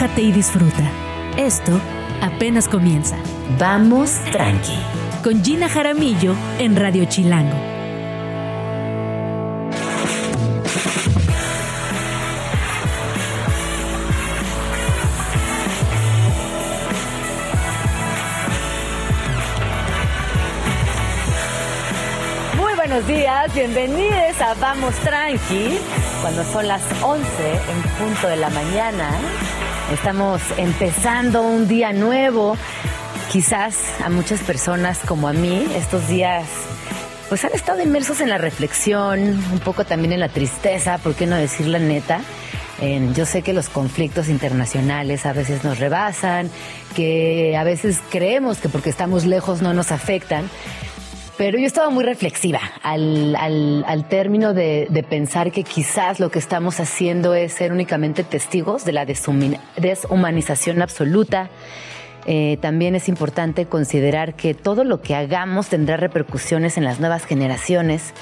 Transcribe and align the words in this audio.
relájate 0.00 0.22
y 0.22 0.32
disfruta. 0.32 0.90
Esto 1.36 1.78
apenas 2.22 2.68
comienza. 2.68 3.16
Vamos 3.58 4.12
tranqui. 4.32 4.78
Con 5.22 5.44
Gina 5.44 5.68
Jaramillo 5.68 6.34
en 6.58 6.74
Radio 6.74 7.04
Chilango. 7.04 7.56
Muy 22.56 22.74
buenos 22.74 23.06
días, 23.06 23.54
bienvenidos 23.54 24.40
a 24.40 24.54
Vamos 24.54 24.94
Tranqui, 24.96 25.78
cuando 26.22 26.42
son 26.44 26.66
las 26.68 26.82
11 27.02 27.26
en 27.52 27.82
punto 27.98 28.28
de 28.28 28.36
la 28.36 28.48
mañana. 28.48 29.10
Estamos 29.92 30.40
empezando 30.56 31.42
un 31.42 31.66
día 31.66 31.92
nuevo. 31.92 32.56
Quizás 33.32 33.76
a 34.04 34.08
muchas 34.08 34.40
personas 34.40 35.00
como 35.00 35.26
a 35.26 35.32
mí 35.32 35.66
estos 35.74 36.06
días 36.06 36.46
pues 37.28 37.44
han 37.44 37.52
estado 37.52 37.82
inmersos 37.82 38.20
en 38.20 38.28
la 38.28 38.38
reflexión, 38.38 39.20
un 39.52 39.58
poco 39.60 39.84
también 39.84 40.12
en 40.12 40.20
la 40.20 40.28
tristeza, 40.28 40.98
¿por 40.98 41.14
qué 41.14 41.26
no 41.26 41.36
decir 41.36 41.66
la 41.66 41.78
neta? 41.78 42.20
Yo 43.14 43.26
sé 43.26 43.42
que 43.42 43.52
los 43.52 43.68
conflictos 43.68 44.28
internacionales 44.28 45.26
a 45.26 45.32
veces 45.32 45.64
nos 45.64 45.78
rebasan, 45.78 46.50
que 46.96 47.56
a 47.56 47.62
veces 47.62 47.98
creemos 48.10 48.58
que 48.58 48.68
porque 48.68 48.90
estamos 48.90 49.26
lejos 49.26 49.60
no 49.60 49.74
nos 49.74 49.92
afectan, 49.92 50.48
pero 51.40 51.58
yo 51.58 51.66
estaba 51.66 51.88
muy 51.88 52.04
reflexiva 52.04 52.60
al, 52.82 53.34
al- 53.34 53.82
al 53.88 54.06
término 54.06 54.52
de, 54.52 54.88
de 54.90 55.02
pensar 55.02 55.50
que 55.52 55.64
quizás 55.64 56.20
lo 56.20 56.30
que 56.30 56.38
estamos 56.38 56.80
haciendo 56.80 57.32
es 57.34 57.54
ser 57.54 57.72
únicamente 57.72 58.24
testigos 58.24 58.84
de 58.84 58.92
la 58.92 59.06
deshumanización 59.06 60.82
absoluta. 60.82 61.48
Eh, 62.26 62.58
también 62.60 62.94
es 62.94 63.08
importante 63.08 63.64
considerar 63.64 64.34
que 64.34 64.52
todo 64.52 64.84
lo 64.84 65.00
que 65.00 65.14
hagamos 65.14 65.68
tendrá 65.68 65.96
repercusiones 65.96 66.76
en 66.76 66.84
las 66.84 67.00
nuevas 67.00 67.24
generaciones, 67.24 68.12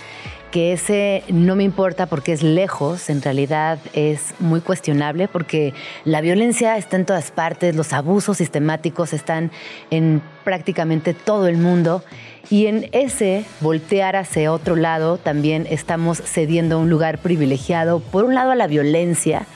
que 0.53 0.73
ese 0.73 1.25
no 1.29 1.57
me 1.57 1.65
importa 1.65 2.07
porque 2.07 2.33
es 2.33 2.45
lejos, 2.45 3.11
en 3.11 3.21
realidad 3.21 3.81
es 3.95 4.33
muy 4.39 4.61
cuestionable 4.61 5.27
porque 5.27 5.75
la 6.05 6.21
violencia 6.21 6.77
está 6.77 6.95
en 6.95 7.05
todas 7.05 7.33
partes, 7.33 7.75
los 7.75 7.93
abusos 7.93 8.37
sistemáticos 8.37 9.13
están 9.13 9.51
en 9.91 10.23
prácticamente 10.45 11.15
todo 11.15 11.49
el 11.49 11.57
mundo 11.57 12.05
y 12.51 12.67
en 12.67 12.89
ese 12.93 13.45
voltear 13.61 14.17
hacia 14.17 14.53
otro 14.53 14.77
lado 14.77 15.19
también 15.19 15.67
estamos 15.69 16.23
cediendo 16.25 16.79
un 16.79 16.91
lugar 16.91 17.19
privilegiado, 17.19 18.01
por 18.01 18.25
un 18.25 18.35
lado 18.35 18.51
a 18.51 18.57
la 18.57 18.67
violencia, 18.67 19.47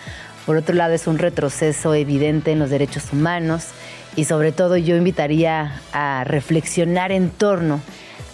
por 0.46 0.56
otro 0.56 0.74
lado 0.74 0.92
es 0.92 1.06
un 1.06 1.18
retroceso 1.18 1.94
evidente 1.94 2.52
en 2.52 2.58
los 2.58 2.70
derechos 2.70 3.12
humanos 3.12 3.68
y 4.16 4.24
sobre 4.24 4.52
todo 4.52 4.76
yo 4.76 4.96
invitaría 4.96 5.80
a 5.92 6.24
reflexionar 6.24 7.12
en 7.12 7.30
torno 7.30 7.80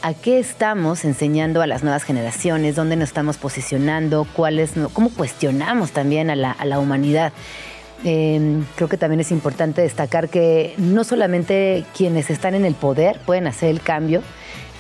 a 0.03 0.15
qué 0.15 0.39
estamos 0.39 1.05
enseñando 1.05 1.61
a 1.61 1.67
las 1.67 1.83
nuevas 1.83 2.05
generaciones, 2.05 2.77
dónde 2.77 2.97
nos 2.97 3.09
estamos 3.09 3.37
posicionando, 3.37 4.27
cuáles, 4.33 4.73
cómo 4.93 5.11
cuestionamos 5.11 5.91
también 5.91 6.31
a 6.31 6.37
la 6.37 6.79
humanidad. 6.79 7.33
Eh, 8.05 8.63
creo 8.77 8.89
que 8.89 8.97
también 8.97 9.21
es 9.21 9.33
importante 9.33 9.83
destacar 9.83 10.29
que 10.29 10.75
no 10.79 11.03
solamente 11.05 11.85
quienes 11.97 12.31
están 12.31 12.55
en 12.55 12.65
el 12.65 12.75
poder 12.75 13.19
pueden 13.27 13.47
hacer 13.47 13.71
el 13.71 13.81
cambio, 13.81 14.23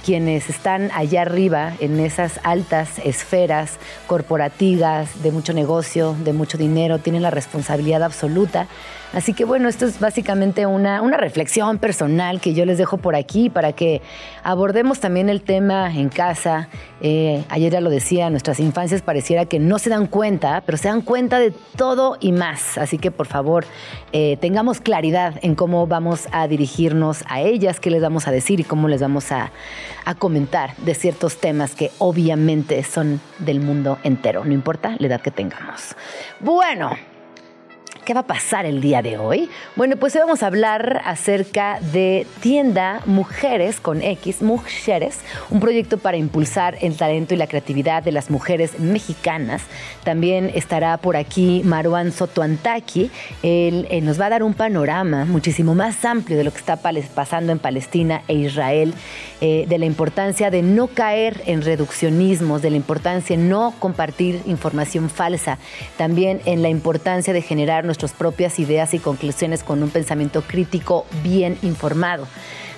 quienes 0.05 0.49
están 0.49 0.91
allá 0.95 1.23
arriba 1.23 1.75
en 1.81 1.99
esas 2.01 2.41
altas 2.45 2.99
esferas 3.05 3.79
corporativas 4.07 5.23
de 5.23 5.33
mucho 5.33 5.53
negocio, 5.53 6.17
de 6.25 6.33
mucho 6.33 6.57
dinero, 6.57 6.99
tienen 6.99 7.23
la 7.23 7.31
responsabilidad 7.31 8.03
absoluta. 8.03 8.69
Así 9.15 9.33
que 9.33 9.45
bueno, 9.45 9.69
esto 9.69 9.87
es 9.87 10.01
básicamente 10.01 10.67
una, 10.67 11.01
una 11.01 11.17
reflexión 11.17 11.79
personal 11.79 12.41
que 12.41 12.53
yo 12.53 12.67
les 12.67 12.77
dejo 12.77 12.99
por 12.99 13.17
aquí 13.17 13.49
para 13.49 13.73
que 13.73 14.03
abordemos 14.43 15.01
también 15.01 15.31
el 15.31 15.41
tema 15.41 15.93
en 15.95 16.11
casa. 16.11 16.69
Eh, 17.01 17.43
ayer 17.49 17.73
ya 17.73 17.81
lo 17.81 17.89
decía, 17.89 18.29
nuestras 18.29 18.61
infancias 18.61 19.01
pareciera 19.01 19.47
que 19.47 19.59
no 19.59 19.79
se 19.79 19.89
dan 19.89 20.07
cuenta, 20.09 20.63
pero 20.67 20.77
se 20.77 20.89
dan 20.89 21.01
cuenta 21.01 21.39
de 21.39 21.53
todo 21.77 22.19
y 22.21 22.33
más. 22.33 22.77
Así 22.77 22.99
que 22.99 23.11
por 23.11 23.27
favor, 23.27 23.65
eh, 24.13 24.37
tengamos 24.41 24.81
claridad 24.81 25.35
en 25.41 25.55
cómo 25.55 25.87
vamos 25.87 26.29
a 26.31 26.47
dirigirnos 26.47 27.25
a 27.29 27.41
ellas, 27.41 27.81
qué 27.81 27.91
les 27.91 28.03
vamos 28.03 28.29
a 28.29 28.31
decir 28.31 28.61
y 28.61 28.65
cómo 28.65 28.89
les 28.89 29.01
vamos 29.01 29.33
a, 29.33 29.53
a 30.05 30.15
comentar 30.17 30.77
de 30.77 30.95
ciertos 30.95 31.39
temas 31.39 31.75
que 31.75 31.91
obviamente 31.97 32.83
son 32.85 33.23
del 33.39 33.61
mundo 33.61 33.99
entero, 34.05 34.45
no 34.45 34.53
importa 34.53 34.97
la 34.99 35.07
edad 35.07 35.21
que 35.23 35.31
tengamos. 35.31 35.97
Bueno. 36.41 37.18
¿Qué 38.09 38.15
va 38.15 38.21
a 38.21 38.27
pasar 38.27 38.65
el 38.65 38.81
día 38.81 39.03
de 39.03 39.19
hoy? 39.19 39.51
Bueno, 39.77 39.99
pues 39.99 40.15
hoy 40.15 40.23
vamos 40.23 40.43
a 40.43 40.47
hablar 40.47 41.03
acerca 41.05 41.79
de 41.93 42.27
Tienda 42.41 43.03
Mujeres 43.05 43.81
con 43.81 44.01
X, 44.01 44.41
Mujeres, 44.41 45.21
un 45.51 45.61
proyecto 45.61 45.99
para 45.99 46.17
impulsar 46.17 46.79
el 46.81 46.97
talento 46.97 47.35
y 47.35 47.37
la 47.37 47.47
creatividad 47.47 48.03
de 48.03 48.13
las 48.13 48.31
mujeres 48.31 48.81
mexicanas. 48.81 49.61
También 50.05 50.51
estará 50.55 50.97
por 50.97 51.19
aquí 51.19 51.61
Maruán 51.67 52.11
Sotoantaki. 52.13 53.11
Él 53.43 53.87
eh, 53.91 54.01
nos 54.01 54.19
va 54.19 54.25
a 54.25 54.31
dar 54.31 54.43
un 54.43 54.55
panorama 54.55 55.27
muchísimo 55.27 55.75
más 55.75 56.03
amplio 56.07 56.39
de 56.39 56.45
lo 56.45 56.51
que 56.51 56.61
está 56.61 56.77
pasando 57.15 57.53
en 57.53 57.59
Palestina 57.59 58.23
e 58.27 58.37
Israel, 58.37 58.95
eh, 59.43 59.67
de 59.69 59.77
la 59.77 59.85
importancia 59.85 60.51
de 60.51 60.63
no 60.63 60.87
caer 60.87 61.43
en 61.45 61.61
reduccionismos, 61.61 62.63
de 62.63 62.71
la 62.71 62.77
importancia 62.77 63.37
de 63.37 63.43
no 63.43 63.75
compartir 63.79 64.41
información 64.47 65.11
falsa, 65.11 65.59
también 65.99 66.41
en 66.47 66.63
la 66.63 66.71
importancia 66.71 67.35
de 67.35 67.43
generar 67.43 67.85
nuestras 67.99 68.17
propias 68.17 68.61
ideas 68.61 68.95
y 68.95 69.01
conclusiones 69.01 69.65
con 69.65 69.83
un 69.83 69.91
pensamiento 69.91 70.43
crítico 70.43 71.05
bien 71.25 71.59
informado. 71.63 72.29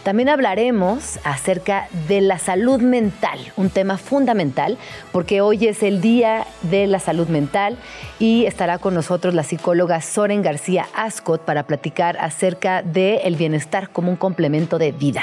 También 0.03 0.31
hablaremos 0.31 1.19
acerca 1.25 1.87
de 2.09 2.23
la 2.23 2.39
salud 2.39 2.81
mental, 2.81 3.39
un 3.59 3.69
tema 3.69 3.99
fundamental, 3.99 4.79
porque 5.13 5.43
hoy 5.43 5.67
es 5.67 5.83
el 5.83 6.01
Día 6.01 6.47
de 6.63 6.87
la 6.87 7.01
Salud 7.01 7.29
Mental 7.29 7.77
y 8.19 8.47
estará 8.47 8.79
con 8.79 8.95
nosotros 8.95 9.35
la 9.35 9.43
psicóloga 9.43 10.01
Soren 10.01 10.41
García 10.41 10.87
Ascot 10.95 11.43
para 11.45 11.65
platicar 11.65 12.17
acerca 12.19 12.83
del 12.83 13.37
bienestar 13.37 13.91
como 13.91 14.11
un 14.11 14.17
complemento 14.17 14.79
de 14.79 14.93
vida. 14.93 15.23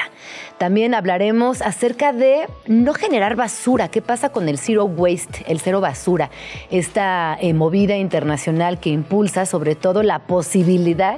También 0.59 0.93
hablaremos 0.93 1.63
acerca 1.63 2.13
de 2.13 2.47
no 2.67 2.93
generar 2.93 3.35
basura, 3.35 3.89
qué 3.89 4.03
pasa 4.03 4.29
con 4.29 4.47
el 4.47 4.59
zero 4.59 4.85
waste, 4.85 5.43
el 5.47 5.59
cero 5.59 5.81
basura, 5.81 6.29
esta 6.69 7.35
eh, 7.41 7.53
movida 7.55 7.97
internacional 7.97 8.79
que 8.79 8.89
impulsa 8.89 9.47
sobre 9.47 9.73
todo 9.73 10.03
la 10.03 10.19
posibilidad 10.19 11.17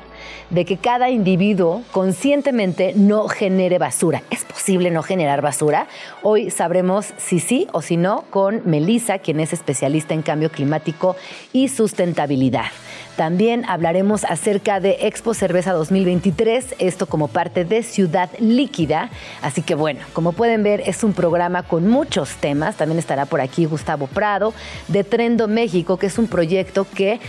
de 0.50 0.66
que 0.66 0.78
cada 0.78 1.10
individuo 1.10 1.84
conscientemente 1.92 2.94
no 2.96 3.28
genere 3.28 3.49
basura. 3.80 4.22
¿Es 4.30 4.46
posible 4.46 4.92
no 4.92 5.02
generar 5.02 5.42
basura? 5.42 5.88
Hoy 6.22 6.52
sabremos 6.52 7.14
si 7.18 7.40
sí 7.40 7.68
o 7.74 7.82
si 7.82 7.98
no 7.98 8.26
con 8.30 8.62
Melissa, 8.66 9.18
quien 9.18 9.40
es 9.40 9.54
especialista 9.54 10.14
en 10.14 10.22
cambio 10.22 10.52
climático 10.52 11.16
y 11.52 11.68
sustentabilidad. 11.70 12.68
También 13.16 13.66
hablaremos 13.68 14.24
acerca 14.24 14.80
de 14.80 15.00
Expo 15.02 15.34
Cerveza 15.34 15.74
2023, 15.74 16.76
esto 16.78 17.08
como 17.08 17.28
parte 17.28 17.66
de 17.66 17.84
Ciudad 17.84 18.30
Líquida. 18.40 19.10
Así 19.42 19.62
que 19.62 19.76
bueno, 19.76 20.02
como 20.14 20.32
pueden 20.32 20.64
ver, 20.64 20.82
es 20.86 21.04
un 21.04 21.14
programa 21.14 21.64
con 21.64 21.88
muchos 21.88 22.36
temas. 22.36 22.78
También 22.78 23.00
estará 23.00 23.26
por 23.26 23.42
aquí 23.42 23.66
Gustavo 23.66 24.08
Prado 24.08 24.54
de 24.88 25.04
Trendo 25.04 25.48
México, 25.48 25.98
que 25.98 26.06
es 26.06 26.18
un 26.18 26.28
proyecto 26.28 26.86
que 26.96 27.20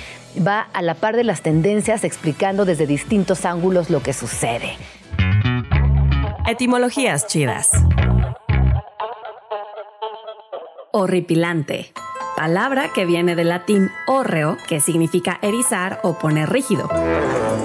va 0.47 0.60
a 0.60 0.82
la 0.82 0.94
par 0.94 1.16
de 1.16 1.25
las 1.25 1.41
tendencias 1.41 2.04
explicando 2.04 2.64
desde 2.64 2.87
distintos 2.87 3.44
ángulos 3.44 3.91
lo 3.91 4.02
que 4.02 4.12
sucede. 4.12 4.76
Etimologías 6.47 7.27
chidas. 7.27 7.71
Horripilante. 10.93 11.93
Palabra 12.37 12.91
que 12.95 13.05
viene 13.05 13.37
del 13.37 13.51
latín 13.51 13.91
horreo, 14.06 14.56
que 14.67 14.81
significa 14.81 15.39
erizar 15.43 16.00
o 16.03 16.14
poner 16.14 16.50
rígido. 16.50 16.88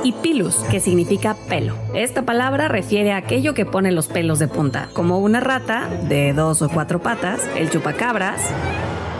Y 0.03 0.11
pilus, 0.13 0.57
que 0.69 0.79
significa 0.79 1.35
pelo. 1.47 1.75
Esta 1.93 2.23
palabra 2.23 2.67
refiere 2.67 3.13
a 3.13 3.17
aquello 3.17 3.53
que 3.53 3.65
pone 3.65 3.91
los 3.91 4.07
pelos 4.07 4.39
de 4.39 4.47
punta, 4.47 4.89
como 4.93 5.19
una 5.19 5.39
rata 5.39 5.87
de 6.03 6.33
dos 6.33 6.61
o 6.61 6.69
cuatro 6.69 6.99
patas, 6.99 7.41
el 7.55 7.69
chupacabras 7.69 8.41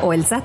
o 0.03 0.13
el 0.13 0.25
SAT. 0.25 0.43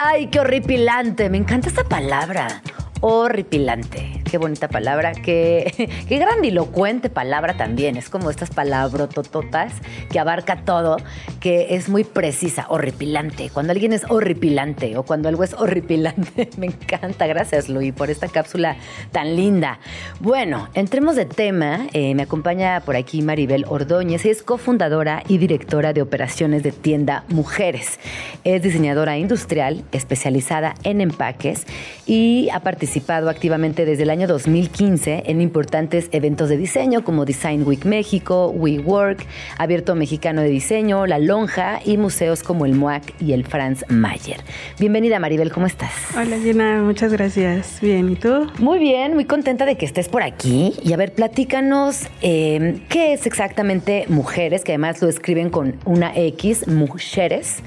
Ay, 0.00 0.28
qué 0.28 0.40
horripilante. 0.40 1.28
Me 1.28 1.36
encanta 1.36 1.68
esta 1.68 1.84
palabra. 1.84 2.62
Horripilante. 3.00 4.17
Qué 4.28 4.38
bonita 4.38 4.68
palabra, 4.68 5.12
qué, 5.12 5.88
qué 6.08 6.18
grandilocuente 6.18 7.10
palabra 7.10 7.56
también. 7.56 7.96
Es 7.96 8.08
como 8.08 8.30
estas 8.30 8.50
palabrotototas 8.50 9.72
que 10.10 10.18
abarca 10.18 10.64
todo, 10.64 10.96
que 11.40 11.74
es 11.74 11.88
muy 11.88 12.04
precisa, 12.04 12.66
horripilante. 12.68 13.50
Cuando 13.50 13.72
alguien 13.72 13.92
es 13.92 14.04
horripilante 14.08 14.96
o 14.96 15.02
cuando 15.02 15.28
algo 15.28 15.44
es 15.44 15.54
horripilante, 15.54 16.50
me 16.56 16.66
encanta. 16.66 17.26
Gracias, 17.26 17.68
Luis, 17.68 17.92
por 17.92 18.10
esta 18.10 18.28
cápsula 18.28 18.76
tan 19.12 19.36
linda. 19.36 19.78
Bueno, 20.20 20.68
entremos 20.74 21.16
de 21.16 21.24
tema. 21.24 21.86
Eh, 21.92 22.14
me 22.14 22.22
acompaña 22.22 22.80
por 22.80 22.96
aquí 22.96 23.22
Maribel 23.22 23.64
Ordóñez, 23.68 24.24
es 24.26 24.42
cofundadora 24.42 25.22
y 25.28 25.38
directora 25.38 25.92
de 25.92 26.02
operaciones 26.02 26.62
de 26.62 26.72
tienda 26.72 27.24
Mujeres. 27.28 27.98
Es 28.44 28.62
diseñadora 28.62 29.18
industrial 29.18 29.84
especializada 29.92 30.74
en 30.82 31.00
empaques 31.00 31.66
y 32.06 32.48
ha 32.52 32.60
participado 32.60 33.28
activamente 33.28 33.84
desde 33.84 34.02
el 34.02 34.10
año 34.10 34.17
2015 34.26 35.24
en 35.26 35.40
importantes 35.40 36.08
eventos 36.12 36.48
de 36.48 36.56
diseño 36.56 37.04
como 37.04 37.24
Design 37.24 37.66
Week 37.66 37.84
México, 37.84 38.48
WeWork, 38.50 39.24
Abierto 39.58 39.94
Mexicano 39.94 40.42
de 40.42 40.48
Diseño, 40.48 41.06
La 41.06 41.18
Lonja 41.18 41.80
y 41.84 41.96
museos 41.96 42.42
como 42.42 42.66
el 42.66 42.74
MOAC 42.74 43.14
y 43.20 43.32
el 43.32 43.44
Franz 43.44 43.84
Mayer. 43.88 44.40
Bienvenida 44.78 45.18
Maribel, 45.18 45.52
¿cómo 45.52 45.66
estás? 45.66 45.92
Hola 46.16 46.38
Gina, 46.38 46.82
muchas 46.82 47.12
gracias. 47.12 47.78
Bien, 47.80 48.10
¿y 48.10 48.16
tú? 48.16 48.46
Muy 48.58 48.78
bien, 48.78 49.14
muy 49.14 49.24
contenta 49.24 49.64
de 49.64 49.76
que 49.76 49.86
estés 49.86 50.08
por 50.08 50.22
aquí. 50.22 50.74
Y 50.82 50.92
a 50.92 50.96
ver, 50.96 51.12
platícanos 51.12 52.06
eh, 52.22 52.80
qué 52.88 53.12
es 53.12 53.26
exactamente 53.26 54.06
Mujeres, 54.08 54.64
que 54.64 54.72
además 54.72 55.00
lo 55.02 55.08
escriben 55.08 55.50
con 55.50 55.76
una 55.84 56.12
X, 56.14 56.66
Mujeres, 56.66 57.58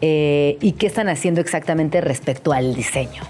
eh, 0.00 0.58
y 0.60 0.72
qué 0.72 0.86
están 0.86 1.08
haciendo 1.08 1.40
exactamente 1.40 2.00
respecto 2.00 2.52
al 2.52 2.74
diseño. 2.74 3.22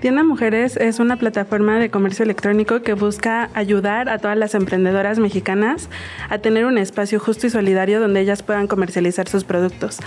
Tienda 0.00 0.24
Mujeres 0.24 0.78
es 0.78 0.98
una 0.98 1.16
plataforma 1.16 1.78
de 1.78 1.90
comercio 1.90 2.22
electrónico 2.22 2.80
que 2.80 2.94
busca 2.94 3.50
ayudar 3.52 4.08
a 4.08 4.18
todas 4.18 4.36
las 4.36 4.54
emprendedoras 4.54 5.18
mexicanas 5.18 5.90
a 6.30 6.38
tener 6.38 6.64
un 6.64 6.78
espacio 6.78 7.20
justo 7.20 7.46
y 7.46 7.50
solidario 7.50 8.00
donde 8.00 8.20
ellas 8.20 8.42
puedan 8.42 8.66
comercializar 8.66 9.28
sus 9.28 9.44
productos. 9.44 9.98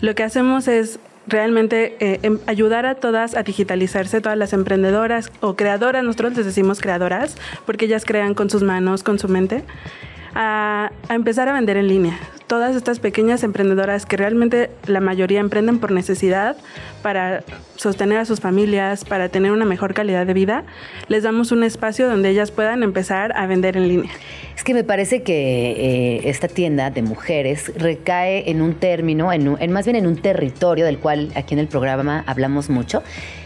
Lo 0.00 0.14
que 0.14 0.22
hacemos 0.22 0.68
es 0.68 1.00
realmente 1.26 1.96
eh, 1.98 2.20
em, 2.22 2.38
ayudar 2.46 2.86
a 2.86 2.94
todas 2.94 3.34
a 3.34 3.42
digitalizarse, 3.42 4.20
todas 4.20 4.38
las 4.38 4.52
emprendedoras 4.52 5.32
o 5.40 5.56
creadoras, 5.56 6.04
nosotros 6.04 6.36
les 6.36 6.46
decimos 6.46 6.80
creadoras, 6.80 7.36
porque 7.66 7.86
ellas 7.86 8.04
crean 8.04 8.34
con 8.34 8.48
sus 8.48 8.62
manos, 8.62 9.02
con 9.02 9.18
su 9.18 9.26
mente, 9.26 9.64
a, 10.34 10.92
empezar 11.08 11.48
a 11.48 11.52
vender 11.52 11.76
en 11.76 11.88
línea 11.88 12.18
todas 12.46 12.76
estas 12.76 12.98
pequeñas 12.98 13.44
emprendedoras 13.44 14.04
que 14.04 14.18
realmente 14.18 14.68
la 14.86 15.00
mayoría 15.00 15.40
emprenden 15.40 15.78
por 15.78 15.90
necesidad 15.90 16.54
para 17.00 17.44
sostener 17.76 18.18
a 18.18 18.26
sus 18.26 18.40
familias, 18.40 19.06
para 19.06 19.30
tener 19.30 19.52
una 19.52 19.64
mejor 19.64 19.94
calidad 19.94 20.26
de 20.26 20.34
vida, 20.34 20.64
les 21.08 21.22
damos 21.22 21.50
un 21.50 21.64
espacio 21.64 22.10
donde 22.10 22.28
ellas 22.28 22.50
puedan 22.50 22.82
empezar 22.82 23.32
a 23.36 23.46
vender 23.46 23.78
en 23.78 23.88
línea. 23.88 24.10
Es 24.54 24.64
que 24.64 24.74
me 24.74 24.84
parece 24.84 25.22
que 25.22 25.70
eh, 25.70 26.28
esta 26.28 26.46
tienda 26.46 26.90
de 26.90 27.00
mujeres 27.00 27.72
recae 27.74 28.50
en 28.50 28.60
un 28.60 28.74
término, 28.74 29.32
en, 29.32 29.56
en 29.58 29.72
más 29.72 29.86
bien 29.86 29.96
en 29.96 30.06
un 30.06 30.16
territorio 30.16 30.84
del 30.84 30.98
cual 30.98 31.30
aquí 31.34 31.54
en 31.54 31.60
el 31.60 31.68
programa 31.68 32.22
hablamos 32.26 32.68
mucho 32.68 33.02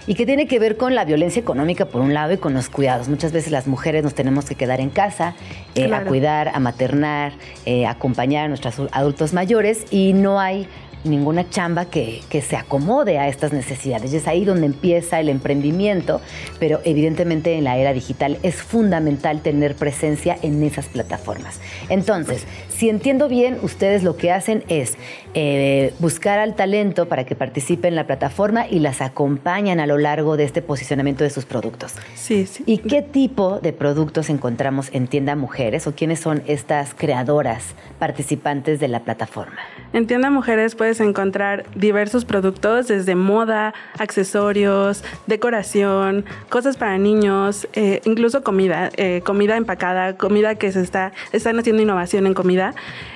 y 0.07 0.15
que 0.15 0.27
tiene 0.27 0.47
que 0.47 0.59
ver 0.59 0.77
con 0.77 0.95
la 0.95 1.05
violencia 1.05 1.41
económica 1.41 1.87
por 1.87 2.01
un 2.01 2.15
lado 2.15 2.33
y 2.33 2.37
con 2.39 2.55
los 2.55 2.69
cuidados. 2.69 3.09
Muchas 3.09 3.33
veces 3.33 3.51
las 3.51 3.67
mujeres 3.67 4.05
nos 4.05 4.15
tenemos 4.15 4.45
que 4.47 4.55
quedar 4.55 4.81
en 4.81 4.91
casa 4.91 5.35
eh, 5.75 5.93
a 5.93 6.05
cuidar, 6.05 6.49
a 6.49 6.61
maternar, 6.61 7.33
eh, 7.65 7.87
a 7.87 7.91
acompañar 7.91 8.47
a 8.47 8.49
nuestros 8.49 8.89
adultos 8.93 9.33
mayores 9.33 9.85
y 9.91 10.13
no 10.13 10.41
hay 10.41 10.69
ninguna 11.05 11.49
chamba 11.49 11.87
que, 11.87 12.21
que, 12.29 12.43
se 12.43 12.57
acomode 12.57 13.19
a 13.19 13.29
estas 13.29 13.53
necesidades. 13.53 14.13
Y 14.13 14.17
es 14.17 14.27
ahí 14.27 14.45
donde 14.45 14.67
empieza 14.67 15.21
el 15.21 15.29
emprendimiento, 15.29 16.21
pero 16.59 16.81
evidentemente 16.85 17.57
en 17.57 17.65
la 17.65 17.77
era 17.77 17.93
digital 17.93 18.39
es 18.43 18.57
fundamental 18.57 19.41
tener 19.41 19.77
presencia 19.77 20.37
en 20.43 20.63
esas 20.63 20.87
plataformas. 20.87 21.61
Entonces, 21.89 22.45
si 22.77 22.91
entiendo 22.91 23.29
bien, 23.29 23.59
ustedes 23.63 24.03
lo 24.03 24.17
que 24.17 24.31
hacen 24.31 24.63
es 24.69 24.99
eh, 25.33 25.95
buscar 25.99 26.39
al 26.39 26.55
talento 26.55 27.09
para 27.09 27.25
que 27.25 27.35
participe 27.35 27.89
en 27.89 27.95
la 27.95 28.07
plataforma 28.07 28.67
y 28.69 28.81
las 28.81 29.01
acompañan 29.01 29.81
a 29.81 29.87
lo 29.87 29.97
largo 29.97 30.37
de 30.37 30.45
este 30.45 30.61
posicionamiento 30.61 31.25
de 31.25 31.31
sus 31.31 31.47
productos. 31.47 31.95
Sí, 32.15 32.47
sí. 32.47 32.65
¿Y 32.67 32.79
qué 32.79 33.01
tipo 33.01 33.61
de 33.61 33.73
productos 33.73 34.29
encontramos 34.29 34.91
en 34.93 35.07
Tienda 35.07 35.37
Mujeres 35.37 35.87
o 35.87 35.95
quiénes 35.95 36.21
son 36.21 36.43
estas 36.47 36.93
creadoras 36.93 37.75
participantes 37.99 38.79
de 38.79 38.89
la 38.89 39.01
plataforma? 39.01 39.57
En 39.95 40.07
Tienda 40.07 40.29
Mujeres 40.29 40.75
puedes 40.75 41.01
encontrar 41.01 41.65
diversos 41.75 42.27
productos 42.27 42.89
desde 42.89 43.15
moda, 43.15 43.73
accesorios, 43.99 45.03
decoración, 45.27 46.27
cosas 46.51 46.77
para 46.77 46.99
niños, 46.99 47.69
eh, 47.73 48.03
incluso 48.05 48.43
comida, 48.43 48.91
eh, 48.97 49.23
comida 49.25 49.57
empacada, 49.57 50.19
comida 50.19 50.57
que 50.57 50.73
se 50.73 50.83
está, 50.83 51.13
están 51.33 51.59
haciendo 51.59 51.83
innovación 51.83 52.27
en 52.27 52.35
comida. 52.35 52.66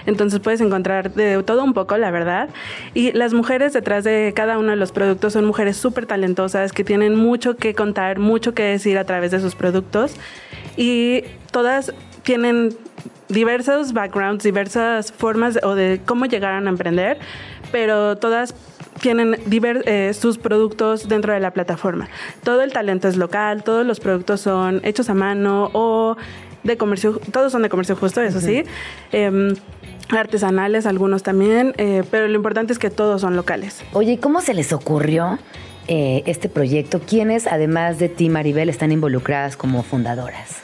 Entonces 0.06 0.40
puedes 0.40 0.60
encontrar 0.60 1.12
de 1.12 1.42
todo 1.42 1.64
un 1.64 1.74
poco, 1.74 1.96
la 1.96 2.10
verdad. 2.10 2.48
Y 2.94 3.12
las 3.12 3.32
mujeres 3.32 3.72
detrás 3.72 4.04
de 4.04 4.32
cada 4.34 4.58
uno 4.58 4.70
de 4.70 4.76
los 4.76 4.92
productos 4.92 5.32
son 5.32 5.44
mujeres 5.44 5.76
súper 5.76 6.06
talentosas 6.06 6.72
que 6.72 6.84
tienen 6.84 7.14
mucho 7.14 7.56
que 7.56 7.74
contar, 7.74 8.18
mucho 8.18 8.54
que 8.54 8.62
decir 8.62 8.98
a 8.98 9.04
través 9.04 9.30
de 9.30 9.40
sus 9.40 9.54
productos. 9.54 10.14
Y 10.76 11.24
todas 11.50 11.92
tienen 12.22 12.76
diversos 13.28 13.92
backgrounds, 13.92 14.44
diversas 14.44 15.12
formas 15.12 15.58
o 15.62 15.74
de 15.74 16.00
cómo 16.04 16.26
llegaron 16.26 16.66
a 16.66 16.70
emprender, 16.70 17.18
pero 17.72 18.16
todas 18.16 18.54
tienen 19.00 19.36
eh, 19.50 20.12
sus 20.14 20.38
productos 20.38 21.08
dentro 21.08 21.32
de 21.32 21.40
la 21.40 21.52
plataforma. 21.52 22.08
Todo 22.44 22.62
el 22.62 22.72
talento 22.72 23.08
es 23.08 23.16
local, 23.16 23.62
todos 23.62 23.86
los 23.86 24.00
productos 24.00 24.40
son 24.40 24.80
hechos 24.84 25.08
a 25.08 25.14
mano 25.14 25.70
o 25.72 26.16
de 26.64 26.76
comercio, 26.76 27.20
todos 27.32 27.52
son 27.52 27.62
de 27.62 27.68
comercio 27.68 27.96
justo, 27.96 28.20
eso 28.20 28.40
sí. 28.40 28.64
Em, 29.12 29.54
artesanales, 30.10 30.86
algunos 30.86 31.22
también, 31.22 31.74
eh, 31.76 32.02
pero 32.10 32.28
lo 32.28 32.34
importante 32.34 32.72
es 32.72 32.78
que 32.78 32.90
todos 32.90 33.20
son 33.20 33.36
locales. 33.36 33.82
Oye, 33.92 34.18
¿cómo 34.18 34.40
se 34.40 34.54
les 34.54 34.72
ocurrió 34.72 35.38
eh, 35.88 36.22
este 36.26 36.48
proyecto? 36.48 37.00
¿Quiénes, 37.00 37.46
además 37.46 37.98
de 37.98 38.08
ti, 38.08 38.28
Maribel, 38.28 38.68
están 38.68 38.92
involucradas 38.92 39.56
como 39.56 39.82
fundadoras? 39.82 40.62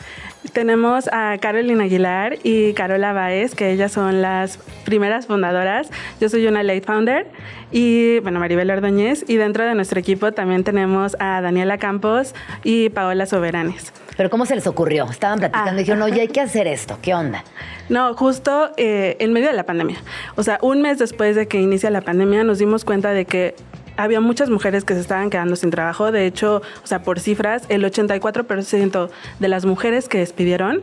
Tenemos 0.52 1.08
a 1.12 1.37
Carolina 1.38 1.84
Aguilar 1.84 2.38
y 2.43 2.72
Carola 2.75 3.12
Baez, 3.12 3.54
que 3.54 3.70
ellas 3.70 3.93
son 3.93 4.22
las 4.22 4.58
primeras 4.84 5.26
fundadoras. 5.26 5.90
Yo 6.20 6.28
soy 6.28 6.46
una 6.46 6.62
late 6.62 6.82
founder 6.82 7.26
y, 7.70 8.20
bueno, 8.20 8.40
Maribel 8.40 8.70
Ordóñez. 8.70 9.25
Y 9.28 9.37
dentro 9.37 9.64
de 9.64 9.75
nuestro 9.75 10.00
equipo 10.00 10.32
también 10.32 10.64
tenemos 10.64 11.16
a 11.19 11.40
Daniela 11.40 11.78
Campos 11.78 12.34
y 12.64 12.90
Paola 12.90 13.26
Soberanes. 13.26 13.93
Pero 14.16 14.31
¿cómo 14.31 14.46
se 14.46 14.54
les 14.54 14.66
ocurrió? 14.66 15.04
Estaban 15.10 15.38
platicando 15.38 15.75
y 15.75 15.78
dijeron, 15.84 16.02
oye, 16.02 16.22
hay 16.22 16.28
que 16.28 16.40
hacer 16.40 16.66
esto. 16.66 16.98
¿Qué 17.02 17.14
onda? 17.14 17.44
No, 17.88 18.14
justo 18.14 18.70
eh, 18.76 19.16
en 19.20 19.32
medio 19.32 19.48
de 19.48 19.52
la 19.52 19.64
pandemia. 19.64 19.98
O 20.37 20.43
sea, 20.43 20.58
un 20.62 20.81
mes 20.81 20.98
después 20.98 21.37
de 21.37 21.46
que 21.48 21.60
inicia 21.60 21.90
la 21.90 22.00
pandemia 22.00 22.43
nos 22.43 22.58
dimos 22.58 22.84
cuenta 22.84 23.10
de 23.10 23.26
que 23.26 23.54
había 23.96 24.20
muchas 24.20 24.50
mujeres 24.50 24.84
que 24.84 24.94
se 24.94 25.00
estaban 25.00 25.31
quedando 25.31 25.56
sin 25.56 25.70
trabajo. 25.70 26.12
De 26.12 26.26
hecho, 26.26 26.62
o 26.82 26.87
sea, 26.87 27.02
por 27.02 27.20
cifras, 27.20 27.64
el 27.69 27.84
84% 27.84 29.10
de 29.38 29.48
las 29.48 29.64
mujeres 29.64 30.08
que 30.08 30.19
despidieron 30.19 30.82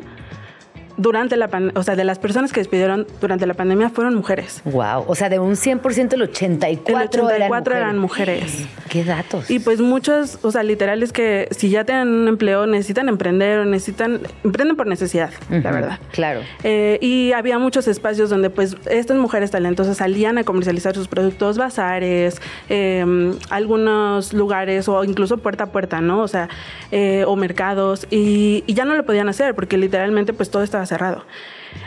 durante 0.98 1.38
la 1.38 1.48
pandemia, 1.48 1.80
o 1.80 1.84
sea, 1.84 1.95
de 1.95 2.04
las 2.04 2.19
personas 2.19 2.51
que 2.51 2.60
despidieron 2.60 3.07
durante 3.22 3.45
la 3.45 3.54
pandemia 3.54 3.90
fueron 3.90 4.16
mujeres. 4.16 4.62
Wow, 4.66 5.06
o 5.07 5.16
sea, 5.16 5.30
de 5.30 5.40
un 5.40 5.54
100% 5.54 6.13
el 6.13 6.22
84, 6.24 6.95
el 6.95 7.07
84 7.07 7.75
eran, 7.75 7.98
mujeres. 7.98 8.65
Qué 8.89 9.03
datos. 9.03 9.50
Y 9.50 9.60
pues 9.60 9.82
muchos, 9.82 10.39
o 10.44 10.51
sea, 10.51 10.63
literal 10.63 11.03
es 11.03 11.12
que 11.12 11.48
si 11.51 11.70
ya 11.70 11.84
tienen 11.84 12.10
un 12.10 12.27
empleo, 12.27 12.68
necesitan 12.68 13.10
emprender 13.10 13.60
o 13.60 13.65
necesitan, 13.65 14.22
emprenden 14.44 14.75
por 14.75 14.88
necesidad, 14.88 15.32
la 15.50 15.72
verdad. 15.72 16.00
Claro. 16.12 16.41
Eh, 16.63 17.00
y 17.01 17.32
había 17.34 17.60
muchos 17.60 17.88
espacios 17.88 18.29
donde 18.29 18.50
pues 18.50 18.77
estas 18.89 19.18
mujeres 19.18 19.51
talentosas 19.51 19.98
salían 19.98 20.38
a 20.38 20.44
comercializar 20.44 20.96
sus 20.96 21.08
productos, 21.08 21.58
bazares, 21.58 22.41
em, 22.70 23.34
algunos 23.50 24.34
lugares 24.34 24.88
o 24.88 25.03
incluso 25.03 25.38
puerta 25.38 25.65
a 25.65 25.68
puerta, 25.68 26.01
¿no? 26.01 26.22
O 26.22 26.27
sea, 26.27 26.50
eh, 26.91 27.24
o 27.27 27.36
mercados 27.36 28.08
y, 28.12 28.63
y 28.68 28.74
ya 28.74 28.86
no 28.86 28.96
lo 28.96 29.06
podían 29.06 29.29
hacer 29.29 29.56
porque 29.56 29.77
literalmente 29.77 30.34
pues 30.34 30.50
todo 30.50 30.63
estaba 30.63 30.83
cerrado. 30.86 31.25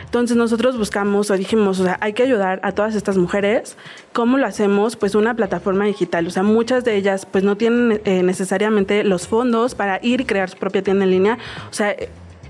Entonces 0.03 0.37
nosotros 0.37 0.77
buscamos 0.77 1.29
o 1.31 1.37
dijimos, 1.37 1.79
o 1.79 1.83
sea, 1.83 1.97
hay 2.01 2.13
que 2.13 2.23
ayudar 2.23 2.59
a 2.63 2.71
todas 2.71 2.95
estas 2.95 3.17
mujeres. 3.17 3.77
¿Cómo 4.13 4.37
lo 4.37 4.45
hacemos? 4.45 4.95
Pues 4.95 5.15
una 5.15 5.33
plataforma 5.35 5.85
digital. 5.85 6.27
O 6.27 6.29
sea, 6.29 6.43
muchas 6.43 6.83
de 6.83 6.95
ellas 6.95 7.25
pues 7.25 7.43
no 7.43 7.57
tienen 7.57 8.01
eh, 8.05 8.23
necesariamente 8.23 9.03
los 9.03 9.27
fondos 9.27 9.75
para 9.75 9.99
ir 10.01 10.21
y 10.21 10.25
crear 10.25 10.49
su 10.49 10.57
propia 10.57 10.81
tienda 10.81 11.05
en 11.05 11.11
línea. 11.11 11.37
O 11.69 11.73
sea, 11.73 11.95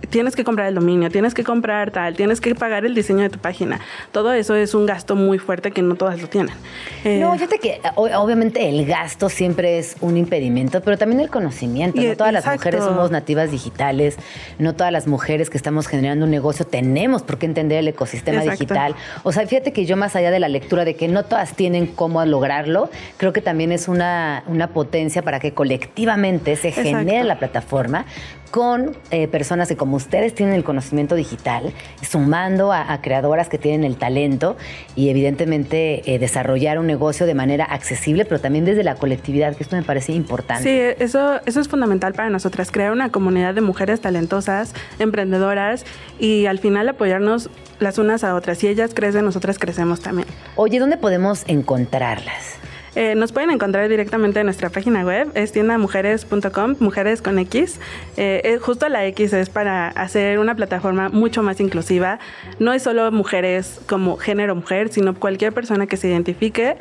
tienes 0.10 0.36
que 0.36 0.44
comprar 0.44 0.68
el 0.68 0.76
dominio, 0.76 1.10
tienes 1.10 1.34
que 1.34 1.44
comprar 1.44 1.92
tal, 1.92 2.16
tienes 2.16 2.42
que 2.42 2.56
pagar 2.56 2.86
el 2.86 2.96
diseño 2.96 3.22
de 3.22 3.30
tu 3.30 3.40
página. 3.40 3.80
Todo 4.12 4.34
eso 4.34 4.56
es 4.56 4.74
un 4.74 4.86
gasto 4.86 5.16
muy 5.16 5.40
fuerte 5.40 5.72
que 5.72 5.82
no 5.82 5.96
todas 5.96 6.22
lo 6.22 6.30
tienen. 6.30 6.56
no, 7.04 7.34
eh, 7.34 7.38
fíjate 7.38 7.60
que 7.60 7.82
obviamente 7.96 8.70
el 8.70 8.86
gasto 8.86 9.30
siempre 9.30 9.78
es 9.80 9.96
un 10.02 10.18
impedimento, 10.18 10.82
pero 10.82 10.98
también 10.98 11.22
el 11.22 11.30
conocimiento. 11.30 12.02
no 12.02 12.16
todas 12.16 12.34
las 12.34 12.46
mujeres 12.46 12.84
somos 12.84 13.12
nativas 13.12 13.52
digitales, 13.52 14.18
no 14.60 14.76
todas 14.76 14.92
las 14.92 15.08
mujeres 15.08 15.50
que 15.50 15.58
estamos 15.58 15.88
generando 15.88 16.26
un 16.26 16.32
negocio 16.32 16.66
tenemos 16.66 17.24
por 17.24 17.38
qué 17.38 17.46
entender 17.46 17.80
el 17.80 17.88
ecosistema 17.88 18.42
digital. 18.42 18.96
O 19.24 19.32
sea, 19.32 19.46
fíjate 19.48 19.74
que 19.74 19.86
yo 19.86 19.98
más 19.98 20.16
allá 20.16 20.32
de 20.32 20.40
la 20.40 20.50
lectura 20.50 20.86
de 20.86 20.96
que 20.96 21.08
no 21.08 21.24
todas 21.24 21.56
tienen 21.56 21.88
cómo 21.88 22.24
lograrlo, 22.26 22.90
creo 23.18 23.34
que 23.34 23.42
también 23.42 23.72
es 23.72 23.88
una, 23.88 24.44
una 24.48 24.68
potencia 24.68 25.22
para 25.22 25.40
que 25.40 25.54
colectivamente 25.54 26.56
se 26.56 26.72
genere 26.72 27.24
la 27.24 27.40
plataforma 27.40 28.06
con 28.52 28.96
eh, 29.12 29.28
personas 29.28 29.68
que 29.68 29.76
como 29.76 29.98
ustedes 29.98 30.34
tienen 30.34 30.56
el 30.56 30.64
conocimiento 30.64 31.16
digital, 31.16 31.74
sumando 32.02 32.72
a, 32.72 33.00
creadoras 33.02 33.50
que 33.50 33.58
tienen 33.58 33.84
el 33.84 33.98
talento 33.98 34.58
y 34.96 35.10
evidentemente 35.10 36.14
eh, 36.14 36.20
desarrollar 36.20 36.80
un 36.80 36.88
negocio 36.88 37.26
de 37.26 37.34
manera 37.34 37.66
accesible, 37.66 38.26
pero 38.26 38.40
también 38.40 38.66
desde 38.66 38.84
la 38.84 38.96
colectividad, 38.96 39.56
que 39.56 39.64
esto 39.64 39.76
me 39.76 39.84
parece 39.84 40.14
importante. 40.14 40.64
Sí, 40.64 41.04
eso, 41.04 41.40
eso 41.46 41.60
es 41.60 41.68
fundamental 41.68 42.14
para 42.14 42.30
nosotras, 42.30 42.72
crear 42.72 42.92
una 42.92 43.10
comunidad 43.12 43.54
de 43.54 43.62
mujeres 43.62 44.02
talentosas, 44.02 44.74
emprendedoras 45.00 45.86
y 46.20 46.46
al 46.46 46.60
final 46.60 46.90
apoyarnos 46.90 47.50
las 47.80 47.98
unas 47.98 48.24
a 48.24 48.36
otras. 48.36 48.58
Si 48.58 48.68
ellas 48.68 48.92
crecen, 48.94 49.26
nosotras 49.26 49.60
crecemos 49.60 50.02
también. 50.02 50.28
Oye, 50.56 50.80
¿dónde 50.80 50.98
podemos 50.98 51.44
encontrarlas? 51.48 52.58
Eh, 52.98 53.14
nos 53.14 53.32
pueden 53.32 53.52
encontrar 53.52 53.88
directamente 53.90 54.40
en 54.40 54.48
nuestra 54.48 54.72
página 54.72 55.06
web, 55.06 55.30
es 55.36 55.52
tiendamujeres.com, 55.52 56.78
mujeres 56.80 57.22
con 57.22 57.38
X. 57.38 57.80
Eh, 58.18 58.42
eh, 58.44 58.58
justo 58.58 58.90
la 58.90 59.06
X 59.06 59.34
es 59.34 59.52
para 59.52 59.90
hacer 59.90 60.40
una 60.40 60.56
plataforma 60.56 61.08
mucho 61.10 61.44
más 61.44 61.60
inclusiva. 61.60 62.18
No 62.58 62.74
es 62.74 62.82
solo 62.82 63.12
mujeres 63.12 63.80
como 63.88 64.18
género 64.18 64.56
mujer, 64.56 64.90
sino 64.90 65.14
cualquier 65.14 65.54
persona 65.54 65.86
que 65.86 65.96
se 65.96 66.08
identifique 66.08 66.78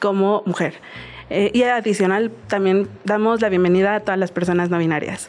como 0.00 0.42
mujer. 0.46 0.72
y 1.28 1.62
adicional, 1.64 2.30
también 2.46 2.88
damos 3.04 3.42
la 3.42 3.50
bienvenida 3.50 3.96
a 3.96 4.00
todas 4.00 4.18
las 4.18 4.32
personas 4.32 4.70
no 4.70 4.78
binarias. 4.78 5.28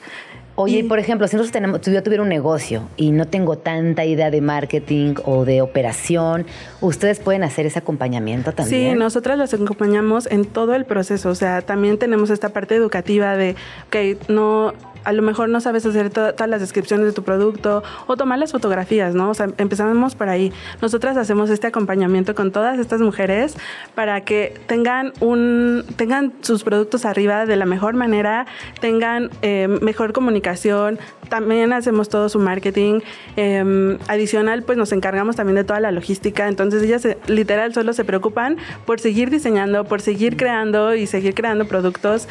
Oye, 0.62 0.84
por 0.84 1.00
ejemplo, 1.00 1.26
si 1.28 1.38
nosotros 1.38 1.54
tenemos, 1.54 1.80
yo 1.82 2.04
tuviera 2.04 2.22
un 2.22 2.28
negocio 2.28 2.90
y 2.98 3.12
no 3.12 3.26
tengo 3.26 3.58
tanta 3.58 4.04
idea 4.04 4.30
de 4.30 4.42
marketing 4.42 5.16
o 5.24 5.46
de 5.46 5.62
operación, 5.62 6.46
¿ustedes 6.82 7.20
pueden 7.20 7.46
hacer 7.46 7.66
ese 7.66 7.80
acompañamiento 7.80 8.52
también? 8.52 8.94
Sí, 8.94 9.00
nosotras 9.00 9.38
los 9.38 9.54
acompañamos 9.54 10.28
en 10.30 10.44
todo 10.44 10.76
el 10.76 10.84
proceso. 10.84 11.30
O 11.30 11.36
sea, 11.36 11.62
también 11.62 11.98
tenemos 11.98 12.30
esta 12.30 12.50
parte 12.50 12.76
educativa 12.76 13.38
de, 13.38 13.56
que 13.90 14.18
no, 14.28 14.74
a 15.04 15.14
lo 15.14 15.22
mejor 15.22 15.50
no 15.50 15.62
sabes 15.62 15.86
hacer 15.86 16.10
todas 16.10 16.50
las 16.50 16.62
descripciones 16.62 17.06
de 17.06 17.14
tu 17.14 17.24
producto 17.24 17.84
o 18.08 18.18
tomar 18.18 18.40
las 18.40 18.52
fotografías, 18.52 19.16
¿no? 19.16 19.30
O 19.30 19.34
sea, 19.34 19.48
empezamos 19.58 20.16
por 20.16 20.30
ahí. 20.30 20.52
Nosotras 20.82 21.18
hacemos 21.18 21.50
este 21.50 21.68
acompañamiento 21.68 22.36
con 22.36 22.52
todas 22.52 22.80
estas 22.80 23.02
mujeres 23.02 23.56
para 23.96 24.22
que 24.22 24.60
tengan 24.68 25.14
un 25.20 25.86
tengan 25.96 26.34
sus 26.42 26.64
productos 26.64 27.06
arriba 27.06 27.46
de 27.46 27.56
la 27.56 27.66
mejor 27.66 27.96
manera, 27.96 28.46
tengan 28.82 29.30
eh, 29.42 29.68
mejor 29.68 30.14
comunicación. 30.14 31.00
También 31.30 31.74
hacemos 31.74 32.10
todo 32.10 32.28
su 32.30 32.40
marketing. 32.40 33.02
Em, 33.36 33.98
adicional, 34.08 34.64
pues 34.64 34.78
nos 34.78 34.92
encargamos 34.92 35.36
también 35.36 35.56
de 35.56 35.64
toda 35.64 35.80
la 35.80 35.92
logística. 35.92 36.48
Entonces 36.48 36.84
ellas 36.84 37.08
literal 37.28 37.74
solo 37.74 37.94
se 37.94 38.04
preocupan 38.04 38.58
por 38.86 39.00
seguir 39.00 39.30
diseñando, 39.30 39.86
por 39.86 40.02
seguir 40.02 40.38
creando 40.38 40.96
y 40.96 41.08
seguir 41.08 41.34
creando 41.36 41.68
productos 41.68 42.28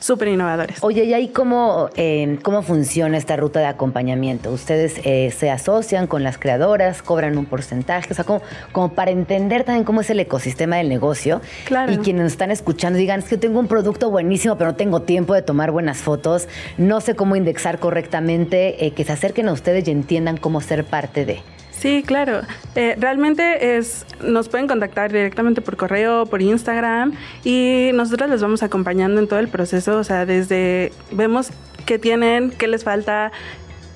súper 0.00 0.28
innovadores. 0.28 0.78
Oye, 0.82 1.04
¿y 1.04 1.14
ahí 1.14 1.28
cómo, 1.28 1.90
eh, 1.94 2.38
cómo 2.42 2.62
funciona 2.62 3.16
esta 3.16 3.36
ruta 3.36 3.60
de 3.60 3.66
acompañamiento? 3.66 4.50
¿Ustedes 4.50 5.00
eh, 5.04 5.30
se 5.30 5.50
asocian 5.50 6.06
con 6.06 6.24
las 6.24 6.38
creadoras, 6.38 7.02
cobran 7.02 7.38
un 7.38 7.46
porcentaje? 7.46 8.10
O 8.10 8.14
sea, 8.14 8.24
como, 8.24 8.42
como 8.72 8.92
para 8.94 9.12
entender 9.12 9.64
también 9.64 9.84
cómo 9.84 10.00
es 10.00 10.10
el 10.10 10.18
ecosistema 10.18 10.76
del 10.76 10.88
negocio. 10.88 11.40
Claro. 11.66 11.92
Y 11.92 11.98
quienes 11.98 12.24
nos 12.24 12.32
están 12.32 12.50
escuchando 12.50 12.98
digan, 12.98 13.20
es 13.20 13.28
que 13.28 13.36
tengo 13.36 13.60
un 13.60 13.68
producto 13.68 14.10
buenísimo, 14.10 14.56
pero 14.56 14.70
no 14.70 14.76
tengo 14.76 15.02
tiempo 15.02 15.34
de 15.34 15.42
tomar 15.42 15.70
buenas 15.70 15.98
fotos, 15.98 16.48
no 16.78 17.00
sé 17.00 17.14
cómo 17.14 17.36
indexar 17.36 17.78
correctamente, 17.78 18.84
eh, 18.84 18.92
que 18.92 19.04
se 19.04 19.12
acerquen 19.12 19.48
a 19.48 19.52
ustedes 19.52 19.86
y 19.86 19.90
entiendan 19.90 20.36
cómo 20.36 20.60
ser 20.60 20.84
parte 20.84 21.24
de. 21.24 21.42
Sí, 21.80 22.02
claro. 22.06 22.42
Eh, 22.74 22.94
realmente 22.98 23.78
es, 23.78 24.04
nos 24.22 24.50
pueden 24.50 24.68
contactar 24.68 25.10
directamente 25.10 25.62
por 25.62 25.78
correo, 25.78 26.26
por 26.26 26.42
Instagram 26.42 27.14
y 27.42 27.90
nosotros 27.94 28.28
les 28.28 28.42
vamos 28.42 28.62
acompañando 28.62 29.18
en 29.18 29.26
todo 29.26 29.38
el 29.38 29.48
proceso. 29.48 29.96
O 29.96 30.04
sea, 30.04 30.26
desde 30.26 30.92
vemos 31.10 31.52
qué 31.86 31.98
tienen, 31.98 32.50
qué 32.50 32.68
les 32.68 32.84
falta, 32.84 33.32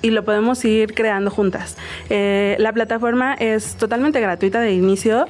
y 0.01 0.11
lo 0.11 0.25
podemos 0.25 0.65
ir 0.65 0.95
creando 0.95 1.31
juntas. 1.31 1.77
Eh, 2.09 2.57
la 2.59 2.73
plataforma 2.73 3.35
es 3.35 3.77
totalmente 3.77 4.19
gratuita 4.19 4.61
de 4.61 4.73
inicio. 4.73 5.27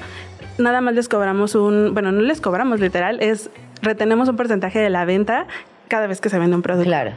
Nada 0.58 0.80
más 0.80 0.94
les 0.94 1.08
cobramos 1.08 1.56
un, 1.56 1.92
bueno, 1.92 2.12
no 2.12 2.22
les 2.22 2.40
cobramos 2.40 2.78
literal, 2.78 3.20
es 3.20 3.50
retenemos 3.82 4.28
un 4.28 4.36
porcentaje 4.36 4.78
de 4.78 4.90
la 4.90 5.04
venta 5.04 5.48
cada 5.88 6.06
vez 6.06 6.20
que 6.20 6.28
se 6.28 6.38
vende 6.38 6.54
un 6.54 6.62
producto. 6.62 6.88
Claro. 6.88 7.12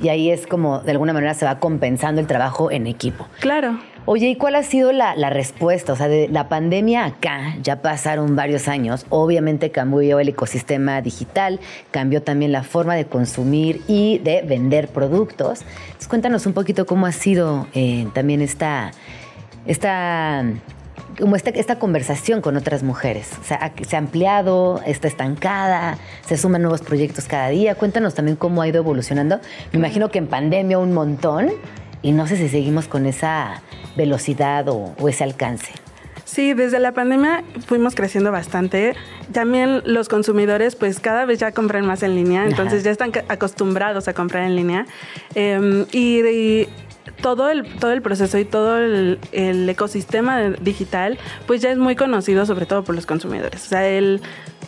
Y 0.00 0.10
ahí 0.10 0.30
es 0.30 0.46
como 0.46 0.80
de 0.80 0.92
alguna 0.92 1.12
manera 1.12 1.34
se 1.34 1.44
va 1.44 1.58
compensando 1.58 2.20
el 2.20 2.28
trabajo 2.28 2.70
en 2.70 2.86
equipo. 2.86 3.26
Claro. 3.40 3.78
Oye, 4.08 4.28
¿y 4.28 4.36
cuál 4.36 4.54
ha 4.54 4.62
sido 4.62 4.92
la, 4.92 5.14
respuesta? 5.30 5.92
O 5.92 5.96
sea, 5.96 6.06
de 6.06 6.28
la 6.28 6.48
pandemia 6.48 7.06
acá, 7.06 7.56
ya 7.60 7.82
pasaron 7.82 8.36
varios 8.36 8.68
años, 8.68 9.04
obviamente 9.08 9.72
cambió 9.72 10.20
el 10.20 10.28
ecosistema 10.28 11.02
digital, 11.02 11.58
cambió 11.90 12.22
también 12.22 12.52
la 12.52 12.62
forma 12.62 12.94
de 12.94 13.06
consumir 13.06 13.82
y 13.88 14.18
de 14.18 14.42
vender 14.42 14.86
productos. 14.86 15.62
Entonces, 15.86 16.06
cuéntanos 16.06 16.46
un 16.46 16.52
poquito 16.52 16.86
cómo 16.86 17.06
ha 17.06 17.10
sido 17.10 17.66
eh, 17.74 18.06
también 18.14 18.42
esta, 18.42 18.92
esta, 19.66 20.44
como 21.18 21.34
esta, 21.34 21.50
esta 21.50 21.80
conversación 21.80 22.42
con 22.42 22.56
otras 22.56 22.84
mujeres. 22.84 23.32
O 23.40 23.44
sea, 23.44 23.72
se 23.88 23.96
ha 23.96 23.98
ampliado, 23.98 24.82
está 24.86 25.08
estancada, 25.08 25.98
se 26.24 26.36
suman 26.36 26.62
nuevos 26.62 26.80
proyectos 26.80 27.24
cada 27.24 27.48
día. 27.48 27.74
Cuéntanos 27.74 28.14
también 28.14 28.36
cómo 28.36 28.62
ha 28.62 28.68
ido 28.68 28.78
evolucionando. 28.78 29.40
Me 29.72 29.80
imagino 29.80 30.10
que 30.10 30.18
en 30.18 30.28
pandemia 30.28 30.78
un 30.78 30.92
montón 30.92 31.50
y 32.02 32.12
no 32.12 32.28
sé 32.28 32.36
si 32.36 32.48
seguimos 32.48 32.86
con 32.86 33.06
esa 33.06 33.62
velocidad 33.96 34.68
o, 34.68 34.94
ese 35.08 35.24
alcance. 35.24 35.72
Sí, 36.24 36.54
desde 36.54 36.80
la 36.80 36.92
pandemia 36.92 37.44
fuimos 37.66 37.94
creciendo 37.94 38.32
bastante. 38.32 38.94
También 39.32 39.82
los 39.84 40.08
consumidores, 40.08 40.74
pues 40.74 40.98
cada 40.98 41.24
vez 41.24 41.38
ya 41.38 41.52
compran 41.52 41.86
más 41.86 42.02
en 42.02 42.14
línea, 42.16 42.44
entonces 42.44 42.82
ya 42.82 42.90
están 42.90 43.12
acostumbrados 43.28 44.08
a 44.08 44.14
comprar 44.14 44.44
en 44.44 44.56
línea. 44.56 44.86
Em, 45.34 45.86
y, 45.92 46.66
todo 47.20 47.50
el, 47.50 47.64
todo 47.78 47.92
el 47.92 48.02
proceso 48.02 48.38
y 48.38 48.44
todo 48.44 48.78
el, 48.78 49.18
el, 49.32 49.68
ecosistema 49.68 50.40
digital, 50.50 51.18
pues 51.46 51.62
ya 51.62 51.70
es 51.70 51.78
muy 51.78 51.96
conocido, 51.96 52.46
sobre 52.46 52.66
todo 52.66 52.84
por 52.84 52.94
los 52.94 53.06
consumidores. 53.06 53.64
O 53.66 53.68
sea, 53.68 53.88
el 53.88 54.20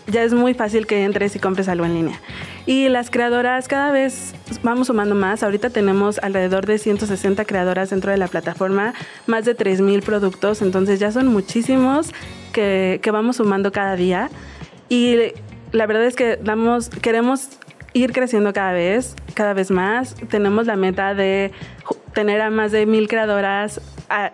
ya 0.09 0.23
es 0.23 0.33
muy 0.33 0.55
fácil 0.55 0.87
que 0.87 1.05
entres 1.05 1.37
y 1.37 1.39
compres 1.39 1.69
algo 1.69 1.85
en 1.85 1.95
línea. 1.95 2.21
Y 2.67 2.89
las 2.89 3.11
creadoras 3.11 3.69
cada 3.69 3.93
vez 3.93 4.35
vamos 4.63 4.87
sumando 4.87 5.15
más. 5.15 5.43
Ahorita 5.43 5.71
tenemos 5.71 6.19
alrededor 6.19 6.67
de 6.67 6.79
160 6.79 7.45
creadoras 7.45 7.91
dentro 7.91 8.11
de 8.11 8.17
la 8.17 8.29
plataforma, 8.29 8.95
más 9.27 9.45
de 9.45 9.57
3.000 9.57 10.03
productos, 10.03 10.63
entonces 10.63 10.99
ya 10.99 11.13
son 11.13 11.29
muchísimos 11.29 12.11
que, 12.53 13.01
que 13.03 13.11
vamos 13.11 13.37
sumando 13.37 13.71
cada 13.71 13.97
día. 13.97 14.31
Y 14.89 15.17
la 15.73 15.87
verdad 15.87 16.05
es 16.05 16.17
que 16.17 16.37
damos, 16.37 16.89
queremos 16.89 17.51
ir 17.93 18.13
creciendo 18.13 18.53
cada 18.53 18.73
vez, 18.73 19.15
cada 19.35 19.53
vez 19.53 19.71
más. 19.71 20.15
Tenemos 20.31 20.67
la 20.67 20.77
meta 20.77 21.15
de 21.15 21.53
tener 22.19 22.41
a 22.41 22.51
más 22.51 22.73
de 22.73 22.85
mil 22.85 23.07
creadoras 23.07 23.81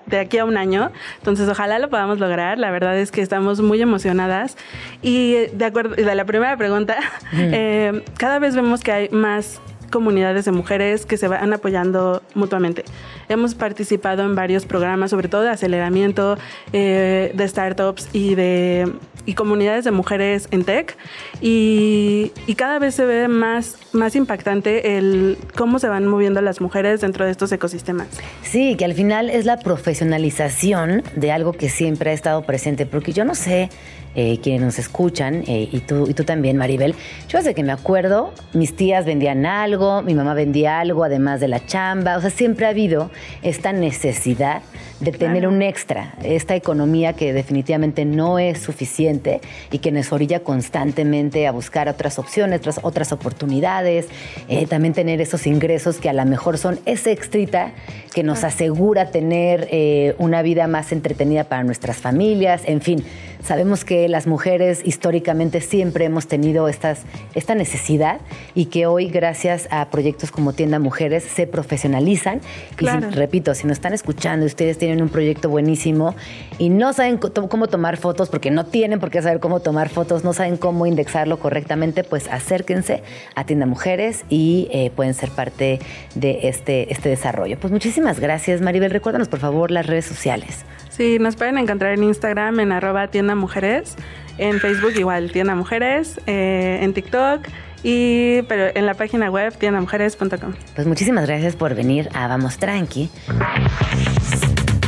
de 0.06 0.18
aquí 0.18 0.38
a 0.38 0.46
un 0.46 0.56
año. 0.56 0.90
Entonces, 1.18 1.46
ojalá 1.50 1.78
lo 1.78 1.90
podamos 1.90 2.18
lograr. 2.18 2.58
La 2.58 2.70
verdad 2.70 2.98
es 2.98 3.10
que 3.10 3.20
estamos 3.20 3.60
muy 3.60 3.82
emocionadas. 3.82 4.56
Y 5.02 5.48
de 5.52 5.64
acuerdo, 5.66 5.94
de 5.94 6.14
la 6.14 6.24
primera 6.24 6.56
pregunta, 6.56 6.96
eh, 7.34 8.02
cada 8.16 8.38
vez 8.38 8.56
vemos 8.56 8.80
que 8.80 8.90
hay 8.90 9.08
más 9.10 9.60
comunidades 9.90 10.46
de 10.46 10.52
mujeres 10.52 11.04
que 11.04 11.18
se 11.18 11.28
van 11.28 11.52
apoyando 11.52 12.22
mutuamente. 12.34 12.86
Hemos 13.28 13.54
participado 13.54 14.22
en 14.24 14.34
varios 14.34 14.66
programas, 14.66 15.10
sobre 15.10 15.28
todo 15.28 15.42
de 15.42 15.50
aceleramiento 15.50 16.36
eh, 16.72 17.32
de 17.34 17.48
startups 17.48 18.08
y 18.12 18.34
de 18.34 18.92
y 19.26 19.34
comunidades 19.34 19.84
de 19.84 19.90
mujeres 19.90 20.48
en 20.50 20.64
tech 20.64 20.96
y, 21.40 22.32
cada 22.56 22.78
vez 22.78 22.94
se 22.94 23.04
ve 23.04 23.26
más, 23.26 23.78
más 23.92 24.14
impactante 24.14 24.96
el 24.96 25.36
cómo 25.56 25.80
se 25.80 25.88
van 25.88 26.06
moviendo 26.06 26.40
las 26.40 26.60
mujeres 26.60 27.00
dentro 27.00 27.24
de 27.24 27.32
estos 27.32 27.50
ecosistemas. 27.50 28.06
Sí, 28.42 28.76
que 28.76 28.84
al 28.84 28.94
final 28.94 29.28
es 29.28 29.44
la 29.44 29.58
profesionalización 29.58 31.02
de 31.16 31.32
algo 31.32 31.52
que 31.52 31.68
siempre 31.68 32.10
ha 32.10 32.12
estado 32.12 32.42
presente, 32.42 32.86
porque 32.86 33.12
yo 33.12 33.24
no 33.24 33.34
sé 33.34 33.70
eh, 34.14 34.38
quienes 34.40 34.62
nos 34.62 34.78
escuchan, 34.78 35.42
eh, 35.48 35.68
y, 35.72 35.80
tú, 35.80 36.06
y 36.08 36.14
tú 36.14 36.22
también, 36.22 36.56
Maribel, 36.56 36.94
yo 37.28 37.38
desde 37.38 37.54
que 37.54 37.64
me 37.64 37.72
acuerdo, 37.72 38.32
mis 38.52 38.76
tías 38.76 39.04
vendían 39.04 39.44
algo, 39.44 40.02
mi 40.02 40.14
mamá 40.14 40.34
vendía 40.34 40.78
algo, 40.78 41.02
además 41.02 41.40
de 41.40 41.48
la 41.48 41.66
chamba, 41.66 42.16
o 42.16 42.20
sea, 42.20 42.30
siempre 42.30 42.66
ha 42.66 42.68
habido 42.68 43.10
esta 43.42 43.72
necesidad 43.72 44.62
de 45.04 45.12
tener 45.12 45.46
un 45.46 45.62
extra, 45.62 46.14
esta 46.22 46.56
economía 46.56 47.12
que 47.12 47.32
definitivamente 47.32 48.04
no 48.04 48.38
es 48.38 48.58
suficiente 48.58 49.40
y 49.70 49.78
que 49.78 49.92
nos 49.92 50.12
orilla 50.12 50.40
constantemente 50.40 51.46
a 51.46 51.52
buscar 51.52 51.88
otras 51.88 52.18
opciones, 52.18 52.60
otras, 52.60 52.80
otras 52.82 53.12
oportunidades, 53.12 54.06
eh, 54.48 54.66
también 54.66 54.94
tener 54.94 55.20
esos 55.20 55.46
ingresos 55.46 55.98
que 55.98 56.08
a 56.08 56.12
lo 56.12 56.24
mejor 56.24 56.58
son 56.58 56.78
ese 56.86 57.12
extrita 57.12 57.72
que 58.14 58.22
nos 58.22 58.44
asegura 58.44 59.10
tener 59.10 60.14
una 60.18 60.42
vida 60.42 60.68
más 60.68 60.92
entretenida 60.92 61.44
para 61.44 61.64
nuestras 61.64 61.96
familias, 61.96 62.62
en 62.66 62.80
fin 62.80 63.04
Sabemos 63.44 63.84
que 63.84 64.08
las 64.08 64.26
mujeres 64.26 64.80
históricamente 64.86 65.60
siempre 65.60 66.06
hemos 66.06 66.26
tenido 66.28 66.66
estas, 66.66 67.00
esta 67.34 67.54
necesidad 67.54 68.22
y 68.54 68.66
que 68.66 68.86
hoy, 68.86 69.10
gracias 69.10 69.68
a 69.70 69.90
proyectos 69.90 70.30
como 70.30 70.54
Tienda 70.54 70.78
Mujeres, 70.78 71.24
se 71.24 71.46
profesionalizan. 71.46 72.40
Y 72.80 72.86
repito, 72.86 73.54
si 73.54 73.66
nos 73.66 73.76
están 73.76 73.92
escuchando 73.92 74.46
y 74.46 74.48
ustedes 74.48 74.78
tienen 74.78 74.93
tienen 74.94 75.06
un 75.06 75.10
proyecto 75.10 75.48
buenísimo 75.48 76.14
y 76.56 76.68
no 76.68 76.92
saben 76.92 77.18
cómo 77.18 77.66
tomar 77.66 77.96
fotos 77.96 78.28
porque 78.28 78.52
no 78.52 78.64
tienen 78.64 79.00
por 79.00 79.10
qué 79.10 79.20
saber 79.20 79.40
cómo 79.40 79.58
tomar 79.58 79.88
fotos, 79.88 80.22
no 80.22 80.32
saben 80.32 80.56
cómo 80.56 80.86
indexarlo 80.86 81.40
correctamente, 81.40 82.04
pues 82.04 82.28
acérquense 82.28 83.02
a 83.34 83.44
Tienda 83.44 83.66
Mujeres 83.66 84.24
y 84.28 84.68
eh, 84.70 84.92
pueden 84.94 85.14
ser 85.14 85.30
parte 85.30 85.80
de 86.14 86.48
este, 86.48 86.92
este 86.92 87.08
desarrollo. 87.08 87.58
Pues 87.58 87.72
muchísimas 87.72 88.20
gracias, 88.20 88.60
Maribel. 88.60 88.92
Recuérdanos, 88.92 89.26
por 89.26 89.40
favor, 89.40 89.72
las 89.72 89.86
redes 89.86 90.04
sociales. 90.04 90.64
Sí, 90.90 91.18
nos 91.18 91.34
pueden 91.34 91.58
encontrar 91.58 91.94
en 91.94 92.04
Instagram 92.04 92.60
en 92.60 92.70
arroba 92.70 93.08
tienda 93.08 93.34
mujeres, 93.34 93.96
en 94.38 94.60
Facebook 94.60 94.92
igual 94.96 95.32
tienda 95.32 95.56
mujeres, 95.56 96.20
eh, 96.28 96.78
en 96.82 96.94
TikTok 96.94 97.48
y 97.82 98.42
pero 98.42 98.70
en 98.72 98.86
la 98.86 98.94
página 98.94 99.28
web 99.28 99.56
tiendamujeres.com. 99.58 100.54
Pues 100.76 100.86
muchísimas 100.86 101.26
gracias 101.26 101.56
por 101.56 101.74
venir 101.74 102.08
a 102.14 102.28
Vamos 102.28 102.58
Tranqui. 102.58 103.10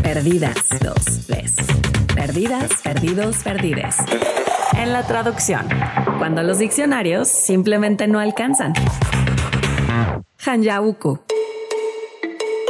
Perdidas, 0.07 0.55
dos, 0.85 1.27
tres. 1.27 1.57
Perdidas, 2.15 2.71
perdidos, 2.85 3.39
perdides. 3.43 3.97
En 4.79 4.93
la 4.93 5.03
traducción, 5.03 5.67
cuando 6.19 6.45
los 6.45 6.61
diccionarios 6.61 7.27
simplemente 7.27 8.07
no 8.07 8.21
alcanzan. 8.21 8.73
Hanyauku. 10.47 11.19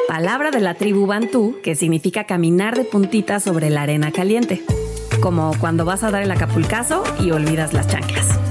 Palabra 0.09 0.51
de 0.51 0.61
la 0.61 0.73
tribu 0.77 1.07
Bantú 1.07 1.59
que 1.63 1.75
significa 1.75 2.25
caminar 2.25 2.75
de 2.75 2.85
puntita 2.85 3.39
sobre 3.39 3.69
la 3.69 3.83
arena 3.83 4.13
caliente. 4.13 4.63
Como 5.21 5.53
cuando 5.61 5.85
vas 5.85 6.05
a 6.05 6.11
dar 6.11 6.23
el 6.23 6.31
acapulcazo 6.31 7.05
y 7.21 7.33
olvidas 7.33 7.75
las 7.75 7.87
chanclas. 7.87 8.46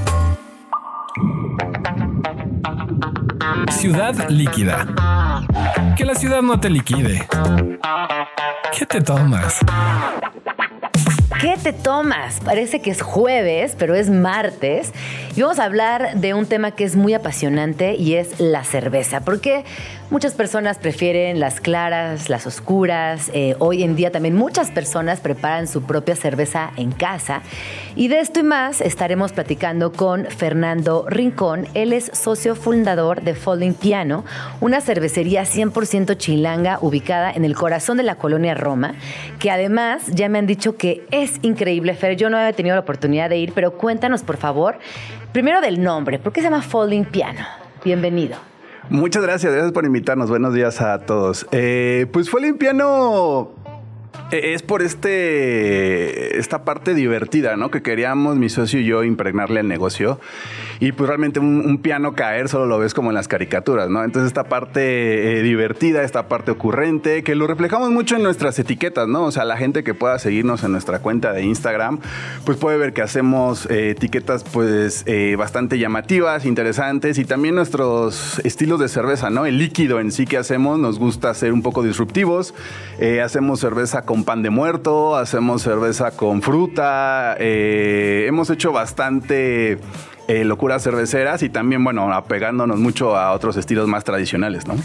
Ciudad 3.72 4.30
líquida. 4.30 4.86
Que 5.98 6.06
la 6.06 6.16
ciudad 6.16 6.42
no 6.42 6.60
te 6.60 6.70
liquide. 6.70 7.28
¿Qué 8.78 8.86
te 8.86 9.02
tomas? 9.02 9.60
¿Qué 11.40 11.58
te 11.62 11.74
tomas? 11.74 12.40
Parece 12.40 12.82
que 12.82 12.90
es 12.92 13.02
jueves, 13.02 13.75
pero 13.78 13.94
es 13.94 14.10
martes. 14.10 14.94
Y 15.36 15.42
vamos 15.42 15.60
a 15.60 15.66
hablar 15.66 16.16
de 16.16 16.34
un 16.34 16.46
tema 16.46 16.72
que 16.72 16.86
es 16.86 16.96
muy 16.96 17.14
apasionante 17.14 17.96
y 17.96 18.16
es 18.16 18.40
la 18.40 18.64
cerveza. 18.64 19.22
Porque 19.22 19.66
muchas 20.09 20.33
personas 20.33 20.77
prefieren 20.77 21.39
las 21.39 21.59
claras, 21.59 22.29
las 22.29 22.45
oscuras. 22.47 23.31
Eh, 23.33 23.55
hoy 23.59 23.83
en 23.83 23.95
día 23.95 24.12
también 24.12 24.35
muchas 24.35 24.71
personas 24.71 25.19
preparan 25.19 25.67
su 25.67 25.83
propia 25.83 26.15
cerveza 26.15 26.71
en 26.77 26.91
casa. 26.91 27.41
Y 27.95 28.07
de 28.07 28.19
esto 28.19 28.39
y 28.39 28.43
más 28.43 28.81
estaremos 28.81 29.33
platicando 29.33 29.91
con 29.91 30.25
Fernando 30.25 31.05
Rincón. 31.07 31.67
Él 31.74 31.93
es 31.93 32.12
socio 32.13 32.55
fundador 32.55 33.21
de 33.21 33.35
Folding 33.35 33.74
Piano, 33.74 34.25
una 34.62 34.81
cervecería 34.81 35.43
100% 35.43 36.17
chilanga 36.17 36.77
ubicada 36.81 37.31
en 37.31 37.45
el 37.45 37.55
corazón 37.55 37.97
de 37.97 38.03
la 38.03 38.15
colonia 38.15 38.53
Roma, 38.53 38.95
que 39.39 39.51
además 39.51 40.03
ya 40.07 40.29
me 40.29 40.39
han 40.39 40.47
dicho 40.47 40.77
que 40.77 41.05
es 41.12 41.33
increíble, 41.41 41.95
Fer. 41.95 42.15
Yo 42.15 42.29
no 42.29 42.38
había 42.38 42.53
tenido 42.53 42.75
la 42.75 42.81
oportunidad 42.81 43.29
de 43.29 43.38
ir, 43.38 43.53
pero 43.53 43.77
cuéntanos, 43.77 44.24
por 44.24 44.38
favor, 44.38 44.77
primero 45.31 45.62
del 45.62 45.81
nombre. 45.81 46.19
¿Por 46.19 46.31
qué 46.31 46.41
se 46.41 46.45
llama 46.45 46.62
Folding 46.62 47.05
Piano? 47.05 47.45
Bienvenido. 47.83 48.54
Muchas 48.89 49.24
gracias, 49.24 49.51
gracias 49.51 49.72
por 49.72 49.86
invitarnos. 49.86 50.30
Buenos 50.30 50.54
días 50.54 50.82
a 50.82 51.00
todos. 51.00 51.48
Eh, 51.51 52.08
pues 52.12 52.30
Folding 52.30 52.58
Piano 52.58 53.51
eh, 53.64 53.64
es 54.32 54.63
por 54.63 54.82
este 54.82 56.39
esta 56.39 56.63
parte 56.63 56.94
divertida, 56.94 57.55
¿no? 57.58 57.70
Que 57.70 57.82
queríamos 57.82 58.38
mi 58.38 58.50
socio 58.50 58.79
y 58.79 58.86
yo 58.86 59.03
impregnarle 59.03 59.60
al 59.60 59.67
negocio. 59.67 60.20
Y 60.79 60.91
pues 60.91 61.08
realmente 61.08 61.39
un, 61.39 61.77
piano 61.77 62.13
caer 62.15 62.50
solo 62.50 62.65
lo 62.65 62.79
ves 62.79 62.94
como 62.94 63.12
en 63.12 63.15
las 63.15 63.27
caricaturas, 63.27 63.89
¿no? 63.89 64.03
Entonces 64.03 64.27
esta 64.27 64.46
parte 64.46 65.39
eh, 65.39 65.41
divertida, 65.44 66.03
esta 66.03 66.27
parte 66.27 66.51
ocurrente, 66.51 67.24
que 67.24 67.36
lo 67.36 67.48
reflejamos 67.48 67.91
mucho 67.91 68.15
en 68.15 68.24
nuestras 68.24 68.58
etiquetas, 68.58 69.08
¿no? 69.08 69.25
O 69.25 69.32
sea, 69.32 69.46
la 69.46 69.58
gente 69.58 69.84
que 69.84 69.94
pueda 69.94 70.17
seguirnos 70.20 70.63
en 70.63 70.72
nuestra 70.72 71.00
cuenta 71.00 71.32
de 71.32 71.44
Instagram, 71.44 72.00
pues 72.46 72.58
puede 72.58 72.77
ver 72.77 72.94
que 72.94 73.01
hacemos 73.01 73.67
eh, 73.70 73.91
etiquetas 73.91 74.44
pues 74.44 75.05
bastante 75.38 75.77
llamativas, 75.77 76.46
interesantes 76.46 77.17
y 77.17 77.25
también 77.25 77.55
nuestros 77.55 78.39
estilos 78.39 78.79
de 78.79 78.88
cerveza, 78.88 79.29
¿no? 79.29 79.46
El 79.46 79.60
líquido 79.60 80.00
en 80.00 80.12
sí 80.12 80.25
que 80.25 80.38
hacemos 80.38 80.79
nos 80.79 80.98
gusta 80.98 81.34
ser 81.34 81.53
un 81.53 81.62
poco 81.62 81.84
disruptivos. 81.84 82.53
hacemos 83.24 83.60
cerveza 83.60 84.03
pan 84.25 84.44
de 84.44 84.50
muerto, 84.50 85.15
hacemos 85.15 85.62
cerveza 85.62 86.12
con 86.12 86.41
fruta, 86.41 87.38
eh, 87.39 88.25
hemos 88.27 88.50
hecho 88.50 88.72
bastante 88.72 89.77
eh, 90.27 90.44
locuras 90.44 90.84
cerveceras 90.84 91.44
y 91.44 91.50
también, 91.50 91.84
bueno, 91.84 92.12
apegándonos 92.12 92.79
mucho 92.79 93.15
a 93.15 93.32
otros 93.32 93.55
estilos 93.58 93.88
más 93.88 94.03
tradicionales, 94.03 94.67
¿no? 94.67 94.75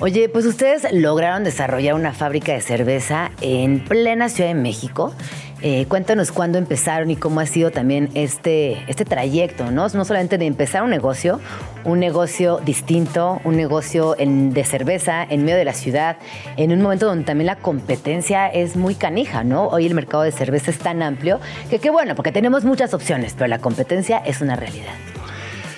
Oye, 0.00 0.28
pues 0.28 0.44
ustedes 0.44 0.86
lograron 0.92 1.42
desarrollar 1.42 1.94
una 1.94 2.12
fábrica 2.12 2.52
de 2.52 2.60
cerveza 2.60 3.30
en 3.40 3.80
plena 3.80 4.28
Ciudad 4.28 4.50
de 4.50 4.60
México. 4.60 5.12
Eh, 5.60 5.86
cuéntanos 5.88 6.30
cuándo 6.30 6.56
empezaron 6.56 7.10
y 7.10 7.16
cómo 7.16 7.40
ha 7.40 7.46
sido 7.46 7.72
también 7.72 8.10
este, 8.14 8.84
este 8.86 9.04
trayecto, 9.04 9.72
¿no? 9.72 9.88
No 9.88 10.04
solamente 10.04 10.38
de 10.38 10.46
empezar 10.46 10.84
un 10.84 10.90
negocio, 10.90 11.40
un 11.84 11.98
negocio 11.98 12.60
distinto, 12.64 13.40
un 13.42 13.56
negocio 13.56 14.14
de 14.18 14.64
cerveza 14.64 15.24
en 15.24 15.44
medio 15.44 15.58
de 15.58 15.64
la 15.64 15.72
ciudad, 15.72 16.16
en 16.56 16.70
un 16.70 16.80
momento 16.80 17.06
donde 17.06 17.24
también 17.24 17.46
la 17.46 17.56
competencia 17.56 18.46
es 18.46 18.76
muy 18.76 18.94
canija, 18.94 19.42
¿no? 19.42 19.66
Hoy 19.66 19.86
el 19.86 19.94
mercado 19.94 20.22
de 20.22 20.30
cerveza 20.30 20.70
es 20.70 20.78
tan 20.78 21.02
amplio 21.02 21.40
que 21.70 21.80
qué 21.80 21.90
bueno, 21.90 22.14
porque 22.14 22.30
tenemos 22.30 22.64
muchas 22.64 22.94
opciones, 22.94 23.34
pero 23.36 23.48
la 23.48 23.58
competencia 23.58 24.18
es 24.18 24.40
una 24.40 24.54
realidad. 24.54 24.94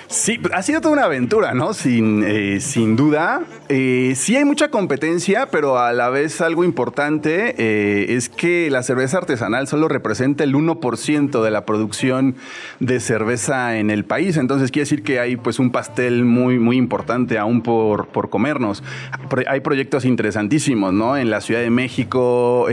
Sí, 0.09 0.40
ha 0.52 0.62
sido 0.62 0.81
toda 0.81 0.92
una 0.92 1.04
aventura, 1.04 1.54
¿no? 1.54 1.72
Sin, 1.72 2.22
eh, 2.26 2.61
sin 2.61 2.96
duda. 2.96 3.42
Eh, 3.72 4.14
sí 4.16 4.35
hay 4.35 4.44
mucha 4.44 4.68
competencia, 4.72 5.46
pero 5.46 5.78
a 5.78 5.92
la 5.92 6.11
vez 6.11 6.40
algo 6.40 6.64
importante 6.64 7.54
eh, 7.56 8.16
es 8.16 8.28
que 8.28 8.68
la 8.68 8.83
cerveza 8.83 9.18
artesanal 9.18 9.68
solo 9.68 9.87
representa 9.87 10.42
el 10.42 10.56
1% 10.56 11.40
de 11.40 11.50
la 11.52 11.64
producción 11.66 12.35
de 12.80 12.98
cerveza 12.98 13.78
en 13.78 13.90
el 13.90 14.04
país. 14.04 14.38
Entonces 14.38 14.72
quiere 14.72 14.87
decir 14.87 15.04
que 15.04 15.20
hay 15.20 15.37
pues 15.37 15.61
un 15.61 15.70
pastel 15.70 16.24
muy, 16.24 16.59
muy 16.59 16.78
importante 16.78 17.38
aún 17.38 17.62
por, 17.62 18.09
por 18.09 18.28
comernos. 18.28 18.83
Hay 19.46 19.61
proyectos 19.61 20.04
interesantísimos, 20.04 20.92
¿no? 20.92 21.16
En 21.16 21.30
la 21.30 21.40
Ciudad 21.40 21.61
de 21.61 21.70
México, 21.70 22.66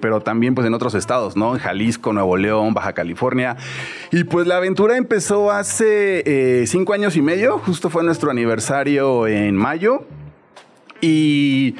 pero 0.00 0.20
también 0.20 0.56
pues 0.56 0.66
en 0.66 0.74
otros 0.74 0.94
estados, 0.94 1.36
¿no? 1.36 1.54
En 1.54 1.60
Jalisco, 1.60 2.12
Nuevo 2.12 2.36
León, 2.36 2.74
Baja 2.74 2.92
California. 2.92 3.56
Y 4.10 4.24
pues 4.24 4.48
la 4.48 4.56
aventura 4.56 4.96
empezó 4.96 5.52
hace 5.52 6.64
cinco 6.66 6.92
años 6.92 7.14
y 7.14 7.22
medio, 7.22 7.58
justo 7.58 7.88
fue 7.88 8.02
nuestro 8.02 8.32
aniversario 8.32 9.28
en 9.28 9.54
mayo. 9.54 10.06
Y, 11.00 11.72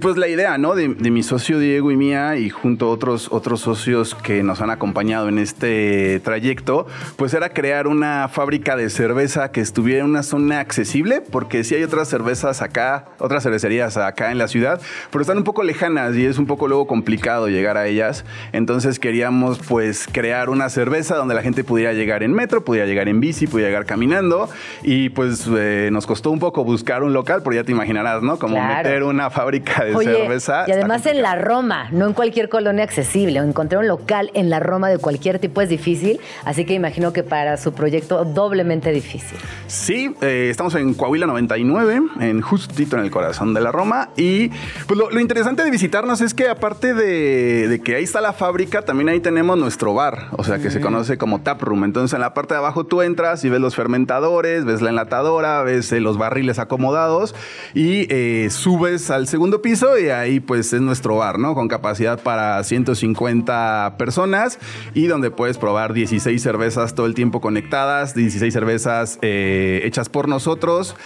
pues 0.00 0.16
la 0.16 0.28
idea, 0.28 0.58
¿no? 0.58 0.74
De, 0.74 0.88
mi 0.88 1.22
socio 1.22 1.58
Diego 1.58 1.90
y 1.90 1.96
mía 1.96 2.36
y 2.36 2.50
junto 2.50 2.86
a 2.86 2.88
otros, 2.90 3.28
otros 3.30 3.60
socios 3.60 4.14
que 4.14 4.42
nos 4.42 4.60
han 4.60 4.70
acompañado 4.70 5.28
en 5.28 5.38
este 5.38 6.20
trayecto, 6.24 6.86
pues 7.16 7.34
era 7.34 7.50
crear 7.50 7.86
una 7.86 8.28
fábrica 8.28 8.76
de 8.76 8.90
cerveza 8.90 9.52
que 9.52 9.60
estuviera 9.60 10.00
en 10.00 10.10
una 10.10 10.22
zona 10.22 10.60
accesible, 10.60 11.20
porque 11.20 11.62
sí 11.62 11.74
hay 11.74 11.84
otras 11.84 12.08
cervezas 12.08 12.62
acá, 12.62 13.06
otras 13.18 13.44
cervecerías 13.44 13.96
acá 13.96 14.32
en 14.32 14.38
la 14.38 14.48
ciudad, 14.48 14.80
pero 15.10 15.22
están 15.22 15.38
un 15.38 15.44
poco 15.44 15.62
lejanas 15.62 16.16
y 16.16 16.26
es 16.26 16.38
un 16.38 16.46
poco 16.46 16.66
luego 16.66 16.86
complicado 16.86 17.48
llegar 17.48 17.76
a 17.76 17.86
ellas. 17.86 18.24
Entonces 18.52 18.98
queríamos 18.98 19.60
pues 19.60 20.08
crear 20.10 20.50
una 20.50 20.68
cerveza 20.68 21.16
donde 21.16 21.34
la 21.34 21.42
gente 21.42 21.62
pudiera 21.62 21.92
llegar 21.92 22.22
en 22.22 22.32
metro, 22.32 22.64
pudiera 22.64 22.86
llegar 22.86 23.08
en 23.08 23.20
bici, 23.20 23.46
pudiera 23.46 23.70
llegar 23.70 23.86
caminando 23.86 24.48
y 24.82 25.10
pues 25.10 25.48
eh, 25.56 25.90
nos 25.92 26.06
costó 26.06 26.30
un 26.30 26.40
poco 26.40 26.64
buscar 26.64 27.02
un 27.02 27.12
local, 27.12 27.42
pero 27.44 27.54
ya 27.54 27.64
te 27.64 27.72
imaginarás, 27.72 28.22
¿no? 28.22 28.38
Meter 28.66 29.02
una 29.02 29.30
fábrica 29.30 29.84
de 29.84 29.94
cerveza. 29.96 30.64
Y 30.66 30.72
además 30.72 31.06
en 31.06 31.22
la 31.22 31.36
Roma, 31.36 31.88
no 31.90 32.06
en 32.06 32.12
cualquier 32.12 32.48
colonia 32.48 32.84
accesible. 32.84 33.38
Encontrar 33.38 33.82
un 33.82 33.88
local 33.88 34.30
en 34.34 34.50
la 34.50 34.60
Roma 34.60 34.88
de 34.88 34.98
cualquier 34.98 35.38
tipo 35.38 35.60
es 35.60 35.68
difícil, 35.68 36.20
así 36.44 36.64
que 36.64 36.74
imagino 36.74 37.12
que 37.12 37.22
para 37.22 37.56
su 37.56 37.72
proyecto 37.72 38.24
doblemente 38.24 38.90
difícil. 38.92 39.38
Sí, 39.66 40.14
eh, 40.20 40.48
estamos 40.50 40.74
en 40.74 40.94
Coahuila 40.94 41.26
99, 41.26 42.00
en 42.20 42.40
justito 42.40 42.96
en 42.96 43.02
el 43.02 43.10
corazón 43.10 43.54
de 43.54 43.60
la 43.60 43.72
Roma. 43.72 44.10
Y 44.16 44.50
pues 44.86 44.98
lo, 44.98 45.20
interesante 45.20 45.64
de 45.64 45.70
visitarnos 45.70 46.20
es 46.20 46.34
que 46.34 46.48
aparte 46.48 46.94
de, 46.94 47.80
que 47.84 47.96
ahí 47.96 48.04
está 48.04 48.20
la 48.20 48.32
fábrica, 48.32 48.82
también 48.82 49.08
ahí 49.08 49.20
tenemos 49.20 49.58
nuestro 49.58 49.94
bar, 49.94 50.28
o 50.32 50.44
sea 50.44 50.58
que 50.58 50.70
se 50.70 50.80
conoce 50.80 51.18
como 51.18 51.40
tap 51.40 51.62
room. 51.62 51.84
Entonces 51.84 52.14
en 52.14 52.20
la 52.20 52.34
parte 52.34 52.54
de 52.54 52.58
abajo 52.58 52.84
tú 52.84 53.02
entras 53.02 53.44
y 53.44 53.48
ves 53.48 53.60
los 53.60 53.74
fermentadores, 53.74 54.64
ves 54.64 54.82
la 54.82 54.90
enlatadora, 54.90 55.62
ves 55.62 55.92
eh, 55.92 56.00
los 56.00 56.18
barriles 56.18 56.58
acomodados 56.58 57.34
y 57.74 58.12
eh, 58.12 58.48
subes 58.54 59.10
al 59.10 59.28
segundo 59.28 59.62
piso 59.62 59.98
y 59.98 60.08
ahí 60.08 60.40
pues 60.40 60.72
es 60.72 60.80
nuestro 60.80 61.16
bar, 61.16 61.38
¿no? 61.38 61.54
Con 61.54 61.68
capacidad 61.68 62.20
para 62.20 62.62
150 62.62 63.96
personas 63.98 64.58
y 64.94 65.06
donde 65.06 65.30
puedes 65.30 65.58
probar 65.58 65.92
16 65.92 66.42
cervezas 66.42 66.94
todo 66.94 67.06
el 67.06 67.14
tiempo 67.14 67.40
conectadas, 67.40 68.14
16 68.14 68.52
cervezas 68.52 69.18
eh, 69.22 69.82
hechas 69.84 70.08
por 70.08 70.28
nosotros 70.28 70.96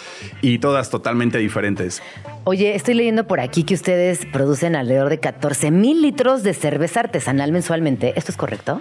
y 0.43 0.59
todas 0.59 0.91
totalmente 0.91 1.39
diferentes. 1.39 2.03
Oye, 2.45 2.75
estoy 2.75 2.95
leyendo 2.95 3.27
por 3.27 3.41
aquí 3.41 3.65
que 3.65 3.75
ustedes 3.75 4.27
producen 4.27 4.77
alrededor 4.77 5.09
de 5.09 5.19
14 5.19 5.71
mil 5.71 6.03
litros 6.03 6.43
de 6.43 6.55
cerveza 6.55 7.01
artesanal 7.01 7.53
mensualmente. 7.53 8.15
¿Esto 8.17 8.33
es 8.33 8.37
correcto? 8.37 8.81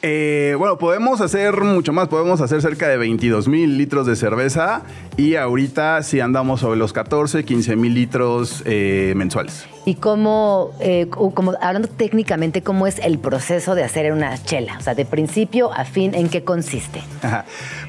Eh, 0.00 0.54
bueno, 0.56 0.78
podemos 0.78 1.20
hacer 1.20 1.60
mucho 1.62 1.92
más, 1.92 2.06
podemos 2.06 2.40
hacer 2.40 2.62
cerca 2.62 2.86
de 2.86 2.96
22 2.96 3.48
mil 3.48 3.76
litros 3.76 4.06
de 4.06 4.14
cerveza 4.14 4.82
y 5.16 5.34
ahorita 5.34 6.04
sí 6.04 6.20
andamos 6.20 6.60
sobre 6.60 6.78
los 6.78 6.92
14, 6.92 7.44
15 7.44 7.74
mil 7.74 7.94
litros 7.94 8.62
eh, 8.64 9.12
mensuales. 9.16 9.66
Y 9.84 9.96
cómo, 9.96 10.70
eh, 10.78 11.08
como, 11.08 11.54
hablando 11.60 11.88
técnicamente, 11.88 12.62
¿cómo 12.62 12.86
es 12.86 13.00
el 13.00 13.18
proceso 13.18 13.74
de 13.74 13.82
hacer 13.82 14.12
una 14.12 14.40
chela? 14.44 14.76
O 14.78 14.82
sea, 14.82 14.94
de 14.94 15.04
principio 15.04 15.72
a 15.72 15.84
fin, 15.84 16.14
¿en 16.14 16.28
qué 16.28 16.44
consiste? 16.44 17.02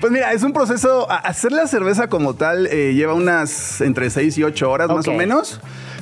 Pues 0.01 0.11
mira, 0.11 0.31
es 0.33 0.41
un 0.41 0.53
proceso, 0.53 1.11
hacer 1.11 1.51
la 1.51 1.67
cerveza 1.67 2.07
como 2.07 2.33
tal 2.33 2.67
lleva 2.69 3.13
unas 3.13 3.81
entre 3.81 4.09
6 4.09 4.37
y 4.37 4.43
8 4.43 4.71
horas 4.71 4.89
más 4.89 5.07
o 5.07 5.13
menos 5.13 5.59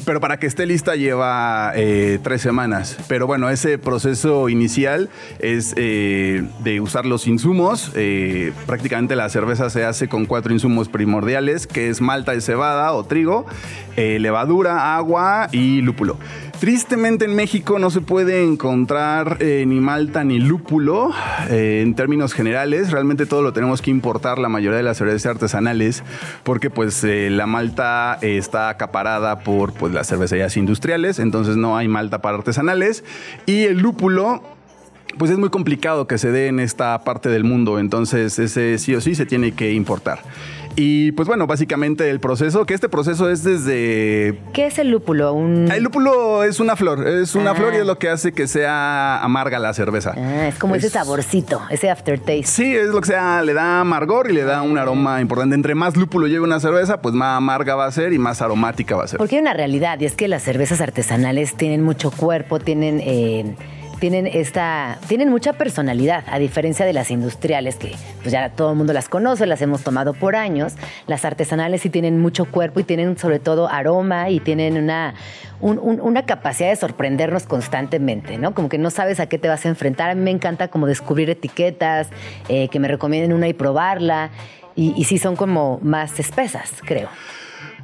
pero 0.07 0.21
para 0.21 0.39
que 0.39 0.47
esté 0.47 0.65
lista 0.65 0.95
lleva 0.95 1.73
eh, 1.75 2.19
tres 2.23 2.41
semanas. 2.41 2.95
Pero 3.09 3.27
bueno, 3.27 3.49
ese 3.49 3.77
proceso 3.77 4.47
inicial 4.47 5.09
es 5.39 5.73
eh, 5.75 6.47
de 6.63 6.79
usar 6.79 7.05
los 7.05 7.27
insumos. 7.27 7.91
Eh, 7.93 8.53
prácticamente 8.65 9.17
la 9.17 9.27
cerveza 9.27 9.69
se 9.69 9.83
hace 9.83 10.07
con 10.07 10.25
cuatro 10.25 10.53
insumos 10.53 10.87
primordiales, 10.87 11.67
que 11.67 11.89
es 11.89 11.99
malta 11.99 12.31
de 12.31 12.39
cebada 12.39 12.93
o 12.93 13.03
trigo, 13.03 13.45
levadura, 13.97 14.95
agua 14.95 15.49
y 15.51 15.81
lúpulo. 15.81 16.17
Tristemente 16.59 17.25
en 17.25 17.35
México 17.35 17.77
no 17.77 17.91
se 17.91 18.01
puede 18.01 18.43
encontrar 18.43 19.37
eh, 19.41 19.63
ni 19.67 19.79
malta 19.79 20.23
ni 20.23 20.39
lúpulo 20.39 21.11
eh, 21.51 21.81
en 21.83 21.93
términos 21.93 22.33
generales. 22.33 22.89
Realmente 22.89 23.27
todo 23.27 23.43
lo 23.43 23.53
tenemos 23.53 23.83
que 23.83 23.91
importar, 23.91 24.39
la 24.39 24.49
mayoría 24.49 24.77
de 24.77 24.83
las 24.83 24.97
cervezas 24.97 25.27
artesanales, 25.27 26.03
porque 26.43 26.71
pues 26.71 27.03
eh, 27.03 27.29
la 27.29 27.45
malta 27.45 28.17
está 28.23 28.69
acaparada 28.69 29.39
por 29.39 29.73
pues, 29.73 29.93
las 29.93 30.07
cervecerías 30.07 30.57
industriales, 30.57 31.19
entonces 31.19 31.57
no 31.57 31.77
hay 31.77 31.87
malta 31.87 32.23
para 32.23 32.37
artesanales. 32.37 33.03
Y 33.45 33.65
el 33.65 33.77
lúpulo 33.77 34.41
pues 35.19 35.31
es 35.31 35.37
muy 35.37 35.49
complicado 35.49 36.07
que 36.07 36.17
se 36.17 36.31
dé 36.31 36.47
en 36.47 36.59
esta 36.59 37.03
parte 37.03 37.29
del 37.29 37.43
mundo, 37.43 37.77
entonces 37.77 38.39
ese 38.39 38.77
sí 38.79 38.95
o 38.95 39.01
sí 39.01 39.13
se 39.13 39.25
tiene 39.25 39.51
que 39.53 39.73
importar. 39.73 40.19
Y 40.79 41.11
pues 41.13 41.27
bueno, 41.27 41.47
básicamente 41.47 42.07
el 42.11 42.19
proceso, 42.19 42.67
que 42.67 42.75
este 42.75 42.87
proceso 42.87 43.31
es 43.31 43.43
desde... 43.43 44.39
¿Qué 44.53 44.67
es 44.67 44.77
el 44.77 44.91
lúpulo? 44.91 45.35
El 45.35 45.83
lúpulo 45.83 46.43
es 46.43 46.59
una 46.59 46.75
flor, 46.75 47.07
es 47.07 47.33
una 47.33 47.55
flor 47.55 47.73
y 47.73 47.77
es 47.77 47.81
ah. 47.81 47.85
lo 47.85 47.97
que 47.97 48.09
hace 48.09 48.31
que 48.31 48.45
sea 48.45 49.17
amarga 49.23 49.57
la 49.57 49.73
cerveza. 49.73 50.13
Ah, 50.15 50.47
es 50.47 50.59
como 50.59 50.75
ese 50.75 50.91
saborcito, 50.91 51.63
ese 51.71 51.89
aftertaste. 51.89 52.43
Sí, 52.43 52.75
es 52.75 52.89
lo 52.89 53.01
que 53.01 53.07
sea, 53.07 53.41
le 53.41 53.55
da 53.55 53.79
amargor 53.79 54.29
y 54.29 54.35
le 54.35 54.43
da 54.43 54.61
un 54.61 54.77
aroma 54.77 55.19
importante. 55.19 55.55
Entre 55.55 55.73
más 55.73 55.97
lúpulo 55.97 56.27
lleve 56.27 56.43
una 56.43 56.59
cerveza, 56.59 57.01
pues 57.01 57.15
más 57.15 57.37
amarga 57.37 57.73
va 57.73 57.87
a 57.87 57.91
ser 57.91 58.13
y 58.13 58.19
más 58.19 58.43
aromática 58.43 58.95
va 58.95 59.05
a 59.05 59.07
ser. 59.07 59.17
Porque 59.17 59.37
hay 59.37 59.41
una 59.41 59.53
realidad 59.53 59.99
y 59.99 60.05
es 60.05 60.15
que 60.15 60.27
las 60.27 60.43
cervezas 60.43 60.79
artesanales 60.79 61.55
tienen 61.55 61.81
mucho 61.81 62.11
cuerpo, 62.11 62.59
tienen... 62.59 63.01
Eh, 63.03 63.55
tienen 63.99 64.27
esta, 64.27 64.99
tienen 65.07 65.29
mucha 65.29 65.53
personalidad, 65.53 66.23
a 66.27 66.39
diferencia 66.39 66.85
de 66.85 66.93
las 66.93 67.11
industriales 67.11 67.75
que 67.75 67.95
pues 68.21 68.31
ya 68.31 68.49
todo 68.49 68.71
el 68.71 68.77
mundo 68.77 68.93
las 68.93 69.09
conoce, 69.09 69.45
las 69.45 69.61
hemos 69.61 69.83
tomado 69.83 70.13
por 70.13 70.35
años. 70.35 70.75
Las 71.07 71.25
artesanales 71.25 71.81
sí 71.81 71.89
tienen 71.89 72.19
mucho 72.19 72.45
cuerpo 72.45 72.79
y 72.79 72.83
tienen 72.83 73.17
sobre 73.17 73.39
todo 73.39 73.69
aroma 73.69 74.29
y 74.29 74.39
tienen 74.39 74.77
una, 74.77 75.15
una 75.59 76.25
capacidad 76.25 76.69
de 76.69 76.75
sorprendernos 76.75 77.43
constantemente, 77.45 78.37
¿no? 78.37 78.53
Como 78.53 78.69
que 78.69 78.77
no 78.77 78.89
sabes 78.89 79.19
a 79.19 79.27
qué 79.27 79.37
te 79.37 79.47
vas 79.47 79.65
a 79.65 79.69
enfrentar. 79.69 80.09
A 80.09 80.15
mí 80.15 80.21
me 80.21 80.31
encanta 80.31 80.67
como 80.67 80.87
descubrir 80.87 81.29
etiquetas, 81.29 82.09
eh, 82.49 82.67
que 82.69 82.79
me 82.79 82.87
recomienden 82.87 83.33
una 83.33 83.47
y 83.47 83.53
probarla. 83.53 84.29
Y 84.79 85.05
sí 85.05 85.17
son 85.17 85.35
como 85.35 85.79
más 85.81 86.19
espesas, 86.19 86.71
creo. 86.85 87.09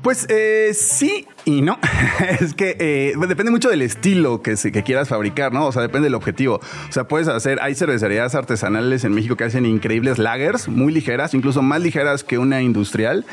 Pues 0.03 0.25
eh, 0.29 0.71
sí 0.73 1.25
y 1.45 1.61
no. 1.61 1.79
es 2.41 2.53
que 2.53 2.75
eh, 2.77 3.13
depende 3.25 3.51
mucho 3.51 3.69
del 3.69 3.81
estilo 3.81 4.41
que, 4.41 4.55
que 4.55 4.83
quieras 4.83 5.07
fabricar, 5.07 5.53
¿no? 5.53 5.65
O 5.65 5.71
sea, 5.71 5.81
depende 5.81 6.07
del 6.07 6.15
objetivo. 6.15 6.55
O 6.55 6.91
sea, 6.91 7.05
puedes 7.07 7.29
hacer, 7.29 7.59
hay 7.61 7.73
cervecerías 7.73 8.35
artesanales 8.35 9.05
en 9.05 9.13
México 9.13 9.37
que 9.37 9.45
hacen 9.45 9.65
increíbles 9.65 10.19
lagers, 10.19 10.67
muy 10.67 10.91
ligeras, 10.91 11.33
incluso 11.33 11.61
más 11.61 11.81
ligeras 11.81 12.25
que 12.25 12.37
una 12.37 12.61
industrial 12.61 13.25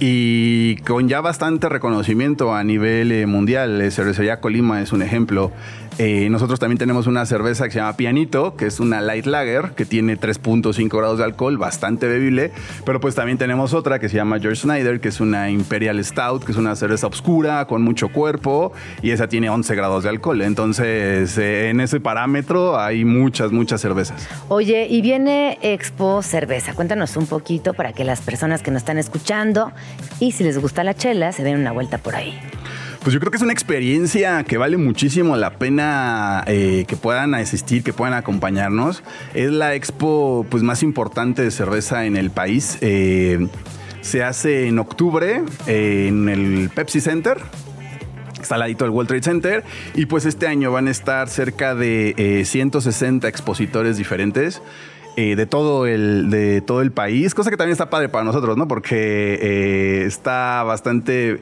y 0.00 0.76
con 0.78 1.08
ya 1.08 1.20
bastante 1.20 1.68
reconocimiento 1.68 2.52
a 2.52 2.64
nivel 2.64 3.12
eh, 3.12 3.26
mundial. 3.26 3.90
Cervecería 3.92 4.40
Colima 4.40 4.82
es 4.82 4.92
un 4.92 5.02
ejemplo. 5.02 5.52
Eh, 5.98 6.28
nosotros 6.30 6.60
también 6.60 6.78
tenemos 6.78 7.08
una 7.08 7.26
cerveza 7.26 7.64
que 7.64 7.72
se 7.72 7.78
llama 7.80 7.96
Pianito, 7.96 8.54
que 8.54 8.66
es 8.66 8.78
una 8.78 9.00
light 9.00 9.26
lager, 9.26 9.72
que 9.72 9.84
tiene 9.84 10.16
3.5 10.16 10.96
grados 10.96 11.18
de 11.18 11.24
alcohol, 11.24 11.58
bastante 11.58 12.06
bebible. 12.06 12.52
Pero 12.84 13.00
pues 13.00 13.16
también 13.16 13.36
tenemos 13.36 13.74
otra 13.74 13.98
que 13.98 14.08
se 14.08 14.16
llama 14.16 14.38
George 14.38 14.62
Snyder, 14.62 15.00
que 15.00 15.08
es 15.08 15.20
una 15.20 15.50
Imperial 15.50 16.02
Stout, 16.04 16.44
que 16.44 16.52
es 16.52 16.58
una 16.58 16.76
cerveza 16.76 17.08
oscura, 17.08 17.66
con 17.66 17.82
mucho 17.82 18.10
cuerpo, 18.10 18.72
y 19.02 19.10
esa 19.10 19.28
tiene 19.28 19.50
11 19.50 19.74
grados 19.74 20.04
de 20.04 20.10
alcohol. 20.10 20.40
Entonces, 20.42 21.36
eh, 21.36 21.70
en 21.70 21.80
ese 21.80 21.98
parámetro 21.98 22.78
hay 22.78 23.04
muchas, 23.04 23.50
muchas 23.50 23.80
cervezas. 23.80 24.28
Oye, 24.48 24.86
y 24.88 25.02
viene 25.02 25.58
Expo 25.62 26.22
Cerveza. 26.22 26.74
Cuéntanos 26.74 27.16
un 27.16 27.26
poquito 27.26 27.74
para 27.74 27.92
que 27.92 28.04
las 28.04 28.20
personas 28.20 28.62
que 28.62 28.70
nos 28.70 28.82
están 28.82 28.98
escuchando 28.98 29.72
y 30.20 30.30
si 30.30 30.44
les 30.44 30.58
gusta 30.58 30.84
la 30.84 30.94
chela, 30.94 31.32
se 31.32 31.42
den 31.42 31.58
una 31.58 31.72
vuelta 31.72 31.98
por 31.98 32.14
ahí. 32.14 32.38
Pues 33.08 33.14
yo 33.14 33.20
creo 33.20 33.30
que 33.30 33.38
es 33.38 33.42
una 33.42 33.54
experiencia 33.54 34.44
que 34.44 34.58
vale 34.58 34.76
muchísimo 34.76 35.34
la 35.38 35.54
pena 35.54 36.44
eh, 36.46 36.84
que 36.86 36.94
puedan 36.94 37.34
asistir, 37.34 37.82
que 37.82 37.94
puedan 37.94 38.12
acompañarnos. 38.12 39.02
Es 39.32 39.50
la 39.50 39.74
expo 39.74 40.44
pues, 40.50 40.62
más 40.62 40.82
importante 40.82 41.40
de 41.40 41.50
cerveza 41.50 42.04
en 42.04 42.18
el 42.18 42.30
país. 42.30 42.76
Eh, 42.82 43.48
se 44.02 44.22
hace 44.22 44.66
en 44.66 44.78
octubre 44.78 45.42
en 45.66 46.28
el 46.28 46.68
Pepsi 46.68 47.00
Center. 47.00 47.38
Está 48.42 48.56
al 48.56 48.60
ladito 48.60 48.84
del 48.84 48.92
World 48.92 49.08
Trade 49.08 49.22
Center. 49.22 49.64
Y 49.94 50.04
pues 50.04 50.26
este 50.26 50.46
año 50.46 50.70
van 50.70 50.86
a 50.86 50.90
estar 50.90 51.30
cerca 51.30 51.74
de 51.74 52.42
160 52.44 53.26
eh, 53.26 53.30
expositores 53.30 53.96
diferentes. 53.96 54.60
de, 55.16 55.46
todo 55.46 55.86
el, 55.86 56.28
de 56.28 56.60
todo 56.60 56.82
el 56.82 56.92
país, 56.92 57.34
cosa 57.34 57.48
que 57.48 57.56
también 57.56 57.72
está 57.72 57.88
padre 57.88 58.10
para 58.10 58.24
nosotros, 58.24 58.58
¿no? 58.58 58.68
Porque 58.68 60.04
está 60.06 60.62
bastante 60.62 61.40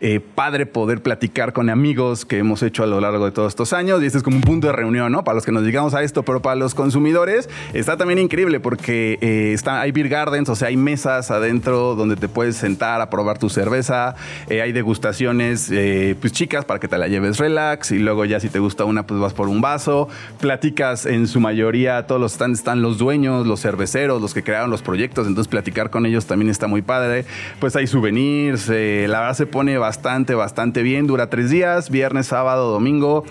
eh, 0.00 0.20
padre 0.20 0.66
poder 0.66 1.02
platicar 1.02 1.52
con 1.52 1.70
amigos 1.70 2.24
que 2.24 2.38
hemos 2.38 2.62
hecho 2.64 2.82
a 2.82 2.86
lo 2.86 3.00
largo 3.00 3.24
de 3.26 3.30
todos 3.30 3.52
estos 3.52 3.72
años 3.72 4.02
y 4.02 4.06
este 4.06 4.18
es 4.18 4.24
como 4.24 4.36
un 4.36 4.42
punto 4.42 4.66
de 4.66 4.72
reunión, 4.72 5.12
¿no? 5.12 5.22
Para 5.22 5.36
los 5.36 5.46
que 5.46 5.52
nos 5.52 5.64
digamos 5.64 5.94
a 5.94 6.02
esto, 6.02 6.24
pero 6.24 6.42
para 6.42 6.56
los 6.56 6.74
consumidores 6.74 7.48
está 7.74 7.96
también 7.96 8.18
increíble 8.18 8.58
porque 8.58 9.18
eh, 9.20 9.52
está, 9.52 9.80
hay 9.80 9.92
beer 9.92 10.08
gardens, 10.08 10.48
o 10.48 10.56
sea, 10.56 10.68
hay 10.68 10.76
mesas 10.76 11.30
adentro 11.30 11.94
donde 11.94 12.16
te 12.16 12.28
puedes 12.28 12.56
sentar 12.56 13.00
a 13.00 13.08
probar 13.08 13.38
tu 13.38 13.48
cerveza, 13.48 14.16
eh, 14.48 14.62
hay 14.62 14.72
degustaciones 14.72 15.72
pues 16.20 16.32
chicas 16.32 16.64
para 16.64 16.80
que 16.80 16.88
te 16.88 16.98
la 16.98 17.06
lleves 17.06 17.38
relax 17.38 17.92
y 17.92 17.98
luego 17.98 18.24
ya 18.24 18.40
si 18.40 18.48
te 18.48 18.58
gusta 18.58 18.84
una 18.84 19.06
pues 19.06 19.20
vas 19.20 19.32
por 19.32 19.48
un 19.48 19.60
vaso, 19.60 20.08
platicas 20.40 21.06
en 21.06 21.28
su 21.28 21.38
mayoría, 21.38 22.06
todos 22.06 22.20
los 22.20 22.32
stands 22.32 22.58
están 22.58 22.82
los 22.82 22.98
dueños, 22.98 23.46
los 23.46 23.60
cerveceros, 23.60 24.20
los 24.20 24.34
que 24.34 24.42
crearon 24.42 24.70
los 24.70 24.82
proyectos, 24.82 25.28
entonces 25.28 25.48
platicar 25.48 25.90
con 25.90 26.04
ellos 26.04 26.26
también 26.26 26.50
está 26.50 26.66
muy 26.66 26.82
padre, 26.82 27.24
pues 27.60 27.76
hay 27.76 27.86
souvenirs, 27.86 28.68
la 28.68 29.20
verdad 29.20 29.34
se 29.34 29.46
pone 29.46 29.78
bastante, 29.84 30.34
bastante 30.34 30.82
bien. 30.82 31.06
Dura 31.06 31.28
tres 31.28 31.50
días, 31.50 31.90
viernes, 31.90 32.26
sábado, 32.26 32.72
domingo. 32.72 33.24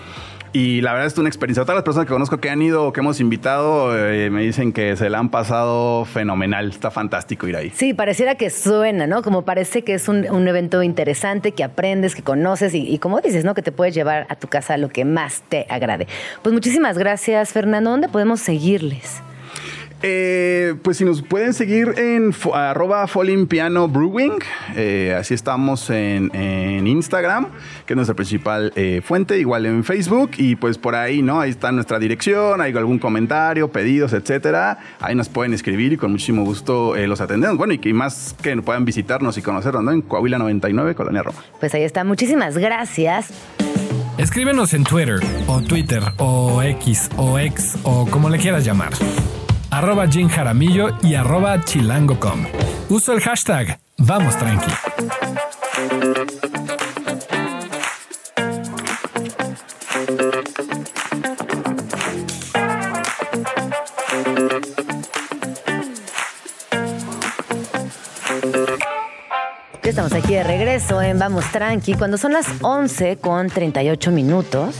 Y 0.52 0.82
la 0.82 0.92
verdad 0.92 1.08
es 1.08 1.18
una 1.18 1.28
experiencia. 1.28 1.64
Todas 1.64 1.74
las 1.74 1.82
personas 1.82 2.06
que 2.06 2.12
conozco 2.12 2.38
que 2.38 2.48
han 2.48 2.62
ido 2.62 2.86
o 2.86 2.92
que 2.92 3.00
hemos 3.00 3.18
invitado 3.18 3.98
eh, 3.98 4.30
me 4.30 4.42
dicen 4.42 4.72
que 4.72 4.96
se 4.96 5.10
la 5.10 5.18
han 5.18 5.28
pasado 5.28 6.04
fenomenal. 6.04 6.70
Está 6.70 6.92
fantástico 6.92 7.48
ir 7.48 7.56
ahí. 7.56 7.72
Sí, 7.74 7.92
pareciera 7.92 8.36
que 8.36 8.50
suena, 8.50 9.08
¿no? 9.08 9.22
Como 9.22 9.42
parece 9.42 9.82
que 9.82 9.94
es 9.94 10.06
un, 10.06 10.24
evento 10.46 10.84
interesante, 10.84 11.50
que 11.50 11.64
aprendes, 11.64 12.14
que 12.14 12.22
conoces 12.22 12.72
y, 12.72 12.88
y, 12.88 12.98
como 12.98 13.20
dices, 13.20 13.44
¿no? 13.44 13.54
Que 13.54 13.62
te 13.62 13.72
puedes 13.72 13.96
llevar 13.96 14.28
a 14.28 14.36
tu 14.36 14.46
casa 14.46 14.76
lo 14.76 14.90
que 14.90 15.04
más 15.04 15.42
te 15.48 15.66
agrade. 15.68 16.06
Pues 16.42 16.52
muchísimas 16.52 16.98
gracias, 16.98 17.52
Fernando. 17.52 17.90
¿Dónde 17.90 18.08
podemos 18.08 18.38
seguirles? 18.38 19.24
Eh, 20.06 20.74
pues 20.82 20.98
si 20.98 21.04
nos 21.06 21.22
pueden 21.22 21.54
seguir 21.54 21.94
en 21.96 22.34
arroba 22.52 23.06
Piano 23.48 23.88
Brewing, 23.88 24.34
eh, 24.76 25.16
así 25.18 25.32
estamos 25.32 25.88
en, 25.88 26.30
Instagram, 26.86 27.46
que 27.86 27.94
es 27.94 27.96
nuestra 27.96 28.14
principal 28.14 28.70
eh, 28.76 29.00
fuente, 29.02 29.38
igual 29.38 29.64
en 29.64 29.82
Facebook, 29.82 30.32
y 30.36 30.56
pues 30.56 30.76
por 30.76 30.94
ahí, 30.94 31.22
¿no? 31.22 31.40
Ahí 31.40 31.48
está 31.48 31.72
nuestra 31.72 31.98
dirección, 31.98 32.60
hay 32.60 32.76
algún 32.76 32.98
comentario, 32.98 33.72
pedidos, 33.72 34.12
etcétera. 34.12 34.78
Ahí 35.00 35.14
nos 35.14 35.30
pueden 35.30 35.54
escribir 35.54 35.94
y 35.94 35.96
con 35.96 36.12
muchísimo 36.12 36.44
gusto 36.44 36.94
los 36.94 37.22
atendemos. 37.22 37.56
Bueno, 37.56 37.72
y 37.72 37.78
que 37.78 37.94
más 37.94 38.36
que 38.42 38.54
puedan 38.58 38.84
visitarnos 38.84 39.38
y 39.38 39.42
conocernos, 39.42 39.82
¿no? 39.82 39.90
En 39.90 40.02
Coahuila 40.02 40.36
99, 40.36 40.94
Colonia 40.94 41.22
Roma. 41.22 41.38
Pues 41.60 41.74
ahí 41.74 41.82
está, 41.82 42.04
muchísimas 42.04 42.58
gracias. 42.58 43.30
Escríbenos 44.18 44.74
en 44.74 44.84
Twitter, 44.84 45.20
o 45.46 45.62
Twitter, 45.62 46.02
o 46.18 46.60
X, 46.62 47.08
o 47.16 47.38
X, 47.38 47.78
o 47.84 48.06
como 48.10 48.28
le 48.28 48.36
quieras 48.36 48.66
llamar 48.66 48.92
arroba 49.76 50.06
Jim 50.06 50.28
Jaramillo 50.28 50.90
y 51.02 51.16
arroba 51.16 51.60
chilango.com. 51.64 52.46
Uso 52.90 53.12
el 53.12 53.20
hashtag 53.20 53.80
Vamos 53.98 54.36
Tranqui. 54.38 54.70
Estamos 69.82 70.12
aquí 70.12 70.34
de 70.34 70.44
regreso 70.44 71.02
en 71.02 71.18
Vamos 71.18 71.44
Tranqui 71.50 71.94
cuando 71.94 72.16
son 72.16 72.32
las 72.32 72.46
11 72.60 73.16
con 73.16 73.48
38 73.48 74.12
minutos. 74.12 74.76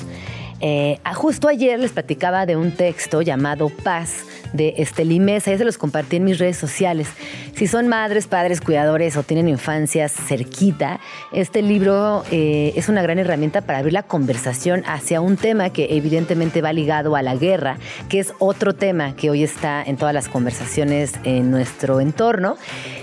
Eh, 0.60 1.00
justo 1.14 1.48
ayer 1.48 1.80
les 1.80 1.90
platicaba 1.90 2.46
de 2.46 2.56
un 2.56 2.70
texto 2.72 3.22
llamado 3.22 3.70
Paz 3.70 4.24
de 4.54 4.74
Estelí 4.78 5.20
Mesa, 5.20 5.50
ya 5.50 5.58
se 5.58 5.64
los 5.64 5.76
compartí 5.76 6.16
en 6.16 6.24
mis 6.24 6.38
redes 6.38 6.56
sociales. 6.56 7.08
Si 7.54 7.66
son 7.66 7.88
madres, 7.88 8.26
padres, 8.26 8.60
cuidadores 8.60 9.16
o 9.16 9.22
tienen 9.22 9.48
infancias 9.48 10.12
cerquita, 10.12 11.00
este 11.32 11.60
libro 11.60 12.24
eh, 12.30 12.72
es 12.76 12.88
una 12.88 13.02
gran 13.02 13.18
herramienta 13.18 13.60
para 13.60 13.78
abrir 13.78 13.92
la 13.92 14.04
conversación 14.04 14.82
hacia 14.86 15.20
un 15.20 15.36
tema 15.36 15.70
que 15.70 15.96
evidentemente 15.96 16.62
va 16.62 16.72
ligado 16.72 17.16
a 17.16 17.22
la 17.22 17.34
guerra, 17.34 17.78
que 18.08 18.20
es 18.20 18.32
otro 18.38 18.74
tema 18.74 19.14
que 19.16 19.28
hoy 19.28 19.42
está 19.42 19.82
en 19.82 19.96
todas 19.96 20.14
las 20.14 20.28
conversaciones 20.28 21.12
en 21.24 21.50
nuestro 21.50 22.00
entorno. 22.00 22.56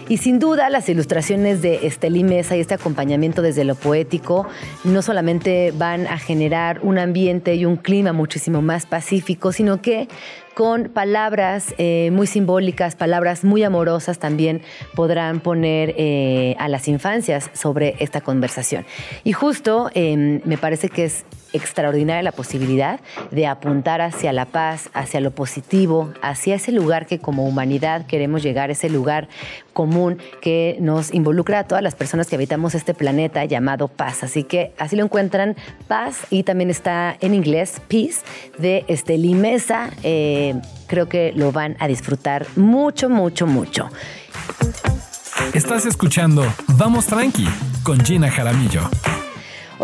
Y 0.10 0.18
sin 0.18 0.40
duda 0.40 0.70
las 0.70 0.90
ilustraciones 0.90 1.62
de 1.62 1.88
Estelí 1.88 2.26
Mesa 2.26 2.58
y 2.58 2.60
este 2.60 2.74
acompañamiento 2.74 3.42
desde 3.42 3.64
lo 3.64 3.76
poético 3.76 4.46
no 4.84 5.02
solamente 5.02 5.72
van 5.78 6.06
a 6.08 6.18
generar 6.18 6.80
un 6.84 6.98
ambiente 6.98 7.56
y 7.56 7.66
un 7.66 7.78
clima 7.78 8.12
muchísimo 8.12 8.62
más 8.62 8.86
pacífico, 8.86 9.54
sino 9.54 9.82
que 9.82 10.10
con 10.54 10.90
palabras 10.90 11.74
eh, 11.78 12.10
muy 12.12 12.28
simbólicas, 12.28 12.96
palabras 12.96 13.44
muy 13.44 13.64
amorosas 13.64 14.20
también 14.20 14.62
podrán 14.96 15.40
poner 15.40 15.94
eh, 15.98 16.56
a 16.60 16.68
las 16.68 16.88
infancias 16.88 17.50
sobre 17.54 17.96
esta 18.00 18.22
conversación. 18.22 18.86
Y 19.24 19.34
justo 19.34 19.90
em, 19.94 20.42
me 20.46 20.58
parece 20.58 20.90
que 20.90 21.06
es 21.06 21.26
extraordinaria 21.54 22.24
la 22.24 22.32
posibilidad 22.32 23.00
de 23.32 23.48
apuntar 23.48 24.02
hacia 24.02 24.34
la 24.34 24.46
paz, 24.46 24.90
hacia 24.94 25.20
lo 25.20 25.32
positivo, 25.32 26.14
hacia 26.22 26.56
ese 26.56 26.72
lugar 26.72 27.06
que 27.06 27.20
como 27.20 27.46
humanidad 27.46 28.06
queremos 28.06 28.44
llegar, 28.44 28.72
ese 28.72 28.90
lugar 28.90 29.28
común 29.74 30.18
que 30.42 30.78
nos 30.80 31.14
involucra 31.14 31.60
a 31.60 31.64
todas 31.66 31.84
las 31.84 31.96
personas 31.96 32.28
que 32.28 32.36
habitamos 32.36 32.76
este 32.76 32.94
planeta 32.94 33.46
llamado 33.46 33.88
paz. 33.88 34.24
Así 34.24 34.44
que 34.44 34.74
así 34.78 34.96
lo 34.96 35.04
encuentran 35.04 35.56
paz 35.88 36.28
y 36.30 36.44
también 36.44 36.70
está 36.70 37.16
en 37.22 37.34
inglés 37.34 37.82
peace 37.88 38.22
de 38.58 38.86
este 38.88 39.18
Limesa. 39.18 39.90
Eh, 40.04 40.56
creo 40.88 41.08
que 41.08 41.32
lo 41.36 41.52
van 41.52 41.76
a 41.80 41.88
disfrutar 41.88 42.46
mucho, 42.56 43.10
mucho, 43.10 43.48
mucho. 43.48 43.90
Estás 45.54 45.86
escuchando 45.86 46.46
Vamos 46.68 47.08
Tranqui 47.08 47.48
con 47.84 48.00
Gina 48.00 48.30
Jaramillo. 48.30 48.90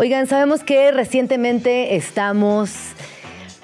Oigan, 0.00 0.28
sabemos 0.28 0.62
que 0.62 0.92
recientemente 0.92 1.96
estamos 1.96 2.70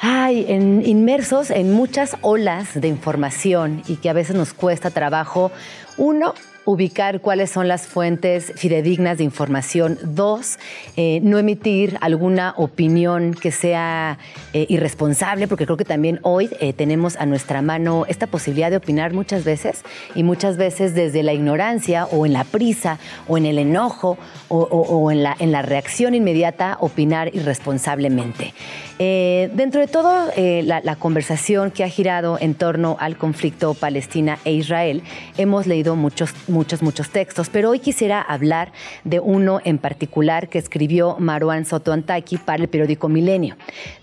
ay, 0.01 0.47
inmersos 0.51 1.53
en 1.53 1.73
muchas 1.73 2.17
olas 2.23 2.71
de 2.75 2.89
información 2.89 3.85
y 3.87 3.99
que 3.99 4.11
a 4.11 4.15
veces 4.15 4.35
nos 4.35 4.53
cuesta 4.53 4.91
trabajo, 4.91 5.53
uno, 5.97 6.35
ubicar 6.65 7.21
cuáles 7.21 7.51
son 7.51 7.69
las 7.69 7.87
fuentes 7.87 8.53
fidedignas 8.57 9.19
de 9.19 9.25
información. 9.25 9.99
Dos, 10.03 10.59
eh, 10.97 11.21
no 11.23 11.39
emitir 11.39 11.99
alguna 12.01 12.55
opinión 12.57 13.35
que 13.35 13.51
sea 13.51 14.19
eh, 14.53 14.67
irresponsable, 14.69 15.49
porque 15.49 15.67
creo 15.67 15.77
que 15.77 15.85
también 15.85 16.21
hoy 16.23 16.51
eh, 16.61 16.73
tenemos 16.73 17.17
a 17.17 17.27
nuestra 17.27 17.63
mano 17.63 18.05
esta 18.09 18.27
posibilidad 18.27 18.71
de 18.71 18.79
opinar 18.79 19.13
muchas 19.13 19.45
veces 19.45 19.83
y 20.15 20.23
muchas 20.23 20.57
veces 20.57 20.95
desde 20.95 21.23
la 21.23 21.33
ignorancia 21.33 22.07
o 22.07 22.27
en 22.27 22.33
la 22.33 22.45
prisa 22.45 22.99
o 23.29 23.37
en 23.37 23.47
el 23.47 23.59
enojo 23.59 24.19
o, 24.49 25.11
en, 25.11 25.23
la, 25.23 25.37
en 25.39 25.53
la 25.53 25.63
reacción 25.63 26.15
inmediata 26.15 26.77
opinar 26.81 27.35
irresponsablemente. 27.35 28.55
Dentro 28.99 29.81
de 29.81 29.87
todo 29.87 30.31
la, 30.37 30.81
la 30.81 30.97
conversación 30.97 31.71
que 31.71 31.85
ha 31.85 31.89
girado 31.89 32.39
en 32.41 32.55
torno 32.55 32.97
al 33.01 33.17
conflicto 33.17 33.75
Palestina 33.75 34.39
e 34.45 34.53
Israel, 34.53 35.03
hemos 35.37 35.67
leído 35.67 35.97
muchos 35.97 36.35
muchos, 36.49 36.83
muchos 36.83 37.11
textos, 37.11 37.49
pero 37.51 37.71
hoy 37.71 37.79
quisiera 37.79 38.21
hablar 38.21 38.73
de 39.05 39.21
uno 39.21 39.61
en 39.65 39.79
particular 39.79 40.49
que 40.49 40.59
escribió 40.59 41.17
Maruán 41.19 41.65
Soto 41.65 41.93
Antaki 41.93 42.39
para 42.39 42.63
el 42.63 42.69
periódico 42.69 43.09
Milenio, 43.09 43.57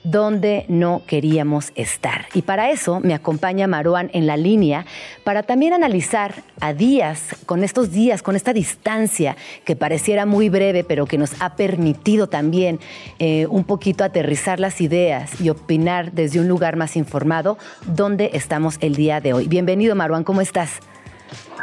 donde 0.04 0.65
no 0.67 1.01
queríamos 1.08 1.71
estar. 1.75 2.25
Y 2.34 2.41
para 2.41 2.71
eso 2.71 2.99
me 2.99 3.13
acompaña 3.13 3.67
Maruán 3.67 4.10
en 4.13 4.27
la 4.27 4.38
línea 4.38 4.86
para 5.23 5.43
también 5.43 5.73
analizar 5.73 6.43
a 6.60 6.73
días, 6.73 7.36
con 7.45 7.63
estos 7.63 7.91
días, 7.91 8.21
con 8.21 8.36
esta 8.36 8.54
distancia 8.54 9.36
que 9.65 9.75
pareciera 9.75 10.25
muy 10.25 10.49
breve, 10.49 10.84
pero 10.84 11.06
que 11.06 11.17
nos 11.17 11.41
ha 11.41 11.56
permitido 11.56 12.27
también 12.27 12.80
eh, 13.19 13.47
un 13.49 13.63
poquito 13.63 14.04
aterrizar 14.04 14.60
las 14.60 14.81
ideas 14.82 15.39
y 15.39 15.50
opinar 15.50 16.12
desde 16.12 16.39
un 16.39 16.48
lugar 16.48 16.76
más 16.76 16.98
informado, 16.98 17.58
dónde 17.86 18.32
estamos 18.34 18.78
el 18.82 18.96
día 18.96 19.22
de 19.22 19.34
hoy. 19.34 19.48
Bienvenido, 19.48 19.96
Maruán, 19.96 20.24
¿cómo 20.24 20.41
estás? 20.41 20.80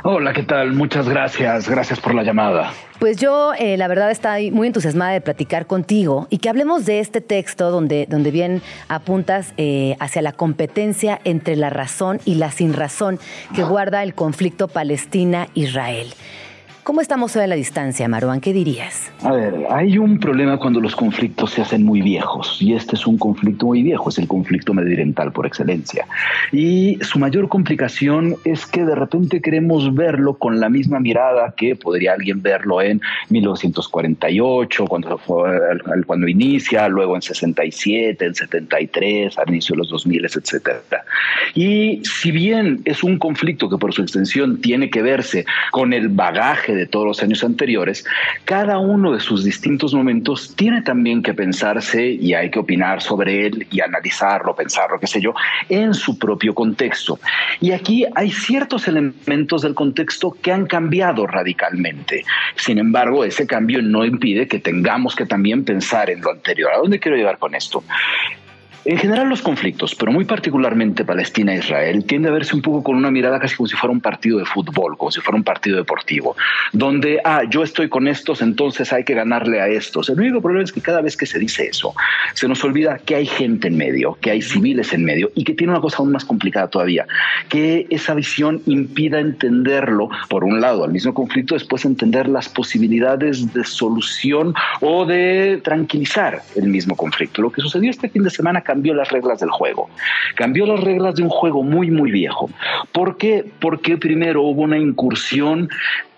Hola, 0.04 0.33
¿qué 0.33 0.44
tal? 0.44 0.72
Muchas 0.72 1.09
gracias. 1.09 1.68
Gracias 1.68 2.00
por 2.00 2.14
la 2.14 2.22
llamada. 2.22 2.72
Pues 2.98 3.16
yo, 3.16 3.52
eh, 3.59 3.76
la 3.76 3.88
verdad, 3.88 4.11
estoy 4.11 4.50
muy 4.50 4.68
entusiasmada 4.68 5.12
de 5.12 5.20
platicar 5.20 5.66
contigo 5.66 6.26
y 6.31 6.38
que 6.38 6.48
hablemos 6.48 6.87
de 6.87 7.00
este 7.00 7.20
texto 7.20 7.70
donde, 7.70 8.07
donde 8.09 8.31
bien 8.31 8.62
apuntas 8.88 9.52
eh, 9.57 9.96
hacia 10.00 10.22
la 10.22 10.33
competencia 10.33 11.20
entre 11.24 11.57
la 11.57 11.70
razón 11.70 12.20
y 12.24 12.37
la 12.37 12.50
sin 12.50 12.74
razón 12.74 13.18
que 13.54 13.64
guarda 13.64 14.02
el 14.02 14.14
conflicto 14.14 14.68
Palestina-Israel. 14.68 16.14
¿Cómo 16.88 17.03
estamos 17.03 17.37
hoy 17.37 17.42
a 17.42 17.46
la 17.46 17.55
distancia, 17.55 18.09
Marwan? 18.09 18.40
¿Qué 18.40 18.55
dirías? 18.55 19.12
A 19.22 19.33
ver, 19.33 19.66
hay 19.68 19.98
un 19.98 20.18
problema 20.18 20.57
cuando 20.57 20.81
los 20.81 20.96
conflictos 20.96 21.51
se 21.51 21.61
hacen 21.61 21.85
muy 21.85 22.01
viejos 22.01 22.62
y 22.62 22.72
este 22.72 22.96
es 22.96 23.07
un 23.07 23.18
conflicto 23.18 23.66
muy 23.66 23.83
viejo, 23.83 24.09
es 24.09 24.16
el 24.16 24.27
conflicto 24.27 24.72
medioambiental 24.72 25.31
por 25.31 25.44
excelencia. 25.44 26.07
Y 26.51 26.96
su 27.03 27.18
mayor 27.18 27.51
complicación 27.51 28.37
es 28.46 28.64
que 28.64 28.87
de 28.87 28.94
repente 28.94 29.42
queremos 29.42 29.94
verlo 29.94 30.38
con 30.38 30.61
la 30.61 30.70
misma 30.70 30.98
mirada 30.98 31.53
que 31.55 31.77
podría 31.77 32.14
alguien 32.14 32.40
verlo 32.40 32.81
en 32.81 33.03
1948, 33.29 34.87
cuando, 34.87 35.20
cuando 36.07 36.27
inicia, 36.27 36.88
luego 36.88 37.16
en 37.16 37.20
67, 37.20 38.24
en 38.24 38.35
73, 38.35 39.37
al 39.37 39.51
inicio 39.51 39.74
de 39.74 39.81
los 39.81 39.90
2000, 39.90 40.24
etc. 40.24 40.70
Y 41.55 42.01
si 42.03 42.31
bien 42.31 42.81
es 42.87 43.05
un 43.05 43.18
conflicto 43.18 43.68
que 43.68 43.77
por 43.77 43.92
su 43.92 44.01
extensión 44.01 44.62
tiene 44.62 44.88
que 44.88 45.03
verse 45.03 45.44
con 45.70 45.92
el 45.92 46.09
bagaje 46.09 46.77
de 46.78 46.86
todos 46.86 47.06
los 47.06 47.22
años 47.22 47.44
anteriores, 47.44 48.04
cada 48.44 48.78
uno 48.78 49.12
de 49.12 49.20
sus 49.20 49.44
distintos 49.44 49.94
momentos 49.94 50.54
tiene 50.56 50.82
también 50.82 51.22
que 51.22 51.34
pensarse 51.34 52.06
y 52.06 52.34
hay 52.34 52.50
que 52.50 52.58
opinar 52.58 53.02
sobre 53.02 53.46
él 53.46 53.66
y 53.70 53.80
analizarlo, 53.80 54.54
pensarlo, 54.54 54.98
qué 54.98 55.06
sé 55.06 55.20
yo, 55.20 55.34
en 55.68 55.94
su 55.94 56.18
propio 56.18 56.54
contexto. 56.54 57.18
Y 57.60 57.72
aquí 57.72 58.06
hay 58.14 58.30
ciertos 58.30 58.88
elementos 58.88 59.62
del 59.62 59.74
contexto 59.74 60.36
que 60.40 60.52
han 60.52 60.66
cambiado 60.66 61.26
radicalmente. 61.26 62.24
Sin 62.56 62.78
embargo, 62.78 63.24
ese 63.24 63.46
cambio 63.46 63.82
no 63.82 64.04
impide 64.04 64.46
que 64.46 64.58
tengamos 64.58 65.14
que 65.14 65.26
también 65.26 65.64
pensar 65.64 66.10
en 66.10 66.20
lo 66.20 66.30
anterior. 66.30 66.72
¿A 66.72 66.78
dónde 66.78 66.98
quiero 66.98 67.16
llegar 67.16 67.38
con 67.38 67.54
esto? 67.54 67.82
En 68.90 68.96
general 68.96 69.29
los 69.29 69.42
conflictos, 69.42 69.94
pero 69.94 70.11
muy 70.11 70.24
particularmente 70.24 71.05
Palestina-Israel, 71.05 72.07
tiende 72.07 72.31
a 72.31 72.33
verse 72.33 72.57
un 72.57 72.62
poco 72.62 72.83
con 72.83 72.96
una 72.96 73.11
mirada 73.11 73.38
casi 73.38 73.55
como 73.55 73.66
si 73.66 73.77
fuera 73.77 73.92
un 73.92 74.01
partido 74.01 74.38
de 74.38 74.46
fútbol, 74.46 74.96
como 74.96 75.11
si 75.11 75.20
fuera 75.20 75.37
un 75.37 75.44
partido 75.44 75.77
deportivo, 75.77 76.35
donde, 76.72 77.20
ah, 77.22 77.42
yo 77.51 77.62
estoy 77.62 77.90
con 77.90 78.09
estos, 78.09 78.40
entonces 78.40 78.90
hay 78.94 79.05
que 79.05 79.12
ganarle 79.12 79.61
a 79.61 79.68
estos. 79.68 80.09
El 80.09 80.18
único 80.18 80.40
problema 80.40 80.64
es 80.64 80.72
que 80.72 80.81
cada 80.81 81.03
vez 81.03 81.18
que 81.18 81.27
se 81.27 81.38
dice 81.38 81.66
eso, 81.66 81.94
se 82.33 82.48
nos 82.48 82.64
olvida 82.64 82.96
que 82.96 83.14
hay 83.14 83.27
gente 83.27 83.68
en 83.68 83.77
medio, 83.77 84.16
que 84.22 84.31
hay 84.31 84.40
civiles 84.40 84.94
en 84.94 85.05
medio 85.05 85.31
y 85.35 85.44
que 85.44 85.53
tiene 85.53 85.74
una 85.74 85.83
cosa 85.83 85.98
aún 85.98 86.11
más 86.11 86.24
complicada 86.24 86.68
todavía, 86.68 87.07
que 87.51 87.87
esa 87.90 88.14
visión 88.14 88.62
impida 88.64 89.20
entenderlo, 89.20 90.09
por 90.31 90.44
un 90.44 90.62
lado, 90.62 90.85
al 90.85 90.92
mismo 90.92 91.12
conflicto, 91.12 91.53
después 91.53 91.85
entender 91.85 92.27
las 92.27 92.48
posibilidades 92.48 93.53
de 93.53 93.64
solución 93.64 94.55
o 94.81 95.05
de 95.05 95.61
tranquilizar 95.62 96.40
el 96.57 96.68
mismo 96.68 96.96
conflicto. 96.96 97.42
Lo 97.42 97.53
que 97.53 97.61
sucedió 97.61 97.90
este 97.90 98.09
fin 98.09 98.22
de 98.22 98.31
semana 98.31 98.62
cambió 98.78 98.94
las 98.94 99.10
reglas 99.10 99.40
del 99.40 99.50
juego. 99.50 99.90
Cambió 100.36 100.64
las 100.64 100.80
reglas 100.80 101.16
de 101.16 101.24
un 101.24 101.30
juego 101.30 101.64
muy, 101.64 101.90
muy 101.90 102.12
viejo. 102.12 102.48
¿Por 102.92 103.16
qué? 103.16 103.44
Porque 103.58 103.96
primero 103.96 104.42
hubo 104.42 104.62
una 104.62 104.78
incursión 104.78 105.68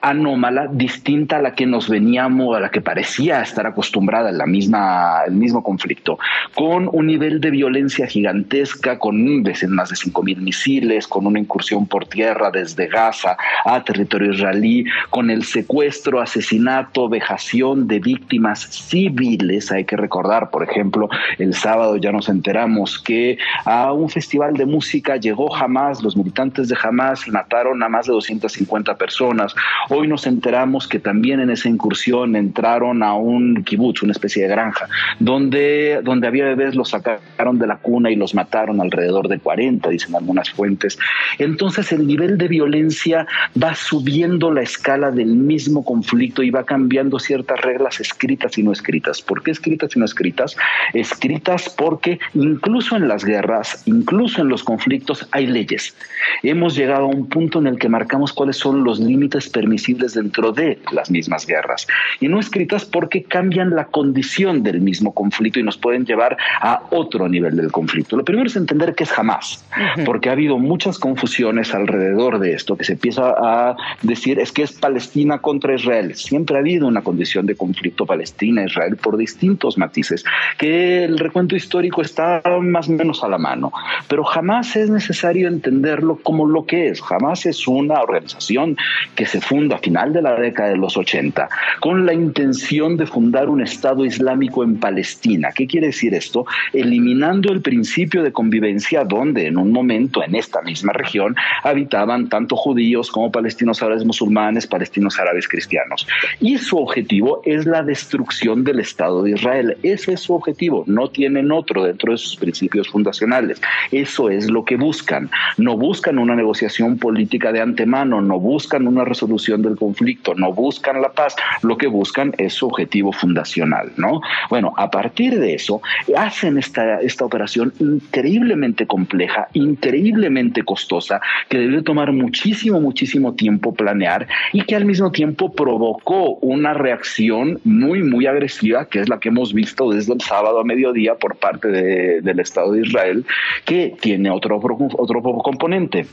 anómala, 0.01 0.69
distinta 0.71 1.37
a 1.37 1.43
la 1.43 1.55
que 1.55 1.67
nos 1.67 1.89
veníamos, 1.89 2.57
a 2.57 2.61
la 2.61 2.71
que 2.71 2.81
parecía 2.81 3.43
estar 3.43 3.67
acostumbrada 3.67 4.33
la 4.33 4.47
misma, 4.47 5.23
el 5.27 5.35
mismo 5.35 5.63
conflicto, 5.63 6.19
con 6.55 6.89
un 6.93 7.07
nivel 7.07 7.41
de 7.41 7.51
violencia 7.51 8.07
gigantesca, 8.07 8.99
con 8.99 9.21
más 9.21 9.91
de 9.91 9.97
5.000 9.97 10.37
misiles, 10.39 11.07
con 11.07 11.27
una 11.27 11.39
incursión 11.39 11.87
por 11.87 12.07
tierra 12.07 12.51
desde 12.51 12.87
Gaza 12.87 13.37
a 13.65 13.85
territorio 13.85 14.33
israelí, 14.33 14.85
con 15.11 15.31
el 15.31 15.45
secuestro, 15.45 16.21
asesinato, 16.21 17.09
vejación 17.09 17.87
de 17.87 18.01
víctimas 18.01 18.61
civiles. 18.71 19.71
Hay 19.71 19.85
que 19.85 19.97
recordar, 19.97 20.51
por 20.51 20.63
ejemplo, 20.63 21.09
el 21.39 21.55
sábado 21.55 21.97
ya 21.97 22.13
nos 22.13 22.29
enteramos 22.29 22.99
que 22.99 23.39
a 23.65 23.93
un 23.93 24.09
festival 24.09 24.55
de 24.55 24.67
música 24.67 25.17
llegó 25.17 25.55
Hamas, 25.55 26.03
los 26.03 26.17
militantes 26.17 26.69
de 26.69 26.77
Hamas 26.83 27.29
mataron 27.29 27.83
a 27.83 27.89
más 27.89 28.07
de 28.07 28.13
250 28.13 28.97
personas 28.97 29.55
Hoy 29.93 30.07
nos 30.07 30.25
enteramos 30.29 30.87
que 30.87 31.01
también 31.01 31.41
en 31.41 31.51
esa 31.51 31.69
incursión 31.69 32.37
entraron 32.37 33.03
a 33.03 33.15
un 33.15 33.65
kibutz, 33.65 34.05
una 34.05 34.13
especie 34.13 34.45
de 34.45 34.49
granja, 34.49 34.89
donde, 35.19 36.01
donde 36.05 36.29
había 36.29 36.45
bebés, 36.45 36.77
los 36.77 36.91
sacaron 36.91 37.59
de 37.59 37.67
la 37.67 37.79
cuna 37.79 38.09
y 38.09 38.15
los 38.15 38.33
mataron 38.33 38.81
alrededor 38.81 39.27
de 39.27 39.41
40, 39.41 39.91
dicen 39.91 40.15
algunas 40.15 40.49
fuentes. 40.49 40.97
Entonces 41.39 41.91
el 41.91 42.07
nivel 42.07 42.39
de 42.39 42.47
violencia 42.47 43.27
va 43.61 43.75
subiendo 43.75 44.53
la 44.53 44.63
escala 44.63 45.11
del 45.11 45.35
mismo 45.35 45.85
conflicto 45.85 46.45
y 46.45 46.51
va 46.51 46.63
cambiando 46.63 47.19
ciertas 47.19 47.61
reglas 47.61 47.99
escritas 47.99 48.59
y 48.59 48.63
no 48.63 48.71
escritas. 48.71 49.21
¿Por 49.21 49.43
qué 49.43 49.51
escritas 49.51 49.97
y 49.97 49.99
no 49.99 50.05
escritas? 50.05 50.57
Escritas 50.95 51.69
porque 51.69 52.21
incluso 52.35 52.95
en 52.95 53.09
las 53.09 53.25
guerras, 53.25 53.83
incluso 53.87 54.41
en 54.41 54.51
los 54.51 54.63
conflictos, 54.63 55.27
hay 55.33 55.49
leyes. 55.49 55.97
Hemos 56.45 56.77
llegado 56.77 57.07
a 57.07 57.09
un 57.09 57.29
punto 57.29 57.59
en 57.59 57.67
el 57.67 57.77
que 57.77 57.89
marcamos 57.89 58.33
cuáles 58.33 58.57
son 58.57 58.85
los 58.85 59.01
límites 59.01 59.49
permisibles 59.49 59.80
dentro 60.15 60.53
de 60.53 60.79
las 60.93 61.11
mismas 61.11 61.47
guerras. 61.47 61.87
Y 62.21 62.29
no 62.29 62.41
escritas 62.41 62.85
porque 62.85 63.23
cambian 63.25 63.71
la 63.71 63.87
condición 63.87 64.63
del 64.63 64.81
mismo 64.81 65.13
conflicto 65.13 65.61
y 65.61 65.63
nos 65.63 65.77
pueden 65.77 66.05
llevar 66.05 66.37
a 66.61 66.83
otro 66.91 67.29
nivel 67.29 67.57
del 67.57 67.73
conflicto. 67.73 68.17
Lo 68.17 68.25
primero 68.25 68.47
es 68.47 68.57
entender 68.57 68.95
que 68.95 69.05
es 69.05 69.11
jamás, 69.11 69.65
porque 70.05 70.29
ha 70.29 70.33
habido 70.33 70.59
muchas 70.59 70.99
confusiones 70.99 71.75
alrededor 71.75 72.39
de 72.39 72.55
esto, 72.55 72.77
que 72.77 72.85
se 72.85 72.93
empieza 72.93 73.35
a 73.37 73.77
decir 74.03 74.39
es 74.39 74.53
que 74.53 74.63
es 74.63 74.73
Palestina 74.73 75.39
contra 75.39 75.75
Israel. 75.75 76.15
Siempre 76.15 76.57
ha 76.57 76.61
habido 76.61 76.87
una 76.87 77.03
condición 77.03 77.47
de 77.47 77.57
conflicto 77.57 78.07
Palestina-Israel 78.07 78.97
por 78.97 79.17
distintos 79.17 79.79
matices, 79.79 80.25
que 80.59 81.05
el 81.05 81.19
recuento 81.19 81.57
histórico 81.57 82.03
está 82.03 82.43
más 82.61 82.89
o 82.89 82.93
menos 82.93 83.23
a 83.25 83.29
la 83.29 83.39
mano, 83.39 83.73
pero 84.09 84.25
jamás 84.25 84.77
es 84.77 84.91
necesario 84.91 85.49
entenderlo 85.49 86.17
como 86.23 86.47
lo 86.47 86.67
que 86.67 86.89
es. 86.89 87.01
Jamás 87.03 87.47
es 87.47 87.67
una 87.67 88.01
organización 88.01 88.77
que 89.15 89.27
se 89.27 89.41
funda 89.41 89.70
a 89.75 89.79
final 89.79 90.13
de 90.13 90.23
la 90.23 90.35
década 90.35 90.71
de 90.71 90.77
los 90.77 90.97
80 90.97 91.49
con 91.81 92.07
la 92.07 92.13
intención 92.13 92.97
de 92.97 93.07
fundar 93.07 93.49
un 93.49 93.61
Estado 93.61 94.05
Islámico 94.05 94.65
en 94.65 94.79
Palestina. 94.79 95.51
¿Qué 95.55 95.67
quiere 95.67 95.89
decir 95.89 96.15
esto? 96.15 96.45
Eliminando 96.73 97.53
el 97.53 97.61
principio 97.61 98.23
de 98.23 98.33
convivencia 98.33 99.05
donde 99.05 99.47
en 99.47 99.57
un 99.57 99.73
momento 99.73 100.23
en 100.23 100.35
esta 100.35 100.63
misma 100.63 100.93
región 100.93 101.35
habitaban 101.63 102.29
tanto 102.29 102.57
judíos 102.57 103.11
como 103.11 103.31
palestinos 103.31 103.83
árabes 103.83 104.05
musulmanes, 104.05 104.67
palestinos 104.67 105.19
árabes 105.19 105.49
cristianos. 105.49 106.07
Y 106.41 106.59
su 106.59 106.79
objetivo 106.79 107.43
es 107.45 107.67
la 107.67 107.83
destrucción 107.83 108.65
del 108.65 108.81
Estado 108.81 109.23
de 109.23 109.33
Israel. 109.33 109.77
Ese 109.83 110.15
es 110.15 110.21
su 110.21 110.35
objetivo. 110.35 110.85
No 110.87 111.09
tienen 111.09 111.53
otro 111.53 111.85
dentro 111.85 112.13
de 112.13 112.19
sus 112.19 112.37
principios 112.37 112.89
fundacionales. 112.89 113.61
Eso 113.91 114.31
es 114.31 114.51
lo 114.51 114.65
que 114.65 114.77
buscan. 114.77 115.31
No 115.57 115.77
buscan 115.77 116.19
una 116.19 116.35
negociación 116.35 116.99
política 116.99 117.53
de 117.53 117.61
antemano, 117.61 118.21
no 118.21 118.39
buscan 118.39 118.87
una 118.87 119.05
resolución 119.05 119.60
del 119.63 119.77
conflicto, 119.77 120.35
no 120.35 120.53
buscan 120.53 121.01
la 121.01 121.13
paz. 121.13 121.37
Lo 121.63 121.77
que 121.77 121.87
buscan 121.87 122.35
es 122.39 122.55
su 122.55 122.67
objetivo 122.67 123.13
fundacional, 123.13 123.93
¿no? 123.97 124.21
Bueno, 124.49 124.73
a 124.77 124.91
partir 124.91 125.39
de 125.39 125.55
eso, 125.55 125.83
hacen 126.17 126.59
esta, 126.59 127.01
esta 127.01 127.25
operación 127.25 127.73
increíblemente 127.79 128.87
compleja, 128.87 129.49
increíblemente 129.53 130.63
costosa, 130.65 131.21
que 131.49 131.59
debe 131.59 131.83
tomar 131.83 132.13
muchísimo, 132.13 132.81
muchísimo 132.81 133.35
tiempo 133.35 133.75
planear 133.75 134.27
y 134.53 134.63
que 134.63 134.77
al 134.77 134.85
mismo 134.85 135.11
tiempo 135.11 135.53
provocó 135.53 136.37
una 136.37 136.75
reacción 136.75 137.61
muy, 137.65 138.03
muy 138.03 138.27
agresiva, 138.27 138.87
que 138.87 139.01
es 139.01 139.09
la 139.09 139.19
que 139.19 139.29
hemos 139.29 139.53
visto 139.53 139.91
desde 139.91 140.15
el 140.15 140.21
sábado 140.21 140.61
a 140.61 140.65
mediodía 140.65 141.15
por 141.15 141.37
parte 141.37 141.69
del 141.69 142.41
Estado 142.41 142.73
de 142.73 142.83
Israel, 142.83 143.25
que 143.65 143.95
tiene 144.01 144.31
otro, 144.31 144.57
otro 144.57 145.23
componente 145.23 146.07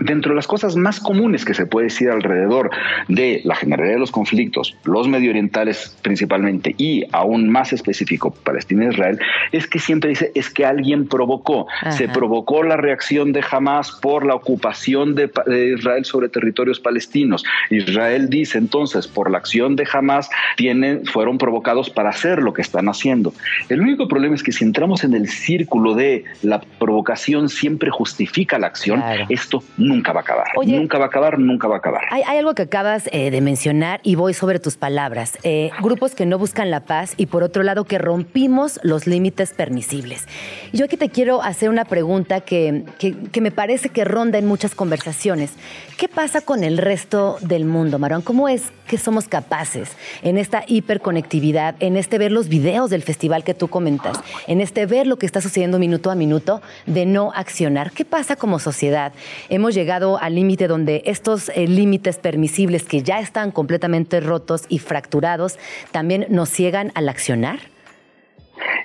dentro 0.00 0.32
de 0.32 0.36
las 0.36 0.46
cosas 0.46 0.76
más 0.76 1.00
comunes 1.00 1.44
que 1.44 1.54
se 1.54 1.66
puede 1.66 1.86
decir 1.86 2.10
alrededor 2.10 2.70
de 3.08 3.40
la 3.44 3.54
generalidad 3.54 3.94
de 3.94 4.00
los 4.00 4.10
conflictos, 4.10 4.76
los 4.84 5.08
medio 5.08 5.30
orientales 5.30 5.96
principalmente 6.02 6.74
y 6.76 7.04
aún 7.12 7.48
más 7.48 7.72
específico 7.72 8.30
Palestina 8.30 8.86
e 8.86 8.90
Israel, 8.90 9.18
es 9.52 9.66
que 9.66 9.78
siempre 9.78 10.10
dice 10.10 10.32
es 10.34 10.50
que 10.50 10.64
alguien 10.64 11.06
provocó, 11.06 11.66
se 11.90 12.08
provocó 12.08 12.62
la 12.62 12.76
reacción 12.76 13.32
de 13.32 13.44
Hamas 13.50 13.92
por 13.92 14.26
la 14.26 14.34
ocupación 14.34 15.14
de, 15.14 15.30
Israel 15.76 16.04
sobre 16.04 16.28
territorios 16.28 16.80
palestinos. 16.80 17.44
Israel 17.70 18.28
dice 18.30 18.58
entonces 18.58 19.06
por 19.06 19.30
la 19.30 19.38
acción 19.38 19.76
de 19.76 19.86
Hamas 19.92 20.30
tienen, 20.56 21.04
fueron 21.06 21.38
provocados 21.38 21.90
para 21.90 22.10
hacer 22.10 22.42
lo 22.42 22.52
que 22.52 22.62
están 22.62 22.88
haciendo. 22.88 23.32
El 23.68 23.80
único 23.80 24.08
problema 24.08 24.34
es 24.34 24.42
que 24.42 24.52
si 24.52 24.64
entramos 24.64 25.04
en 25.04 25.14
el 25.14 25.28
círculo 25.28 25.94
de 25.94 26.24
la 26.42 26.60
provocación 26.78 27.48
siempre 27.48 27.90
justifica 27.90 28.58
la 28.58 28.68
acción, 28.68 29.02
esto 29.28 29.62
nunca 29.90 30.12
va 30.12 30.20
a 30.20 30.22
acabar. 30.22 30.46
nunca 30.66 30.98
va 30.98 31.04
a 31.04 31.08
acabar, 31.08 31.38
nunca 31.38 31.68
va 31.68 31.74
a 31.76 31.78
acabar. 31.78 32.02
Hay, 32.10 32.22
algo 32.22 32.54
que 32.54 32.62
acabas 32.62 33.08
eh, 33.12 33.30
de 33.30 33.40
mencionar 33.40 34.00
y 34.02 34.14
voy 34.14 34.34
sobre 34.34 34.58
tus 34.58 34.76
palabras. 34.76 35.38
Eh, 35.42 35.70
grupos 35.82 36.14
que 36.14 36.26
no 36.26 36.38
buscan 36.38 36.70
la 36.70 36.80
paz 36.80 37.14
y 37.16 37.26
por 37.26 37.42
otro 37.42 37.62
lado 37.62 37.84
que 37.84 37.98
rompimos 37.98 38.80
los 38.82 39.06
límites 39.06 39.52
permisibles. 39.52 40.26
Yo 40.72 40.84
aquí 40.84 40.96
te 40.96 41.10
quiero 41.10 41.42
hacer 41.42 41.68
una 41.68 41.84
pregunta 41.84 42.40
que, 42.40 42.84
que, 42.98 43.40
me 43.40 43.50
parece 43.50 43.88
que 43.88 44.04
ronda 44.04 44.38
en 44.38 44.46
muchas 44.46 44.74
conversaciones. 44.74 45.52
¿Qué 45.98 46.08
pasa 46.08 46.40
con 46.40 46.64
el 46.64 46.78
resto 46.78 47.36
del 47.40 47.64
mundo, 47.64 47.98
Marón? 47.98 48.22
¿Cómo 48.22 48.48
es 48.48 48.72
que 48.86 48.98
somos 48.98 49.28
capaces 49.28 49.96
en 50.22 50.38
esta 50.38 50.64
hiperconectividad, 50.66 51.74
en 51.80 51.96
este 51.96 52.18
ver 52.18 52.32
los 52.32 52.48
videos 52.48 52.90
del 52.90 53.02
festival 53.02 53.44
que 53.44 53.54
tú 53.54 53.68
comentas, 53.68 54.18
en 54.46 54.60
este 54.60 54.86
ver 54.86 55.06
lo 55.06 55.16
que 55.16 55.26
está 55.26 55.40
sucediendo 55.40 55.78
minuto 55.78 56.10
a 56.10 56.14
minuto, 56.14 56.62
de 56.86 57.06
no 57.06 57.32
accionar? 57.34 57.92
¿Qué 57.92 58.04
pasa 58.04 58.36
como 58.36 58.58
sociedad? 58.58 59.12
hemos 59.48 59.74
llegado 59.80 60.18
al 60.18 60.34
límite 60.34 60.68
donde 60.68 61.02
estos 61.06 61.48
eh, 61.48 61.66
límites 61.66 62.18
permisibles 62.18 62.82
que 62.82 63.02
ya 63.02 63.18
están 63.18 63.50
completamente 63.50 64.20
rotos 64.20 64.64
y 64.68 64.78
fracturados 64.78 65.58
también 65.90 66.26
nos 66.28 66.50
ciegan 66.50 66.92
al 66.94 67.08
accionar? 67.08 67.69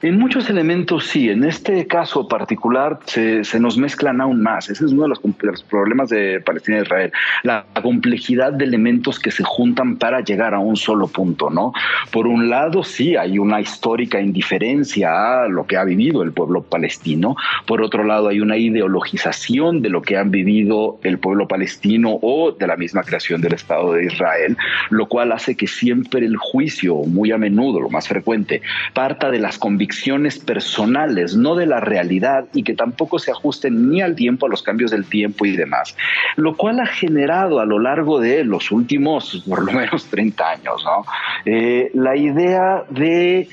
En 0.05 0.19
muchos 0.19 0.51
elementos 0.51 1.07
sí, 1.07 1.31
en 1.31 1.43
este 1.43 1.87
caso 1.87 2.27
particular 2.27 2.99
se, 3.07 3.41
nos 3.59 3.75
mezclan 3.75 4.21
aún 4.21 4.43
más. 4.43 4.69
Ese 4.69 4.85
es 4.85 4.91
uno 4.91 5.01
de 5.01 5.09
los, 5.09 5.63
problemas 5.63 6.09
de 6.09 6.41
Palestina 6.41 6.77
e 6.77 6.81
Israel, 6.83 7.11
la 7.41 7.65
complejidad 7.81 8.53
de 8.53 8.65
elementos 8.65 9.19
que 9.19 9.31
se 9.31 9.43
juntan 9.43 9.97
para 9.97 10.21
llegar 10.21 10.53
a 10.53 10.59
un 10.59 10.75
solo 10.75 11.07
punto, 11.07 11.49
¿no? 11.49 11.73
Por 12.11 12.27
un 12.27 12.51
lado, 12.51 12.83
sí, 12.83 13.15
hay 13.15 13.39
una 13.39 13.59
histórica 13.59 14.21
indiferencia 14.21 15.41
a 15.41 15.47
lo 15.47 15.65
que 15.65 15.75
ha 15.75 15.83
vivido 15.83 16.21
el 16.21 16.33
pueblo 16.33 16.61
palestino, 16.61 17.35
por 17.65 17.81
otro 17.81 18.03
lado, 18.03 18.27
hay 18.27 18.41
una 18.41 18.57
ideologización 18.57 19.81
de 19.81 19.89
lo 19.89 20.03
que 20.03 20.17
han 20.17 20.29
vivido 20.29 20.99
el 21.01 21.17
pueblo 21.17 21.47
palestino 21.47 22.19
o 22.21 22.51
de 22.51 22.67
la 22.67 22.77
misma 22.77 23.01
creación 23.01 23.41
del 23.41 23.53
Estado 23.53 23.93
de 23.93 24.05
Israel, 24.05 24.55
lo 24.91 25.07
cual 25.07 25.31
hace 25.31 25.55
que 25.57 25.65
siempre 25.65 26.23
el 26.23 26.37
juicio, 26.37 26.93
muy 26.97 27.31
a 27.31 27.39
menudo, 27.39 27.79
lo 27.79 27.89
más 27.89 28.07
frecuente, 28.07 28.61
parta 28.93 29.31
de 29.31 29.39
las 29.39 29.57
convicciones 29.57 29.94
personales, 30.45 31.35
no 31.35 31.55
de 31.55 31.65
la 31.65 31.79
realidad 31.79 32.45
y 32.53 32.63
que 32.63 32.73
tampoco 32.73 33.19
se 33.19 33.31
ajusten 33.31 33.89
ni 33.89 34.01
al 34.01 34.15
tiempo, 34.15 34.45
a 34.45 34.49
los 34.49 34.63
cambios 34.63 34.91
del 34.91 35.05
tiempo 35.05 35.45
y 35.45 35.55
demás. 35.55 35.95
Lo 36.35 36.55
cual 36.55 36.79
ha 36.79 36.85
generado 36.85 37.59
a 37.59 37.65
lo 37.65 37.79
largo 37.79 38.19
de 38.19 38.43
los 38.43 38.71
últimos, 38.71 39.43
por 39.47 39.63
lo 39.63 39.71
menos 39.71 40.05
30 40.05 40.49
años, 40.49 40.83
¿no? 40.83 41.05
Eh, 41.45 41.91
la 41.93 42.15
idea 42.15 42.83
de 42.89 43.47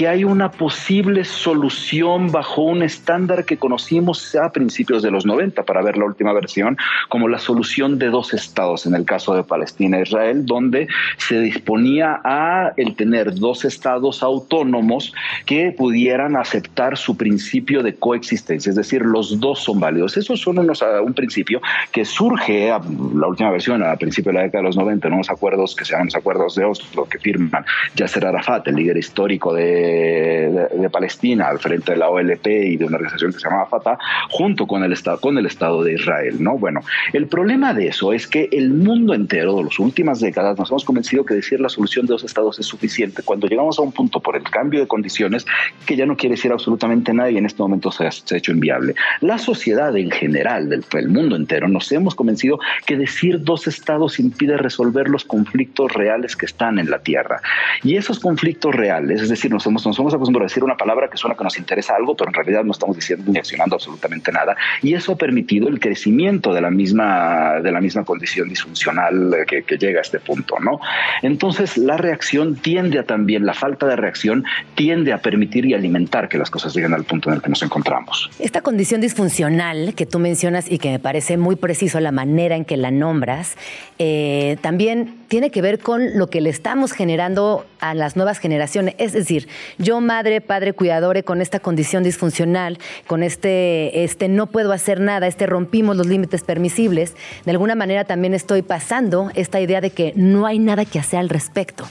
que 0.00 0.08
hay 0.08 0.24
una 0.24 0.50
posible 0.50 1.26
solución 1.26 2.32
bajo 2.32 2.62
un 2.62 2.82
estándar 2.82 3.44
que 3.44 3.58
conocimos 3.58 4.34
a 4.34 4.50
principios 4.50 5.02
de 5.02 5.10
los 5.10 5.26
90, 5.26 5.62
para 5.64 5.82
ver 5.82 5.98
la 5.98 6.06
última 6.06 6.32
versión, 6.32 6.78
como 7.10 7.28
la 7.28 7.38
solución 7.38 7.98
de 7.98 8.08
dos 8.08 8.32
estados 8.32 8.86
en 8.86 8.94
el 8.94 9.04
caso 9.04 9.34
de 9.34 9.42
Palestina 9.42 9.98
e 9.98 10.02
Israel, 10.04 10.46
donde 10.46 10.88
se 11.18 11.38
disponía 11.40 12.18
a 12.24 12.72
el 12.78 12.96
tener 12.96 13.34
dos 13.34 13.66
estados 13.66 14.22
autónomos 14.22 15.12
que 15.44 15.74
pudieran 15.76 16.34
aceptar 16.34 16.96
su 16.96 17.18
principio 17.18 17.82
de 17.82 17.94
coexistencia, 17.94 18.70
es 18.70 18.76
decir, 18.76 19.02
los 19.02 19.38
dos 19.38 19.58
son 19.58 19.80
válidos. 19.80 20.16
Eso 20.16 20.34
son 20.34 20.60
unos, 20.60 20.82
un 21.04 21.12
principio 21.12 21.60
que 21.92 22.06
surge, 22.06 22.68
la 22.68 23.26
última 23.26 23.50
versión, 23.50 23.82
a 23.82 23.94
principios 23.96 24.32
de 24.32 24.38
la 24.38 24.44
década 24.44 24.62
de 24.62 24.68
los 24.68 24.78
90, 24.78 25.08
en 25.08 25.12
unos 25.12 25.28
acuerdos 25.28 25.76
que 25.76 25.84
se 25.84 25.92
llaman 25.92 26.06
los 26.06 26.16
acuerdos 26.16 26.54
de 26.54 26.64
Oslo, 26.64 27.04
que 27.04 27.18
firman 27.18 27.66
Yasser 27.96 28.24
Arafat, 28.24 28.66
el 28.66 28.76
líder 28.76 28.96
histórico 28.96 29.52
de 29.52 29.89
de, 29.90 30.90
Palestina 30.90 31.48
al 31.48 31.60
frente 31.60 31.92
de 31.92 31.98
la 31.98 32.08
OLP 32.08 32.46
y 32.46 32.76
de 32.76 32.84
una 32.84 32.96
organización 32.96 33.32
que 33.32 33.38
se 33.38 33.48
llamaba 33.48 33.66
Fatah, 33.66 33.98
junto 34.30 34.66
con 34.66 34.82
el, 34.82 34.92
Estado, 34.92 35.20
con 35.20 35.38
el 35.38 35.46
Estado 35.46 35.82
de 35.84 35.94
Israel. 35.94 36.42
¿no? 36.42 36.58
Bueno, 36.58 36.80
el 37.12 37.28
problema 37.28 37.74
de 37.74 37.88
eso 37.88 38.12
es 38.12 38.26
que 38.26 38.48
el 38.50 38.70
mundo 38.72 39.14
entero, 39.14 39.56
de 39.56 39.64
las 39.64 39.78
últimas 39.78 40.20
décadas, 40.20 40.58
nos 40.58 40.70
hemos 40.70 40.84
convencido 40.84 41.24
que 41.24 41.34
decir 41.34 41.60
la 41.60 41.68
solución 41.68 42.06
de 42.06 42.12
dos 42.12 42.24
estados 42.24 42.58
es 42.58 42.66
suficiente 42.66 43.22
cuando 43.22 43.46
llegamos 43.46 43.78
a 43.78 43.82
un 43.82 43.92
punto 43.92 44.20
por 44.20 44.36
el 44.36 44.42
cambio 44.42 44.80
de 44.80 44.88
condiciones 44.88 45.46
que 45.86 45.96
ya 45.96 46.06
no 46.06 46.16
quiere 46.16 46.34
decir 46.34 46.52
absolutamente 46.52 47.12
nada 47.12 47.30
y 47.30 47.38
en 47.38 47.46
este 47.46 47.62
momento 47.62 47.90
se 47.90 48.04
ha, 48.04 48.36
hecho 48.36 48.52
inviable. 48.52 48.94
La 49.20 49.38
sociedad 49.38 49.96
en 49.96 50.10
general, 50.10 50.68
del 50.68 50.84
el 50.92 51.08
mundo 51.08 51.36
entero, 51.36 51.68
nos 51.68 51.90
hemos 51.92 52.14
convencido 52.14 52.58
que 52.86 52.96
decir 52.96 53.42
dos 53.42 53.66
estados 53.66 54.18
impide 54.18 54.56
resolver 54.56 55.08
los 55.08 55.24
conflictos 55.24 55.92
reales 55.92 56.36
que 56.36 56.46
están 56.46 56.78
en 56.78 56.90
la 56.90 57.00
tierra. 57.00 57.40
Y 57.82 57.96
esos 57.96 58.18
conflictos 58.18 58.74
reales, 58.74 59.22
es 59.22 59.28
decir, 59.28 59.50
nos 59.50 59.66
hemos 59.66 59.79
nos 59.86 59.96
somos 59.96 60.14
acostumbrados 60.14 60.50
a 60.50 60.52
decir 60.52 60.64
una 60.64 60.76
palabra 60.76 61.08
que 61.08 61.16
suena 61.16 61.36
que 61.36 61.44
nos 61.44 61.58
interesa 61.58 61.94
algo, 61.96 62.16
pero 62.16 62.30
en 62.30 62.34
realidad 62.34 62.64
no 62.64 62.72
estamos 62.72 62.96
diciendo 62.96 63.30
ni 63.30 63.38
accionando 63.38 63.76
absolutamente 63.76 64.32
nada. 64.32 64.56
Y 64.82 64.94
eso 64.94 65.12
ha 65.12 65.16
permitido 65.16 65.68
el 65.68 65.80
crecimiento 65.80 66.52
de 66.52 66.60
la 66.60 66.70
misma, 66.70 67.60
de 67.62 67.72
la 67.72 67.80
misma 67.80 68.04
condición 68.04 68.48
disfuncional 68.48 69.34
que, 69.46 69.62
que 69.62 69.76
llega 69.76 69.98
a 69.98 70.02
este 70.02 70.20
punto, 70.20 70.58
¿no? 70.60 70.80
Entonces, 71.22 71.76
la 71.76 71.96
reacción 71.96 72.56
tiende 72.56 72.98
a 72.98 73.04
también, 73.04 73.46
la 73.46 73.54
falta 73.54 73.86
de 73.86 73.96
reacción 73.96 74.44
tiende 74.74 75.12
a 75.12 75.18
permitir 75.18 75.66
y 75.66 75.74
alimentar 75.74 76.28
que 76.28 76.38
las 76.38 76.50
cosas 76.50 76.74
lleguen 76.74 76.94
al 76.94 77.04
punto 77.04 77.28
en 77.28 77.36
el 77.36 77.42
que 77.42 77.50
nos 77.50 77.62
encontramos. 77.62 78.30
Esta 78.38 78.62
condición 78.62 79.00
disfuncional 79.00 79.94
que 79.94 80.06
tú 80.06 80.18
mencionas 80.18 80.70
y 80.70 80.78
que 80.78 80.90
me 80.90 80.98
parece 80.98 81.36
muy 81.36 81.56
preciso 81.56 82.00
la 82.00 82.12
manera 82.12 82.56
en 82.56 82.64
que 82.64 82.76
la 82.76 82.90
nombras, 82.90 83.56
eh, 83.98 84.56
también 84.60 85.16
tiene 85.28 85.50
que 85.50 85.62
ver 85.62 85.78
con 85.78 86.18
lo 86.18 86.28
que 86.28 86.40
le 86.40 86.50
estamos 86.50 86.92
generando 86.92 87.64
a 87.78 87.94
las 87.94 88.16
nuevas 88.16 88.38
generaciones. 88.38 88.94
Es 88.98 89.12
decir, 89.12 89.48
yo, 89.78 90.00
madre, 90.00 90.40
padre, 90.40 90.72
cuidadore, 90.72 91.22
con 91.22 91.40
esta 91.40 91.60
condición 91.60 92.02
disfuncional, 92.02 92.78
con 93.06 93.22
este, 93.22 94.04
este 94.04 94.28
no 94.28 94.46
puedo 94.46 94.72
hacer 94.72 95.00
nada, 95.00 95.26
este 95.26 95.46
rompimos 95.46 95.96
los 95.96 96.06
límites 96.06 96.42
permisibles, 96.42 97.14
de 97.44 97.50
alguna 97.50 97.74
manera 97.74 98.04
también 98.04 98.34
estoy 98.34 98.62
pasando 98.62 99.30
esta 99.34 99.60
idea 99.60 99.80
de 99.80 99.90
que 99.90 100.12
no 100.16 100.46
hay 100.46 100.58
nada 100.58 100.84
que 100.84 100.98
hacer 100.98 101.20
al 101.20 101.28
respecto. 101.28 101.84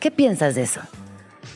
¿Qué 0.00 0.10
piensas 0.10 0.54
de 0.54 0.62
eso? 0.62 0.80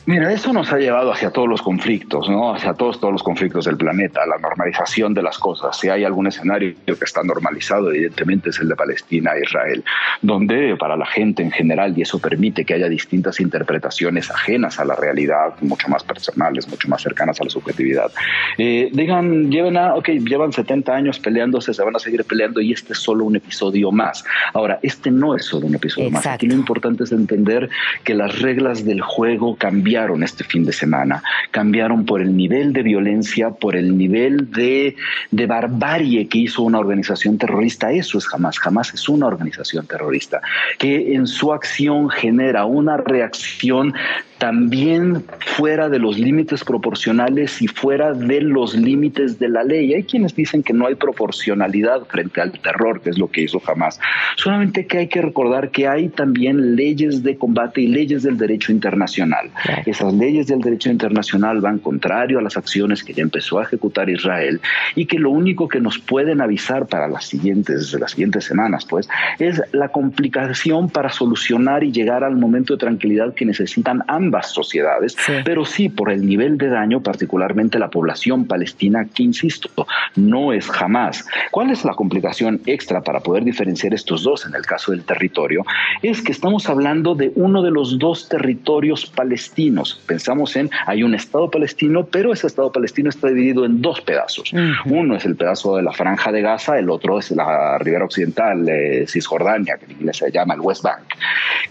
Mira, 0.05 0.31
eso 0.31 0.53
nos 0.53 0.71
ha 0.71 0.77
llevado 0.77 1.11
hacia 1.11 1.31
todos 1.31 1.47
los 1.47 1.61
conflictos, 1.61 2.29
¿no? 2.29 2.53
Hacia 2.53 2.73
todos, 2.73 2.99
todos 2.99 3.11
los 3.11 3.23
conflictos 3.23 3.65
del 3.65 3.77
planeta, 3.77 4.25
la 4.25 4.37
normalización 4.37 5.13
de 5.13 5.21
las 5.21 5.37
cosas. 5.37 5.77
Si 5.77 5.89
hay 5.89 6.03
algún 6.03 6.27
escenario 6.27 6.75
que 6.85 6.93
está 7.01 7.23
normalizado, 7.23 7.91
evidentemente 7.91 8.49
es 8.49 8.59
el 8.59 8.69
de 8.69 8.75
Palestina 8.75 9.31
e 9.35 9.43
Israel, 9.43 9.83
donde 10.21 10.75
para 10.77 10.95
la 10.95 11.05
gente 11.05 11.43
en 11.43 11.51
general, 11.51 11.93
y 11.97 12.01
eso 12.01 12.19
permite 12.19 12.65
que 12.65 12.73
haya 12.73 12.89
distintas 12.89 13.39
interpretaciones 13.39 14.29
ajenas 14.31 14.79
a 14.79 14.85
la 14.85 14.95
realidad, 14.95 15.55
mucho 15.61 15.87
más 15.89 16.03
personales, 16.03 16.67
mucho 16.69 16.87
más 16.87 17.01
cercanas 17.01 17.39
a 17.41 17.45
la 17.45 17.49
subjetividad, 17.49 18.11
eh, 18.57 18.89
digan, 18.91 19.49
lleven 19.51 19.77
a, 19.77 19.95
ok, 19.95 20.09
llevan 20.09 20.51
70 20.51 20.93
años 20.93 21.19
peleándose, 21.19 21.73
se 21.73 21.83
van 21.83 21.95
a 21.95 21.99
seguir 21.99 22.23
peleando 22.25 22.61
y 22.61 22.71
este 22.71 22.93
es 22.93 22.99
solo 22.99 23.25
un 23.25 23.35
episodio 23.35 23.91
más. 23.91 24.23
Ahora, 24.53 24.79
este 24.81 25.11
no 25.11 25.35
es 25.35 25.45
solo 25.45 25.67
un 25.67 25.75
episodio 25.75 26.11
más. 26.11 26.25
Aquí 26.25 26.47
lo 26.47 26.55
importante 26.55 27.03
es 27.03 27.11
entender 27.11 27.69
que 28.03 28.13
las 28.13 28.41
reglas 28.41 28.85
del 28.85 29.01
juego 29.01 29.55
cambian 29.57 29.76
cambiaron 29.77 30.23
este 30.23 30.43
fin 30.43 30.65
de 30.65 30.73
semana. 30.73 31.21
Cambiaron 31.51 32.03
por 32.05 32.19
el 32.21 32.35
nivel 32.35 32.73
de 32.73 32.81
violencia, 32.81 33.51
por 33.51 33.75
el 33.75 33.95
nivel 33.95 34.49
de, 34.49 34.95
de 35.29 35.45
barbarie 35.45 36.27
que 36.27 36.39
hizo 36.39 36.63
una 36.63 36.79
organización 36.79 37.37
terrorista. 37.37 37.91
Eso 37.91 38.17
es 38.17 38.25
jamás, 38.25 38.57
jamás 38.57 38.91
es 38.93 39.07
una 39.07 39.27
organización 39.27 39.85
terrorista, 39.85 40.41
que 40.79 41.13
en 41.13 41.27
su 41.27 41.53
acción 41.53 42.09
genera 42.09 42.65
una 42.65 42.97
reacción 42.97 43.93
también 44.37 45.23
fuera 45.39 45.89
de 45.89 45.99
los 45.99 46.17
límites 46.17 46.63
proporcionales 46.63 47.61
y 47.61 47.67
fuera 47.67 48.13
de 48.13 48.41
los 48.41 48.75
límites 48.75 49.39
de 49.39 49.49
la 49.49 49.63
ley. 49.63 49.93
Hay 49.93 50.03
quienes 50.03 50.35
dicen 50.35 50.63
que 50.63 50.73
no 50.73 50.85
hay 50.87 50.95
proporcionalidad 50.95 52.05
frente 52.05 52.41
al 52.41 52.51
terror, 52.59 53.01
que 53.01 53.09
es 53.09 53.17
lo 53.17 53.29
que 53.29 53.41
hizo 53.41 53.59
jamás. 53.59 53.99
Solamente 54.35 54.85
que 54.85 54.99
hay 54.99 55.07
que 55.07 55.21
recordar 55.21 55.71
que 55.71 55.87
hay 55.87 56.09
también 56.09 56.75
leyes 56.75 57.23
de 57.23 57.37
combate 57.37 57.81
y 57.81 57.87
leyes 57.87 58.23
del 58.23 58.37
derecho 58.37 58.71
internacional. 58.71 59.49
Esas 59.85 60.13
leyes 60.13 60.47
del 60.47 60.61
derecho 60.61 60.89
internacional 60.89 61.61
van 61.61 61.79
contrario 61.79 62.39
a 62.39 62.41
las 62.41 62.57
acciones 62.57 63.03
que 63.03 63.13
ya 63.13 63.23
empezó 63.23 63.59
a 63.59 63.63
ejecutar 63.63 64.09
Israel 64.09 64.61
y 64.95 65.05
que 65.05 65.19
lo 65.19 65.31
único 65.31 65.67
que 65.67 65.79
nos 65.79 65.99
pueden 65.99 66.41
avisar 66.41 66.87
para 66.87 67.07
las 67.07 67.25
siguientes, 67.25 67.93
las 67.99 68.11
siguientes 68.11 68.45
semanas, 68.45 68.85
pues, 68.85 69.09
es 69.39 69.61
la 69.71 69.89
complicación 69.89 70.89
para 70.89 71.09
solucionar 71.09 71.83
y 71.83 71.91
llegar 71.91 72.23
al 72.23 72.35
momento 72.35 72.73
de 72.73 72.79
tranquilidad 72.79 73.33
que 73.33 73.45
necesitan 73.45 74.03
ambas 74.07 74.51
sociedades, 74.51 75.15
pero 75.43 75.65
sí 75.65 75.89
por 75.89 76.11
el 76.11 76.25
nivel 76.25 76.57
de 76.57 76.69
daño, 76.69 77.01
particularmente 77.01 77.79
la 77.79 77.89
población 77.89 78.45
palestina, 78.45 79.05
que 79.05 79.23
insisto, 79.23 79.69
no 80.15 80.53
es 80.53 80.69
jamás. 80.69 81.25
¿Cuál 81.51 81.71
es 81.71 81.83
la 81.85 81.93
complicación 81.93 82.61
extra 82.65 83.01
para 83.01 83.19
poder 83.19 83.43
diferenciar 83.43 83.93
estos 83.93 84.23
dos 84.23 84.45
en 84.45 84.55
el 84.55 84.65
caso 84.65 84.91
del 84.91 85.03
territorio? 85.03 85.65
Es 86.01 86.21
que 86.21 86.31
estamos 86.31 86.69
hablando 86.69 87.15
de 87.15 87.31
uno 87.35 87.61
de 87.61 87.71
los 87.71 87.99
dos 87.99 88.29
territorios 88.29 89.05
palestinos. 89.05 89.56
Pensamos 90.05 90.55
en, 90.55 90.69
hay 90.85 91.01
un 91.01 91.15
Estado 91.15 91.49
palestino, 91.49 92.05
pero 92.05 92.31
ese 92.31 92.45
Estado 92.45 92.71
palestino 92.71 93.09
está 93.09 93.27
dividido 93.27 93.65
en 93.65 93.81
dos 93.81 94.01
pedazos. 94.01 94.53
Uno 94.85 95.15
es 95.15 95.25
el 95.25 95.35
pedazo 95.35 95.77
de 95.77 95.81
la 95.81 95.91
franja 95.93 96.31
de 96.31 96.41
Gaza, 96.41 96.77
el 96.77 96.91
otro 96.91 97.17
es 97.17 97.31
la 97.31 97.79
ribera 97.79 98.05
occidental, 98.05 98.63
de 98.65 99.05
Cisjordania, 99.07 99.77
que 99.77 99.85
en 99.85 99.91
inglés 99.93 100.17
se 100.17 100.31
llama 100.31 100.53
el 100.53 100.59
West 100.59 100.83
Bank, 100.83 101.05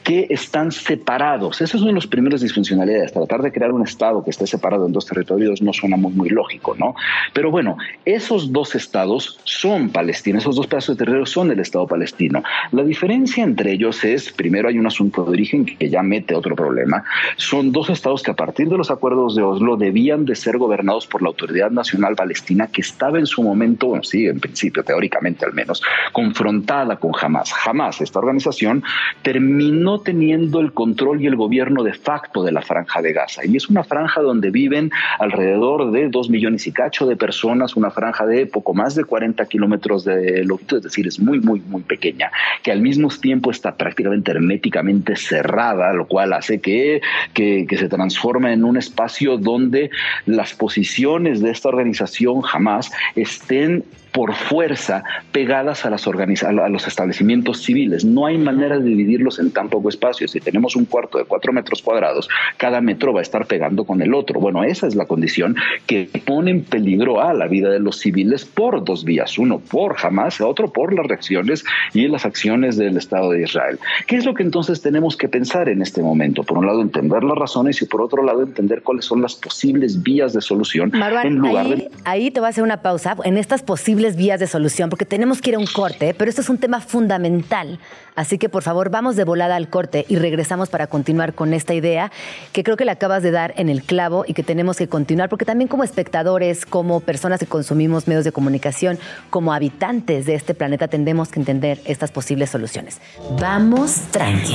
que 0.03 0.27
están 0.31 0.73
separados. 0.73 1.61
Ese 1.61 1.77
es 1.77 1.83
uno 1.83 1.91
de 1.91 1.95
los 1.95 2.09
primeros 2.09 2.41
disfuncionalidades. 2.41 3.13
Tratar 3.13 3.43
de 3.43 3.53
crear 3.53 3.71
un 3.71 3.85
Estado 3.85 4.25
que 4.25 4.31
esté 4.31 4.49
separado 4.49 4.87
en 4.87 4.93
dos 4.93 5.07
territorios 5.07 5.63
no 5.63 5.73
suena 5.73 5.97
muy, 5.97 6.13
muy 6.13 6.29
lógico, 6.29 6.75
¿no? 6.77 6.97
Pero 7.35 7.53
bueno, 7.53 7.77
esos 8.05 8.53
dos 8.53 8.75
estados 8.75 9.39
son 9.45 9.91
palestinos, 9.91 10.43
esos 10.43 10.57
dos 10.57 10.67
pedazos 10.67 10.97
de 10.97 11.05
territorio 11.05 11.27
son 11.27 11.53
el 11.53 11.61
Estado 11.61 11.87
palestino. 11.87 12.43
La 12.73 12.83
diferencia 12.83 13.45
entre 13.45 13.71
ellos 13.73 14.03
es, 14.03 14.33
primero 14.33 14.69
hay 14.69 14.79
un 14.79 14.87
asunto 14.89 15.25
de 15.25 15.31
origen 15.31 15.65
que 15.65 15.89
ya 15.89 16.03
mete 16.03 16.35
otro 16.35 16.57
problema. 16.57 17.05
Son 17.37 17.76
dos 17.77 17.91
estados 17.91 18.23
que 18.23 18.31
a 18.31 18.35
partir 18.35 18.69
de 18.69 18.79
los 18.79 18.91
acuerdos 18.91 19.37
de 19.37 19.43
Oslo 19.43 19.77
debían 19.77 20.25
de 20.25 20.35
ser 20.35 20.57
gobernados 20.57 21.07
por 21.07 21.21
la 21.21 21.29
Autoridad 21.29 21.71
Nacional 21.71 22.17
Palestina 22.17 22.69
que 22.69 22.81
estaba 22.81 23.19
en 23.19 23.27
su 23.27 23.43
momento, 23.43 23.93
sí, 24.03 24.27
en 24.27 24.41
principio, 24.41 24.83
teóricamente 24.83 25.45
al 25.45 25.53
menos, 25.53 25.83
confrontada 26.13 26.97
con 26.97 27.13
Hamas. 27.21 27.53
Hamas, 27.67 28.01
esta 28.01 28.19
organización, 28.19 28.83
terminó 29.23 30.01
teniendo 30.01 30.61
el 30.61 30.73
control 30.73 31.21
y 31.21 31.27
el 31.27 31.37
gobierno 31.37 31.83
de 31.83 31.93
facto 31.93 32.43
de 32.43 32.53
la 32.53 32.63
franja 32.63 33.03
de 33.03 33.13
Gaza. 33.13 33.43
Y 33.45 33.57
es 33.57 33.69
una 33.69 33.85
franja 33.85 34.23
donde 34.23 34.51
viven 34.51 34.91
alrededor 35.19 35.91
de 35.91 36.09
dos 36.09 36.31
millones 36.31 36.67
y 36.67 36.73
cacho 36.73 37.07
de 37.07 37.17
personas, 37.17 37.77
una 37.77 37.91
franja 37.91 38.25
de 38.27 38.47
poco 38.47 38.73
más 38.73 38.95
de 38.95 39.05
40 39.05 39.45
kilómetros 39.47 40.05
de 40.05 40.45
longitud, 40.45 40.79
es 40.79 40.85
decir, 40.85 41.07
es 41.07 41.21
muy, 41.21 41.41
muy, 41.41 41.61
muy 41.61 41.83
pequeña, 41.83 42.33
que 42.63 42.73
al 42.73 42.81
mismo 42.81 43.09
tiempo 43.21 43.51
está 43.51 43.77
prácticamente 43.77 44.31
herméticamente 44.31 45.17
cerrada, 45.17 45.93
lo 45.93 46.07
cual 46.07 46.33
hace 46.33 46.61
que, 46.61 47.01
que, 47.35 47.66
que 47.67 47.77
se 47.77 47.89
transforme 47.89 48.53
en 48.53 48.65
un 48.65 48.77
espacio 48.77 49.37
donde 49.37 49.91
las 50.27 50.55
posiciones 50.55 51.41
de 51.41 51.51
esta 51.51 51.69
organización 51.69 52.43
jamás 52.43 52.91
estén 53.15 53.85
por 54.17 54.35
fuerza 54.35 55.05
pegadas 55.31 55.85
a, 55.85 55.91
las 55.91 56.07
a 56.07 56.69
los 56.71 56.87
establecimientos 56.89 57.63
civiles. 57.63 58.03
No 58.03 58.25
hay 58.25 58.39
manera 58.39 58.79
de 58.79 58.85
dividirlos 58.85 59.39
en 59.39 59.51
tan 59.51 59.69
poco 59.69 59.91
espacio. 59.91 60.27
Si 60.27 60.41
tenemos 60.41 60.75
un 60.75 60.87
cuarto 60.87 61.19
de 61.19 61.25
cuatro 61.25 61.53
metros 61.53 61.83
cuadrados, 61.83 62.27
cada 62.57 62.81
metro 62.81 63.13
va 63.13 63.19
a 63.19 63.23
estar 63.23 63.45
pegando 63.47 63.85
con 63.85 64.01
el 64.01 64.15
otro. 64.15 64.41
Bueno, 64.41 64.65
esa 64.65 64.87
es 64.87 64.95
la 64.95 65.05
condición 65.05 65.55
que 65.87 66.09
pone 66.25 66.51
en 66.51 66.65
peligro 66.65 67.21
a 67.21 67.35
la 67.35 67.47
vida 67.47 67.69
de 67.69 67.79
los 67.79 67.99
civiles 67.99 68.47
por 68.47 68.83
dos 68.87 69.05
vías. 69.05 69.37
Uno 69.37 69.59
por 69.59 69.97
Hamas, 70.03 70.41
otro 70.41 70.73
por 70.73 70.95
las 70.95 71.07
reacciones 71.07 71.67
y 71.93 72.09
las 72.09 72.25
acciones 72.25 72.79
del 72.79 72.97
Estado 72.97 73.33
de 73.33 73.43
Israel. 73.43 73.79
¿Qué 74.07 74.17
es 74.17 74.25
lo 74.25 74.33
que 74.33 74.45
entonces 74.45 74.81
tenemos 74.81 75.19
que 75.19 75.29
pensar 75.29 75.69
en 75.69 75.83
este 75.83 76.01
momento? 76.01 76.43
Por 76.43 76.57
un 76.57 76.65
lado, 76.65 76.81
entender 76.81 77.23
las 77.23 77.37
razones 77.37 77.83
y 77.83 77.85
por 77.85 78.01
otro 78.01 78.23
lado, 78.23 78.43
entender 78.43 78.81
cuáles 78.81 79.05
son 79.05 79.21
las 79.21 79.35
posibles 79.35 80.03
vías 80.03 80.33
de 80.33 80.41
solución. 80.41 80.91
en 80.95 81.35
lugar 81.35 81.67
ahí, 81.67 81.89
ahí 82.05 82.31
te 82.31 82.41
voy 82.41 82.47
a 82.47 82.49
hacer 82.49 82.65
una 82.65 82.81
pausa. 82.81 83.15
En 83.23 83.37
estas 83.37 83.63
posibles 83.63 84.06
vías 84.15 84.39
de 84.39 84.47
solución, 84.47 84.91
porque 84.91 85.05
tenemos 85.05 85.41
que 85.41 85.51
ir 85.51 85.57
a 85.57 85.59
un 85.59 85.67
corte, 85.67 86.15
pero 86.15 86.29
esto 86.29 86.43
es 86.43 86.49
un 86.49 86.59
tema 86.59 86.81
fundamental. 86.81 87.81
Así 88.15 88.39
que 88.39 88.49
por 88.49 88.63
favor, 88.63 88.91
vamos 88.91 89.17
de 89.17 89.25
volada 89.25 89.57
al 89.57 89.69
corte 89.69 90.07
y 90.09 90.17
regresamos 90.17 90.69
para 90.69 90.87
continuar 90.87 91.35
con 91.35 91.53
esta 91.53 91.75
idea 91.75 92.13
que 92.53 92.63
creo 92.63 92.77
que 92.77 92.85
le 92.85 92.93
acabas 92.93 93.23
de 93.23 93.31
dar 93.31 93.53
en 93.57 93.69
el 93.69 93.83
clavo 93.83 94.25
y 94.27 94.35
que 94.35 94.43
tenemos 94.43 94.77
que 94.77 94.89
continuar, 94.89 95.29
porque 95.29 95.45
también 95.45 95.69
como 95.69 95.83
espectadores, 95.83 96.65
como 96.65 97.01
personas 97.01 97.41
que 97.41 97.47
consumimos 97.47 98.07
medios 98.07 98.25
de 98.25 98.33
comunicación, 98.33 98.99
como 99.31 99.53
habitantes 99.53 100.27
de 100.27 100.35
este 100.35 100.55
planeta, 100.55 100.89
tendemos 100.89 101.29
que 101.29 101.41
entender 101.41 101.81
estas 101.85 102.13
posibles 102.13 102.51
soluciones. 102.51 103.01
Vamos 103.41 103.97
tranqui. 104.13 104.55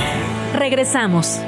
Regresamos. 0.54 1.40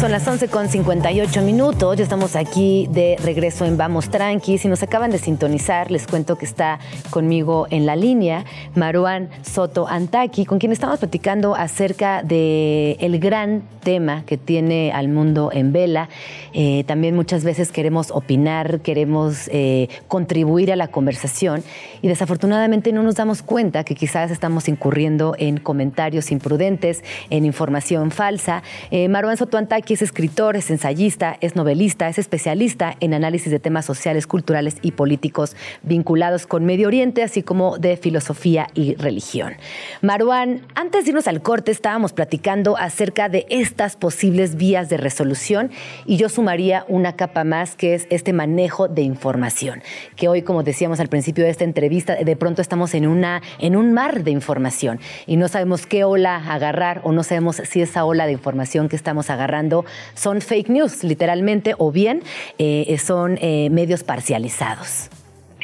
Son 0.00 0.12
las 0.12 0.28
11 0.28 0.46
con 0.46 0.68
58 0.68 1.42
minutos. 1.42 1.96
Ya 1.96 2.04
estamos 2.04 2.36
aquí 2.36 2.86
de 2.88 3.16
regreso 3.24 3.64
en 3.64 3.76
Vamos 3.76 4.08
Tranqui. 4.08 4.56
Si 4.56 4.68
nos 4.68 4.84
acaban 4.84 5.10
de 5.10 5.18
sintonizar, 5.18 5.90
les 5.90 6.06
cuento 6.06 6.38
que 6.38 6.44
está 6.44 6.78
conmigo 7.10 7.66
en 7.70 7.84
la 7.84 7.96
línea 7.96 8.44
Maruán 8.76 9.28
Soto 9.42 9.88
Antaki, 9.88 10.44
con 10.44 10.60
quien 10.60 10.70
estamos 10.70 11.00
platicando 11.00 11.56
acerca 11.56 12.20
el 12.20 13.18
gran 13.18 13.64
tema 13.82 14.22
que 14.24 14.36
tiene 14.36 14.92
al 14.92 15.08
mundo 15.08 15.50
en 15.52 15.72
vela. 15.72 16.08
Eh, 16.52 16.84
también 16.86 17.16
muchas 17.16 17.42
veces 17.42 17.72
queremos 17.72 18.12
opinar, 18.12 18.80
queremos 18.82 19.48
eh, 19.50 19.88
contribuir 20.06 20.70
a 20.70 20.76
la 20.76 20.88
conversación 20.88 21.64
y 22.02 22.08
desafortunadamente 22.08 22.92
no 22.92 23.02
nos 23.02 23.16
damos 23.16 23.42
cuenta 23.42 23.82
que 23.82 23.96
quizás 23.96 24.30
estamos 24.30 24.68
incurriendo 24.68 25.34
en 25.38 25.58
comentarios 25.58 26.30
imprudentes, 26.30 27.02
en 27.30 27.44
información 27.44 28.12
falsa. 28.12 28.62
Eh, 28.92 29.08
Maruán 29.08 29.36
Soto 29.36 29.58
Antaki 29.58 29.87
Es 29.94 30.02
escritor, 30.02 30.54
es 30.54 30.70
ensayista, 30.70 31.38
es 31.40 31.56
novelista, 31.56 32.08
es 32.08 32.18
especialista 32.18 32.94
en 33.00 33.14
análisis 33.14 33.50
de 33.50 33.58
temas 33.58 33.86
sociales, 33.86 34.26
culturales 34.26 34.76
y 34.82 34.92
políticos 34.92 35.56
vinculados 35.82 36.46
con 36.46 36.66
Medio 36.66 36.88
Oriente, 36.88 37.22
así 37.22 37.42
como 37.42 37.78
de 37.78 37.96
filosofía 37.96 38.66
y 38.74 38.96
religión. 38.96 39.54
Marwan, 40.02 40.60
antes 40.74 41.04
de 41.04 41.10
irnos 41.10 41.26
al 41.26 41.40
corte 41.40 41.70
estábamos 41.70 42.12
platicando 42.12 42.76
acerca 42.76 43.30
de 43.30 43.46
estas 43.48 43.96
posibles 43.96 44.56
vías 44.56 44.90
de 44.90 44.98
resolución 44.98 45.70
y 46.04 46.18
yo 46.18 46.28
sumaría 46.28 46.84
una 46.88 47.16
capa 47.16 47.44
más 47.44 47.74
que 47.74 47.94
es 47.94 48.06
este 48.10 48.34
manejo 48.34 48.88
de 48.88 49.00
información, 49.02 49.82
que 50.16 50.28
hoy, 50.28 50.42
como 50.42 50.62
decíamos 50.64 51.00
al 51.00 51.08
principio 51.08 51.44
de 51.44 51.50
esta 51.50 51.64
entrevista, 51.64 52.14
de 52.14 52.36
pronto 52.36 52.60
estamos 52.60 52.92
en, 52.94 53.06
una, 53.06 53.40
en 53.58 53.74
un 53.74 53.94
mar 53.94 54.22
de 54.22 54.32
información 54.32 55.00
y 55.26 55.36
no 55.36 55.48
sabemos 55.48 55.86
qué 55.86 56.04
ola 56.04 56.36
agarrar 56.36 57.00
o 57.04 57.12
no 57.12 57.22
sabemos 57.22 57.62
si 57.64 57.80
esa 57.80 58.04
ola 58.04 58.26
de 58.26 58.32
información 58.32 58.90
que 58.90 58.96
estamos 58.96 59.30
agarrando 59.30 59.77
son 60.14 60.40
fake 60.40 60.68
news, 60.68 61.04
literalmente, 61.04 61.74
o 61.78 61.92
bien 61.92 62.22
eh, 62.58 62.96
son 62.98 63.38
eh, 63.40 63.68
medios 63.70 64.04
parcializados. 64.04 65.10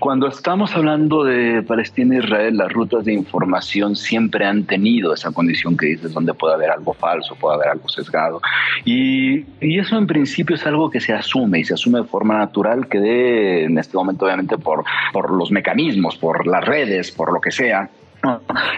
Cuando 0.00 0.26
estamos 0.26 0.74
hablando 0.74 1.22
de 1.22 1.62
Palestina 1.62 2.16
e 2.16 2.18
Israel, 2.18 2.56
las 2.56 2.72
rutas 2.72 3.04
de 3.04 3.14
información 3.14 3.94
siempre 3.94 4.44
han 4.44 4.64
tenido 4.64 5.14
esa 5.14 5.30
condición 5.30 5.76
que 5.76 5.86
dices, 5.86 6.12
donde 6.12 6.34
puede 6.34 6.54
haber 6.54 6.70
algo 6.70 6.94
falso, 6.94 7.36
puede 7.36 7.54
haber 7.54 7.68
algo 7.68 7.88
sesgado. 7.88 8.40
Y, 8.84 9.44
eso 9.60 9.96
en 9.96 10.06
principio 10.06 10.56
es 10.56 10.66
algo 10.66 10.90
que 10.90 11.00
se 11.00 11.12
asume 11.12 11.60
y 11.60 11.64
se 11.64 11.74
asume 11.74 12.00
de 12.00 12.04
forma 12.04 12.36
natural, 12.36 12.88
que 12.88 12.98
de, 12.98 13.64
en 13.64 13.78
este 13.78 13.96
momento 13.96 14.24
obviamente 14.24 14.58
por, 14.58 14.84
por 15.12 15.30
los 15.30 15.50
mecanismos, 15.50 16.16
por 16.16 16.46
las 16.46 16.64
redes, 16.64 17.12
por 17.12 17.32
lo 17.32 17.40
que 17.40 17.52
sea, 17.52 17.88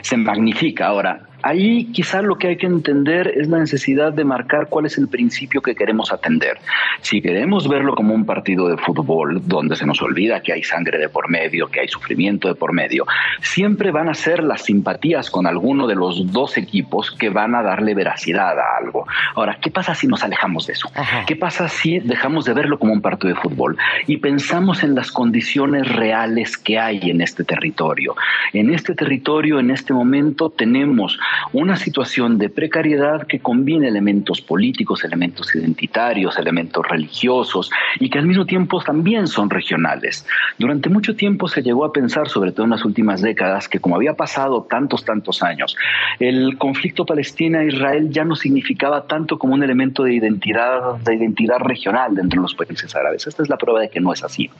se 0.02 0.16
magnifica. 0.16 0.86
Ahora, 0.86 1.22
Ahí 1.46 1.84
quizás 1.92 2.24
lo 2.24 2.38
que 2.38 2.48
hay 2.48 2.56
que 2.56 2.66
entender 2.66 3.28
es 3.36 3.46
la 3.46 3.60
necesidad 3.60 4.12
de 4.12 4.24
marcar 4.24 4.66
cuál 4.68 4.86
es 4.86 4.98
el 4.98 5.06
principio 5.06 5.62
que 5.62 5.76
queremos 5.76 6.12
atender. 6.12 6.58
Si 7.02 7.22
queremos 7.22 7.68
verlo 7.68 7.94
como 7.94 8.14
un 8.14 8.26
partido 8.26 8.66
de 8.66 8.76
fútbol 8.76 9.40
donde 9.46 9.76
se 9.76 9.86
nos 9.86 10.02
olvida 10.02 10.40
que 10.40 10.52
hay 10.52 10.64
sangre 10.64 10.98
de 10.98 11.08
por 11.08 11.30
medio, 11.30 11.68
que 11.68 11.78
hay 11.78 11.86
sufrimiento 11.86 12.48
de 12.48 12.56
por 12.56 12.72
medio, 12.72 13.06
siempre 13.42 13.92
van 13.92 14.08
a 14.08 14.14
ser 14.14 14.42
las 14.42 14.62
simpatías 14.62 15.30
con 15.30 15.46
alguno 15.46 15.86
de 15.86 15.94
los 15.94 16.32
dos 16.32 16.58
equipos 16.58 17.12
que 17.12 17.30
van 17.30 17.54
a 17.54 17.62
darle 17.62 17.94
veracidad 17.94 18.58
a 18.58 18.78
algo. 18.78 19.06
Ahora, 19.36 19.58
¿qué 19.62 19.70
pasa 19.70 19.94
si 19.94 20.08
nos 20.08 20.24
alejamos 20.24 20.66
de 20.66 20.72
eso? 20.72 20.90
¿Qué 21.28 21.36
pasa 21.36 21.68
si 21.68 22.00
dejamos 22.00 22.44
de 22.44 22.54
verlo 22.54 22.80
como 22.80 22.92
un 22.92 23.02
partido 23.02 23.32
de 23.32 23.40
fútbol 23.40 23.76
y 24.08 24.16
pensamos 24.16 24.82
en 24.82 24.96
las 24.96 25.12
condiciones 25.12 25.94
reales 25.94 26.56
que 26.56 26.80
hay 26.80 27.08
en 27.08 27.20
este 27.20 27.44
territorio? 27.44 28.16
En 28.52 28.74
este 28.74 28.96
territorio, 28.96 29.60
en 29.60 29.70
este 29.70 29.92
momento, 29.92 30.50
tenemos 30.50 31.20
una 31.52 31.76
situación 31.76 32.38
de 32.38 32.48
precariedad 32.48 33.26
que 33.26 33.40
combina 33.40 33.88
elementos 33.88 34.40
políticos, 34.40 35.04
elementos 35.04 35.54
identitarios, 35.54 36.38
elementos 36.38 36.86
religiosos 36.86 37.70
y 38.00 38.10
que 38.10 38.18
al 38.18 38.26
mismo 38.26 38.46
tiempo 38.46 38.80
también 38.82 39.26
son 39.26 39.50
regionales. 39.50 40.26
Durante 40.58 40.88
mucho 40.88 41.16
tiempo 41.16 41.48
se 41.48 41.62
llegó 41.62 41.84
a 41.84 41.92
pensar, 41.92 42.28
sobre 42.28 42.52
todo 42.52 42.64
en 42.64 42.70
las 42.70 42.84
últimas 42.84 43.22
décadas, 43.22 43.68
que 43.68 43.78
como 43.78 43.96
había 43.96 44.14
pasado 44.14 44.66
tantos, 44.68 45.04
tantos 45.04 45.42
años, 45.42 45.76
el 46.18 46.58
conflicto 46.58 47.06
Palestina-Israel 47.06 48.10
ya 48.10 48.24
no 48.24 48.36
significaba 48.36 49.06
tanto 49.06 49.38
como 49.38 49.54
un 49.54 49.62
elemento 49.62 50.04
de 50.04 50.14
identidad, 50.14 50.96
de 51.04 51.14
identidad 51.14 51.58
regional 51.58 52.14
dentro 52.14 52.40
de 52.40 52.42
los 52.42 52.54
países 52.54 52.94
árabes. 52.94 53.26
Esta 53.26 53.42
es 53.42 53.48
la 53.48 53.56
prueba 53.56 53.80
de 53.80 53.90
que 53.90 54.00
no 54.00 54.12
es 54.12 54.22
así. 54.22 54.50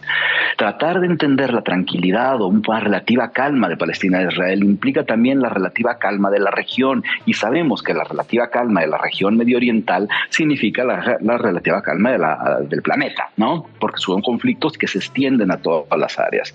Tratar 0.57 1.01
de 1.01 1.07
entender 1.07 1.53
la 1.53 1.63
tranquilidad 1.63 2.41
o 2.41 2.49
una 2.49 2.81
relativa 2.81 3.31
calma 3.31 3.69
de 3.69 3.77
Palestina 3.77 4.23
e 4.23 4.29
Israel 4.29 4.65
implica 4.65 5.05
también 5.05 5.41
la 5.41 5.49
relativa 5.49 5.99
calma 5.99 6.31
de 6.31 6.41
la 6.41 6.51
región 6.57 7.05
y 7.25 7.35
sabemos 7.35 7.83
que 7.83 7.95
la 7.95 8.05
relativa 8.05 8.51
calma 8.51 8.81
de 8.81 8.89
la 8.89 8.99
región 8.99 9.37
medio 9.37 9.57
oriental 9.57 10.09
significa 10.31 10.85
la, 10.85 11.39
relativa 11.39 11.83
calma 11.83 12.13
del 12.63 12.83
planeta, 12.83 13.31
¿no? 13.37 13.67
Porque 13.79 13.99
son 13.99 14.23
conflictos 14.23 14.77
que 14.77 14.89
se 14.89 14.99
extienden 14.99 15.53
a 15.53 15.59
todas 15.59 15.99
las 15.99 16.19
áreas. 16.19 16.55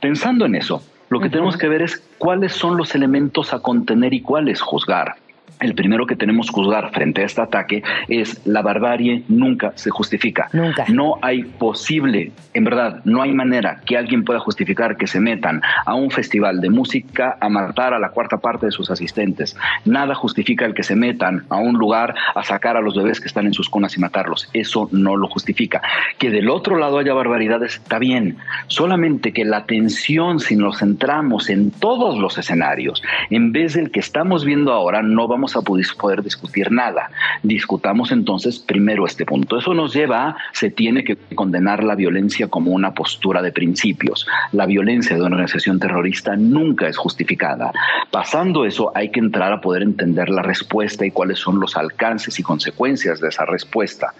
Pensando 0.00 0.46
en 0.46 0.54
eso, 0.54 0.82
lo 1.08 1.20
que 1.20 1.30
tenemos 1.30 1.56
que 1.56 1.68
ver 1.68 1.82
es 1.82 2.02
cuáles 2.18 2.52
son 2.52 2.76
los 2.76 2.94
elementos 2.94 3.52
a 3.52 3.60
contener 3.60 4.12
y 4.14 4.20
cuáles 4.20 4.60
juzgar 4.60 5.16
el 5.60 5.74
primero 5.74 6.06
que 6.06 6.16
tenemos 6.16 6.48
que 6.48 6.54
juzgar 6.54 6.90
frente 6.92 7.22
a 7.22 7.26
este 7.26 7.40
ataque 7.40 7.82
es 8.08 8.46
la 8.46 8.62
barbarie 8.62 9.24
nunca 9.28 9.72
se 9.74 9.90
justifica. 9.90 10.48
Nunca. 10.52 10.84
No 10.88 11.18
hay 11.22 11.44
posible, 11.44 12.32
en 12.54 12.64
verdad, 12.64 13.00
no 13.04 13.22
hay 13.22 13.32
manera 13.32 13.80
que 13.84 13.96
alguien 13.96 14.24
pueda 14.24 14.40
justificar 14.40 14.96
que 14.96 15.06
se 15.06 15.20
metan 15.20 15.62
a 15.84 15.94
un 15.94 16.10
festival 16.10 16.60
de 16.60 16.70
música 16.70 17.36
a 17.40 17.48
matar 17.48 17.94
a 17.94 17.98
la 17.98 18.10
cuarta 18.10 18.38
parte 18.38 18.66
de 18.66 18.72
sus 18.72 18.90
asistentes. 18.90 19.56
Nada 19.84 20.14
justifica 20.14 20.64
el 20.64 20.74
que 20.74 20.82
se 20.82 20.96
metan 20.96 21.44
a 21.48 21.56
un 21.56 21.78
lugar 21.78 22.14
a 22.34 22.42
sacar 22.42 22.76
a 22.76 22.80
los 22.80 22.96
bebés 22.96 23.20
que 23.20 23.28
están 23.28 23.46
en 23.46 23.54
sus 23.54 23.68
cunas 23.68 23.96
y 23.96 24.00
matarlos. 24.00 24.48
Eso 24.52 24.88
no 24.92 25.16
lo 25.16 25.28
justifica. 25.28 25.82
Que 26.18 26.30
del 26.30 26.48
otro 26.48 26.76
lado 26.76 26.98
haya 26.98 27.14
barbaridades 27.14 27.74
está 27.74 27.98
bien. 27.98 28.36
Solamente 28.68 29.32
que 29.32 29.44
la 29.44 29.58
atención, 29.58 30.40
si 30.40 30.56
nos 30.56 30.78
centramos 30.78 31.50
en 31.50 31.70
todos 31.70 32.18
los 32.18 32.38
escenarios, 32.38 33.02
en 33.30 33.52
vez 33.52 33.74
del 33.74 33.90
que 33.90 34.00
estamos 34.00 34.44
viendo 34.44 34.72
ahora, 34.72 35.02
no 35.02 35.26
vamos 35.28 35.47
a 35.56 35.62
poder 35.62 36.22
discutir 36.22 36.70
nada. 36.70 37.10
Discutamos 37.42 38.12
entonces 38.12 38.58
primero 38.58 39.06
este 39.06 39.24
punto. 39.24 39.58
Eso 39.58 39.74
nos 39.74 39.94
lleva 39.94 40.28
a, 40.28 40.36
se 40.52 40.70
tiene 40.70 41.04
que 41.04 41.16
condenar 41.34 41.84
la 41.84 41.94
violencia 41.94 42.48
como 42.48 42.72
una 42.72 42.94
postura 42.94 43.42
de 43.42 43.52
principios. 43.52 44.26
La 44.52 44.66
violencia 44.66 45.16
de 45.16 45.22
una 45.22 45.36
organización 45.36 45.78
terrorista 45.78 46.36
nunca 46.36 46.88
es 46.88 46.96
justificada. 46.96 47.72
Pasando 48.10 48.64
eso, 48.64 48.92
hay 48.94 49.10
que 49.10 49.20
entrar 49.20 49.52
a 49.52 49.60
poder 49.60 49.82
entender 49.82 50.28
la 50.28 50.42
respuesta 50.42 51.04
y 51.06 51.10
cuáles 51.10 51.38
son 51.38 51.60
los 51.60 51.76
alcances 51.76 52.38
y 52.38 52.42
consecuencias 52.42 53.20
de 53.20 53.28
esa 53.28 53.44
respuesta. 53.44 54.14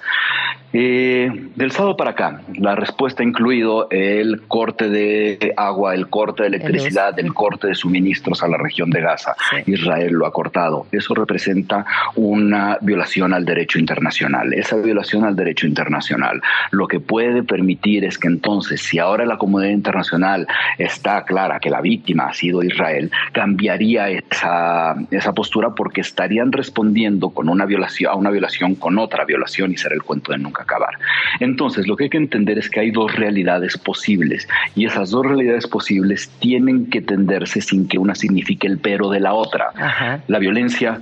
Eh, 0.72 1.30
del 1.56 1.72
sábado 1.72 1.96
para 1.96 2.10
acá, 2.10 2.42
la 2.54 2.74
respuesta 2.74 3.22
ha 3.22 3.26
incluido 3.26 3.88
el 3.90 4.42
corte 4.48 4.90
de 4.90 5.54
agua, 5.56 5.94
el 5.94 6.08
corte 6.08 6.42
de 6.42 6.48
electricidad, 6.48 7.18
el 7.18 7.32
corte 7.32 7.68
de 7.68 7.74
suministros 7.74 8.42
a 8.42 8.48
la 8.48 8.58
región 8.58 8.90
de 8.90 9.00
Gaza. 9.00 9.34
Israel 9.66 10.12
lo 10.12 10.26
ha 10.26 10.32
cortado. 10.32 10.86
Eso 10.92 11.14
representa 11.18 11.84
una 12.14 12.78
violación 12.80 13.34
al 13.34 13.44
derecho 13.44 13.78
internacional. 13.78 14.52
Esa 14.54 14.76
violación 14.76 15.24
al 15.24 15.36
derecho 15.36 15.66
internacional 15.66 16.40
lo 16.70 16.86
que 16.86 17.00
puede 17.00 17.42
permitir 17.42 18.04
es 18.04 18.18
que 18.18 18.28
entonces, 18.28 18.80
si 18.80 18.98
ahora 18.98 19.26
la 19.26 19.38
comunidad 19.38 19.72
internacional 19.72 20.46
está 20.78 21.24
clara 21.24 21.60
que 21.60 21.70
la 21.70 21.80
víctima 21.80 22.26
ha 22.26 22.34
sido 22.34 22.62
Israel, 22.62 23.10
cambiaría 23.32 24.10
esa, 24.10 24.96
esa 25.10 25.32
postura 25.32 25.74
porque 25.74 26.00
estarían 26.00 26.52
respondiendo 26.52 27.30
con 27.30 27.48
una 27.48 27.66
violación, 27.66 28.12
a 28.12 28.16
una 28.16 28.30
violación 28.30 28.74
con 28.74 28.98
otra 28.98 29.24
violación 29.24 29.72
y 29.72 29.76
será 29.76 29.94
el 29.94 30.02
cuento 30.02 30.32
de 30.32 30.38
nunca 30.38 30.62
acabar. 30.62 30.98
Entonces, 31.40 31.86
lo 31.86 31.96
que 31.96 32.04
hay 32.04 32.10
que 32.10 32.18
entender 32.18 32.58
es 32.58 32.70
que 32.70 32.80
hay 32.80 32.90
dos 32.90 33.14
realidades 33.14 33.76
posibles 33.78 34.48
y 34.74 34.86
esas 34.86 35.10
dos 35.10 35.26
realidades 35.26 35.66
posibles 35.66 36.28
tienen 36.38 36.90
que 36.90 37.00
tenderse 37.00 37.60
sin 37.60 37.88
que 37.88 37.98
una 37.98 38.14
signifique 38.14 38.66
el 38.66 38.78
pero 38.78 39.10
de 39.10 39.20
la 39.20 39.34
otra. 39.34 40.22
La 40.26 40.38
violencia 40.38 41.00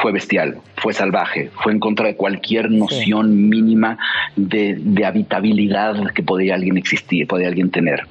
fue 0.00 0.12
bestial, 0.12 0.58
fue 0.76 0.92
salvaje, 0.92 1.50
fue 1.62 1.72
en 1.72 1.80
contra 1.80 2.06
de 2.06 2.16
cualquier 2.16 2.70
noción 2.70 3.48
mínima 3.48 3.98
de, 4.36 4.80
habitabilidad 5.04 6.12
que 6.12 6.22
podía 6.22 6.54
alguien 6.54 6.76
existir, 6.76 7.26
podía 7.26 7.48
alguien 7.48 7.70
tener. 7.70 8.06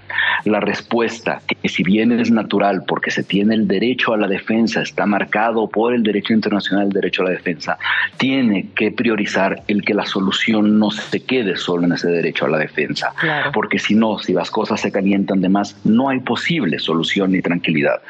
La 0.46 0.60
respuesta, 0.60 1.42
que 1.48 1.70
si 1.70 1.84
bien 1.84 2.12
es 2.12 2.32
natural 2.32 2.84
porque 2.88 3.12
se 3.12 3.24
tiene 3.24 3.56
el 3.56 3.68
derecho 3.68 4.14
a 4.14 4.18
la 4.18 4.28
defensa, 4.28 4.82
está 4.82 5.06
marcado 5.06 5.68
por 5.70 5.94
el 5.94 6.04
derecho 6.04 6.34
internacional 6.34 6.88
el 6.88 6.94
derecho 6.94 7.22
a 7.22 7.26
la 7.26 7.32
defensa, 7.32 7.78
tiene 8.18 8.68
que 8.76 8.92
priorizar 8.92 9.64
el 9.68 9.84
que 9.84 9.94
la 9.94 10.06
solución 10.06 10.80
no 10.80 10.92
se 10.92 11.24
quede 11.24 11.56
solo 11.58 11.86
en 11.86 11.94
ese 11.94 12.10
derecho 12.10 12.46
a 12.46 12.50
la 12.50 12.58
defensa. 12.58 13.14
Porque 13.54 13.80
si 13.80 13.96
no, 13.96 14.20
si 14.20 14.34
las 14.34 14.52
cosas 14.52 14.82
se 14.82 14.92
calientan 14.92 15.42
de 15.42 15.50
más, 15.50 15.78
no 15.86 16.10
hay 16.10 16.20
posible 16.20 16.80
solución 16.80 17.32
ni 17.32 17.42
tranquilidad. 17.42 18.02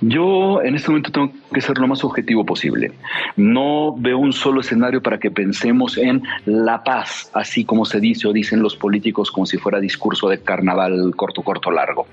Yo 0.00 0.62
en 0.62 0.74
este 0.74 0.88
momento 0.88 1.10
tengo 1.10 1.32
que 1.52 1.60
ser 1.60 1.78
lo 1.78 1.88
más 1.88 2.04
objetivo 2.04 2.44
posible. 2.44 2.92
No 3.36 3.94
veo 3.96 4.18
un 4.18 4.32
solo 4.32 4.60
escenario 4.60 5.02
para 5.02 5.18
que 5.18 5.30
pensemos 5.30 5.98
en 5.98 6.22
la 6.44 6.82
paz, 6.84 7.30
así 7.34 7.64
como 7.64 7.84
se 7.84 8.00
dice 8.00 8.28
o 8.28 8.32
dicen 8.32 8.62
los 8.62 8.76
políticos 8.76 9.30
como 9.30 9.46
si 9.46 9.58
fuera 9.58 9.80
discurso 9.80 10.28
de 10.28 10.40
carnaval 10.40 11.14
corto, 11.16 11.42
corto, 11.42 11.70
largo. 11.70 12.06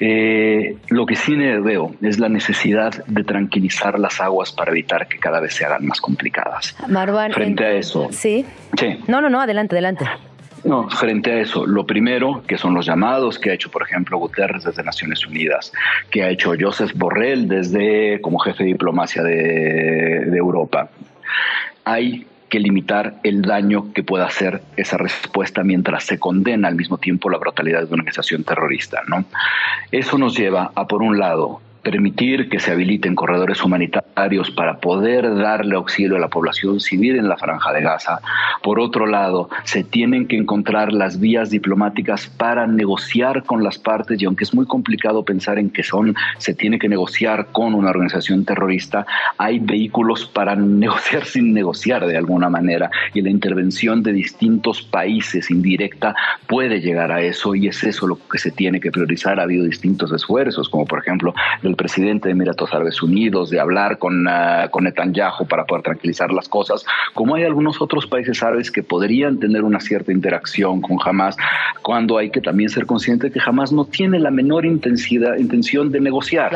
Eh, 0.00 0.76
lo 0.88 1.06
que 1.06 1.16
sí 1.16 1.36
veo 1.36 1.94
es 2.00 2.18
la 2.18 2.28
necesidad 2.28 3.04
de 3.06 3.24
tranquilizar 3.24 3.98
las 3.98 4.20
aguas 4.20 4.52
para 4.52 4.70
evitar 4.70 5.08
que 5.08 5.18
cada 5.18 5.40
vez 5.40 5.54
se 5.54 5.64
hagan 5.64 5.86
más 5.86 6.00
complicadas. 6.00 6.76
Marwan, 6.88 7.32
frente 7.32 7.64
a 7.64 7.72
eso. 7.72 8.08
Sí. 8.10 8.44
Sí. 8.78 8.98
No, 9.06 9.20
no, 9.20 9.30
no, 9.30 9.40
adelante, 9.40 9.74
adelante. 9.74 10.04
No, 10.64 10.88
frente 10.88 11.32
a 11.32 11.40
eso, 11.40 11.66
lo 11.66 11.84
primero, 11.86 12.44
que 12.46 12.56
son 12.56 12.74
los 12.74 12.86
llamados 12.86 13.38
que 13.38 13.50
ha 13.50 13.54
hecho, 13.54 13.70
por 13.70 13.82
ejemplo, 13.82 14.18
Guterres 14.18 14.64
desde 14.64 14.84
Naciones 14.84 15.26
Unidas, 15.26 15.72
que 16.10 16.22
ha 16.22 16.30
hecho 16.30 16.52
Joseph 16.58 16.92
Borrell 16.94 17.48
desde 17.48 18.20
como 18.20 18.38
jefe 18.38 18.62
de 18.62 18.68
diplomacia 18.68 19.22
de, 19.22 20.36
Europa. 20.36 20.88
Hay 21.84 22.26
que 22.48 22.60
limitar 22.60 23.14
el 23.24 23.42
daño 23.42 23.92
que 23.92 24.04
pueda 24.04 24.26
hacer 24.26 24.62
esa 24.76 24.98
respuesta 24.98 25.64
mientras 25.64 26.04
se 26.04 26.18
condena 26.18 26.68
al 26.68 26.76
mismo 26.76 26.98
tiempo 26.98 27.28
la 27.28 27.38
brutalidad 27.38 27.80
de 27.80 27.86
una 27.86 27.94
organización 27.94 28.44
terrorista, 28.44 29.02
¿no? 29.08 29.24
Eso 29.90 30.18
nos 30.18 30.36
lleva 30.36 30.70
a, 30.74 30.86
por 30.86 31.02
un 31.02 31.18
lado, 31.18 31.60
permitir 31.82 32.48
que 32.48 32.60
se 32.60 32.70
habiliten 32.70 33.14
corredores 33.14 33.62
humanitarios 33.62 34.50
para 34.50 34.78
poder 34.78 35.34
darle 35.34 35.74
auxilio 35.74 36.16
a 36.16 36.20
la 36.20 36.28
población 36.28 36.80
civil 36.80 37.16
en 37.16 37.28
la 37.28 37.36
franja 37.36 37.72
de 37.72 37.82
Gaza. 37.82 38.20
Por 38.62 38.78
otro 38.78 39.06
lado, 39.06 39.50
se 39.64 39.82
tienen 39.82 40.28
que 40.28 40.36
encontrar 40.36 40.92
las 40.92 41.18
vías 41.18 41.50
diplomáticas 41.50 42.28
para 42.28 42.66
negociar 42.66 43.42
con 43.44 43.64
las 43.64 43.78
partes 43.78 44.20
y 44.20 44.24
aunque 44.24 44.44
es 44.44 44.54
muy 44.54 44.66
complicado 44.66 45.24
pensar 45.24 45.58
en 45.58 45.70
que 45.70 45.82
son 45.82 46.14
se 46.38 46.54
tiene 46.54 46.78
que 46.78 46.88
negociar 46.88 47.48
con 47.52 47.74
una 47.74 47.90
organización 47.90 48.44
terrorista, 48.44 49.06
hay 49.38 49.58
vehículos 49.58 50.26
para 50.26 50.54
negociar 50.56 51.24
sin 51.24 51.52
negociar 51.52 52.06
de 52.06 52.16
alguna 52.16 52.48
manera 52.48 52.90
y 53.14 53.22
la 53.22 53.30
intervención 53.30 54.02
de 54.02 54.12
distintos 54.12 54.82
países 54.82 55.50
indirecta 55.50 56.14
puede 56.46 56.80
llegar 56.80 57.10
a 57.10 57.22
eso 57.22 57.54
y 57.54 57.66
es 57.66 57.82
eso 57.82 58.06
lo 58.06 58.18
que 58.28 58.38
se 58.38 58.50
tiene 58.50 58.80
que 58.80 58.90
priorizar. 58.90 59.40
Ha 59.40 59.44
habido 59.44 59.64
distintos 59.64 60.12
esfuerzos, 60.12 60.68
como 60.68 60.86
por 60.86 61.00
ejemplo 61.00 61.34
el 61.72 61.76
presidente 61.76 62.28
de 62.28 62.32
Emiratos 62.32 62.72
Árabes 62.72 63.02
Unidos, 63.02 63.48
de 63.48 63.58
hablar 63.58 63.98
con, 63.98 64.26
uh, 64.26 64.68
con 64.70 64.84
Netanyahu 64.84 65.46
para 65.48 65.64
poder 65.64 65.82
tranquilizar 65.82 66.30
las 66.30 66.48
cosas, 66.48 66.84
como 67.14 67.34
hay 67.34 67.44
algunos 67.44 67.80
otros 67.80 68.06
países 68.06 68.42
árabes 68.42 68.70
que 68.70 68.82
podrían 68.82 69.38
tener 69.38 69.64
una 69.64 69.80
cierta 69.80 70.12
interacción 70.12 70.82
con 70.82 70.98
Hamas, 71.02 71.36
cuando 71.82 72.18
hay 72.18 72.30
que 72.30 72.40
también 72.40 72.68
ser 72.68 72.84
consciente 72.84 73.28
de 73.28 73.32
que 73.32 73.40
Hamas 73.44 73.72
no 73.72 73.86
tiene 73.86 74.18
la 74.18 74.30
menor 74.30 74.66
intensidad, 74.66 75.36
intención 75.36 75.90
de 75.90 76.00
negociar. 76.00 76.52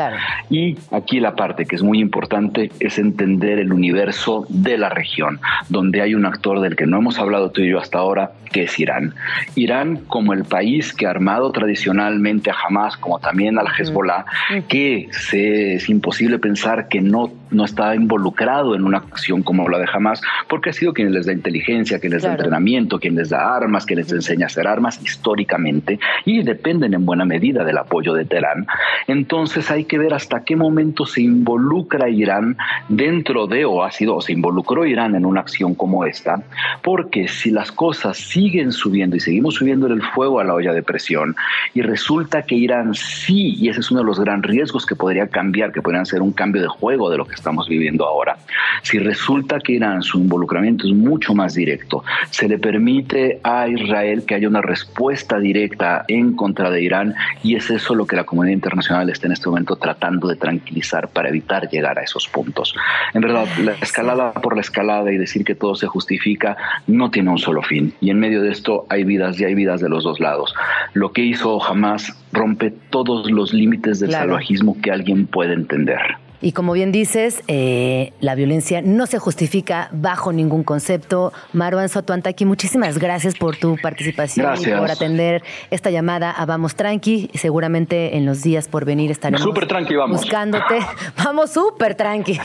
Y 0.49 0.77
aquí 0.91 1.19
la 1.19 1.35
parte 1.35 1.65
que 1.65 1.75
es 1.75 1.83
muy 1.83 1.99
importante 1.99 2.71
es 2.79 2.99
entender 2.99 3.59
el 3.59 3.73
universo 3.73 4.45
de 4.49 4.77
la 4.77 4.89
región, 4.89 5.39
donde 5.69 6.01
hay 6.01 6.13
un 6.13 6.25
actor 6.25 6.59
del 6.59 6.75
que 6.75 6.85
no 6.85 6.97
hemos 6.99 7.17
hablado 7.17 7.49
tú 7.49 7.61
y 7.61 7.71
yo 7.71 7.79
hasta 7.79 7.97
ahora, 7.97 8.33
que 8.51 8.63
es 8.63 8.79
Irán. 8.79 9.15
Irán 9.55 10.01
como 10.07 10.33
el 10.33 10.45
país 10.45 10.93
que 10.93 11.07
ha 11.07 11.09
armado 11.09 11.51
tradicionalmente 11.51 12.51
a 12.51 12.55
Hamas, 12.55 12.97
como 12.97 13.19
también 13.19 13.57
al 13.57 13.67
Hezbollah, 13.67 14.25
que 14.67 15.06
se, 15.11 15.75
es 15.75 15.89
imposible 15.89 16.39
pensar 16.39 16.87
que 16.87 17.01
no, 17.01 17.31
no 17.51 17.65
está 17.65 17.95
involucrado 17.95 18.75
en 18.75 18.83
una 18.83 18.99
acción 18.99 19.43
como 19.43 19.67
la 19.69 19.79
de 19.79 19.87
Hamas, 19.91 20.21
porque 20.47 20.69
ha 20.69 20.73
sido 20.73 20.93
quien 20.93 21.11
les 21.13 21.25
da 21.25 21.33
inteligencia, 21.33 21.99
quien 21.99 22.13
les 22.13 22.23
da 22.23 22.31
entrenamiento, 22.31 22.99
quien 22.99 23.15
les 23.15 23.29
da 23.29 23.55
armas, 23.55 23.85
quien 23.85 23.99
les 23.99 24.11
enseña 24.11 24.45
a 24.45 24.47
hacer 24.47 24.67
armas 24.67 25.01
históricamente 25.01 25.99
y 26.25 26.43
dependen 26.43 26.93
en 26.93 27.05
buena 27.05 27.25
medida 27.25 27.63
del 27.63 27.77
apoyo 27.77 28.13
de 28.13 28.25
Teherán. 28.25 28.67
Entonces 29.07 29.71
hay 29.71 29.85
que 29.85 29.97
ver 29.97 30.13
hasta 30.13 30.43
qué 30.43 30.55
momento 30.55 31.05
se 31.05 31.21
involucra 31.21 32.09
Irán 32.09 32.57
dentro 32.89 33.47
de 33.47 33.65
o 33.65 33.83
ha 33.83 33.91
sido 33.91 34.15
o 34.15 34.21
se 34.21 34.33
involucró 34.33 34.85
Irán 34.85 35.15
en 35.15 35.25
una 35.25 35.41
acción 35.41 35.75
como 35.75 36.05
esta, 36.05 36.43
porque 36.83 37.27
si 37.27 37.51
las 37.51 37.71
cosas 37.71 38.17
siguen 38.17 38.71
subiendo 38.71 39.15
y 39.15 39.19
seguimos 39.19 39.55
subiendo 39.55 39.87
el 39.87 40.01
fuego 40.01 40.39
a 40.39 40.43
la 40.43 40.53
olla 40.53 40.73
de 40.73 40.83
presión 40.83 41.35
y 41.73 41.81
resulta 41.81 42.43
que 42.43 42.55
Irán 42.55 42.93
sí, 42.93 43.55
y 43.57 43.69
ese 43.69 43.79
es 43.79 43.91
uno 43.91 44.01
de 44.01 44.05
los 44.05 44.19
grandes 44.19 44.51
riesgos 44.51 44.85
que 44.85 44.95
podría 44.97 45.27
cambiar, 45.27 45.71
que 45.71 45.81
podrían 45.81 46.05
ser 46.05 46.21
un 46.21 46.31
cambio 46.31 46.61
de 46.61 46.67
juego 46.67 47.09
de 47.09 47.17
lo 47.17 47.25
que 47.25 47.35
estamos 47.35 47.69
viviendo 47.69 48.05
ahora, 48.05 48.37
si 48.83 48.99
resulta 48.99 49.59
que 49.59 49.73
Irán 49.73 50.01
su 50.03 50.19
involucramiento 50.19 50.87
es 50.87 50.93
mucho 50.93 51.33
más 51.33 51.53
directo, 51.53 52.03
se 52.29 52.47
le 52.47 52.57
permite 52.57 53.39
a 53.43 53.67
Israel 53.67 54.25
que 54.25 54.35
haya 54.35 54.47
una 54.47 54.61
respuesta 54.61 55.39
directa 55.39 56.05
en 56.07 56.35
contra 56.35 56.69
de 56.69 56.81
Irán 56.81 57.15
y 57.43 57.55
es 57.55 57.69
eso 57.69 57.95
lo 57.95 58.05
que 58.05 58.15
la 58.15 58.23
comunidad 58.23 58.53
internacional 58.53 59.09
está 59.09 59.27
en 59.27 59.33
este 59.33 59.49
momento 59.49 59.75
tratando 59.75 60.27
de 60.27 60.35
tranquilizar 60.35 61.09
para 61.09 61.29
evitar 61.29 61.69
llegar 61.69 61.99
a 61.99 62.03
esos 62.03 62.27
puntos. 62.27 62.75
En 63.13 63.21
verdad, 63.21 63.45
la 63.63 63.73
escalada 63.73 64.33
por 64.33 64.55
la 64.55 64.61
escalada 64.61 65.11
y 65.11 65.17
decir 65.17 65.43
que 65.43 65.55
todo 65.55 65.75
se 65.75 65.87
justifica 65.87 66.57
no 66.87 67.11
tiene 67.11 67.29
un 67.29 67.37
solo 67.37 67.61
fin. 67.61 67.93
Y 68.01 68.09
en 68.09 68.19
medio 68.19 68.41
de 68.41 68.51
esto 68.51 68.85
hay 68.89 69.03
vidas 69.03 69.39
y 69.39 69.45
hay 69.45 69.55
vidas 69.55 69.81
de 69.81 69.89
los 69.89 70.03
dos 70.03 70.19
lados. 70.19 70.53
Lo 70.93 71.11
que 71.11 71.21
hizo 71.21 71.59
jamás 71.59 72.15
rompe 72.31 72.71
todos 72.89 73.29
los 73.31 73.53
límites 73.53 73.99
del 73.99 74.11
salvajismo 74.11 74.77
que 74.81 74.86
alguien 74.89 75.27
puede 75.27 75.53
entender. 75.53 75.99
Y 76.39 76.51
como 76.51 76.73
bien 76.73 76.91
dices, 76.91 77.41
eh, 77.47 78.13
la 78.19 78.35
violencia 78.35 78.81
no 78.83 79.07
se 79.07 79.17
justifica 79.17 79.89
bajo 79.91 80.31
ningún 80.31 80.63
concepto. 80.63 81.33
Marwan 81.53 81.89
Sotuantaki, 81.89 82.45
muchísimas 82.45 82.99
gracias 82.99 83.35
por 83.35 83.57
tu 83.57 83.75
participación 83.81 84.53
y 84.61 84.65
por 84.65 84.91
atender 84.91 85.41
esta 85.71 85.89
llamada 85.89 86.29
a 86.31 86.45
Vamos 86.45 86.75
Tranqui. 86.75 87.31
Seguramente 87.33 88.17
en 88.17 88.25
los 88.25 88.43
días 88.43 88.67
por 88.67 88.85
venir 88.85 89.09
estaremos 89.09 89.41
super 89.41 89.67
tranqui, 89.67 89.95
vamos. 89.95 90.21
buscándote. 90.21 90.79
vamos 91.23 91.51
súper 91.51 91.95
tranqui. 91.95 92.39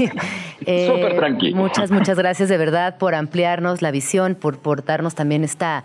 Eh, 0.64 0.86
súper 0.86 1.16
tranqui. 1.16 1.52
Muchas, 1.54 1.90
muchas 1.90 2.16
gracias 2.16 2.48
de 2.48 2.56
verdad 2.56 2.96
por 2.96 3.14
ampliarnos 3.14 3.82
la 3.82 3.90
visión, 3.90 4.34
por, 4.34 4.58
por 4.58 4.84
darnos 4.84 5.14
también 5.14 5.44
esta 5.44 5.84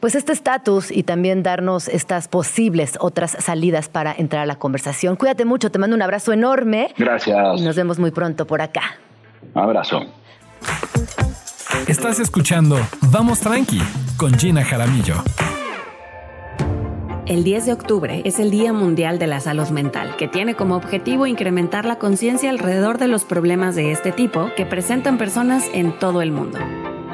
pues 0.00 0.14
este 0.14 0.32
estatus 0.32 0.90
y 0.90 1.04
también 1.04 1.42
darnos 1.42 1.88
estas 1.88 2.28
posibles 2.28 2.98
otras 3.00 3.30
salidas 3.40 3.88
para 3.88 4.14
entrar 4.16 4.42
a 4.42 4.46
la 4.46 4.56
conversación. 4.56 5.16
Cuídate 5.16 5.44
mucho, 5.44 5.70
te 5.70 5.78
mando 5.78 5.96
un 5.96 6.02
abrazo 6.02 6.32
enorme. 6.32 6.92
Gracias. 6.98 7.45
Y 7.54 7.62
nos 7.62 7.76
vemos 7.76 7.98
muy 7.98 8.10
pronto 8.10 8.46
por 8.46 8.60
acá. 8.62 8.82
Abrazo. 9.54 10.00
Estás 11.86 12.18
escuchando 12.18 12.78
Vamos 13.10 13.40
Tranqui 13.40 13.80
con 14.16 14.34
Gina 14.34 14.64
Jaramillo. 14.64 15.14
El 17.26 17.42
10 17.42 17.66
de 17.66 17.72
octubre 17.72 18.22
es 18.24 18.38
el 18.38 18.50
Día 18.50 18.72
Mundial 18.72 19.18
de 19.18 19.26
la 19.26 19.40
Salud 19.40 19.68
Mental, 19.70 20.14
que 20.16 20.28
tiene 20.28 20.54
como 20.54 20.76
objetivo 20.76 21.26
incrementar 21.26 21.84
la 21.84 21.98
conciencia 21.98 22.50
alrededor 22.50 22.98
de 22.98 23.08
los 23.08 23.24
problemas 23.24 23.74
de 23.74 23.90
este 23.90 24.12
tipo 24.12 24.50
que 24.56 24.64
presentan 24.64 25.18
personas 25.18 25.68
en 25.72 25.98
todo 25.98 26.22
el 26.22 26.30
mundo. 26.30 26.58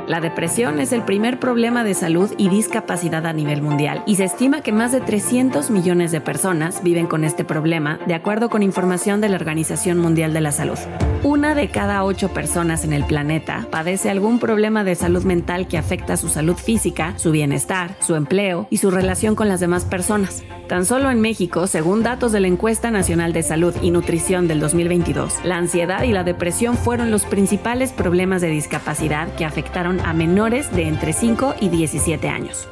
La 0.08 0.20
depresión 0.20 0.80
es 0.80 0.92
el 0.92 1.02
primer 1.04 1.38
problema 1.38 1.84
de 1.84 1.94
salud 1.94 2.32
y 2.36 2.48
discapacidad 2.48 3.24
a 3.24 3.32
nivel 3.32 3.62
mundial 3.62 4.02
y 4.04 4.16
se 4.16 4.24
estima 4.24 4.60
que 4.60 4.72
más 4.72 4.90
de 4.90 5.00
300 5.00 5.70
millones 5.70 6.10
de 6.10 6.20
personas 6.20 6.82
viven 6.82 7.06
con 7.06 7.22
este 7.22 7.44
problema, 7.44 8.00
de 8.06 8.14
acuerdo 8.14 8.50
con 8.50 8.64
información 8.64 9.20
de 9.20 9.28
la 9.28 9.36
Organización 9.36 9.98
Mundial 9.98 10.32
de 10.32 10.40
la 10.40 10.50
Salud. 10.50 10.78
Una 11.22 11.54
de 11.54 11.68
cada 11.68 12.02
ocho 12.02 12.30
personas 12.30 12.82
en 12.82 12.92
el 12.92 13.04
planeta 13.04 13.68
padece 13.70 14.10
algún 14.10 14.40
problema 14.40 14.82
de 14.82 14.96
salud 14.96 15.22
mental 15.22 15.68
que 15.68 15.78
afecta 15.78 16.16
su 16.16 16.28
salud 16.28 16.56
física, 16.56 17.14
su 17.16 17.30
bienestar, 17.30 17.94
su 18.00 18.16
empleo 18.16 18.66
y 18.70 18.78
su 18.78 18.90
relación 18.90 19.36
con 19.36 19.48
las 19.48 19.60
demás 19.60 19.84
personas. 19.84 20.42
Tan 20.68 20.84
solo 20.84 21.10
en 21.10 21.20
México, 21.20 21.66
según 21.66 22.02
datos 22.02 22.32
de 22.32 22.40
la 22.40 22.48
Encuesta 22.48 22.90
Nacional 22.90 23.32
de 23.32 23.42
Salud 23.42 23.74
y 23.82 23.90
Nutrición 23.90 24.48
del 24.48 24.58
2022, 24.58 25.44
la 25.44 25.58
ansiedad 25.58 26.02
y 26.02 26.12
la 26.12 26.24
depresión 26.24 26.76
fueron 26.76 27.10
los 27.10 27.24
principales 27.24 27.92
problemas 27.92 28.40
de 28.40 28.48
discapacidad 28.48 29.32
que 29.34 29.44
afectaron 29.44 29.91
a 30.00 30.12
menores 30.12 30.70
de 30.72 30.88
entre 30.88 31.12
5 31.12 31.56
y 31.60 31.68
17 31.68 32.28
años. 32.28 32.68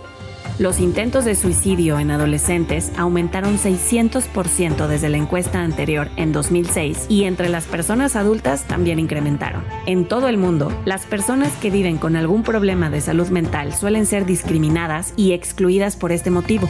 Los 0.58 0.78
intentos 0.78 1.24
de 1.24 1.34
suicidio 1.34 1.98
en 1.98 2.10
adolescentes 2.10 2.92
aumentaron 2.98 3.56
600% 3.56 4.88
desde 4.88 5.08
la 5.08 5.16
encuesta 5.16 5.62
anterior 5.62 6.08
en 6.16 6.32
2006 6.32 7.06
y 7.08 7.24
entre 7.24 7.48
las 7.48 7.64
personas 7.64 8.14
adultas 8.14 8.64
también 8.64 8.98
incrementaron. 8.98 9.64
En 9.86 10.06
todo 10.06 10.28
el 10.28 10.36
mundo, 10.36 10.70
las 10.84 11.06
personas 11.06 11.50
que 11.56 11.70
viven 11.70 11.96
con 11.96 12.14
algún 12.14 12.42
problema 12.42 12.90
de 12.90 13.00
salud 13.00 13.28
mental 13.30 13.72
suelen 13.72 14.04
ser 14.04 14.26
discriminadas 14.26 15.14
y 15.16 15.32
excluidas 15.32 15.96
por 15.96 16.12
este 16.12 16.30
motivo 16.30 16.68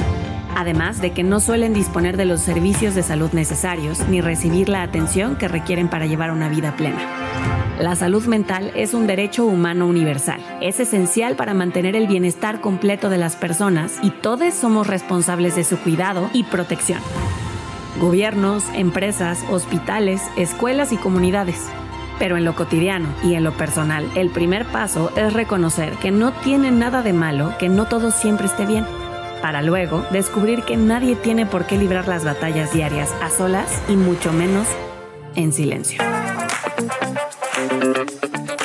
además 0.57 1.01
de 1.01 1.13
que 1.13 1.23
no 1.23 1.41
suelen 1.41 1.73
disponer 1.73 2.17
de 2.17 2.25
los 2.25 2.41
servicios 2.41 2.95
de 2.95 3.03
salud 3.03 3.31
necesarios 3.33 4.07
ni 4.09 4.21
recibir 4.21 4.69
la 4.69 4.83
atención 4.83 5.37
que 5.37 5.49
requieren 5.49 5.89
para 5.89 6.07
llevar 6.07 6.31
una 6.31 6.49
vida 6.49 6.77
plena. 6.77 7.60
La 7.81 7.97
salud 7.97 8.27
mental 8.27 8.73
es 8.75 8.93
un 8.93 9.07
derecho 9.07 9.47
humano 9.47 9.87
universal. 9.87 10.39
Es 10.61 10.81
esencial 10.81 11.35
para 11.35 11.55
mantener 11.55 11.97
el 11.97 12.07
bienestar 12.07 12.61
completo 12.61 13.09
de 13.09 13.17
las 13.17 13.37
personas 13.37 13.99
y 14.03 14.11
todos 14.11 14.53
somos 14.53 14.87
responsables 14.87 15.57
de 15.57 15.65
su 15.65 15.79
cuidado 15.79 16.29
y 16.35 16.45
protección. 16.45 17.01
Gobiernos, 17.99 18.67
empresas, 18.75 19.43
hospitales, 19.51 20.21
escuelas 20.37 20.93
y 20.93 20.99
comunidades. 20.99 21.71
Pero 22.19 22.37
en 22.37 22.45
lo 22.45 22.55
cotidiano 22.55 23.09
y 23.25 23.33
en 23.33 23.45
lo 23.45 23.53
personal, 23.53 24.07
el 24.15 24.29
primer 24.29 24.67
paso 24.67 25.11
es 25.17 25.33
reconocer 25.33 25.95
que 25.95 26.11
no 26.11 26.33
tiene 26.33 26.71
nada 26.71 27.01
de 27.01 27.15
malo 27.15 27.55
que 27.59 27.71
no 27.71 27.87
todo 27.87 28.11
siempre 28.11 28.47
esté 28.47 28.67
bien 28.67 28.85
para 29.41 29.63
luego 29.63 30.05
descubrir 30.11 30.65
que 30.65 30.77
nadie 30.77 31.17
tiene 31.17 31.47
por 31.47 31.65
qué 31.65 31.79
librar 31.79 32.09
las 32.09 32.27
batallas 32.27 32.75
diarias 32.75 33.11
a 33.23 33.31
solas 33.31 33.81
y 33.89 33.97
mucho 33.97 34.35
menos 34.35 34.67
en 35.35 35.55
silencio. 35.55 36.03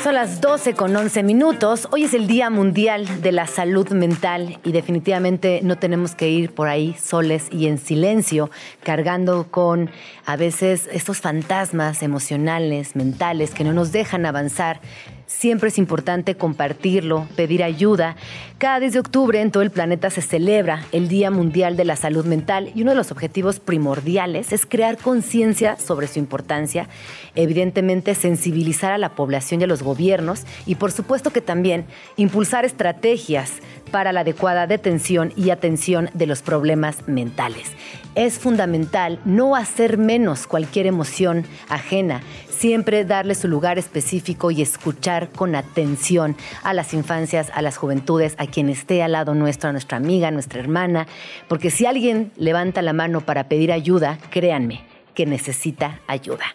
Son 0.05 0.13
las 0.13 0.39
12 0.39 0.75
con 0.75 0.95
11 0.95 1.23
minutos. 1.23 1.87
Hoy 1.91 2.03
es 2.03 2.13
el 2.13 2.27
Día 2.27 2.51
Mundial 2.51 3.23
de 3.23 3.31
la 3.31 3.47
Salud 3.47 3.89
Mental 3.89 4.59
y 4.63 4.71
definitivamente 4.71 5.61
no 5.63 5.79
tenemos 5.79 6.13
que 6.13 6.29
ir 6.29 6.53
por 6.53 6.67
ahí 6.67 6.95
soles 7.01 7.47
y 7.51 7.65
en 7.65 7.79
silencio, 7.79 8.51
cargando 8.83 9.47
con 9.49 9.89
a 10.27 10.35
veces 10.35 10.87
estos 10.91 11.21
fantasmas 11.21 12.03
emocionales, 12.03 12.95
mentales 12.95 13.49
que 13.49 13.63
no 13.63 13.73
nos 13.73 13.91
dejan 13.91 14.27
avanzar 14.27 14.79
siempre 15.27 15.69
es 15.69 15.77
importante 15.77 16.35
compartirlo, 16.35 17.27
pedir 17.35 17.63
ayuda. 17.63 18.15
Cada 18.57 18.79
10 18.79 18.93
de 18.93 18.99
octubre 18.99 19.41
en 19.41 19.51
todo 19.51 19.63
el 19.63 19.71
planeta 19.71 20.09
se 20.09 20.21
celebra 20.21 20.85
el 20.91 21.07
Día 21.07 21.31
Mundial 21.31 21.75
de 21.77 21.85
la 21.85 21.95
Salud 21.95 22.25
Mental 22.25 22.71
y 22.73 22.81
uno 22.81 22.91
de 22.91 22.97
los 22.97 23.11
objetivos 23.11 23.59
primordiales 23.59 24.51
es 24.53 24.65
crear 24.65 24.97
conciencia 24.97 25.77
sobre 25.77 26.07
su 26.07 26.19
importancia, 26.19 26.87
evidentemente 27.35 28.15
sensibilizar 28.15 28.91
a 28.91 28.97
la 28.97 29.15
población 29.15 29.61
y 29.61 29.65
a 29.65 29.67
los 29.67 29.83
gobiernos 29.83 30.43
y 30.65 30.75
por 30.75 30.91
supuesto 30.91 31.31
que 31.31 31.41
también 31.41 31.85
impulsar 32.17 32.65
estrategias 32.65 33.53
para 33.91 34.11
la 34.11 34.21
adecuada 34.21 34.67
detención 34.67 35.31
y 35.35 35.49
atención 35.49 36.09
de 36.13 36.25
los 36.25 36.41
problemas 36.41 37.07
mentales. 37.07 37.71
Es 38.15 38.39
fundamental 38.39 39.19
no 39.25 39.55
hacer 39.55 39.97
menos 39.97 40.47
cualquier 40.47 40.87
emoción 40.87 41.45
ajena, 41.67 42.21
siempre 42.65 43.05
darle 43.05 43.35
su 43.35 43.47
lugar 43.47 43.77
específico 43.77 44.49
y 44.49 44.63
escuchar 44.63 45.29
con 45.29 45.53
atención 45.53 46.35
a 46.63 46.73
las 46.73 46.95
infancias, 46.95 47.51
a 47.53 47.61
las 47.61 47.77
juventudes, 47.77 48.33
a 48.39 48.47
quien 48.47 48.69
esté 48.69 49.03
al 49.03 49.11
lado 49.11 49.35
nuestro, 49.35 49.69
a 49.69 49.71
nuestra 49.71 49.97
amiga, 49.97 50.29
a 50.29 50.31
nuestra 50.31 50.61
hermana, 50.61 51.05
porque 51.47 51.69
si 51.69 51.85
alguien 51.85 52.31
levanta 52.37 52.81
la 52.81 52.91
mano 52.91 53.21
para 53.21 53.49
pedir 53.49 53.71
ayuda, 53.71 54.17
créanme, 54.31 54.83
que 55.15 55.25
necesita 55.25 55.99
ayuda. 56.05 56.45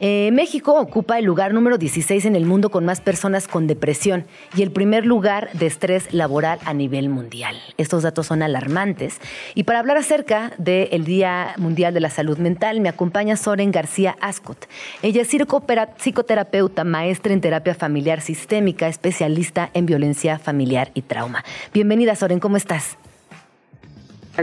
Eh, 0.00 0.30
México 0.32 0.74
ocupa 0.74 1.18
el 1.18 1.24
lugar 1.24 1.54
número 1.54 1.78
16 1.78 2.24
en 2.24 2.34
el 2.34 2.44
mundo 2.44 2.70
con 2.70 2.84
más 2.84 3.00
personas 3.00 3.46
con 3.46 3.66
depresión 3.66 4.24
y 4.56 4.62
el 4.62 4.72
primer 4.72 5.06
lugar 5.06 5.50
de 5.52 5.66
estrés 5.66 6.12
laboral 6.12 6.58
a 6.64 6.74
nivel 6.74 7.08
mundial. 7.08 7.56
Estos 7.76 8.02
datos 8.02 8.26
son 8.26 8.42
alarmantes. 8.42 9.20
Y 9.54 9.64
para 9.64 9.78
hablar 9.78 9.96
acerca 9.98 10.52
del 10.58 11.04
Día 11.04 11.54
Mundial 11.58 11.94
de 11.94 12.00
la 12.00 12.10
Salud 12.10 12.38
Mental, 12.38 12.80
me 12.80 12.88
acompaña 12.88 13.36
Soren 13.36 13.70
García 13.70 14.16
Ascot. 14.20 14.66
Ella 15.02 15.22
es 15.22 15.28
psicoterapeuta, 15.28 16.84
maestra 16.84 17.32
en 17.32 17.40
terapia 17.40 17.74
familiar 17.74 18.20
sistémica, 18.20 18.88
especialista 18.88 19.70
en 19.74 19.86
violencia 19.86 20.38
familiar 20.38 20.90
y 20.94 21.02
trauma. 21.02 21.44
Bienvenida, 21.72 22.16
Soren, 22.16 22.40
¿cómo 22.40 22.56
estás? 22.56 22.96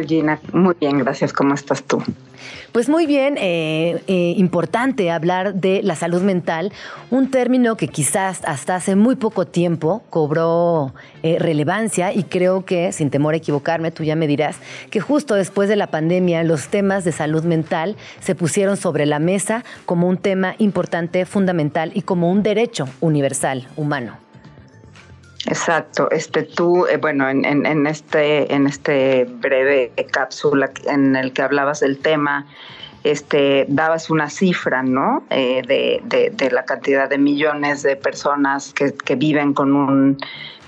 Gina, 0.02 0.40
muy 0.52 0.76
bien, 0.80 0.98
gracias. 1.00 1.34
¿Cómo 1.34 1.54
estás 1.54 1.84
tú? 1.84 2.02
Pues 2.72 2.90
muy 2.90 3.06
bien, 3.06 3.38
eh, 3.38 4.02
eh, 4.08 4.34
importante 4.38 5.12
hablar 5.12 5.54
de 5.54 5.82
la 5.84 5.96
salud 5.96 6.22
mental, 6.22 6.72
un 7.12 7.30
término 7.30 7.78
que 7.78 7.88
quizás 7.88 8.42
hasta 8.46 8.76
hace 8.76 8.96
muy 8.96 9.16
poco 9.16 9.46
tiempo 9.46 10.04
cobró 10.10 10.94
eh, 11.22 11.38
relevancia 11.40 12.14
y 12.14 12.24
creo 12.24 12.66
que, 12.66 12.92
sin 12.92 13.12
temor 13.12 13.36
a 13.36 13.38
equivocarme, 13.38 13.92
tú 13.92 14.04
ya 14.04 14.16
me 14.16 14.28
dirás, 14.28 14.58
que 14.90 15.00
justo 15.00 15.36
después 15.36 15.70
de 15.70 15.76
la 15.76 15.88
pandemia 15.88 16.44
los 16.44 16.68
temas 16.70 17.04
de 17.04 17.12
salud 17.12 17.44
mental 17.44 17.96
se 18.20 18.36
pusieron 18.36 18.76
sobre 18.76 19.06
la 19.06 19.20
mesa 19.20 19.64
como 19.86 20.08
un 20.08 20.18
tema 20.18 20.56
importante, 20.58 21.26
fundamental 21.26 21.92
y 21.94 22.02
como 22.02 22.32
un 22.32 22.44
derecho 22.44 22.88
universal 23.02 23.68
humano. 23.76 24.18
Exacto, 25.46 26.10
este 26.10 26.44
tú, 26.44 26.86
eh, 26.88 26.98
bueno, 26.98 27.28
en, 27.28 27.44
en, 27.46 27.86
este, 27.86 28.54
en 28.54 28.66
este 28.66 29.26
breve 29.26 29.92
cápsula 30.10 30.72
en 30.86 31.18
el 31.18 31.34
que 31.34 31.42
hablabas 31.42 31.82
del 31.82 31.98
tema, 31.98 32.46
este, 33.04 33.66
dabas 33.68 34.10
una 34.10 34.30
cifra, 34.30 34.84
¿no? 34.84 35.26
Eh, 35.30 35.62
de, 35.68 36.32
de, 36.32 36.52
la 36.52 36.64
cantidad 36.64 37.10
de 37.10 37.18
millones 37.18 37.84
de 37.84 37.98
personas 37.98 38.74
que, 38.74 38.94
que, 38.94 39.16
viven 39.16 39.54
con 39.54 39.76
un, 39.76 40.18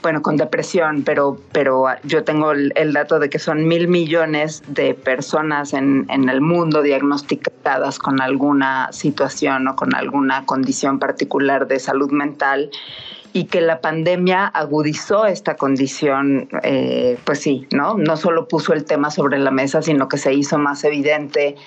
bueno, 0.01 0.21
con 0.21 0.36
depresión, 0.36 1.03
pero, 1.03 1.38
pero 1.53 1.86
yo 2.03 2.26
tengo 2.26 2.51
el, 2.51 2.73
el, 2.76 2.91
dato 2.91 3.19
de 3.19 3.30
que 3.30 3.39
son 3.39 3.65
mil 3.65 3.88
millones 3.88 4.61
de 4.67 4.93
personas 4.93 5.71
en, 5.73 6.05
en 6.09 6.28
el 6.28 6.41
mundo 6.41 6.82
diagnosticadas 6.82 7.97
con 7.99 8.21
alguna 8.21 8.91
situación 8.91 9.69
o 9.69 9.78
con 9.78 9.95
alguna 9.95 10.45
condición 10.45 10.99
particular 10.99 11.67
de 11.67 11.80
salud 11.80 12.11
mental 12.11 12.69
y 13.36 13.47
que 13.47 13.59
la 13.59 13.81
pandemia 13.81 14.47
agudizó 14.47 15.25
esta 15.25 15.57
condición, 15.57 16.47
eh, 16.63 17.17
pues 17.25 17.41
sí, 17.41 17.67
¿no? 17.73 17.95
No 17.97 18.15
solo 18.15 18.47
puso 18.47 18.71
el 18.71 18.86
tema 18.86 19.11
sobre 19.11 19.38
la 19.39 19.51
mesa, 19.51 19.81
sino 19.81 20.07
que 20.07 20.17
se 20.17 20.33
hizo 20.33 20.57
más 20.57 20.86
evidente 20.86 21.57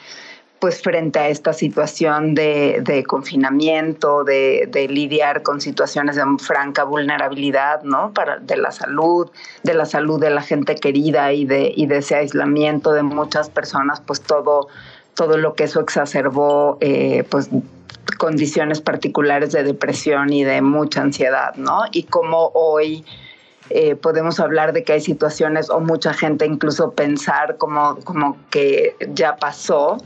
pues 0.60 0.80
frente 0.80 1.18
a 1.18 1.28
esta 1.28 1.52
situación 1.52 2.34
de, 2.34 3.04
confinamiento, 3.06 4.24
de, 4.24 4.66
de, 4.72 4.88
lidiar 4.88 5.42
con 5.42 5.60
situaciones 5.60 6.16
de 6.16 6.22
franca 6.38 6.84
vulnerabilidad, 6.84 7.82
¿no? 7.82 8.14
Para, 8.14 8.38
de 8.38 8.56
la 8.56 8.72
salud, 8.72 9.30
de 9.62 9.74
la 9.74 9.84
salud 9.84 10.18
de 10.18 10.30
la 10.30 10.40
gente 10.40 10.74
querida 10.74 11.34
y 11.34 11.44
de, 11.44 11.70
y 11.76 11.84
de 11.84 11.98
ese 11.98 12.14
aislamiento 12.14 12.92
de 12.92 13.02
muchas 13.02 13.50
personas, 13.50 14.00
pues 14.00 14.22
todo, 14.22 14.68
todo 15.12 15.36
lo 15.36 15.54
que 15.54 15.64
eso 15.64 15.80
exacerbó, 15.80 16.78
eh, 16.80 17.24
pues 17.28 17.50
condiciones 18.18 18.82
particulares 18.82 19.52
de 19.52 19.62
depresión 19.62 20.32
y 20.32 20.44
de 20.44 20.60
mucha 20.60 21.00
ansiedad, 21.00 21.54
¿no? 21.54 21.84
Y 21.92 22.02
como 22.02 22.50
hoy 22.54 23.04
eh, 23.70 23.96
podemos 23.96 24.40
hablar 24.40 24.72
de 24.72 24.82
que 24.84 24.94
hay 24.94 25.00
situaciones 25.00 25.70
o 25.70 25.80
mucha 25.80 26.12
gente 26.12 26.44
incluso 26.46 26.92
pensar 26.92 27.56
como, 27.56 27.96
como 28.04 28.36
que 28.50 28.96
ya 29.14 29.36
pasó, 29.36 29.98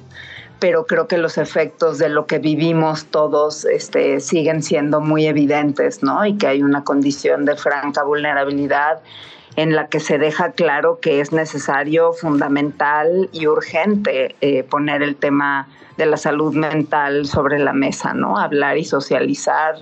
pero 0.59 0.87
creo 0.87 1.09
que 1.09 1.19
los 1.19 1.39
efectos 1.39 1.99
de 1.99 2.09
lo 2.09 2.27
que 2.27 2.39
vivimos 2.39 3.07
todos 3.07 3.65
este, 3.65 4.21
siguen 4.21 4.63
siendo 4.63 5.01
muy 5.01 5.27
evidentes, 5.27 6.03
¿no? 6.03 6.25
Y 6.25 6.37
que 6.37 6.47
hay 6.47 6.63
una 6.63 6.85
condición 6.85 7.45
de 7.45 7.57
franca 7.57 8.05
vulnerabilidad 8.05 9.01
en 9.57 9.75
la 9.75 9.89
que 9.89 10.01
se 10.01 10.19
deja 10.19 10.53
claro 10.53 10.99
que 11.01 11.21
es 11.21 11.33
necesario, 11.33 12.13
fundamental 12.13 13.29
y 13.33 13.47
urgente 13.47 14.35
eh, 14.41 14.63
poner 14.63 15.03
el 15.03 15.17
tema 15.17 15.69
de 15.97 16.07
la 16.07 16.17
salud 16.17 16.55
mental 16.55 17.27
sobre 17.27 17.59
la 17.59 17.73
mesa, 17.73 18.15
¿no? 18.15 18.39
Hablar 18.39 18.79
y 18.79 18.85
socializar 18.85 19.77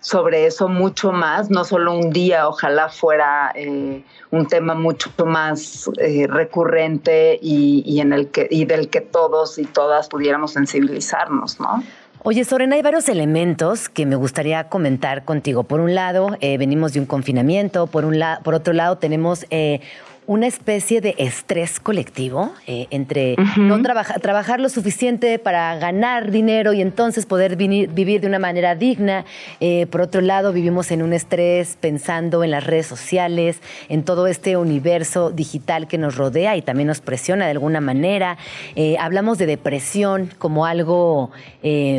sobre 0.00 0.46
eso 0.46 0.68
mucho 0.68 1.10
más, 1.10 1.50
no 1.50 1.64
solo 1.64 1.92
un 1.92 2.10
día, 2.10 2.48
ojalá 2.48 2.88
fuera 2.88 3.50
eh, 3.56 4.04
un 4.30 4.46
tema 4.46 4.74
mucho 4.74 5.10
más 5.26 5.90
eh, 5.98 6.28
recurrente 6.28 7.38
y, 7.42 7.82
y, 7.84 8.00
en 8.00 8.12
el 8.12 8.28
que, 8.28 8.46
y 8.48 8.66
del 8.66 8.88
que 8.88 9.00
todos 9.00 9.58
y 9.58 9.64
todas 9.64 10.08
pudiéramos 10.08 10.52
sensibilizarnos, 10.52 11.58
¿no? 11.58 11.82
Oye, 12.28 12.44
Soren, 12.44 12.72
hay 12.72 12.82
varios 12.82 13.08
elementos 13.08 13.88
que 13.88 14.04
me 14.04 14.16
gustaría 14.16 14.68
comentar 14.68 15.24
contigo. 15.24 15.62
Por 15.62 15.78
un 15.78 15.94
lado, 15.94 16.36
eh, 16.40 16.58
venimos 16.58 16.92
de 16.92 16.98
un 16.98 17.06
confinamiento, 17.06 17.86
por, 17.86 18.04
un 18.04 18.20
por 18.42 18.54
otro 18.54 18.72
lado, 18.72 18.98
tenemos 18.98 19.46
eh, 19.50 19.80
una 20.26 20.48
especie 20.48 21.00
de 21.00 21.14
estrés 21.18 21.78
colectivo 21.78 22.52
eh, 22.66 22.88
entre 22.90 23.36
no 23.56 23.80
trabajar 23.80 24.58
lo 24.58 24.68
suficiente 24.68 25.38
para 25.38 25.76
ganar 25.76 26.30
dinero 26.32 26.72
y 26.72 26.80
entonces 26.80 27.26
poder 27.26 27.56
vivir 27.56 28.20
de 28.20 28.26
una 28.26 28.40
manera 28.40 28.74
digna. 28.74 29.24
Eh, 29.60 29.86
por 29.86 30.00
otro 30.00 30.20
lado, 30.20 30.52
vivimos 30.52 30.90
en 30.90 31.02
un 31.02 31.12
estrés 31.12 31.76
pensando 31.80 32.42
en 32.42 32.50
las 32.50 32.64
redes 32.64 32.86
sociales, 32.86 33.60
en 33.88 34.02
todo 34.02 34.26
este 34.26 34.56
universo 34.56 35.30
digital 35.30 35.86
que 35.86 35.96
nos 35.96 36.16
rodea 36.16 36.56
y 36.56 36.62
también 36.62 36.88
nos 36.88 37.00
presiona 37.00 37.44
de 37.44 37.52
alguna 37.52 37.80
manera. 37.80 38.36
Eh, 38.74 38.96
hablamos 38.98 39.38
de 39.38 39.46
depresión 39.46 40.30
como 40.38 40.66
algo 40.66 41.30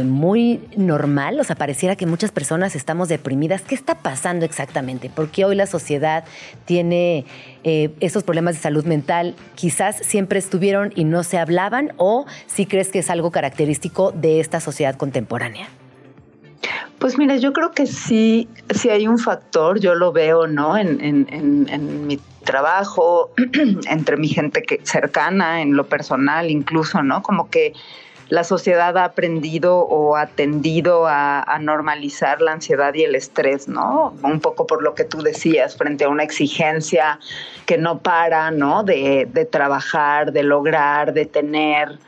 muy 0.05 0.61
normal, 0.78 1.39
o 1.41 1.43
sea, 1.43 1.57
pareciera 1.57 1.97
que 1.97 2.05
muchas 2.05 2.32
personas 2.32 2.75
estamos 2.75 3.09
deprimidas. 3.09 3.61
¿Qué 3.61 3.75
está 3.75 3.95
pasando 3.95 4.45
exactamente? 4.45 5.11
Porque 5.13 5.43
hoy 5.43 5.55
la 5.55 5.67
sociedad 5.67 6.23
tiene 6.65 7.25
esos 7.99 8.24
problemas 8.24 8.55
de 8.55 8.61
salud 8.61 8.86
mental 8.86 9.36
quizás 9.55 9.97
siempre 9.97 10.39
estuvieron 10.39 10.93
y 10.95 11.03
no 11.03 11.24
se 11.24 11.38
hablaban 11.38 11.93
o 11.97 12.26
si 12.45 12.65
crees 12.65 12.89
que 12.89 12.99
es 12.99 13.09
algo 13.09 13.32
característico 13.32 14.11
de 14.11 14.39
esta 14.39 14.59
sociedad 14.59 14.95
contemporánea? 14.95 15.68
Pues 16.99 17.18
mira, 17.18 17.36
yo 17.38 17.53
creo 17.53 17.72
que 17.72 17.86
sí, 17.86 18.49
sí 18.72 18.89
hay 18.89 19.07
un 19.07 19.20
factor, 19.20 19.80
yo 19.80 19.93
lo 19.93 20.11
veo, 20.11 20.47
¿no? 20.47 20.78
En, 20.78 22.07
mi 22.07 22.20
trabajo, 22.43 23.32
entre 23.89 24.18
mi 24.18 24.30
gente 24.30 24.63
cercana, 24.84 25.61
en 25.61 25.76
lo 25.76 25.86
personal 25.88 26.49
incluso, 26.49 27.03
¿no? 27.03 27.22
Como 27.22 27.49
que 27.49 27.74
la 28.30 28.43
sociedad 28.43 28.97
ha 28.97 29.05
aprendido 29.05 29.80
o 29.80 30.15
ha 30.15 30.30
a, 31.07 31.59
normalizar 31.59 32.41
la 32.41 32.53
ansiedad 32.53 32.93
y 32.93 33.03
el 33.03 33.15
estrés, 33.15 33.67
¿no? 33.67 34.13
Un 34.21 34.39
poco 34.39 34.67
por 34.67 34.84
lo 34.84 34.95
que 34.95 35.03
tú 35.03 35.21
decías, 35.21 35.78
frente 35.78 36.03
a 36.03 36.09
una 36.09 36.23
exigencia 36.23 37.19
que 37.65 37.78
no 37.78 37.99
para, 37.99 38.51
¿no? 38.51 38.84
De, 38.84 39.47
trabajar, 39.49 40.32
de 40.34 40.43
lograr, 40.43 41.13
de 41.13 41.25
tener, 41.25 41.99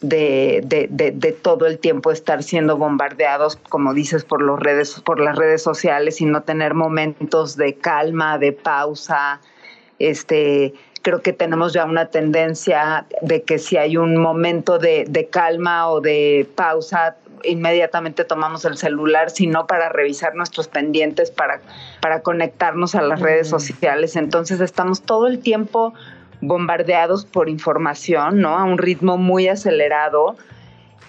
de, 0.00 0.62
de, 0.64 1.32
todo 1.32 1.66
el 1.66 1.78
tiempo 1.78 2.10
estar 2.10 2.42
siendo 2.42 2.76
bombardeados, 2.76 3.56
como 3.56 3.94
dices, 3.94 4.24
por, 4.24 4.42
los 4.42 4.58
redes, 4.58 5.00
por 5.04 5.20
las 5.20 5.36
redes 5.36 5.62
sociales 5.62 6.20
y 6.20 6.24
no 6.24 6.42
tener 6.42 6.74
momentos 6.74 7.56
de 7.56 7.74
calma, 7.74 8.38
de 8.38 8.52
pausa, 8.52 9.40
este, 9.98 10.74
creo 11.06 11.22
que 11.22 11.32
tenemos 11.32 11.72
ya 11.72 11.84
una 11.84 12.06
tendencia 12.06 13.06
de 13.22 13.44
que 13.44 13.60
si 13.60 13.76
hay 13.76 13.96
un 13.96 14.16
momento 14.16 14.80
de, 14.80 15.28
calma 15.30 15.88
o 15.88 16.00
de 16.00 16.48
pausa, 16.56 17.14
inmediatamente 17.44 18.24
tomamos 18.24 18.64
el 18.64 18.76
celular, 18.76 19.30
sino 19.30 19.68
para 19.68 19.88
revisar 19.88 20.34
nuestros 20.34 20.66
pendientes, 20.66 21.30
para, 21.30 21.60
para 22.00 22.22
conectarnos 22.22 22.96
a 22.96 23.02
las 23.02 23.20
redes 23.20 23.48
sociales. 23.48 24.16
Entonces 24.16 24.60
estamos 24.60 25.02
todo 25.02 25.28
el 25.28 25.38
tiempo 25.38 25.94
bombardeados 26.40 27.24
por 27.24 27.48
información, 27.48 28.40
¿no? 28.40 28.58
A 28.58 28.64
un 28.64 28.76
ritmo 28.76 29.16
muy 29.16 29.46
acelerado 29.46 30.34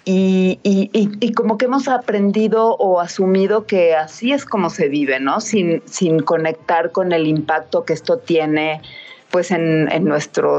y, 0.05 0.59
y, 0.61 1.33
como 1.33 1.57
que 1.57 1.65
hemos 1.65 1.87
aprendido 1.87 2.75
o 2.75 3.01
asumido 3.01 3.65
que 3.65 3.95
así 3.95 4.31
es 4.31 4.45
como 4.45 4.69
se 4.69 4.89
vive, 4.89 5.19
¿no? 5.19 5.41
Sin, 5.41 5.81
sin 5.85 6.19
conectar 6.19 6.91
con 6.91 7.13
el 7.13 7.25
impacto 7.25 7.83
que 7.83 7.93
esto 7.93 8.19
tiene 8.19 8.79
pues 9.37 9.51
en, 9.51 9.85
nuestro 10.05 10.57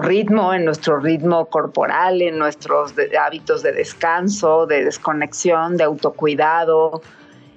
ritmo, 0.00 0.52
en 0.52 0.64
nuestro 0.64 0.98
ritmo 0.98 1.46
corporal, 1.46 2.20
en 2.20 2.36
nuestros 2.36 2.94
hábitos 3.16 3.62
de 3.62 3.70
descanso, 3.70 4.66
de 4.66 4.84
desconexión, 4.84 5.76
de 5.76 5.84
autocuidado, 5.84 7.00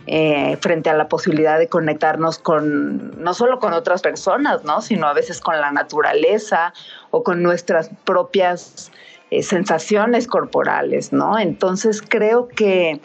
eh, 0.05 0.55
frente 0.61 0.91
a 0.91 0.93
la 0.93 1.07
posibilidad 1.07 1.57
de 1.57 1.68
conectarnos 1.68 2.38
con, 2.38 3.20
no 3.24 3.34
solo 3.34 3.57
con 3.57 3.74
otras 3.74 4.03
personas, 4.03 4.64
¿no? 4.64 4.82
sino 4.82 5.07
a 5.07 5.14
veces 5.14 5.41
con 5.41 5.59
la 5.59 5.72
naturaleza 5.72 6.76
o 7.09 7.24
con 7.24 7.41
nuestras 7.41 7.89
propias 8.03 8.91
eh, 9.32 9.41
sensaciones 9.41 10.28
corporales, 10.28 11.11
¿no? 11.11 11.39
Entonces 11.39 12.03
creo 12.07 12.49
que 12.49 13.01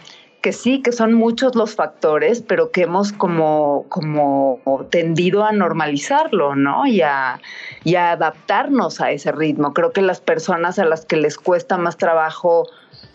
que 0.49 0.53
sí, 0.55 0.81
que 0.81 0.93
son 0.93 1.13
muchos 1.13 1.55
los 1.57 1.75
factores, 1.75 2.41
pero 2.41 2.71
que 2.71 2.85
hemos 2.85 3.13
como, 3.13 3.85
como 3.91 4.59
tendido 4.89 5.45
a 5.45 5.53
normalizarlo, 5.53 6.57
¿no? 6.57 6.87
Y 6.87 7.03
a, 7.03 7.39
adaptarnos 7.95 9.03
a 9.03 9.11
ese 9.11 9.31
ritmo. 9.31 9.75
Creo 9.75 9.93
que 9.93 10.01
las 10.01 10.23
personas 10.23 10.79
a 10.79 10.87
las 10.87 11.05
que 11.05 11.19
les 11.19 11.37
cuesta 11.37 11.77
más 11.77 11.99
trabajo 11.99 12.67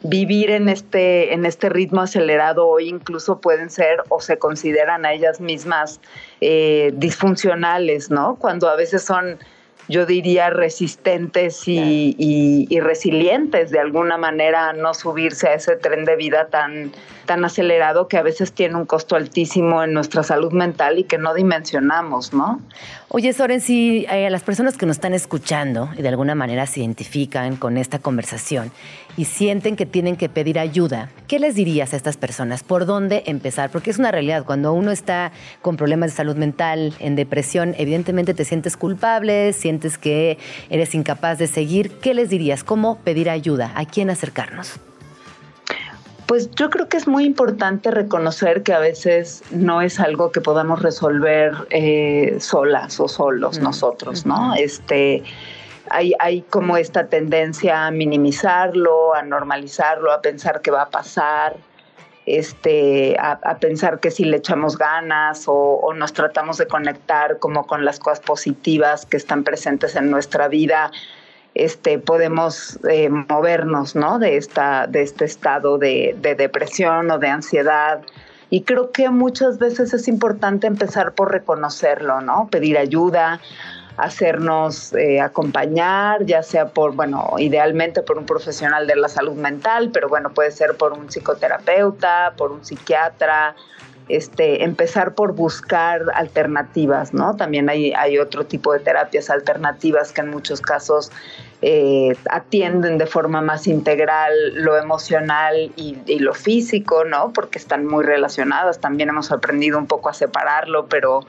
vivir 0.03 0.51
en 0.51 0.69
este, 0.69 1.33
en 1.33 1.47
este 1.47 1.69
ritmo 1.69 2.01
acelerado 2.01 2.67
hoy 2.67 2.87
incluso 2.87 3.41
pueden 3.41 3.71
ser 3.71 4.03
o 4.09 4.21
se 4.21 4.37
consideran 4.37 5.03
a 5.03 5.13
ellas 5.13 5.41
mismas 5.41 6.01
eh, 6.39 6.93
disfuncionales, 6.97 8.11
¿no? 8.11 8.35
Cuando 8.35 8.69
a 8.69 8.75
veces 8.75 9.01
son 9.01 9.39
yo 9.87 10.05
diría, 10.05 10.49
resistentes 10.49 11.63
y, 11.67 12.79
resilientes 12.79 13.71
de 13.71 13.79
alguna 13.79 14.17
manera 14.17 14.69
a 14.69 14.73
no 14.73 14.93
subirse 14.93 15.47
a 15.47 15.53
ese 15.53 15.75
tren 15.75 16.05
de 16.05 16.15
vida 16.15 16.47
tan, 16.47 16.91
tan 17.25 17.45
acelerado 17.45 18.07
que 18.07 18.17
a 18.17 18.23
veces 18.23 18.53
tiene 18.53 18.75
un 18.75 18.85
costo 18.85 19.15
altísimo 19.15 19.83
en 19.83 19.93
nuestra 19.93 20.23
salud 20.23 20.51
mental 20.51 20.99
y 20.99 21.03
que 21.03 21.17
no 21.17 21.33
dimensionamos, 21.33 22.33
¿no? 22.33 22.61
Oye, 23.15 23.31
Soren, 23.31 23.61
si 23.61 24.07
a 24.07 24.17
eh, 24.17 24.29
las 24.31 24.41
personas 24.41 24.75
que 24.75 24.87
nos 24.87 24.95
están 24.97 25.13
escuchando 25.13 25.87
y 25.95 26.01
de 26.01 26.09
alguna 26.09 26.33
manera 26.33 26.65
se 26.65 26.79
identifican 26.79 27.57
con 27.57 27.77
esta 27.77 27.99
conversación 27.99 28.71
y 29.17 29.25
sienten 29.25 29.75
que 29.75 29.85
tienen 29.85 30.15
que 30.15 30.29
pedir 30.29 30.57
ayuda, 30.57 31.11
¿qué 31.27 31.37
les 31.37 31.53
dirías 31.53 31.93
a 31.93 31.95
estas 31.95 32.17
personas? 32.17 32.63
¿Por 32.63 32.87
dónde 32.87 33.21
empezar? 33.27 33.69
Porque 33.69 33.91
es 33.91 33.99
una 33.99 34.09
realidad, 34.09 34.45
cuando 34.45 34.73
uno 34.73 34.89
está 34.89 35.31
con 35.61 35.77
problemas 35.77 36.09
de 36.09 36.17
salud 36.17 36.37
mental, 36.37 36.95
en 36.97 37.15
depresión, 37.15 37.75
evidentemente 37.77 38.33
te 38.33 38.45
sientes 38.45 38.77
culpable, 38.77 39.53
sientes 39.53 39.99
que 39.99 40.39
eres 40.71 40.95
incapaz 40.95 41.37
de 41.37 41.45
seguir. 41.45 41.91
¿Qué 42.01 42.15
les 42.15 42.31
dirías? 42.31 42.63
¿Cómo 42.63 42.97
pedir 43.03 43.29
ayuda? 43.29 43.73
¿A 43.75 43.85
quién 43.85 44.09
acercarnos? 44.09 44.79
Pues 46.33 46.49
yo 46.55 46.71
creo 46.71 46.89
que 46.89 46.97
es 46.97 47.07
muy 47.07 47.25
importante 47.25 47.91
reconocer 47.91 48.63
que 48.63 48.73
a 48.73 48.79
veces 48.79 49.43
no 49.51 49.83
es 49.83 49.99
algo 49.99 50.31
que 50.31 50.41
podamos 50.41 50.81
resolver 50.81 51.53
eh, 51.69 52.37
solas 52.39 52.99
o 52.99 53.07
solos 53.07 53.59
mm, 53.59 53.63
nosotros, 53.63 54.25
¿no? 54.25 54.55
Este, 54.55 55.21
hay, 55.91 56.13
hay 56.17 56.41
como 56.41 56.75
esta 56.75 57.05
tendencia 57.05 57.85
a 57.85 57.91
minimizarlo, 57.91 59.13
a 59.13 59.21
normalizarlo, 59.21 60.11
a 60.11 60.23
pensar 60.23 60.61
que 60.61 60.71
va 60.71 60.81
a 60.81 60.89
pasar, 60.89 61.55
este, 62.25 63.15
a, 63.19 63.57
pensar 63.59 63.99
que 63.99 64.09
si 64.09 64.25
le 64.25 64.37
echamos 64.37 64.75
ganas 64.75 65.47
o, 65.47 65.53
o, 65.53 65.93
nos 65.93 66.13
tratamos 66.13 66.57
de 66.57 66.65
conectar 66.65 67.37
como 67.37 67.67
con 67.67 67.85
las 67.85 67.99
cosas 67.99 68.21
positivas 68.21 69.05
que 69.05 69.17
están 69.17 69.43
presentes 69.43 69.95
en 69.95 70.09
nuestra 70.09 70.47
vida, 70.47 70.89
este, 71.55 71.99
podemos 71.99 72.79
eh, 72.89 73.09
movernos 73.09 73.95
¿no? 73.95 74.19
de, 74.19 74.37
esta, 74.37 74.87
de 74.87 75.01
este 75.03 75.25
estado 75.25 75.77
de, 75.77 76.15
depresión 76.37 77.11
o 77.11 77.19
de 77.19 77.27
ansiedad. 77.27 78.01
Y 78.49 78.61
creo 78.61 78.91
que 78.91 79.09
muchas 79.09 79.57
veces 79.57 79.93
es 79.93 80.07
importante 80.07 80.67
empezar 80.67 81.13
por 81.13 81.31
reconocerlo, 81.31 82.21
¿no? 82.21 82.49
Pedir 82.51 82.77
ayuda, 82.77 83.39
hacernos 83.97 84.93
eh, 84.93 85.21
acompañar, 85.21 86.23
ya 86.25 86.43
sea 86.43 86.67
por, 86.67 86.93
bueno, 86.95 87.33
idealmente 87.39 88.03
por 88.03 88.17
un 88.19 88.25
profesional 88.25 88.85
de 88.85 88.95
la 88.95 89.07
salud 89.07 89.35
mental, 89.35 89.89
pero 89.91 90.07
bueno, 90.07 90.33
puede 90.33 90.51
ser 90.51 90.77
por 90.77 90.93
un 90.93 91.09
psicoterapeuta, 91.09 92.33
por 92.37 92.51
un 92.51 92.63
psiquiatra, 92.63 93.55
este, 94.09 94.63
empezar 94.63 95.15
por 95.15 95.33
buscar 95.33 96.03
alternativas, 96.13 97.13
¿no? 97.13 97.35
También 97.35 97.69
hay, 97.69 97.93
hay 97.93 98.19
otro 98.19 98.45
tipo 98.45 98.73
de 98.73 98.79
terapias 98.79 99.29
alternativas 99.29 100.11
que 100.11 100.21
en 100.21 100.29
muchos 100.29 100.61
casos 100.61 101.11
eh, 101.65 102.17
atienden 102.29 102.97
de 102.97 103.05
forma 103.05 103.41
más 103.41 103.67
integral 103.67 104.33
lo 104.55 104.77
emocional 104.77 105.71
y, 105.77 106.19
lo 106.19 106.33
físico, 106.33 107.05
¿no? 107.05 107.31
Porque 107.31 107.57
están 107.57 107.85
muy 107.85 108.03
relacionadas. 108.03 108.79
También 108.79 109.07
hemos 109.07 109.31
aprendido 109.31 109.77
un 109.77 109.87
poco 109.87 110.09
a 110.09 110.13
separarlo, 110.13 110.87
pero 110.87 111.21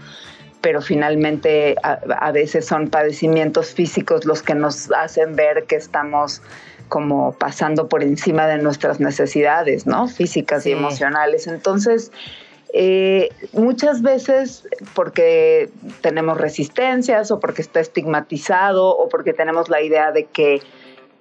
pero 0.61 0.80
finalmente 0.82 1.76
a, 1.82 2.32
veces 2.32 2.66
son 2.66 2.89
padecimientos 2.89 3.74
físicos 3.74 4.24
los 4.24 4.43
que 4.43 4.55
nos 4.55 4.91
hacen 4.91 5.37
ver 5.37 5.66
que 5.68 5.76
estamos 5.76 6.43
como 6.89 7.32
pasando 7.32 7.87
por 7.89 8.03
encima 8.03 8.49
de 8.49 8.59
nuestras 8.59 8.99
necesidades, 8.99 9.87
¿no? 9.87 10.09
Físicas 10.09 10.66
y 10.66 10.72
emocionales. 10.72 11.47
Entonces, 11.47 12.11
eh, 12.77 13.29
muchas 13.53 14.03
veces 14.03 14.66
porque 14.95 15.70
tenemos 16.01 16.37
resistencias 16.37 17.31
o 17.31 17.39
porque 17.39 17.62
está 17.62 17.79
estigmatizado 17.79 18.89
o 18.89 19.09
porque 19.09 19.33
tenemos 19.33 19.68
la 19.68 19.81
idea 19.81 20.11
de 20.11 20.25
que 20.25 20.61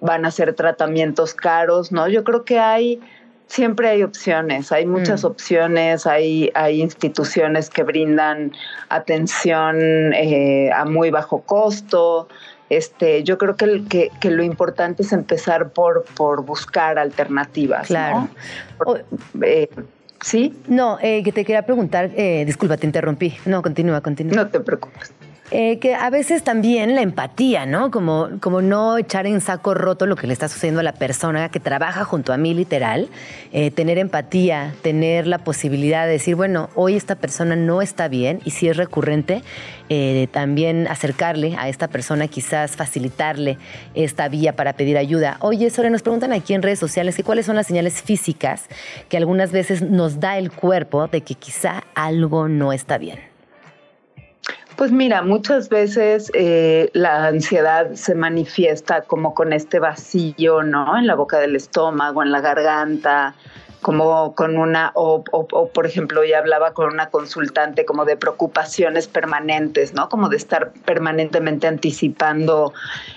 van 0.00 0.24
a 0.24 0.32
ser 0.32 0.54
tratamientos 0.54 1.32
caros, 1.32 1.92
¿no? 1.92 2.08
Yo 2.08 2.24
creo 2.24 2.44
que 2.44 2.58
hay, 2.58 3.00
siempre 3.46 3.88
hay 3.88 4.02
opciones, 4.02 4.72
hay 4.72 4.84
muchas 4.84 5.22
mm. 5.22 5.26
opciones, 5.28 6.08
hay, 6.08 6.50
hay 6.54 6.82
instituciones 6.82 7.70
que 7.70 7.84
brindan 7.84 8.50
atención 8.88 10.12
eh, 10.12 10.72
a 10.74 10.84
muy 10.84 11.12
bajo 11.12 11.42
costo. 11.42 12.26
Este, 12.68 13.22
yo 13.22 13.38
creo 13.38 13.54
que, 13.54 13.84
que, 13.88 14.10
que, 14.20 14.30
lo 14.30 14.42
importante 14.42 15.04
es 15.04 15.12
empezar 15.12 15.70
por, 15.70 16.04
por 16.16 16.44
buscar 16.44 16.98
alternativas. 16.98 17.86
Claro. 17.86 18.28
¿no? 18.84 18.96
Eh, 19.42 19.68
¿Sí? 20.24 20.54
No, 20.68 20.96
eh, 21.02 21.22
que 21.22 21.32
te 21.32 21.44
quería 21.44 21.66
preguntar, 21.66 22.10
eh, 22.16 22.44
disculpa, 22.46 22.78
te 22.78 22.86
interrumpí. 22.86 23.34
No, 23.44 23.60
continúa, 23.60 24.00
continúa. 24.00 24.34
No 24.34 24.48
te 24.48 24.58
preocupes. 24.58 25.12
Eh, 25.50 25.78
que 25.78 25.94
a 25.94 26.08
veces 26.08 26.42
también 26.42 26.94
la 26.94 27.02
empatía, 27.02 27.66
¿no? 27.66 27.90
Como, 27.90 28.30
como 28.40 28.62
no 28.62 28.96
echar 28.96 29.26
en 29.26 29.42
saco 29.42 29.74
roto 29.74 30.06
lo 30.06 30.16
que 30.16 30.26
le 30.26 30.32
está 30.32 30.48
sucediendo 30.48 30.80
a 30.80 30.82
la 30.82 30.94
persona 30.94 31.50
que 31.50 31.60
trabaja 31.60 32.04
junto 32.04 32.32
a 32.32 32.38
mí, 32.38 32.54
literal. 32.54 33.08
Eh, 33.52 33.70
tener 33.70 33.98
empatía, 33.98 34.74
tener 34.80 35.26
la 35.26 35.38
posibilidad 35.38 36.06
de 36.06 36.12
decir, 36.12 36.34
bueno, 36.34 36.70
hoy 36.74 36.96
esta 36.96 37.16
persona 37.16 37.56
no 37.56 37.82
está 37.82 38.08
bien 38.08 38.40
y 38.46 38.52
si 38.52 38.68
es 38.68 38.76
recurrente, 38.78 39.42
eh, 39.90 40.28
también 40.32 40.88
acercarle 40.88 41.56
a 41.58 41.68
esta 41.68 41.88
persona, 41.88 42.26
quizás 42.26 42.74
facilitarle 42.74 43.58
esta 43.94 44.28
vía 44.28 44.56
para 44.56 44.72
pedir 44.72 44.96
ayuda. 44.96 45.36
Oye, 45.40 45.68
Sore, 45.68 45.90
nos 45.90 46.00
preguntan 46.00 46.32
aquí 46.32 46.54
en 46.54 46.62
redes 46.62 46.78
sociales 46.78 47.16
que 47.16 47.22
cuáles 47.22 47.44
son 47.44 47.56
las 47.56 47.66
señales 47.66 48.00
físicas 48.02 48.64
que 49.10 49.18
algunas 49.18 49.52
veces 49.52 49.82
nos 49.82 50.20
da 50.20 50.38
el 50.38 50.50
cuerpo 50.50 51.06
de 51.06 51.20
que 51.20 51.34
quizá 51.34 51.84
algo 51.94 52.48
no 52.48 52.72
está 52.72 52.96
bien. 52.96 53.33
Pues 54.76 54.90
mira, 54.90 55.22
muchas 55.22 55.68
veces 55.68 56.32
eh, 56.34 56.90
la 56.94 57.28
ansiedad 57.28 57.92
se 57.94 58.14
manifiesta 58.16 59.02
como 59.02 59.32
con 59.32 59.52
este 59.52 59.78
vacío, 59.78 60.62
¿no? 60.64 60.98
En 60.98 61.06
la 61.06 61.14
boca 61.14 61.38
del 61.38 61.54
estómago, 61.54 62.24
en 62.24 62.32
la 62.32 62.40
garganta, 62.40 63.36
como 63.82 64.34
con 64.34 64.56
una, 64.56 64.90
o, 64.94 65.22
por 65.22 65.86
ejemplo, 65.86 66.24
ya 66.24 66.38
hablaba 66.38 66.72
con 66.72 66.92
una 66.92 67.10
consultante 67.10 67.84
como 67.84 68.04
de 68.04 68.16
preocupaciones 68.16 69.06
permanentes, 69.06 69.94
¿no? 69.94 70.08
Como 70.08 70.28
de 70.28 70.38
estar 70.38 70.72
permanentemente 70.84 71.68
anticipando 71.68 72.72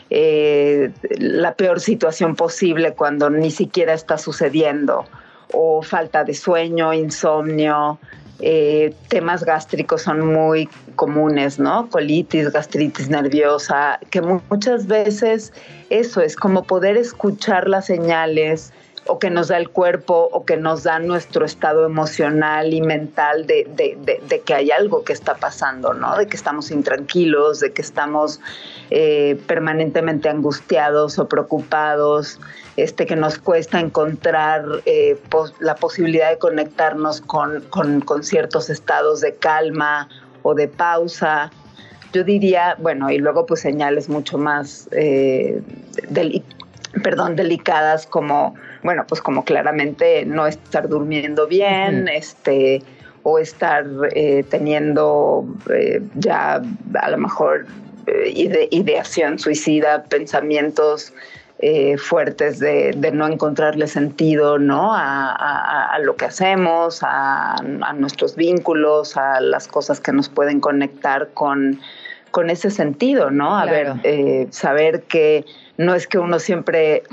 eh, 0.09 0.91
la 1.17 1.55
peor 1.55 1.79
situación 1.79 2.35
posible 2.35 2.93
cuando 2.93 3.29
ni 3.29 3.49
siquiera 3.49 3.93
está 3.93 4.17
sucediendo, 4.17 5.05
o 5.53 5.81
falta 5.81 6.23
de 6.23 6.33
sueño, 6.33 6.93
insomnio, 6.93 7.97
eh, 8.39 8.93
temas 9.07 9.43
gástricos 9.43 10.03
son 10.03 10.33
muy 10.33 10.69
comunes, 10.95 11.59
¿no? 11.59 11.89
Colitis, 11.89 12.51
gastritis 12.51 13.09
nerviosa, 13.09 13.99
que 14.11 14.21
muchas 14.21 14.88
veces 14.88 15.53
eso 15.89 16.21
es 16.21 16.35
como 16.35 16.63
poder 16.63 16.97
escuchar 16.97 17.67
las 17.67 17.85
señales 17.85 18.73
o 19.07 19.19
que 19.19 19.29
nos 19.29 19.47
da 19.47 19.57
el 19.57 19.69
cuerpo 19.69 20.29
o 20.31 20.45
que 20.45 20.57
nos 20.57 20.83
da 20.83 20.99
nuestro 20.99 21.45
estado 21.45 21.85
emocional 21.85 22.73
y 22.73 22.81
mental 22.81 23.47
de, 23.47 23.67
de, 23.75 24.41
que 24.41 24.53
hay 24.53 24.71
algo 24.71 25.03
que 25.03 25.13
está 25.13 25.35
pasando, 25.35 25.93
¿no? 25.93 26.17
De 26.17 26.27
que 26.27 26.35
estamos 26.35 26.71
intranquilos, 26.71 27.59
de 27.59 27.73
que 27.73 27.81
estamos 27.81 28.39
eh, 28.89 29.39
permanentemente 29.47 30.29
angustiados 30.29 31.19
o 31.19 31.27
preocupados, 31.27 32.39
este, 32.75 33.05
que 33.05 33.15
nos 33.15 33.37
cuesta 33.37 33.79
encontrar 33.79 34.65
eh, 34.85 35.17
la 35.59 35.75
posibilidad 35.75 36.29
de 36.29 36.37
conectarnos 36.37 37.21
con, 37.21 37.61
con, 37.61 38.23
ciertos 38.23 38.69
estados 38.69 39.21
de 39.21 39.35
calma 39.35 40.09
o 40.43 40.53
de 40.53 40.67
pausa. 40.67 41.51
Yo 42.13 42.23
diría, 42.23 42.75
bueno, 42.79 43.09
y 43.09 43.17
luego 43.17 43.45
pues 43.45 43.61
señales 43.61 44.09
mucho 44.09 44.37
más 44.37 44.87
eh, 44.91 45.61
perdón, 47.03 47.35
delicadas 47.35 48.05
como, 48.05 48.55
bueno, 48.88 49.03
pues 49.05 49.19
como 49.19 49.43
claramente 49.43 50.25
no 50.25 50.47
estar 50.47 50.88
durmiendo 50.88 51.45
bien, 51.45 52.07
este, 52.07 52.81
o 53.23 53.38
estar 53.38 53.85
eh, 54.15 54.45
teniendo 54.49 55.45
eh, 55.69 56.01
ya 56.15 56.61
a 56.93 57.09
lo 57.09 57.17
mejor 57.17 57.65
eh, 58.05 58.69
ideación 58.71 59.39
suicida, 59.39 60.05
pensamientos 60.05 61.13
fuertes 61.97 62.59
de, 62.59 62.95
no 63.13 63.27
encontrarle 63.27 63.88
sentido 63.88 64.59
¿no? 64.59 64.91
A, 64.93 65.97
lo 66.01 66.15
que 66.15 66.25
hacemos, 66.25 66.99
a, 67.01 67.55
nuestros 67.97 68.35
vínculos, 68.38 69.17
a 69.17 69.41
las 69.41 69.67
cosas 69.67 69.99
que 69.99 70.13
nos 70.13 70.29
pueden 70.29 70.61
conectar 70.61 71.29
con, 71.33 71.81
con 72.32 72.49
ese 72.49 72.69
sentido, 72.69 73.32
¿no? 73.32 73.57
A 73.57 73.65
ver, 73.65 73.93
saber 74.51 75.03
que 75.03 75.45
no 75.78 75.93
es 75.93 76.07
que 76.07 76.17
uno 76.17 76.39
siempre 76.39 77.03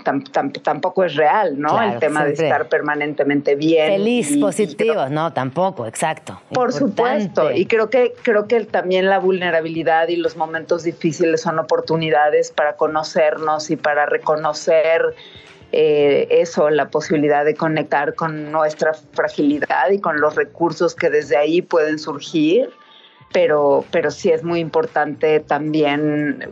tampoco 0.62 1.04
es 1.04 1.14
real, 1.16 1.60
¿no? 1.60 1.80
el 1.82 1.98
tema 1.98 2.24
de 2.24 2.32
estar 2.32 2.68
permanentemente 2.68 3.56
bien. 3.56 3.92
Feliz, 3.92 4.36
positivo, 4.38 5.08
no, 5.10 5.32
tampoco, 5.32 5.86
exacto. 5.86 6.40
Por 6.52 6.72
supuesto, 6.72 7.52
y 7.52 7.66
creo 7.66 7.90
que 7.90 8.14
creo 8.22 8.48
que 8.48 8.64
también 8.64 9.10
la 9.10 9.18
vulnerabilidad 9.18 10.08
y 10.08 10.16
los 10.16 10.36
momentos 10.36 10.82
difíciles 10.82 11.42
son 11.42 11.58
oportunidades 11.58 12.50
para 12.50 12.76
conocernos 12.76 13.70
y 13.70 13.76
para 13.76 14.06
reconocer 14.06 15.14
eh, 15.72 16.28
eso, 16.30 16.70
la 16.70 16.88
posibilidad 16.88 17.44
de 17.44 17.54
conectar 17.54 18.14
con 18.14 18.50
nuestra 18.50 18.94
fragilidad 18.94 19.90
y 19.90 20.00
con 20.00 20.20
los 20.20 20.36
recursos 20.36 20.94
que 20.94 21.10
desde 21.10 21.36
ahí 21.36 21.60
pueden 21.60 21.98
surgir 21.98 22.70
pero, 23.34 23.84
pero 23.90 24.12
sí 24.12 24.30
es 24.30 24.44
muy 24.44 24.60
importante 24.60 25.40
también 25.40 26.48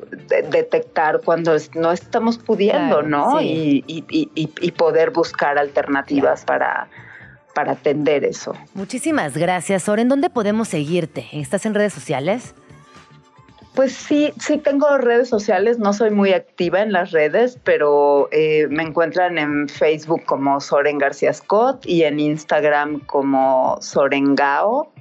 detectar 0.51 1.21
cuando 1.25 1.57
no 1.77 1.93
estamos 1.93 2.39
pudiendo, 2.39 3.03
¿no? 3.03 3.41
Y, 3.41 4.75
poder 4.77 5.11
buscar 5.11 5.59
alternativas 5.59 6.45
para, 6.45 6.89
para 7.55 7.73
atender 7.73 8.25
eso. 8.25 8.55
Muchísimas 8.75 9.37
gracias, 9.37 9.85
Soren. 9.85 10.09
¿Dónde 10.09 10.29
podemos 10.29 10.67
seguirte? 10.67 11.29
¿Estás 11.31 11.67
en 11.67 11.75
redes 11.75 11.93
sociales? 11.93 12.53
Pues 13.77 13.93
sí, 13.93 14.33
sí 14.41 14.59
tengo 14.59 14.99
redes 14.99 15.29
sociales, 15.29 15.79
no 15.79 15.93
soy 15.93 16.11
muy 16.11 16.33
activa 16.33 16.83
en 16.83 16.93
las 16.93 17.13
redes, 17.13 17.61
pero 17.63 18.29
eh, 18.33 18.67
me 18.71 18.83
encuentran 18.83 19.39
en 19.39 19.69
Facebook 19.69 20.25
como 20.25 20.61
Soren 20.61 20.99
García 20.99 21.33
Scott 21.33 21.87
y 21.87 22.03
en 22.03 22.19
Instagram 22.19 22.99
como 23.07 23.79
Sorengao 23.81 24.93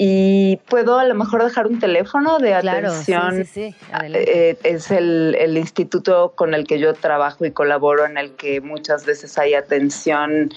y 0.00 0.58
puedo 0.68 1.00
a 1.00 1.04
lo 1.04 1.14
mejor 1.16 1.42
dejar 1.42 1.66
un 1.66 1.80
teléfono 1.80 2.38
de 2.38 2.54
atención. 2.54 3.44
Sí, 3.44 3.72
sí, 3.72 3.76
eh, 4.04 4.56
es 4.62 4.92
el, 4.92 5.36
el, 5.40 5.58
instituto 5.58 6.34
con 6.36 6.54
el 6.54 6.68
que 6.68 6.78
yo 6.78 6.94
trabajo 6.94 7.44
y 7.44 7.50
colaboro, 7.50 8.06
en 8.06 8.16
el 8.16 8.36
que 8.36 8.60
muchas 8.60 9.04
veces 9.04 9.36
hay 9.38 9.54
atención 9.54 10.50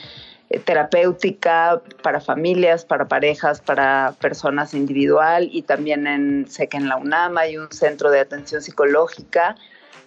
eh, 0.51 0.59
terapéutica 0.59 1.81
para 2.03 2.21
familias, 2.21 2.85
para 2.85 3.07
parejas, 3.07 3.61
para 3.61 4.13
personas 4.21 4.75
individual 4.75 5.49
y 5.51 5.63
también 5.63 6.05
en, 6.05 6.45
sé 6.47 6.67
que 6.67 6.77
en 6.77 6.87
la 6.87 6.97
UNAM 6.97 7.39
hay 7.39 7.57
un 7.57 7.71
centro 7.71 8.11
de 8.11 8.19
atención 8.19 8.61
psicológica. 8.61 9.55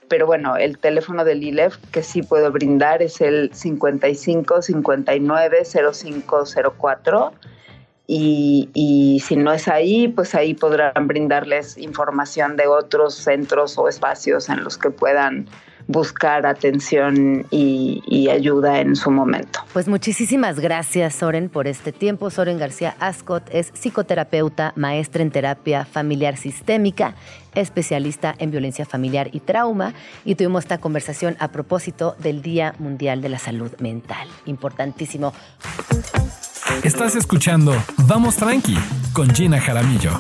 Pero 0.07 0.27
bueno, 0.27 0.57
el 0.57 0.79
teléfono 0.79 1.25
del 1.25 1.43
ILEF 1.43 1.77
que 1.91 2.05
sí 2.05 2.23
puedo 2.23 2.53
brindar 2.53 3.03
es 3.03 3.21
el 3.21 3.53
55 3.53 4.63
59 4.63 5.63
0504 5.65 7.33
y, 8.07 9.23
si 9.25 9.37
no 9.37 9.53
es 9.53 9.69
ahí, 9.69 10.09
pues 10.09 10.35
ahí 10.35 10.55
podrán 10.55 11.07
brindarles 11.07 11.79
información 11.79 12.57
de 12.57 12.67
otros 12.67 13.15
centros 13.15 13.79
o 13.79 13.89
espacios 13.89 14.49
en 14.49 14.63
los 14.63 14.77
que 14.77 14.91
puedan 14.91 15.49
buscar 15.87 16.47
atención 16.47 17.47
y, 17.51 18.29
ayuda 18.31 18.81
en 18.81 18.97
su 18.97 19.11
momento. 19.11 19.61
Pues 19.73 19.87
muchísimas 19.87 20.59
gracias, 20.59 21.15
Soren, 21.15 21.49
por 21.49 21.67
este 21.67 21.93
tiempo. 21.93 22.31
Soren 22.31 22.59
García 22.59 22.97
Ascot 22.99 23.43
es 23.53 23.71
psicoterapeuta, 23.75 24.73
maestra 24.77 25.23
en 25.23 25.31
terapia 25.31 25.85
familiar 25.85 26.37
sistémica, 26.37 27.15
especialista 27.55 28.35
en 28.39 28.51
violencia 28.51 28.87
familiar 28.87 29.29
y 29.33 29.41
trauma, 29.41 29.93
y 30.25 30.35
tuvimos 30.35 30.65
esta 30.65 30.79
conversación 30.79 31.37
a 31.39 31.49
propósito 31.49 32.17
del 32.19 32.43
Día 32.43 32.75
Mundial 32.79 33.21
de 33.21 33.29
la 33.29 33.39
Salud 33.39 33.73
Mental. 33.79 34.27
Importantísimo. 34.47 35.33
Estás 36.83 37.15
escuchando 37.17 37.75
Vamos 38.07 38.37
Tranqui 38.37 38.77
con 39.13 39.35
Gina 39.35 39.61
Jaramillo. 39.61 40.19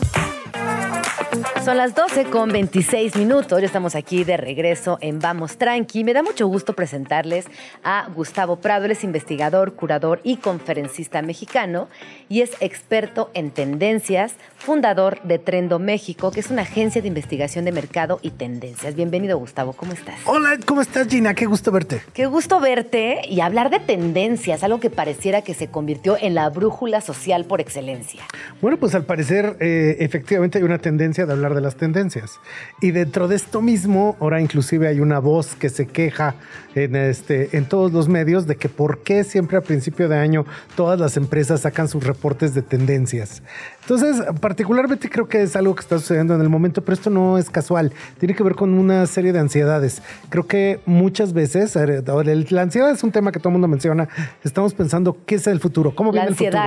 Son 1.64 1.78
las 1.78 1.94
12 1.94 2.24
con 2.26 2.50
26 2.50 3.16
minutos. 3.16 3.58
Ya 3.58 3.64
estamos 3.64 3.94
aquí 3.94 4.22
de 4.22 4.36
regreso 4.36 4.98
en 5.00 5.18
Vamos 5.18 5.56
Tranqui. 5.56 6.04
Me 6.04 6.12
da 6.12 6.22
mucho 6.22 6.46
gusto 6.46 6.74
presentarles 6.74 7.46
a 7.82 8.06
Gustavo 8.14 8.56
Prado. 8.56 8.84
Él 8.84 8.90
es 8.90 9.02
investigador, 9.02 9.72
curador 9.72 10.20
y 10.24 10.36
conferencista 10.36 11.22
mexicano 11.22 11.88
y 12.28 12.42
es 12.42 12.50
experto 12.60 13.30
en 13.32 13.50
tendencias, 13.50 14.34
fundador 14.58 15.22
de 15.22 15.38
Trendo 15.38 15.78
México, 15.78 16.30
que 16.32 16.40
es 16.40 16.50
una 16.50 16.62
agencia 16.62 17.00
de 17.00 17.08
investigación 17.08 17.64
de 17.64 17.72
mercado 17.72 18.18
y 18.20 18.32
tendencias. 18.32 18.94
Bienvenido, 18.94 19.38
Gustavo. 19.38 19.72
¿Cómo 19.72 19.94
estás? 19.94 20.16
Hola, 20.26 20.58
¿cómo 20.66 20.82
estás, 20.82 21.08
Gina? 21.08 21.32
Qué 21.32 21.46
gusto 21.46 21.72
verte. 21.72 22.02
Qué 22.12 22.26
gusto 22.26 22.60
verte 22.60 23.22
y 23.26 23.40
hablar 23.40 23.70
de 23.70 23.80
tendencias, 23.80 24.64
algo 24.64 24.80
que 24.80 24.90
pareciera 24.90 25.40
que 25.40 25.54
se 25.54 25.68
convirtió 25.68 26.18
en 26.20 26.34
la 26.34 26.50
brújula 26.50 27.00
social 27.00 27.46
por 27.46 27.62
excelencia. 27.62 28.20
Bueno, 28.60 28.76
pues 28.76 28.94
al 28.94 29.04
parecer, 29.04 29.56
eh, 29.60 29.96
efectivamente 30.00 30.58
hay 30.58 30.64
una 30.64 30.78
tendencia 30.78 31.24
de 31.24 31.32
hablar 31.32 31.53
de 31.54 31.60
las 31.60 31.76
tendencias. 31.76 32.40
Y 32.80 32.90
dentro 32.90 33.28
de 33.28 33.36
esto 33.36 33.62
mismo, 33.62 34.16
ahora 34.20 34.40
inclusive 34.40 34.88
hay 34.88 35.00
una 35.00 35.18
voz 35.18 35.54
que 35.54 35.68
se 35.68 35.86
queja 35.86 36.34
en, 36.74 36.96
este, 36.96 37.56
en 37.56 37.66
todos 37.66 37.92
los 37.92 38.08
medios 38.08 38.46
de 38.46 38.56
que 38.56 38.68
por 38.68 39.02
qué 39.02 39.24
siempre 39.24 39.56
a 39.56 39.60
principio 39.60 40.08
de 40.08 40.18
año 40.18 40.44
todas 40.76 40.98
las 40.98 41.16
empresas 41.16 41.62
sacan 41.62 41.88
sus 41.88 42.04
reportes 42.04 42.54
de 42.54 42.62
tendencias. 42.62 43.42
Entonces, 43.84 44.24
particularmente 44.40 45.10
creo 45.10 45.28
que 45.28 45.42
es 45.42 45.54
algo 45.56 45.74
que 45.74 45.82
está 45.82 45.98
sucediendo 45.98 46.34
en 46.34 46.40
el 46.40 46.48
momento, 46.48 46.82
pero 46.82 46.94
esto 46.94 47.10
no 47.10 47.36
es 47.36 47.50
casual. 47.50 47.92
Tiene 48.18 48.34
que 48.34 48.42
ver 48.42 48.54
con 48.54 48.72
una 48.72 49.06
serie 49.06 49.32
de 49.32 49.38
ansiedades. 49.38 50.02
Creo 50.30 50.46
que 50.46 50.80
muchas 50.86 51.34
veces, 51.34 51.76
la 51.76 52.62
ansiedad 52.62 52.90
es 52.90 53.02
un 53.04 53.12
tema 53.12 53.30
que 53.30 53.38
todo 53.38 53.50
el 53.50 53.54
mundo 53.54 53.68
menciona. 53.68 54.08
Estamos 54.42 54.72
pensando 54.72 55.18
qué 55.26 55.34
es 55.34 55.46
el 55.46 55.60
futuro, 55.60 55.94
cómo 55.94 56.12
viene 56.12 56.28
el 56.28 56.34
futuro. 56.34 56.58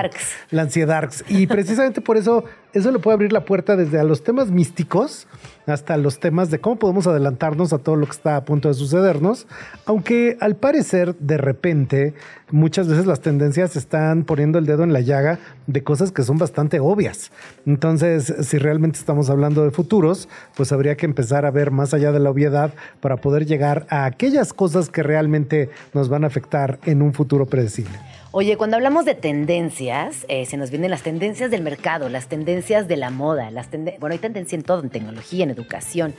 La 0.52 0.62
ansiedad. 0.62 1.12
Y 1.28 1.48
precisamente 1.48 2.02
por 2.02 2.18
eso, 2.18 2.44
eso 2.74 2.92
le 2.92 3.00
puede 3.00 3.16
abrir 3.16 3.34
la 3.34 3.46
puerta 3.46 3.76
desde 3.76 4.00
a 4.00 4.04
los 4.04 4.24
temas 4.24 4.52
místicos 4.52 5.28
hasta 5.68 5.98
los 5.98 6.20
temas 6.20 6.50
de 6.50 6.60
cómo 6.60 6.78
podemos 6.78 7.08
adelantarnos 7.08 7.74
a 7.74 7.78
todo 7.78 7.96
lo 7.96 8.06
que 8.06 8.14
está 8.14 8.36
a 8.36 8.46
punto 8.46 8.70
de 8.70 8.74
sucedernos, 8.74 9.48
aunque 9.86 10.38
al 10.40 10.56
parecer 10.56 11.16
de 11.20 11.38
repente 11.38 12.14
muchas 12.52 12.88
veces 12.88 13.06
las 13.06 13.20
tendencias 13.20 13.76
están 13.76 14.24
poniendo 14.24 14.58
el 14.58 14.66
dedo 14.66 14.84
en 14.84 14.94
la 14.94 15.02
llaga 15.02 15.40
de 15.68 15.84
cosas 15.84 16.12
que 16.12 16.24
son 16.24 16.38
bastante 16.38 16.80
obvias. 16.80 17.32
Entonces, 17.66 18.34
si 18.42 18.58
realmente 18.58 18.98
estamos 18.98 19.30
hablando 19.30 19.64
de 19.64 19.72
futuros, 19.72 20.30
pues 20.56 20.72
habría 20.72 20.96
que 20.96 21.06
empezar 21.06 21.46
a 21.46 21.52
ver 21.52 21.72
más 21.72 21.94
allá 21.94 22.12
de 22.12 22.20
la 22.20 22.30
obviedad 22.30 22.74
para 23.02 23.18
poder 23.18 23.46
llegar 23.46 23.86
a 23.90 24.06
aquellas 24.06 24.54
cosas 24.54 24.90
que 24.90 25.04
realmente 25.04 25.70
nos 25.94 26.10
van 26.10 26.24
a 26.24 26.28
afectar 26.28 26.80
en 26.86 27.02
un 27.02 27.14
futuro 27.14 27.46
predecible. 27.46 27.98
Oye, 28.32 28.58
cuando 28.58 28.76
hablamos 28.76 29.06
de 29.06 29.16
tendencias, 29.16 30.26
eh, 30.28 30.46
se 30.46 30.58
nos 30.58 30.70
vienen 30.70 30.92
las 30.92 31.02
tendencias 31.02 31.50
del 31.50 31.64
mercado, 31.64 32.10
las 32.10 32.28
tendencias 32.28 32.88
de 32.90 32.98
la 32.98 33.10
moda, 33.10 33.52
las 33.52 33.70
bueno, 33.72 34.14
hay 34.14 34.20
tendencia 34.20 34.58
en 34.58 34.64
todo, 34.64 34.84
en 34.84 34.90
tecnología, 34.90 35.46
en 35.46 35.50
educación. 35.50 36.14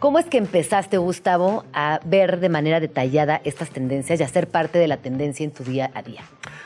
¿Cómo 0.00 0.18
es 0.18 0.26
que 0.26 0.38
empezaste, 0.38 0.98
Gustavo, 0.98 1.64
a 1.72 2.00
ver 2.04 2.40
de 2.40 2.48
manera 2.48 2.80
detallada 2.80 3.40
estas 3.44 3.70
tendencias 3.70 4.18
y 4.20 4.24
a 4.24 4.28
ser 4.28 4.48
parte 4.48 4.78
de 4.78 4.88
la 4.88 4.96
tendencia 4.96 5.44
en 5.44 5.52
tu 5.52 5.62
día 5.62 5.90
a 5.94 6.02
día? 6.02 6.22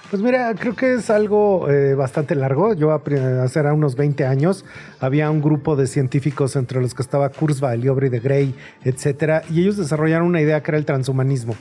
Pues 0.09 0.23
mira, 0.23 0.53
creo 0.55 0.75
que 0.75 0.95
es 0.95 1.11
algo 1.11 1.71
eh, 1.71 1.95
bastante 1.95 2.35
largo. 2.35 2.75
Yo 2.75 2.91
hace 2.91 3.61
unos 3.61 3.95
20 3.95 4.25
años 4.25 4.65
había 4.99 5.31
un 5.31 5.43
grupo 5.43 5.77
de 5.77 5.87
científicos 5.87 6.57
entre 6.57 6.81
los 6.81 6.95
que 6.95 7.03
estaba 7.03 7.29
Kurzweil, 7.29 7.87
Aubrey 7.87 8.09
de 8.09 8.19
Grey, 8.19 8.55
etcétera, 8.83 9.43
y 9.51 9.61
ellos 9.61 9.77
desarrollaron 9.77 10.27
una 10.27 10.41
idea 10.41 10.63
que 10.63 10.71
era 10.73 10.79
el 10.79 10.87
transhumanismo 10.87 11.55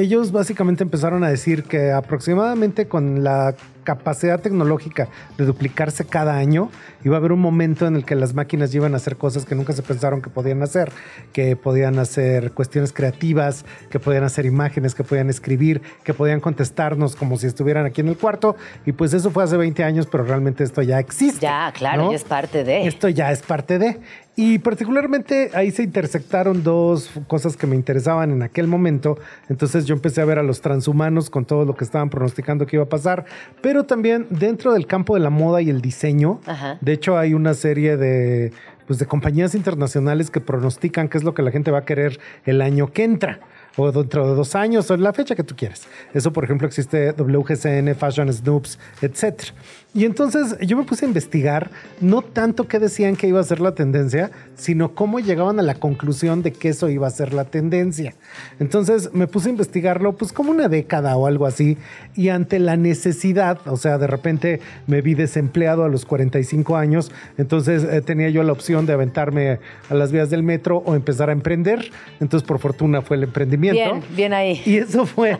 ellos 0.00 0.32
básicamente 0.32 0.82
empezaron 0.82 1.24
a 1.24 1.28
decir 1.28 1.64
que 1.64 1.92
aproximadamente 1.92 2.88
con 2.88 3.22
la 3.22 3.54
capacidad 3.96 4.40
tecnológica 4.40 5.08
de 5.36 5.44
duplicarse 5.44 6.04
cada 6.04 6.36
año, 6.36 6.70
iba 7.02 7.16
a 7.16 7.18
haber 7.18 7.32
un 7.32 7.40
momento 7.40 7.88
en 7.88 7.96
el 7.96 8.04
que 8.04 8.14
las 8.14 8.34
máquinas 8.34 8.72
iban 8.72 8.94
a 8.94 8.98
hacer 8.98 9.16
cosas 9.16 9.44
que 9.44 9.56
nunca 9.56 9.72
se 9.72 9.82
pensaron 9.82 10.22
que 10.22 10.30
podían 10.30 10.62
hacer, 10.62 10.92
que 11.32 11.56
podían 11.56 11.98
hacer 11.98 12.52
cuestiones 12.52 12.92
creativas, 12.92 13.64
que 13.90 13.98
podían 13.98 14.22
hacer 14.22 14.46
imágenes, 14.46 14.94
que 14.94 15.02
podían 15.02 15.28
escribir, 15.28 15.82
que 16.04 16.14
podían 16.14 16.38
contestarnos 16.38 17.16
como 17.16 17.36
si 17.36 17.48
estuvieran 17.48 17.84
aquí 17.84 18.00
en 18.00 18.06
el 18.06 18.16
cuarto. 18.16 18.54
Y 18.86 18.92
pues 18.92 19.12
eso 19.12 19.32
fue 19.32 19.42
hace 19.42 19.56
20 19.56 19.82
años, 19.82 20.06
pero 20.06 20.22
realmente 20.22 20.62
esto 20.62 20.82
ya 20.82 21.00
existe. 21.00 21.40
Ya, 21.40 21.72
claro, 21.72 22.10
ya 22.10 22.16
es 22.16 22.24
parte 22.24 22.62
de. 22.62 22.86
Esto 22.86 23.08
ya 23.08 23.32
es 23.32 23.42
parte 23.42 23.80
de. 23.80 23.98
Y 24.42 24.58
particularmente 24.58 25.50
ahí 25.52 25.70
se 25.70 25.82
intersectaron 25.82 26.62
dos 26.62 27.10
cosas 27.26 27.58
que 27.58 27.66
me 27.66 27.76
interesaban 27.76 28.30
en 28.30 28.42
aquel 28.42 28.68
momento. 28.68 29.18
Entonces 29.50 29.84
yo 29.84 29.94
empecé 29.94 30.22
a 30.22 30.24
ver 30.24 30.38
a 30.38 30.42
los 30.42 30.62
transhumanos 30.62 31.28
con 31.28 31.44
todo 31.44 31.66
lo 31.66 31.74
que 31.74 31.84
estaban 31.84 32.08
pronosticando 32.08 32.64
que 32.66 32.76
iba 32.76 32.84
a 32.84 32.88
pasar, 32.88 33.26
pero 33.60 33.79
también 33.84 34.26
dentro 34.30 34.72
del 34.72 34.86
campo 34.86 35.14
de 35.14 35.20
la 35.20 35.30
moda 35.30 35.62
y 35.62 35.70
el 35.70 35.80
diseño. 35.80 36.40
De 36.80 36.92
hecho 36.92 37.18
hay 37.18 37.34
una 37.34 37.54
serie 37.54 37.96
de, 37.96 38.52
pues, 38.86 38.98
de 38.98 39.06
compañías 39.06 39.54
internacionales 39.54 40.30
que 40.30 40.40
pronostican 40.40 41.08
qué 41.08 41.18
es 41.18 41.24
lo 41.24 41.34
que 41.34 41.42
la 41.42 41.50
gente 41.50 41.70
va 41.70 41.78
a 41.78 41.84
querer 41.84 42.18
el 42.44 42.60
año 42.62 42.92
que 42.92 43.04
entra. 43.04 43.40
o 43.76 43.92
dentro 43.92 44.28
de 44.28 44.34
dos 44.34 44.54
años 44.56 44.90
o 44.90 44.94
en 44.94 45.02
la 45.02 45.12
fecha 45.12 45.34
que 45.34 45.44
tú 45.44 45.54
quieras. 45.56 45.86
Eso, 46.12 46.32
por 46.32 46.44
ejemplo, 46.44 46.66
existe 46.66 47.12
WGCN, 47.12 47.94
Fashion 47.94 48.32
Snoops, 48.32 48.78
etc. 49.00 49.42
Y 49.92 50.04
entonces 50.04 50.56
yo 50.60 50.76
me 50.76 50.84
puse 50.84 51.04
a 51.04 51.08
investigar 51.08 51.70
no 52.00 52.22
tanto 52.22 52.68
qué 52.68 52.78
decían 52.78 53.16
que 53.16 53.26
iba 53.26 53.40
a 53.40 53.44
ser 53.44 53.60
la 53.60 53.74
tendencia, 53.74 54.30
sino 54.54 54.94
cómo 54.94 55.18
llegaban 55.18 55.58
a 55.58 55.62
la 55.62 55.74
conclusión 55.74 56.42
de 56.42 56.52
que 56.52 56.68
eso 56.68 56.88
iba 56.88 57.08
a 57.08 57.10
ser 57.10 57.32
la 57.32 57.44
tendencia. 57.44 58.14
Entonces 58.60 59.12
me 59.12 59.26
puse 59.26 59.48
a 59.48 59.50
investigarlo 59.50 60.16
pues 60.16 60.32
como 60.32 60.52
una 60.52 60.68
década 60.68 61.16
o 61.16 61.26
algo 61.26 61.44
así 61.44 61.76
y 62.14 62.28
ante 62.28 62.60
la 62.60 62.76
necesidad, 62.76 63.58
o 63.66 63.76
sea, 63.76 63.98
de 63.98 64.06
repente 64.06 64.60
me 64.86 65.02
vi 65.02 65.14
desempleado 65.14 65.82
a 65.82 65.88
los 65.88 66.04
45 66.04 66.76
años, 66.76 67.10
entonces 67.36 67.82
eh, 67.82 68.00
tenía 68.00 68.28
yo 68.28 68.44
la 68.44 68.52
opción 68.52 68.86
de 68.86 68.92
aventarme 68.92 69.58
a 69.88 69.94
las 69.94 70.12
vías 70.12 70.30
del 70.30 70.44
metro 70.44 70.84
o 70.86 70.94
empezar 70.94 71.30
a 71.30 71.32
emprender. 71.32 71.90
Entonces 72.20 72.46
por 72.46 72.60
fortuna 72.60 73.02
fue 73.02 73.16
el 73.16 73.24
emprendimiento. 73.24 73.94
Bien, 73.94 74.04
bien 74.14 74.32
ahí. 74.34 74.62
Y 74.64 74.76
eso 74.76 75.04
fue 75.04 75.36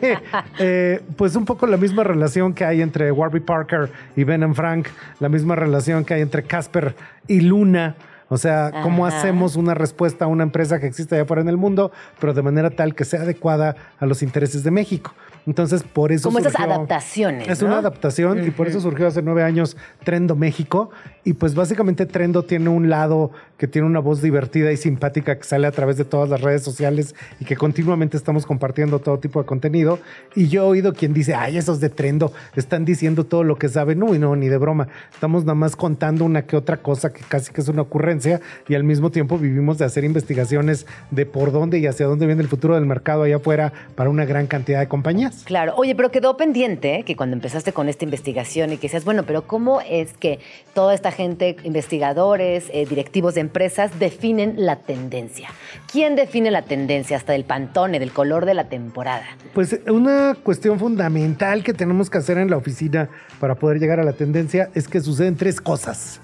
eh, 0.59 1.01
pues 1.17 1.37
un 1.37 1.45
poco 1.45 1.69
la 1.69 1.77
misma 1.77 2.03
relación 2.03 2.53
que 2.53 2.65
hay 2.65 2.83
entre 2.83 3.13
Warby 3.13 3.41
Parker 3.41 3.91
y 4.17 4.25
Ben 4.25 4.40
and 4.43 4.55
Frank, 4.55 4.89
la 5.19 5.29
misma 5.29 5.57
relación 5.57 6.05
que 6.05 6.15
hay 6.15 6.23
entre 6.23 6.43
Casper 6.43 6.95
y 7.27 7.41
Luna. 7.41 7.97
O 8.29 8.39
sea, 8.39 8.71
cómo 8.83 9.07
Ajá. 9.07 9.19
hacemos 9.19 9.57
una 9.57 9.75
respuesta 9.75 10.27
a 10.27 10.29
una 10.29 10.45
empresa 10.45 10.79
que 10.79 10.87
existe 10.87 11.17
allá 11.17 11.25
afuera 11.25 11.43
en 11.43 11.49
el 11.49 11.57
mundo, 11.57 11.91
pero 12.21 12.33
de 12.33 12.43
manera 12.43 12.71
tal 12.71 12.95
que 12.95 13.05
sea 13.05 13.23
adecuada 13.23 13.75
a 13.99 14.07
los 14.07 14.23
intereses 14.23 14.63
de 14.63 14.71
México. 14.71 15.13
Entonces, 15.47 15.83
por 15.83 16.13
eso 16.13 16.29
Como 16.29 16.39
esas 16.39 16.53
surgió- 16.53 16.73
adaptaciones, 16.75 17.49
Es 17.49 17.61
¿no? 17.63 17.69
una 17.69 17.79
adaptación 17.79 18.47
y 18.47 18.51
por 18.51 18.69
eso 18.69 18.81
surgió 18.81 19.07
hace 19.07 19.23
nueve 19.23 19.43
años 19.43 19.77
Trendo 20.05 20.37
México. 20.37 20.91
Y 21.25 21.35
pues 21.35 21.55
básicamente 21.55 22.07
Trendo 22.07 22.45
tiene 22.45 22.69
un 22.69 22.89
lado 22.91 23.31
que 23.59 23.67
tiene 23.67 23.87
una 23.87 24.01
voz 24.01 24.23
divertida 24.23 24.73
y 24.73 24.77
simpática 24.77 25.37
que 25.37 25.45
sale 25.45 25.67
a 25.67 25.71
través 25.71 25.97
de 25.99 26.05
todas 26.05 26.29
las 26.31 26.41
redes 26.41 26.63
sociales 26.63 27.15
y 27.41 27.45
que 27.45 27.57
continuamente 27.57 28.17
estamos 28.17 28.47
compartiendo 28.47 28.99
todo 29.01 29.19
tipo 29.19 29.41
de 29.41 29.47
contenido. 29.47 29.99
Y 30.35 30.49
yo 30.49 30.63
he 30.63 30.67
oído 30.67 30.93
quien 30.95 31.13
dice, 31.13 31.35
ay, 31.35 31.59
esos 31.59 31.81
de 31.81 31.91
Trendo 31.91 32.33
están 32.57 32.85
diciendo 32.85 33.25
todo 33.25 33.45
lo 33.45 33.57
que 33.57 33.69
saben. 33.69 33.99
No, 33.99 34.15
y 34.15 34.19
no, 34.19 34.35
ni 34.37 34.49
de 34.49 34.57
broma. 34.59 34.89
Estamos 35.13 35.45
nada 35.45 35.55
más 35.57 35.77
contando 35.77 36.25
una 36.25 36.43
que 36.43 36.57
otra 36.57 36.79
cosa 36.79 37.13
que 37.13 37.21
casi 37.29 37.53
que 37.53 37.61
es 37.61 37.69
una 37.69 37.83
ocurrencia 37.83 38.41
y 38.69 38.75
al 38.75 38.85
mismo 38.85 39.11
tiempo 39.11 39.37
vivimos 39.39 39.79
de 39.79 39.85
hacer 39.85 40.05
investigaciones 40.05 40.87
de 41.11 41.27
por 41.27 41.53
dónde 41.53 41.79
y 41.79 41.87
hacia 41.87 42.07
dónde 42.07 42.27
viene 42.27 42.43
el 42.43 42.49
futuro 42.49 42.75
del 42.77 42.87
mercado 42.87 43.25
allá 43.25 43.37
afuera 43.37 43.73
para 43.95 44.09
una 44.11 44.25
gran 44.25 44.47
cantidad 44.47 44.81
de 44.81 44.89
compañías. 44.89 45.30
Claro, 45.45 45.75
oye, 45.77 45.95
pero 45.95 46.11
quedó 46.11 46.37
pendiente 46.37 47.03
que 47.05 47.17
cuando 47.17 47.35
empezaste 47.35 47.73
con 47.73 47.89
esta 47.89 48.05
investigación 48.05 48.73
y 48.73 48.77
que 48.77 48.83
decías, 48.83 49.05
bueno, 49.05 49.25
pero 49.25 49.47
¿cómo 49.47 49.81
es 49.81 50.13
que 50.13 50.39
toda 50.75 50.95
esta 50.95 51.13
gente, 51.13 51.57
investigadores, 51.65 52.71
eh, 52.73 52.87
directivos 52.87 53.35
de 53.35 53.41
empresas, 53.41 53.99
definen 53.99 54.55
la 54.57 54.77
tendencia? 54.77 55.49
¿Quién 55.91 56.17
define 56.17 56.51
la 56.51 56.63
tendencia 56.63 57.17
hasta 57.17 57.33
del 57.33 57.45
pantone, 57.45 57.99
del 57.99 58.13
color 58.13 58.47
de 58.47 58.55
la 58.55 58.69
temporada? 58.69 59.25
Pues 59.55 59.79
una 59.87 60.37
cuestión 60.43 60.79
fundamental 60.79 61.63
que 61.63 61.73
tenemos 61.73 62.11
que 62.11 62.19
hacer 62.19 62.39
en 62.39 62.51
la 62.51 62.57
oficina 62.57 63.11
para 63.39 63.55
poder 63.55 63.79
llegar 63.79 64.01
a 64.01 64.05
la 64.05 64.13
tendencia 64.13 64.71
es 64.75 64.89
que 64.89 65.01
suceden 65.01 65.37
tres 65.37 65.61
cosas. 65.61 66.21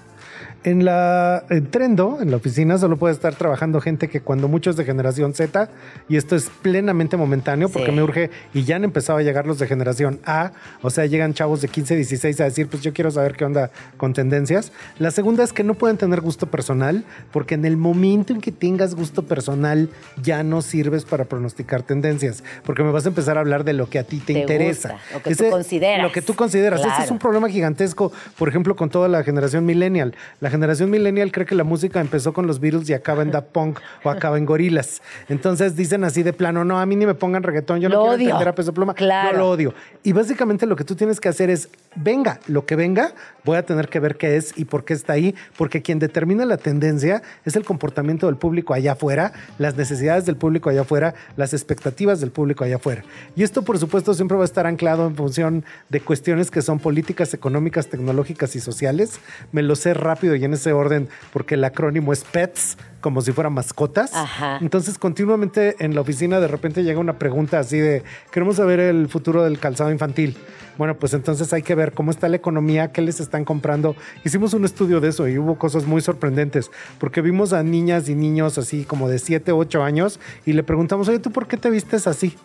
En 0.67 0.83
la 0.83 1.45
en 1.49 1.71
Trendo, 1.71 2.17
en 2.21 2.29
la 2.29 2.35
oficina, 2.35 2.77
solo 2.77 2.97
puede 2.97 3.13
estar 3.13 3.33
trabajando 3.35 3.79
gente 3.79 4.09
que 4.09 4.19
cuando 4.19 4.49
muchos 4.49 4.75
de 4.75 4.83
generación 4.83 5.33
Z, 5.33 5.69
y 6.09 6.17
esto 6.17 6.35
es 6.35 6.51
plenamente 6.61 7.15
momentáneo 7.15 7.69
porque 7.69 7.91
Sí. 7.91 7.95
me 7.95 8.03
urge, 8.03 8.31
y 8.53 8.65
ya 8.65 8.75
han 8.75 8.83
empezado 8.83 9.17
a 9.17 9.21
llegar 9.21 9.47
los 9.47 9.59
de 9.59 9.67
generación 9.67 10.19
A, 10.25 10.51
o 10.81 10.89
sea, 10.89 11.05
llegan 11.05 11.33
chavos 11.33 11.61
de 11.61 11.69
15, 11.69 11.95
16 11.95 12.41
a 12.41 12.43
decir, 12.43 12.67
pues 12.67 12.83
yo 12.83 12.91
quiero 12.91 13.09
saber 13.11 13.37
qué 13.37 13.45
onda 13.45 13.71
con 13.95 14.11
tendencias. 14.11 14.73
La 14.99 15.11
segunda 15.11 15.45
es 15.45 15.53
que 15.53 15.63
no 15.63 15.73
pueden 15.75 15.95
tener 15.95 16.19
gusto 16.19 16.47
personal, 16.47 17.05
porque 17.31 17.55
en 17.55 17.63
el 17.63 17.77
momento 17.77 18.33
en 18.33 18.41
que 18.41 18.51
tengas 18.51 18.93
gusto 18.93 19.23
personal, 19.23 19.89
ya 20.21 20.43
no 20.43 20.61
sirves 20.61 21.05
para 21.05 21.23
pronosticar 21.23 21.83
tendencias, 21.83 22.43
porque 22.65 22.83
me 22.83 22.91
vas 22.91 23.05
a 23.05 23.07
empezar 23.07 23.37
a 23.37 23.39
hablar 23.39 23.63
de 23.63 23.71
lo 23.71 23.89
que 23.89 23.99
a 23.99 24.03
ti 24.03 24.17
te, 24.19 24.33
Te 24.33 24.39
interesa. 24.41 24.89
gusta, 24.89 25.13
lo 25.15 25.23
que 25.23 25.33
tú 25.35 25.49
consideras. 25.49 26.03
Lo 26.03 26.11
que 26.11 26.21
tú 26.21 26.33
consideras. 26.35 26.79
Ese 26.81 26.89
es 26.89 26.95
Claro. 26.97 27.13
un 27.13 27.19
problema 27.19 27.47
gigantesco, 27.47 28.11
por 28.37 28.49
ejemplo, 28.49 28.75
con 28.75 28.89
toda 28.89 29.07
la 29.07 29.23
generación 29.23 29.65
millennial. 29.65 30.13
La 30.41 30.49
generación 30.57 30.89
millennial 30.89 31.31
cree 31.31 31.45
que 31.45 31.53
la 31.55 31.63
música 31.63 32.01
empezó 32.01 32.33
con 32.33 32.47
los 32.47 32.59
Beatles 32.59 32.89
y 32.89 32.93
acaba 32.93 33.21
en 33.21 33.29
Daft 33.31 33.49
Punk 33.49 33.79
o 34.03 34.09
acaba 34.09 34.37
en 34.39 34.45
Gorilas. 34.45 35.01
Entonces 35.29 35.75
dicen 35.75 36.03
así 36.03 36.23
de 36.23 36.33
plano, 36.33 36.65
no, 36.65 36.79
a 36.79 36.85
mí 36.87 36.95
ni 36.95 37.05
me 37.05 37.13
pongan 37.13 37.43
reggaetón, 37.43 37.79
yo 37.79 37.89
no 37.89 37.95
Lo 37.95 38.01
quiero 38.01 38.15
odio. 38.15 38.25
entender 38.29 38.47
a 38.47 38.55
Peso 38.55 38.73
Pluma, 38.73 38.93
Claro. 38.95 39.31
yo 39.33 39.37
lo 39.37 39.49
odio. 39.49 39.73
Y 40.03 40.13
básicamente 40.13 40.65
lo 40.65 40.75
que 40.75 40.83
tú 40.83 40.95
tienes 40.95 41.19
que 41.19 41.29
hacer 41.29 41.49
es, 41.51 41.69
venga, 41.95 42.39
lo 42.47 42.65
que 42.65 42.75
venga, 42.75 43.13
voy 43.45 43.57
a 43.57 43.65
tener 43.65 43.87
que 43.87 43.99
ver 43.99 44.17
qué 44.17 44.35
es 44.35 44.57
y 44.57 44.65
por 44.65 44.83
qué 44.83 44.93
está 44.93 45.13
ahí, 45.13 45.35
porque 45.57 45.81
quien 45.83 45.99
determina 45.99 46.43
la 46.45 46.57
tendencia 46.57 47.21
es 47.45 47.55
el 47.55 47.63
comportamiento 47.63 48.25
del 48.25 48.37
público 48.37 48.73
allá 48.73 48.93
afuera, 48.93 49.33
las 49.59 49.75
necesidades 49.75 50.25
del 50.25 50.37
público 50.37 50.69
allá 50.69 50.81
afuera, 50.81 51.13
las 51.35 51.53
expectativas 51.53 52.19
del 52.19 52.31
público 52.31 52.63
allá 52.63 52.77
afuera. 52.77 53.03
Y 53.35 53.43
esto, 53.43 53.61
por 53.61 53.77
supuesto, 53.77 54.13
siempre 54.15 54.37
va 54.37 54.43
a 54.43 54.45
estar 54.45 54.65
anclado 54.65 55.05
en 55.05 55.15
función 55.15 55.63
de 55.89 56.01
cuestiones 56.01 56.49
que 56.51 56.61
son 56.61 56.79
políticas, 56.79 57.33
económicas, 57.33 57.87
tecnológicas 57.87 58.55
y 58.55 58.59
sociales. 58.59 59.19
Me 59.51 59.61
lo 59.61 59.75
sé 59.75 59.93
rápido 59.93 60.35
y 60.37 60.45
en 60.45 60.53
ese 60.53 60.73
orden, 60.73 61.09
porque 61.33 61.55
el 61.55 61.63
acrónimo 61.63 62.13
es 62.13 62.23
PETS, 62.23 62.77
como 63.01 63.21
si 63.21 63.31
fueran 63.31 63.53
mascotas. 63.53 64.13
Ajá. 64.13 64.57
Entonces, 64.61 64.97
continuamente 64.97 65.75
en 65.79 65.95
la 65.95 66.01
oficina 66.01 66.39
de 66.39 66.47
repente 66.47 66.83
llega 66.83 66.99
una 66.99 67.19
pregunta 67.19 67.59
así 67.59 67.79
de, 67.79 68.03
queremos 68.31 68.57
saber 68.57 68.79
el 68.79 69.07
futuro 69.07 69.43
del 69.43 69.59
calzado 69.59 69.91
infantil. 69.91 70.37
Bueno, 70.77 70.97
pues 70.97 71.13
entonces 71.13 71.51
hay 71.53 71.63
que 71.63 71.73
ver 71.73 71.93
cómo 71.93 72.11
está 72.11 72.29
la 72.29 72.35
economía, 72.35 72.91
qué 72.91 73.01
les 73.01 73.19
están 73.19 73.45
comprando. 73.45 73.95
Hicimos 74.23 74.53
un 74.53 74.63
estudio 74.63 75.01
de 75.01 75.09
eso 75.09 75.27
y 75.27 75.37
hubo 75.37 75.57
cosas 75.57 75.85
muy 75.85 76.01
sorprendentes, 76.01 76.69
porque 76.99 77.21
vimos 77.21 77.53
a 77.53 77.63
niñas 77.63 78.09
y 78.09 78.15
niños 78.15 78.57
así 78.57 78.83
como 78.83 79.09
de 79.09 79.19
7, 79.19 79.51
8 79.51 79.83
años 79.83 80.19
y 80.45 80.53
le 80.53 80.63
preguntamos, 80.63 81.07
oye, 81.07 81.19
¿tú 81.19 81.31
por 81.31 81.47
qué 81.47 81.57
te 81.57 81.69
vistes 81.69 82.07
así? 82.07 82.35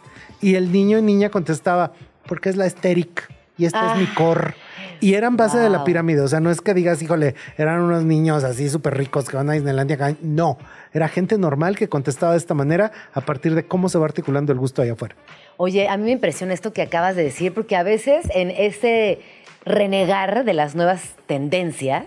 Y 0.40 0.54
el 0.54 0.72
niño 0.72 0.98
y 0.98 1.02
niña 1.02 1.28
contestaba, 1.28 1.92
porque 2.26 2.48
es 2.48 2.56
la 2.56 2.66
esteric 2.66 3.28
y 3.58 3.66
esta 3.66 3.92
es 3.92 3.98
mi 3.98 4.04
Ah. 4.06 4.14
core. 4.16 4.54
Y 5.00 5.14
eran 5.14 5.36
base 5.36 5.58
de 5.58 5.68
la 5.68 5.82
pirámide, 5.82 6.20
o 6.20 6.28
sea, 6.28 6.38
no 6.38 6.50
es 6.50 6.60
que 6.60 6.74
digas, 6.74 7.02
híjole, 7.02 7.34
eran 7.58 7.80
unos 7.80 8.04
niños 8.04 8.44
así 8.44 8.70
súper 8.70 8.96
ricos 8.96 9.28
que 9.28 9.36
van 9.36 9.50
a 9.50 9.54
Disneylandia. 9.54 10.16
No, 10.22 10.58
era 10.92 11.08
gente 11.08 11.38
normal 11.38 11.76
que 11.76 11.88
contestaba 11.88 12.32
de 12.32 12.38
esta 12.38 12.54
manera 12.54 12.92
a 13.12 13.20
partir 13.20 13.56
de 13.56 13.66
cómo 13.66 13.88
se 13.88 13.98
va 13.98 14.04
articulando 14.04 14.52
el 14.52 14.58
gusto 14.60 14.80
allá 14.80 14.92
afuera. 14.92 15.16
Oye, 15.56 15.88
a 15.88 15.96
mí 15.96 16.04
me 16.04 16.12
impresiona 16.12 16.54
esto 16.54 16.72
que 16.72 16.82
acabas 16.82 17.16
de 17.16 17.24
decir, 17.24 17.52
porque 17.52 17.74
a 17.74 17.82
veces 17.82 18.26
en 18.32 18.50
ese 18.52 19.20
renegar 19.64 20.44
de 20.44 20.54
las 20.54 20.74
nuevas 20.76 21.02
tendencias, 21.26 22.04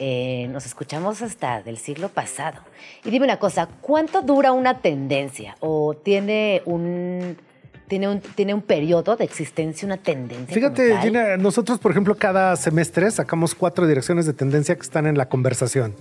eh, 0.00 0.48
nos 0.50 0.66
escuchamos 0.66 1.22
hasta 1.22 1.62
del 1.62 1.78
siglo 1.78 2.08
pasado. 2.08 2.58
Y 3.04 3.10
dime 3.10 3.26
una 3.26 3.38
cosa, 3.38 3.68
¿cuánto 3.80 4.22
dura 4.22 4.50
una 4.50 4.80
tendencia? 4.80 5.54
¿O 5.60 5.94
tiene 5.94 6.62
un, 6.64 7.36
tiene 7.88 8.08
un, 8.08 8.20
tiene 8.20 8.54
un 8.54 8.62
periodo 8.62 9.16
de 9.16 9.24
existencia, 9.24 9.86
una 9.86 9.98
tendencia? 9.98 10.54
Fíjate? 10.54 10.98
Gina, 10.98 11.36
nosotros, 11.36 11.78
por 11.78 11.90
ejemplo, 11.90 12.14
cada 12.14 12.56
semestre 12.56 13.10
sacamos 13.10 13.54
cuatro 13.54 13.86
direcciones 13.86 14.26
de 14.26 14.32
tendencia 14.32 14.74
que 14.74 14.82
están 14.82 15.06
en 15.06 15.18
la 15.18 15.28
conversación. 15.28 15.94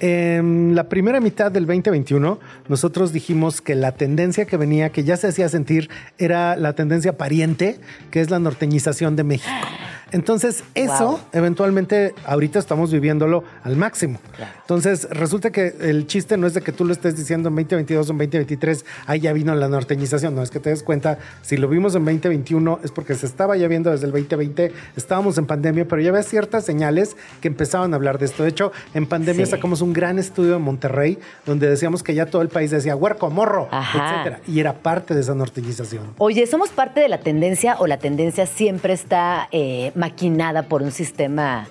En 0.00 0.74
la 0.74 0.88
primera 0.88 1.20
mitad 1.20 1.50
del 1.50 1.66
2021, 1.66 2.38
nosotros 2.68 3.12
dijimos 3.12 3.60
que 3.60 3.74
la 3.74 3.92
tendencia 3.92 4.44
que 4.44 4.56
venía, 4.56 4.90
que 4.90 5.04
ya 5.04 5.16
se 5.16 5.28
hacía 5.28 5.48
sentir, 5.48 5.90
era 6.18 6.56
la 6.56 6.74
tendencia 6.74 7.16
pariente, 7.16 7.78
que 8.10 8.20
es 8.20 8.30
la 8.30 8.38
norteñización 8.38 9.16
de 9.16 9.24
México. 9.24 9.66
Entonces, 10.12 10.64
eso 10.74 11.08
Wow. 11.10 11.18
eventualmente 11.32 12.14
ahorita 12.24 12.58
estamos 12.58 12.92
viviéndolo 12.92 13.44
al 13.62 13.76
máximo. 13.76 14.18
Claro. 14.36 14.52
Entonces, 14.60 15.08
resulta 15.10 15.50
que 15.50 15.74
el 15.80 16.06
chiste 16.06 16.36
no 16.36 16.46
es 16.46 16.54
de 16.54 16.60
que 16.62 16.72
tú 16.72 16.84
lo 16.84 16.92
estés 16.92 17.16
diciendo 17.16 17.48
en 17.48 17.54
2022 17.56 18.08
o 18.08 18.12
en 18.12 18.18
2023, 18.18 18.84
ahí 19.06 19.20
ya 19.20 19.32
vino 19.32 19.54
la 19.54 19.68
norteñización, 19.68 20.34
no 20.34 20.42
es 20.42 20.50
que 20.50 20.60
te 20.60 20.70
des 20.70 20.82
cuenta, 20.82 21.18
si 21.42 21.56
lo 21.56 21.68
vimos 21.68 21.94
en 21.94 22.04
2021 22.04 22.80
es 22.84 22.90
porque 22.92 23.14
se 23.14 23.26
estaba 23.26 23.56
ya 23.56 23.68
viendo 23.68 23.90
desde 23.90 24.06
el 24.06 24.12
2020, 24.12 24.72
estábamos 24.96 25.38
en 25.38 25.46
pandemia, 25.46 25.86
pero 25.88 26.00
ya 26.02 26.10
había 26.10 26.22
ciertas 26.22 26.64
señales 26.64 27.16
que 27.40 27.48
empezaban 27.48 27.92
a 27.92 27.96
hablar 27.96 28.18
de 28.18 28.26
esto. 28.26 28.42
De 28.42 28.48
hecho, 28.50 28.72
en 28.94 29.06
pandemia 29.06 29.44
Sí. 29.46 29.52
sacamos 29.52 29.80
un 29.80 29.92
gran 29.92 30.18
estudio 30.18 30.56
en 30.56 30.62
Monterrey 30.62 31.18
donde 31.46 31.68
decíamos 31.68 32.02
que 32.02 32.14
ya 32.14 32.26
todo 32.26 32.42
el 32.42 32.48
país 32.48 32.70
decía 32.70 32.94
huerco, 32.96 33.30
morro, 33.30 33.68
Ajá. 33.70 34.22
etcétera, 34.22 34.40
y 34.46 34.60
era 34.60 34.74
parte 34.74 35.14
de 35.14 35.20
esa 35.20 35.34
norteñización. 35.34 36.14
Oye, 36.18 36.46
¿somos 36.46 36.70
parte 36.70 37.00
de 37.00 37.08
la 37.08 37.18
tendencia 37.20 37.76
o 37.78 37.86
la 37.86 37.98
tendencia 37.98 38.46
siempre 38.46 38.92
está 38.92 39.48
eh, 39.52 39.92
maquinada 40.00 40.64
por 40.64 40.82
un 40.82 40.90
sistema 40.90 41.68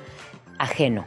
ajeno? 0.57 1.05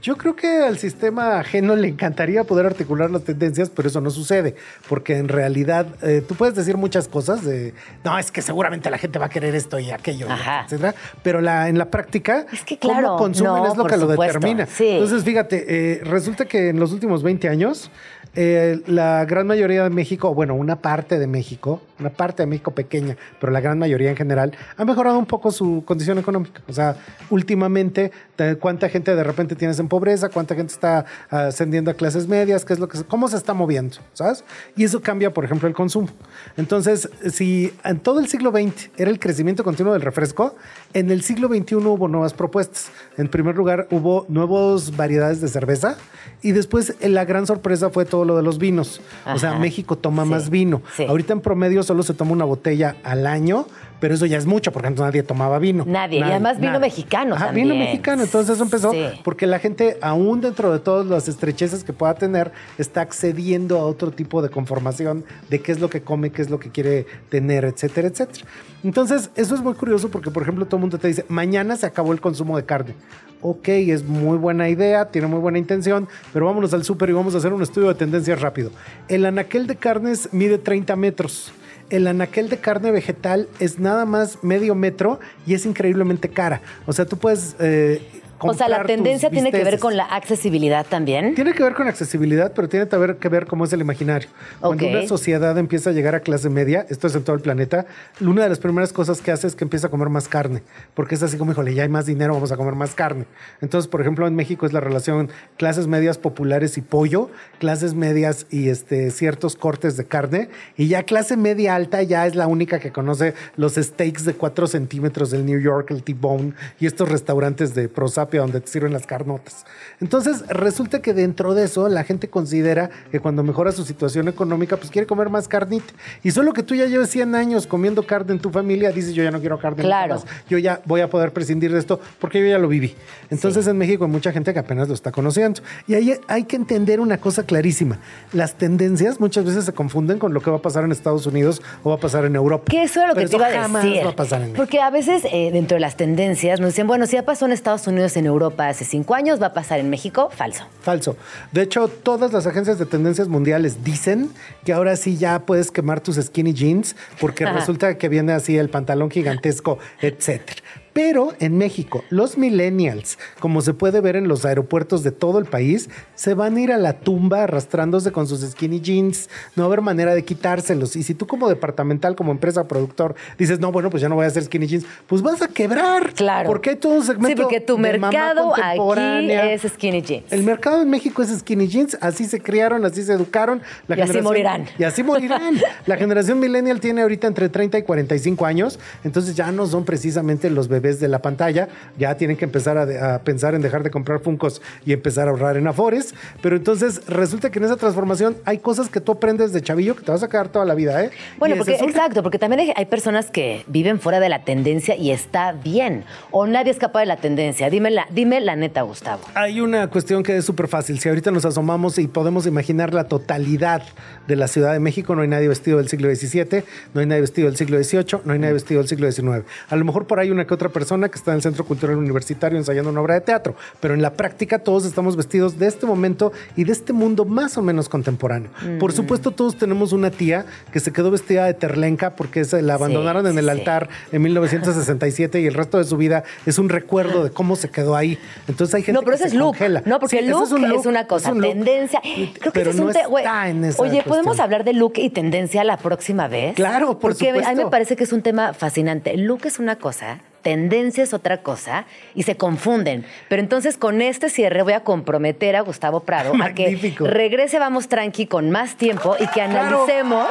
Yo 0.00 0.16
creo 0.16 0.36
que 0.36 0.62
al 0.62 0.78
sistema 0.78 1.40
ajeno 1.40 1.74
le 1.74 1.88
encantaría 1.88 2.44
poder 2.44 2.66
articular 2.66 3.10
las 3.10 3.24
tendencias, 3.24 3.68
pero 3.68 3.88
eso 3.88 4.00
no 4.00 4.10
sucede, 4.10 4.54
porque 4.88 5.16
en 5.16 5.26
realidad 5.26 5.86
eh, 6.02 6.22
tú 6.26 6.36
puedes 6.36 6.54
decir 6.54 6.76
muchas 6.76 7.08
cosas 7.08 7.44
de, 7.44 7.74
no, 8.04 8.16
es 8.16 8.30
que 8.30 8.40
seguramente 8.40 8.90
la 8.90 8.98
gente 8.98 9.18
va 9.18 9.26
a 9.26 9.28
querer 9.28 9.56
esto 9.56 9.76
y 9.80 9.90
aquello, 9.90 10.30
Ajá. 10.30 10.62
etcétera, 10.66 10.94
pero 11.24 11.40
la, 11.40 11.68
en 11.68 11.78
la 11.78 11.90
práctica, 11.90 12.46
Es 12.52 12.62
que 12.62 12.78
claro, 12.78 13.08
cómo 13.08 13.18
consumen 13.18 13.54
no, 13.54 13.72
es 13.72 13.76
lo 13.76 13.86
que 13.86 13.96
lo 13.96 14.06
determina. 14.06 14.66
sí. 14.66 14.88
Entonces, 14.88 15.24
fíjate, 15.24 15.64
eh, 15.66 16.04
resulta 16.04 16.44
que 16.46 16.68
en 16.68 16.78
los 16.78 16.92
últimos 16.92 17.24
20 17.24 17.48
años 17.48 17.90
eh, 18.34 18.80
la 18.86 19.24
gran 19.24 19.46
mayoría 19.46 19.84
de 19.84 19.90
México, 19.90 20.34
bueno, 20.34 20.54
una 20.54 20.76
parte 20.76 21.18
de 21.18 21.26
México, 21.26 21.80
una 21.98 22.10
parte 22.10 22.42
de 22.42 22.46
México 22.46 22.70
pequeña, 22.72 23.16
pero 23.40 23.52
la 23.52 23.60
gran 23.60 23.78
mayoría 23.78 24.10
en 24.10 24.16
general, 24.16 24.52
ha 24.76 24.84
mejorado 24.84 25.18
un 25.18 25.26
poco 25.26 25.50
su 25.50 25.82
condición 25.84 26.18
económica. 26.18 26.62
O 26.68 26.72
sea, 26.72 26.96
últimamente, 27.30 28.12
¿cuánta 28.60 28.88
gente 28.88 29.14
de 29.14 29.24
repente 29.24 29.56
tienes 29.56 29.78
en 29.78 29.88
pobreza? 29.88 30.28
¿Cuánta 30.28 30.54
gente 30.54 30.72
está 30.72 31.04
ascendiendo 31.30 31.90
a 31.90 31.94
clases 31.94 32.28
medias? 32.28 32.64
¿Qué 32.64 32.72
es 32.72 32.78
lo 32.78 32.88
que 32.88 33.02
¿Cómo 33.04 33.28
se 33.28 33.36
está 33.36 33.54
moviendo? 33.54 33.96
¿Sabes? 34.12 34.44
Y 34.76 34.84
eso 34.84 35.00
cambia, 35.00 35.32
por 35.32 35.44
ejemplo, 35.44 35.68
el 35.68 35.74
consumo. 35.74 36.08
Entonces, 36.56 37.08
si 37.30 37.72
en 37.84 37.98
todo 38.00 38.20
el 38.20 38.28
siglo 38.28 38.50
XX 38.50 38.90
era 38.96 39.10
el 39.10 39.18
crecimiento 39.18 39.64
continuo 39.64 39.92
del 39.92 40.02
refresco, 40.02 40.54
en 40.94 41.10
el 41.10 41.22
siglo 41.22 41.48
XXI 41.48 41.74
hubo 41.76 42.08
nuevas 42.08 42.32
propuestas. 42.34 42.90
En 43.16 43.28
primer 43.28 43.56
lugar, 43.56 43.86
hubo 43.90 44.24
nuevas 44.28 44.96
variedades 44.96 45.40
de 45.40 45.48
cerveza 45.48 45.96
y 46.42 46.52
después 46.52 46.94
eh, 47.00 47.08
la 47.08 47.24
gran 47.24 47.46
sorpresa 47.46 47.90
fue 47.90 48.04
todo 48.04 48.24
lo 48.24 48.36
de 48.36 48.42
los 48.42 48.58
vinos. 48.58 49.00
O 49.26 49.38
sea. 49.38 49.58
México 49.58 49.96
toma 49.96 50.24
Sí, 50.24 50.30
más 50.30 50.50
vino. 50.50 50.82
sí. 50.96 51.04
Ahorita 51.04 51.32
en 51.32 51.40
promedio 51.40 51.82
solo 51.82 52.02
se 52.02 52.14
toma 52.14 52.32
una 52.32 52.44
botella 52.44 52.96
al 53.04 53.26
año, 53.26 53.66
pero 54.00 54.14
eso 54.14 54.26
ya 54.26 54.38
es 54.38 54.46
mucho 54.46 54.72
porque 54.72 54.88
antes 54.88 55.00
nadie 55.02 55.22
tomaba 55.22 55.58
vino. 55.58 55.84
Nadie. 55.86 56.20
Y 56.20 56.22
además 56.22 56.60
vino 56.60 56.78
mexicano 56.80 57.34
Ajá, 57.34 57.46
también. 57.46 57.68
vino 57.68 57.78
mexicano. 57.78 58.22
Entonces 58.22 58.54
eso 58.54 58.62
empezó 58.64 58.92
Sí. 58.92 59.04
porque 59.24 59.46
la 59.46 59.58
gente, 59.58 59.98
aún 60.00 60.40
dentro 60.40 60.72
de 60.72 60.78
todas 60.78 61.06
las 61.06 61.28
estrecheces 61.28 61.84
que 61.84 61.92
pueda 61.92 62.14
tener, 62.14 62.52
está 62.78 63.00
accediendo 63.00 63.78
a 63.78 63.84
otro 63.84 64.10
tipo 64.10 64.42
de 64.42 64.48
conformación 64.50 65.24
de 65.50 65.60
qué 65.60 65.72
es 65.72 65.80
lo 65.80 65.90
que 65.90 66.00
come, 66.02 66.30
qué 66.30 66.42
es 66.42 66.50
lo 66.50 66.58
que 66.58 66.70
quiere 66.70 67.06
tener, 67.28 67.64
etcétera, 67.64 68.08
etcétera. 68.08 68.44
Entonces, 68.84 69.30
eso 69.34 69.54
es 69.54 69.60
muy 69.62 69.74
curioso 69.74 70.08
porque, 70.10 70.30
por 70.30 70.42
ejemplo, 70.42 70.64
todo 70.66 70.76
el 70.76 70.82
mundo 70.82 70.98
te 70.98 71.08
dice, 71.08 71.24
mañana 71.28 71.76
se 71.76 71.86
acabó 71.86 72.12
el 72.12 72.20
consumo 72.20 72.56
de 72.56 72.64
carne. 72.64 72.94
Ok, 73.40 73.68
es 73.68 74.04
muy 74.04 74.36
buena 74.36 74.68
idea, 74.68 75.06
tiene 75.06 75.28
muy 75.28 75.38
buena 75.38 75.58
intención, 75.58 76.08
pero 76.32 76.46
vámonos 76.46 76.74
al 76.74 76.84
súper 76.84 77.10
y 77.10 77.12
vamos 77.12 77.34
a 77.34 77.38
hacer 77.38 77.52
un 77.52 77.62
estudio 77.62 77.88
de 77.88 77.94
tendencias 77.94 78.40
rápido. 78.40 78.70
El 79.08 79.24
anaquel 79.26 79.66
de 79.66 79.76
carnes 79.76 80.28
mide 80.32 80.58
30 80.58 80.96
metros. 80.96 81.52
El 81.90 82.06
anaquel 82.06 82.48
de 82.48 82.58
carne 82.58 82.90
vegetal 82.90 83.48
es 83.60 83.78
nada 83.78 84.04
más 84.04 84.42
medio 84.42 84.74
metro 84.74 85.20
y 85.46 85.54
es 85.54 85.66
increíblemente 85.66 86.28
cara. 86.28 86.60
O 86.86 86.92
sea, 86.92 87.06
tú 87.06 87.16
puedes... 87.16 87.56
eh, 87.58 88.02
O 88.40 88.54
sea, 88.54 88.68
la 88.68 88.84
tendencia 88.84 89.30
tiene 89.30 89.50
que 89.50 89.64
ver 89.64 89.78
con 89.78 89.96
la 89.96 90.04
accesibilidad 90.04 90.86
también. 90.86 91.34
Tiene 91.34 91.52
que 91.54 91.62
ver 91.62 91.74
con 91.74 91.88
accesibilidad, 91.88 92.52
pero 92.54 92.68
tiene 92.68 92.88
que 92.88 92.96
ver, 92.96 93.16
que 93.16 93.28
ver 93.28 93.46
cómo 93.46 93.64
es 93.64 93.72
el 93.72 93.80
imaginario. 93.80 94.28
Cuando 94.60 94.84
Ok. 94.84 94.90
una 94.92 95.06
sociedad 95.08 95.56
empieza 95.58 95.90
a 95.90 95.92
llegar 95.92 96.14
a 96.14 96.20
clase 96.20 96.48
media, 96.48 96.86
esto 96.88 97.06
es 97.06 97.14
en 97.14 97.22
todo 97.24 97.36
el 97.36 97.42
planeta, 97.42 97.86
una 98.20 98.42
de 98.42 98.48
las 98.48 98.58
primeras 98.58 98.92
cosas 98.92 99.20
que 99.20 99.30
hace 99.32 99.46
es 99.46 99.54
que 99.54 99.64
empieza 99.64 99.88
a 99.88 99.90
comer 99.90 100.08
más 100.08 100.28
carne, 100.28 100.62
porque 100.94 101.14
es 101.14 101.22
así 101.22 101.36
como, 101.36 101.52
híjole, 101.52 101.74
ya 101.74 101.82
hay 101.82 101.88
más 101.88 102.06
dinero, 102.06 102.34
vamos 102.34 102.52
a 102.52 102.56
comer 102.56 102.74
más 102.74 102.94
carne. 102.94 103.24
Entonces, 103.60 103.88
por 103.88 104.00
ejemplo, 104.00 104.26
en 104.26 104.34
México 104.34 104.66
es 104.66 104.72
la 104.72 104.80
relación 104.80 105.30
clases 105.56 105.86
medias 105.86 106.18
populares 106.18 106.78
y 106.78 106.80
pollo, 106.82 107.30
clases 107.58 107.94
medias 107.94 108.46
y 108.50 108.68
este, 108.68 109.10
ciertos 109.10 109.56
cortes 109.56 109.96
de 109.96 110.04
carne, 110.04 110.48
y 110.76 110.88
ya 110.88 111.02
clase 111.02 111.36
media 111.36 111.74
alta 111.74 112.02
ya 112.02 112.26
es 112.26 112.34
la 112.34 112.46
única 112.46 112.78
que 112.78 112.92
conoce 112.92 113.34
los 113.56 113.74
steaks 113.74 114.24
de 114.24 114.34
4 114.34 114.66
centímetros 114.66 115.30
del 115.30 115.44
New 115.46 115.60
York, 115.60 115.90
el 115.90 116.02
T-Bone 116.02 116.52
y 116.80 116.86
estos 116.86 117.08
restaurantes 117.08 117.74
de 117.74 117.88
donde 118.36 118.60
te 118.60 118.68
sirven 118.68 118.92
las 118.92 119.06
carnotas. 119.06 119.64
Entonces, 120.00 120.46
resulta 120.48 121.00
que 121.00 121.14
dentro 121.14 121.54
de 121.54 121.64
eso 121.64 121.88
la 121.88 122.04
gente 122.04 122.28
considera 122.28 122.90
que 123.10 123.20
cuando 123.20 123.42
mejora 123.42 123.72
su 123.72 123.84
situación 123.84 124.28
económica, 124.28 124.76
pues 124.76 124.90
quiere 124.90 125.06
comer 125.06 125.30
más 125.30 125.48
carnita. 125.48 125.92
Y 126.22 126.30
solo 126.30 126.52
que 126.52 126.62
tú 126.62 126.74
ya 126.74 126.86
lleves 126.86 127.10
100 127.10 127.34
años 127.34 127.66
comiendo 127.66 128.06
carne 128.06 128.32
en 128.32 128.38
tu 128.38 128.50
familia, 128.50 128.92
dices, 128.92 129.14
yo 129.14 129.24
ya 129.24 129.30
no 129.30 129.40
quiero 129.40 129.58
carne. 129.58 129.82
Claro. 129.82 130.16
más. 130.16 130.26
Yo 130.48 130.58
ya 130.58 130.80
voy 130.84 131.00
a 131.00 131.08
poder 131.08 131.32
prescindir 131.32 131.72
de 131.72 131.78
esto 131.78 132.00
porque 132.18 132.40
yo 132.40 132.46
ya 132.46 132.58
lo 132.58 132.68
viví. 132.68 132.94
Entonces, 133.30 133.66
en 133.66 133.78
México 133.78 134.04
hay 134.04 134.10
mucha 134.10 134.32
gente 134.32 134.52
que 134.52 134.58
apenas 134.58 134.88
lo 134.88 134.94
está 134.94 135.10
conociendo. 135.12 135.60
Y 135.86 135.94
ahí 135.94 136.14
hay 136.26 136.44
que 136.44 136.56
entender 136.56 137.00
una 137.00 137.18
cosa 137.18 137.44
clarísima. 137.44 137.98
Las 138.32 138.54
tendencias 138.54 139.20
muchas 139.20 139.44
veces 139.44 139.64
se 139.64 139.72
confunden 139.72 140.18
con 140.18 140.34
lo 140.34 140.40
que 140.40 140.50
va 140.50 140.58
a 140.58 140.62
pasar 140.62 140.84
en 140.84 140.92
Estados 140.92 141.26
Unidos 141.26 141.62
o 141.82 141.90
va 141.90 141.96
a 141.96 142.00
pasar 142.00 142.24
en 142.24 142.36
Europa. 142.36 142.64
Que 142.70 142.82
eso 142.82 143.00
era 143.00 143.08
lo 143.08 143.14
Pero 143.14 143.26
que 143.26 143.30
te 143.30 143.36
iba 143.36 143.46
a 143.46 143.68
decir. 143.82 144.04
va 144.04 144.10
a 144.10 144.16
pasar 144.16 144.40
en 144.40 144.46
México. 144.48 144.56
Porque 144.62 144.80
a 144.80 144.90
veces 144.90 145.22
eh, 145.30 145.50
dentro 145.52 145.76
de 145.76 145.80
las 145.80 145.96
tendencias 145.96 146.60
nos 146.60 146.70
dicen, 146.70 146.86
bueno, 146.86 147.06
si 147.06 147.14
ya 147.14 147.24
pasó 147.24 147.46
en 147.46 147.52
Estados 147.52 147.86
Unidos, 147.86 148.16
en 148.18 148.26
Europa 148.26 148.68
hace 148.68 148.84
cinco 148.84 149.14
años, 149.14 149.40
va 149.40 149.46
a 149.46 149.52
pasar 149.54 149.80
en 149.80 149.90
México. 149.90 150.30
Falso. 150.34 150.64
Falso. 150.80 151.16
De 151.52 151.62
hecho, 151.62 151.88
todas 151.88 152.32
las 152.32 152.46
agencias 152.46 152.78
de 152.78 152.86
tendencias 152.86 153.28
mundiales 153.28 153.84
dicen 153.84 154.30
que 154.64 154.72
ahora 154.72 154.96
sí 154.96 155.16
ya 155.16 155.40
puedes 155.40 155.70
quemar 155.70 156.00
tus 156.00 156.16
skinny 156.16 156.52
jeans 156.52 156.96
porque 157.20 157.44
Ajá. 157.44 157.54
resulta 157.54 157.96
que 157.96 158.08
viene 158.08 158.32
así 158.32 158.56
el 158.56 158.68
pantalón 158.68 159.10
gigantesco, 159.10 159.78
etcétera. 160.00 160.62
Pero 160.98 161.32
en 161.38 161.56
México, 161.56 162.02
los 162.10 162.36
millennials, 162.36 163.20
como 163.38 163.60
se 163.60 163.72
puede 163.72 164.00
ver 164.00 164.16
en 164.16 164.26
los 164.26 164.44
aeropuertos 164.44 165.04
de 165.04 165.12
todo 165.12 165.38
el 165.38 165.44
país, 165.44 165.88
se 166.16 166.34
van 166.34 166.56
a 166.56 166.60
ir 166.60 166.72
a 166.72 166.76
la 166.76 166.94
tumba 166.94 167.44
arrastrándose 167.44 168.10
con 168.10 168.26
sus 168.26 168.40
skinny 168.40 168.80
jeans. 168.80 169.30
No 169.54 169.62
va 169.62 169.66
a 169.66 169.68
haber 169.68 169.82
manera 169.82 170.12
de 170.12 170.24
quitárselos. 170.24 170.96
Y 170.96 171.04
si 171.04 171.14
tú 171.14 171.28
como 171.28 171.48
departamental, 171.48 172.16
como 172.16 172.32
empresa 172.32 172.66
productor, 172.66 173.14
dices, 173.38 173.60
no, 173.60 173.70
bueno, 173.70 173.90
pues 173.90 174.00
ya 174.00 174.08
no 174.08 174.16
voy 174.16 174.24
a 174.24 174.26
hacer 174.26 174.42
skinny 174.42 174.66
jeans, 174.66 174.86
pues 175.06 175.22
vas 175.22 175.40
a 175.40 175.46
quebrar. 175.46 176.14
Claro. 176.14 176.48
Porque 176.48 176.70
hay 176.70 176.76
todo 176.76 176.94
un 176.94 177.04
segmento 177.04 177.36
Sí, 177.36 177.42
porque 177.44 177.60
tu 177.60 177.76
de 177.76 177.82
mercado 177.82 178.52
aquí 178.56 179.30
es 179.30 179.62
skinny 179.62 180.02
jeans. 180.02 180.32
El 180.32 180.42
mercado 180.42 180.82
en 180.82 180.90
México 180.90 181.22
es 181.22 181.28
skinny 181.28 181.68
jeans, 181.68 181.96
así 182.00 182.24
se 182.24 182.40
criaron, 182.40 182.84
así 182.84 183.04
se 183.04 183.12
educaron. 183.12 183.62
La 183.86 183.98
Y 183.98 184.00
así 184.00 184.20
morirán. 184.20 184.66
Y 184.76 184.82
así 184.82 185.04
morirán. 185.04 185.60
la 185.86 185.96
generación 185.96 186.40
millennial 186.40 186.80
tiene 186.80 187.02
ahorita 187.02 187.28
entre 187.28 187.48
30 187.48 187.78
y 187.78 187.82
45 187.84 188.44
años, 188.44 188.80
entonces 189.04 189.36
ya 189.36 189.52
no 189.52 189.64
son 189.68 189.84
precisamente 189.84 190.50
los 190.50 190.66
bebés 190.66 190.87
de 191.00 191.08
la 191.08 191.20
pantalla, 191.20 191.68
ya 191.98 192.16
tienen 192.16 192.36
que 192.36 192.44
empezar 192.44 192.78
a, 192.78 193.18
pensar 193.20 193.54
en 193.54 193.62
dejar 193.62 193.82
de 193.82 193.90
comprar 193.90 194.20
Funcos 194.20 194.62
y 194.84 194.92
empezar 194.92 195.28
a 195.28 195.30
ahorrar 195.30 195.56
en 195.56 195.66
Afores, 195.66 196.14
pero 196.42 196.56
entonces 196.56 197.06
resulta 197.06 197.50
que 197.50 197.58
en 197.58 197.66
esa 197.66 197.76
transformación 197.76 198.36
hay 198.44 198.58
cosas 198.58 198.88
que 198.88 199.00
tú 199.00 199.12
aprendes 199.12 199.52
de 199.52 199.62
chavillo 199.62 199.94
que 199.94 200.02
te 200.02 200.10
vas 200.10 200.22
a 200.22 200.28
quedar 200.28 200.48
toda 200.48 200.64
la 200.64 200.74
vida, 200.74 201.04
¿eh? 201.04 201.10
Bueno, 201.38 201.56
porque 201.56 201.74
es 201.74 201.82
exacto, 201.82 202.22
porque 202.22 202.38
también 202.38 202.60
hay, 202.60 202.72
hay 202.74 202.86
personas 202.86 203.30
que 203.30 203.64
viven 203.66 204.00
fuera 204.00 204.20
de 204.20 204.28
la 204.28 204.44
tendencia 204.44 204.96
y 204.96 205.10
está 205.10 205.52
bien. 205.52 206.04
O 206.30 206.46
nadie 206.46 206.70
escapa 206.70 207.00
de 207.00 207.06
la 207.06 207.16
tendencia. 207.16 207.70
Dime 207.70 207.90
la, 207.90 208.06
dime 208.10 208.40
la 208.40 208.56
neta, 208.56 208.82
Gustavo. 208.82 209.22
Hay 209.34 209.60
una 209.60 209.88
cuestión 209.88 210.22
que 210.22 210.36
es 210.36 210.44
súper 210.44 210.68
fácil. 210.68 210.98
Si 210.98 211.08
ahorita 211.08 211.30
nos 211.30 211.44
asomamos 211.44 211.98
y 211.98 212.08
podemos 212.08 212.46
imaginar 212.46 212.94
la 212.94 213.04
totalidad 213.04 213.82
de 214.26 214.36
la 214.36 214.48
Ciudad 214.48 214.72
de 214.72 214.80
México, 214.80 215.14
no 215.14 215.22
hay 215.22 215.28
nadie 215.28 215.48
vestido 215.48 215.78
del 215.78 215.88
siglo 215.88 216.14
XVII, 216.14 216.64
no 216.94 217.00
hay 217.00 217.06
nadie 217.06 217.20
vestido 217.20 217.48
del 217.48 217.56
siglo 217.56 217.82
XVIII, 217.82 218.20
no 218.24 218.32
hay 218.32 218.38
nadie 218.38 218.54
vestido 218.54 218.80
del 218.80 218.88
siglo 218.88 219.10
XIX. 219.10 219.46
A 219.68 219.76
lo 219.76 219.84
mejor 219.84 220.06
por 220.06 220.20
ahí 220.20 220.30
una 220.30 220.46
que 220.46 220.54
otra 220.54 220.68
persona 220.68 220.77
que 220.86 221.18
está 221.18 221.32
en 221.32 221.36
el 221.36 221.42
Centro 221.42 221.64
Cultural 221.64 221.96
Universitario 221.96 222.58
ensayando 222.58 222.90
una 222.90 223.00
obra 223.00 223.14
de 223.14 223.20
teatro, 223.20 223.54
pero 223.80 223.94
en 223.94 224.02
la 224.02 224.12
práctica 224.14 224.58
todos 224.60 224.84
estamos 224.84 225.16
vestidos 225.16 225.58
de 225.58 225.66
este 225.66 225.86
momento 225.86 226.32
y 226.56 226.64
de 226.64 226.72
este 226.72 226.92
mundo 226.92 227.24
más 227.24 227.56
o 227.58 227.62
menos 227.62 227.88
contemporáneo. 227.88 228.50
Por 228.78 228.92
supuesto, 228.92 229.30
todos 229.30 229.56
tenemos 229.56 229.92
una 229.92 230.10
tía 230.10 230.46
que 230.72 230.80
se 230.80 230.92
quedó 230.92 231.10
vestida 231.10 231.44
de 231.46 231.54
terlenca 231.54 232.10
porque 232.16 232.44
se 232.44 232.62
la 232.62 232.74
abandonaron 232.74 233.26
en 233.26 233.38
el 233.38 233.44
sí. 233.46 233.50
altar 233.50 233.88
en 234.12 234.22
1967 234.22 235.40
y 235.40 235.46
el 235.46 235.54
resto 235.54 235.78
de 235.78 235.84
su 235.84 235.96
vida 235.96 236.24
es 236.46 236.58
un 236.58 236.68
recuerdo 236.68 237.24
de 237.24 237.30
cómo 237.30 237.56
se 237.56 237.70
quedó 237.70 237.96
ahí. 237.96 238.18
Entonces 238.46 238.74
hay 238.74 238.82
gente 238.82 238.98
No, 238.98 239.04
pero 239.04 239.16
que 239.16 239.22
ese 239.24 239.30
se 239.30 239.34
es 239.36 239.38
look. 239.40 239.52
congela. 239.52 239.82
No, 239.86 239.98
porque 240.00 240.18
Sí, 240.20 240.26
look, 240.26 240.44
ese 240.44 240.54
un 240.54 240.64
es 240.64 240.86
una 240.86 241.06
cosa, 241.06 241.28
es 241.30 241.34
un 241.34 241.40
look. 241.42 241.52
tendencia. 241.52 242.00
Creo 242.02 242.32
que 242.32 242.50
Pero 242.52 242.70
ese 242.70 242.70
es 242.70 242.76
no 242.76 242.84
un 242.90 242.96
está 243.18 243.48
en 243.48 243.64
esa 243.64 243.82
Oye, 243.82 244.02
¿podemos 244.06 244.40
hablar 244.40 244.64
de 244.64 244.72
look 244.72 244.94
y 244.96 245.10
tendencia 245.10 245.64
la 245.64 245.76
próxima 245.76 246.28
vez? 246.28 246.54
Claro, 246.54 246.98
por 246.98 247.12
porque 247.12 247.30
a 247.30 247.32
mí 247.32 247.38
supuesto. 247.40 247.64
me 247.64 247.70
parece 247.70 247.96
que 247.96 248.04
es 248.04 248.12
un 248.12 248.22
tema 248.22 248.52
fascinante. 248.54 249.16
Look 249.16 249.40
es 249.44 249.58
una 249.58 249.76
cosa, 249.76 250.20
tendencia 250.42 251.04
es 251.04 251.14
otra 251.14 251.42
cosa 251.42 251.86
y 252.14 252.22
se 252.22 252.36
confunden. 252.36 253.04
Pero 253.28 253.40
entonces 253.40 253.76
con 253.76 254.02
este 254.02 254.28
cierre 254.28 254.62
voy 254.62 254.72
a 254.72 254.80
comprometer 254.80 255.56
a 255.56 255.60
Gustavo 255.60 256.00
Prado 256.00 256.32
a 256.42 256.52
que 256.54 256.96
regrese 257.00 257.58
Vamos 257.58 257.88
Tranqui 257.88 258.26
con 258.26 258.50
más 258.50 258.76
tiempo 258.76 259.16
y 259.18 259.26
que 259.28 259.40
analicemos 259.42 260.28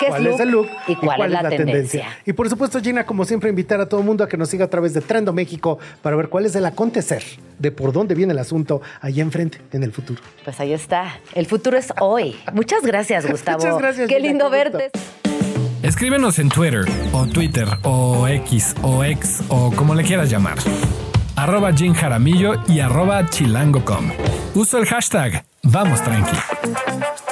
qué 0.00 0.06
¿Cuál 0.06 0.26
es 0.26 0.40
el 0.40 0.48
look 0.50 0.68
y 0.88 0.96
cuál, 0.96 1.22
es 1.22 1.30
la, 1.30 1.48
tendencia. 1.48 2.06
Y 2.24 2.32
por 2.32 2.48
supuesto, 2.48 2.80
Gina, 2.80 3.04
como 3.04 3.24
siempre, 3.24 3.50
invitar 3.50 3.80
a 3.80 3.88
todo 3.88 4.00
el 4.00 4.06
mundo 4.06 4.24
a 4.24 4.28
que 4.28 4.36
nos 4.36 4.48
siga 4.48 4.64
a 4.64 4.68
través 4.68 4.94
de 4.94 5.02
Trendo 5.02 5.32
México 5.32 5.78
para 6.00 6.16
ver 6.16 6.28
cuál 6.28 6.46
es 6.46 6.56
el 6.56 6.64
acontecer 6.64 7.22
de 7.58 7.70
por 7.70 7.92
dónde 7.92 8.14
viene 8.14 8.32
el 8.32 8.38
asunto 8.38 8.80
allá 9.00 9.22
enfrente, 9.22 9.60
en 9.72 9.82
el 9.82 9.92
futuro. 9.92 10.22
Pues 10.44 10.58
ahí 10.58 10.72
está. 10.72 11.20
El 11.34 11.46
futuro 11.46 11.76
es 11.76 11.92
hoy. 12.00 12.40
Muchas 12.52 12.82
gracias, 12.82 13.26
Gustavo. 13.30 13.58
Muchas 13.58 13.78
gracias, 13.78 14.08
Qué 14.08 14.16
Gina, 14.16 14.28
lindo 14.28 14.50
qué 14.50 14.56
verte. 14.56 15.29
Escríbenos 15.90 16.38
en 16.38 16.50
Twitter 16.50 16.84
o 17.12 17.26
Twitter 17.26 17.66
o 17.82 18.28
X 18.28 18.76
o 18.80 19.02
X 19.02 19.42
o 19.48 19.72
como 19.74 19.96
le 19.96 20.04
quieras 20.04 20.30
llamar. 20.30 20.56
Arroba 21.34 21.72
Jim 21.72 21.94
Jaramillo 21.94 22.62
y 22.68 22.78
arroba 22.78 23.28
chilango.com. 23.28 24.12
Uso 24.54 24.78
el 24.78 24.86
hashtag 24.86 25.44
Vamos 25.64 26.00
Tranqui. 26.04 26.36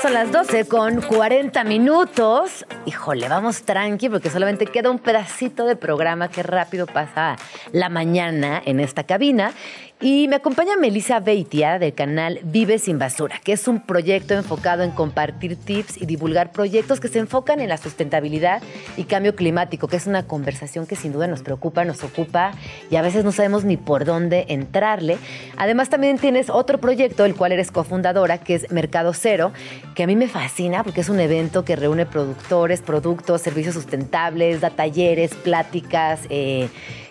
Son 0.03 0.13
las 0.13 0.33
12 0.33 0.67
con 0.67 1.01
40 1.01 1.65
minutos. 1.65 2.67
Híjole, 2.85 3.29
vamos 3.29 3.63
tranqui 3.63 4.09
porque 4.09 4.29
solamente 4.29 4.67
queda 4.67 4.91
un 4.91 4.99
pedacito 4.99 5.65
de 5.65 5.77
programa 5.77 6.29
que 6.29 6.43
rápido 6.43 6.87
pasa 6.87 7.37
la 7.73 7.89
mañana 7.89 8.61
en 8.65 8.81
esta 8.81 9.05
cabina. 9.05 9.53
Y 10.01 10.29
me 10.29 10.37
acompaña 10.37 10.77
Melissa 10.77 11.19
Beitia 11.19 11.81
del 11.81 11.93
canal 11.93 12.39
Vive 12.45 12.79
sin 12.79 13.01
Basura, 13.01 13.41
que 13.43 13.53
es 13.53 13.67
un 13.67 13.81
proyecto 13.81 14.35
enfocado 14.35 14.85
en 14.85 14.93
compartir 14.93 15.57
tips 15.57 16.01
y 16.01 16.07
divulgar 16.07 16.53
proyectos 16.53 17.01
que 17.01 17.09
se 17.09 17.19
enfocan 17.19 17.61
en 17.61 17.69
la 17.69 17.79
sustentabilidad 17.79 18.63
y 18.97 19.05
cambio 19.05 19.35
climático, 19.35 19.89
que 19.89 19.97
es 19.97 20.07
una 20.07 20.25
conversación 20.25 20.87
que 20.87 20.95
sin 20.95 21.13
duda 21.13 21.27
nos 21.27 21.43
preocupa, 21.43 21.85
nos 21.85 22.05
ocupa 22.05 22.53
y 22.93 22.95
a 22.95 23.03
veces 23.03 23.25
no 23.25 23.33
sabemos 23.33 23.65
ni 23.65 23.77
por 23.77 24.05
dónde 24.05 24.47
entrarle. 24.51 25.19
Además 25.57 25.91
también 25.91 26.19
tienes 26.19 26.49
otro 26.49 26.79
proyecto, 26.79 27.25
el 27.25 27.35
cual 27.35 27.51
eres 27.51 27.73
cofundadora, 27.73 28.39
que 28.39 28.55
es 28.55 28.71
Mercado 28.71 29.13
Cero, 29.15 29.51
que 29.97 30.05
a 30.05 30.07
mí 30.07 30.15
me 30.15 30.29
fascina 30.29 30.85
porque 30.85 31.01
es 31.01 31.09
un 31.09 31.19
evento 31.19 31.65
que 31.65 31.75
reúne 31.75 32.07
productores, 32.07 32.83
productos, 32.83 33.43
servicios 33.43 33.75
sustentables, 33.75 34.61
da 34.61 34.71
talleres, 34.71 35.35
pláticas. 35.35 36.21
Eh, 36.31 36.69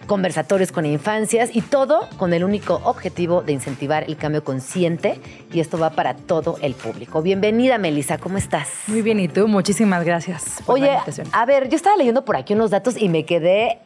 conversatorios 0.08 0.72
con 0.72 0.86
infancias 0.86 1.50
y 1.54 1.62
todo 1.62 2.10
con 2.18 2.34
el 2.34 2.44
único 2.44 2.82
objetivo 2.84 3.44
de 3.44 3.54
incentivar 3.54 4.06
el 4.06 4.18
cambio 4.18 4.44
consciente 4.44 5.20
y 5.54 5.60
esto 5.60 5.78
va 5.78 5.92
para 5.92 6.16
todo 6.16 6.58
el 6.62 6.74
público. 6.74 7.22
Bienvenida, 7.22 7.78
Melissa, 7.78 8.18
¿cómo 8.18 8.38
estás? 8.38 8.70
Muy 8.88 9.02
bien, 9.02 9.20
¿y 9.20 9.28
tú? 9.28 9.48
Muchísimas 9.48 10.04
gracias. 10.04 10.62
Por 10.66 10.76
Oye, 10.76 10.98
a 11.32 11.46
ver, 11.46 11.70
yo 11.70 11.76
estaba 11.76 11.96
leyendo 11.98 12.26
por 12.26 12.38
aquí 12.38 12.54
unos 12.54 12.72
datos 12.72 13.00
y 13.00 13.10
me 13.10 13.26
quedé 13.26 13.80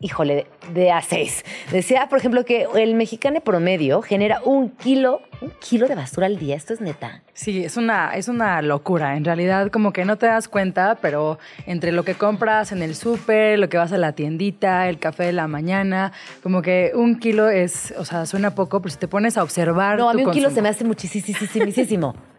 híjole, 0.00 0.46
de 0.72 0.90
a 0.90 1.02
seis. 1.02 1.44
Decía, 1.70 2.08
por 2.08 2.18
ejemplo, 2.18 2.44
que 2.44 2.66
el 2.74 2.94
mexicano 2.94 3.40
promedio 3.40 4.02
genera 4.02 4.40
un 4.44 4.70
kilo, 4.70 5.22
un 5.40 5.50
kilo 5.60 5.88
de 5.88 5.94
basura 5.94 6.26
al 6.26 6.38
día. 6.38 6.56
Esto 6.56 6.74
es 6.74 6.80
neta. 6.80 7.22
Sí, 7.32 7.64
es 7.64 7.76
una, 7.76 8.14
es 8.14 8.28
una 8.28 8.60
locura. 8.62 9.16
En 9.16 9.24
realidad, 9.24 9.70
como 9.70 9.92
que 9.92 10.04
no 10.04 10.16
te 10.18 10.26
das 10.26 10.48
cuenta, 10.48 10.98
pero 11.00 11.38
entre 11.66 11.92
lo 11.92 12.04
que 12.04 12.14
compras 12.14 12.72
en 12.72 12.82
el 12.82 12.94
súper, 12.94 13.58
lo 13.58 13.68
que 13.68 13.78
vas 13.78 13.92
a 13.92 13.98
la 13.98 14.12
tiendita, 14.12 14.88
el 14.88 14.98
café 14.98 15.24
de 15.24 15.32
la 15.32 15.48
mañana, 15.48 16.12
como 16.42 16.62
que 16.62 16.92
un 16.94 17.18
kilo 17.18 17.48
es, 17.48 17.94
o 17.96 18.04
sea, 18.04 18.26
suena 18.26 18.54
poco, 18.54 18.80
pero 18.80 18.92
si 18.92 18.98
te 18.98 19.08
pones 19.08 19.36
a 19.36 19.42
observar. 19.42 19.98
No, 19.98 20.10
a 20.10 20.14
mí 20.14 20.24
un 20.24 20.32
kilo 20.32 20.50
se 20.50 20.62
me 20.62 20.68
hace 20.68 20.84
muchísimo. 20.84 22.14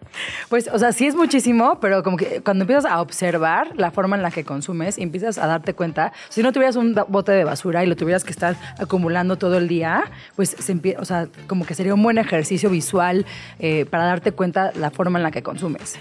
Pues, 0.50 0.70
o 0.72 0.80
sea, 0.80 0.92
sí 0.92 1.08
es 1.08 1.16
muchísimo, 1.16 1.80
pero 1.80 2.04
como 2.04 2.18
que 2.18 2.42
cuando 2.42 2.64
empiezas 2.64 2.86
a 2.86 3.02
observar 3.02 3.70
la 3.76 3.92
forma 3.92 4.16
en 4.16 4.22
la 4.22 4.32
que 4.32 4.44
consumes 4.44 4.98
y 4.98 5.04
empiezas 5.04 5.38
a 5.38 5.48
darte 5.48 5.74
cuenta, 5.74 6.14
si 6.30 6.44
no 6.44 6.52
tuvieras 6.52 6.76
un 6.76 6.96
bote 7.08 7.32
de 7.32 7.44
basura 7.44 7.84
y 7.84 7.88
lo 7.88 7.96
tuvieras 7.96 8.24
que 8.24 8.32
estar 8.32 8.56
acumulando 8.80 9.38
todo 9.38 9.58
el 9.58 9.68
día, 9.68 10.04
pues 10.36 10.56
se 10.58 10.76
o 11.00 11.06
sea, 11.06 11.28
como 11.48 11.66
que 11.66 11.74
sería 11.74 11.94
un 11.94 12.04
buen 12.04 12.18
ejercicio 12.18 12.70
visual 12.70 13.26
eh, 13.60 13.86
para 13.86 14.06
darte 14.06 14.32
cuenta 14.32 14.72
la 14.76 14.92
forma 14.92 15.20
en 15.20 15.24
la 15.24 15.32
que 15.32 15.42
consumes. 15.42 15.98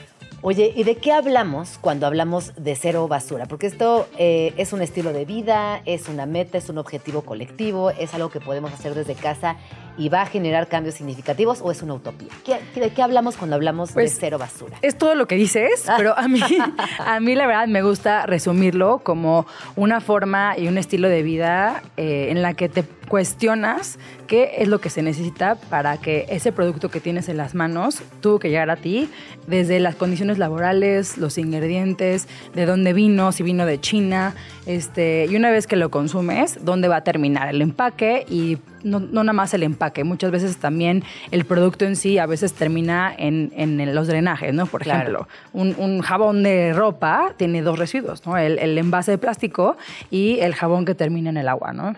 Oye, 0.47 0.75
¿y 0.77 0.85
de 0.85 0.97
qué 0.97 1.11
hablamos 1.11 1.79
cuando 1.81 2.07
hablamos 2.07 2.53
de 2.57 2.77
cero 2.77 3.09
basura? 3.09 3.47
Porque 3.47 3.67
esto 3.67 4.07
eh, 4.19 4.53
es 4.59 4.75
un 4.75 4.83
estilo 4.83 5.15
de 5.15 5.25
vida, 5.25 5.81
es 5.87 6.07
una 6.11 6.27
meta, 6.27 6.59
es 6.59 6.69
un 6.69 6.77
objetivo 6.77 7.23
colectivo, 7.23 7.89
es 7.89 8.13
algo 8.13 8.29
que 8.29 8.41
podemos 8.41 8.71
hacer 8.71 8.95
desde 8.95 9.15
casa 9.15 9.57
y 9.97 10.11
va 10.11 10.21
a 10.21 10.27
generar 10.27 10.69
cambios 10.69 10.97
significativos 10.97 11.61
o 11.63 11.71
es 11.71 11.81
una 11.81 11.95
utopía? 11.95 12.29
¿De 12.75 12.91
qué 12.91 13.03
hablamos 13.03 13.39
cuando 13.39 13.57
hablamos 13.57 13.91
de 13.91 13.95
pues, 13.95 14.19
cero 14.21 14.37
basura? 14.37 14.77
Es 14.83 14.99
todo 14.99 15.15
lo 15.15 15.27
que 15.27 15.37
dices, 15.37 15.89
ah. 15.89 15.95
pero 15.97 16.19
a 16.19 16.29
mí, 16.29 16.41
a 16.99 17.21
mí 17.21 17.35
la 17.35 17.47
verdad 17.47 17.67
me 17.67 17.83
gusta 17.83 18.27
resumirlo 18.27 18.99
como 18.99 19.47
una 19.77 20.03
forma 20.03 20.59
y 20.59 20.69
un 20.69 20.77
estilo 20.77 21.09
de 21.09 21.23
vida 21.23 21.83
eh, 21.97 22.27
en 22.29 22.43
la 22.43 22.53
que 22.53 22.69
te 22.69 22.85
cuestionas 23.09 23.99
qué 24.27 24.57
es 24.59 24.69
lo 24.69 24.81
que 24.81 24.91
se 24.91 25.03
necesita 25.03 25.57
para 25.57 25.97
que 25.99 26.27
ese 26.29 26.53
producto 26.53 26.89
que 26.89 27.01
tienes 27.01 27.29
en 27.29 27.37
las 27.37 27.55
manos 27.55 28.03
tuvo 28.21 28.39
que 28.39 28.51
llegar 28.51 28.71
a 28.71 28.77
ti, 28.77 29.09
desde 29.47 29.81
las 29.81 29.95
condiciones 29.95 30.39
laborales, 30.39 31.19
los 31.19 31.39
ingredientes, 31.39 32.29
de 32.55 32.67
dónde 32.67 32.93
vino, 32.93 33.33
si 33.33 33.43
vino 33.43 33.67
de 33.67 33.81
China, 33.81 34.35
este, 34.67 35.27
y 35.29 35.37
una 35.37 35.51
vez 35.51 35.67
que 35.67 35.77
lo 35.77 35.91
consumes, 35.91 36.65
dónde 36.65 36.89
va 36.89 36.97
a 36.97 37.05
terminar 37.05 37.49
el 37.49 37.61
empaque 37.61 38.25
y 38.29 38.59
no, 38.83 39.01
nada 39.01 39.33
más 39.33 39.55
el 39.55 39.63
empaque, 39.63 40.05
muchas 40.05 40.31
veces 40.31 40.57
también 40.59 41.05
el 41.31 41.45
producto 41.45 41.85
en 41.85 41.97
sí 41.97 42.19
a 42.19 42.27
veces 42.27 42.53
termina 42.53 43.15
en, 43.17 43.95
los 43.95 44.07
drenajes, 44.07 44.53
¿no? 44.53 44.67
Por 44.67 44.83
ejemplo, 44.83 45.27
un, 45.53 46.01
jabón 46.01 46.43
de 46.43 46.73
ropa 46.73 47.33
tiene 47.37 47.63
dos 47.63 47.79
residuos, 47.79 48.27
¿no? 48.27 48.37
El, 48.37 48.59
el 48.59 48.77
envase 48.77 49.13
de 49.13 49.19
plástico 49.19 49.77
y 50.11 50.39
el 50.41 50.55
jabón 50.55 50.85
que 50.85 50.95
termina 50.95 51.31
en 51.31 51.39
el 51.39 51.49
agua, 51.49 51.73
¿no? 51.73 51.95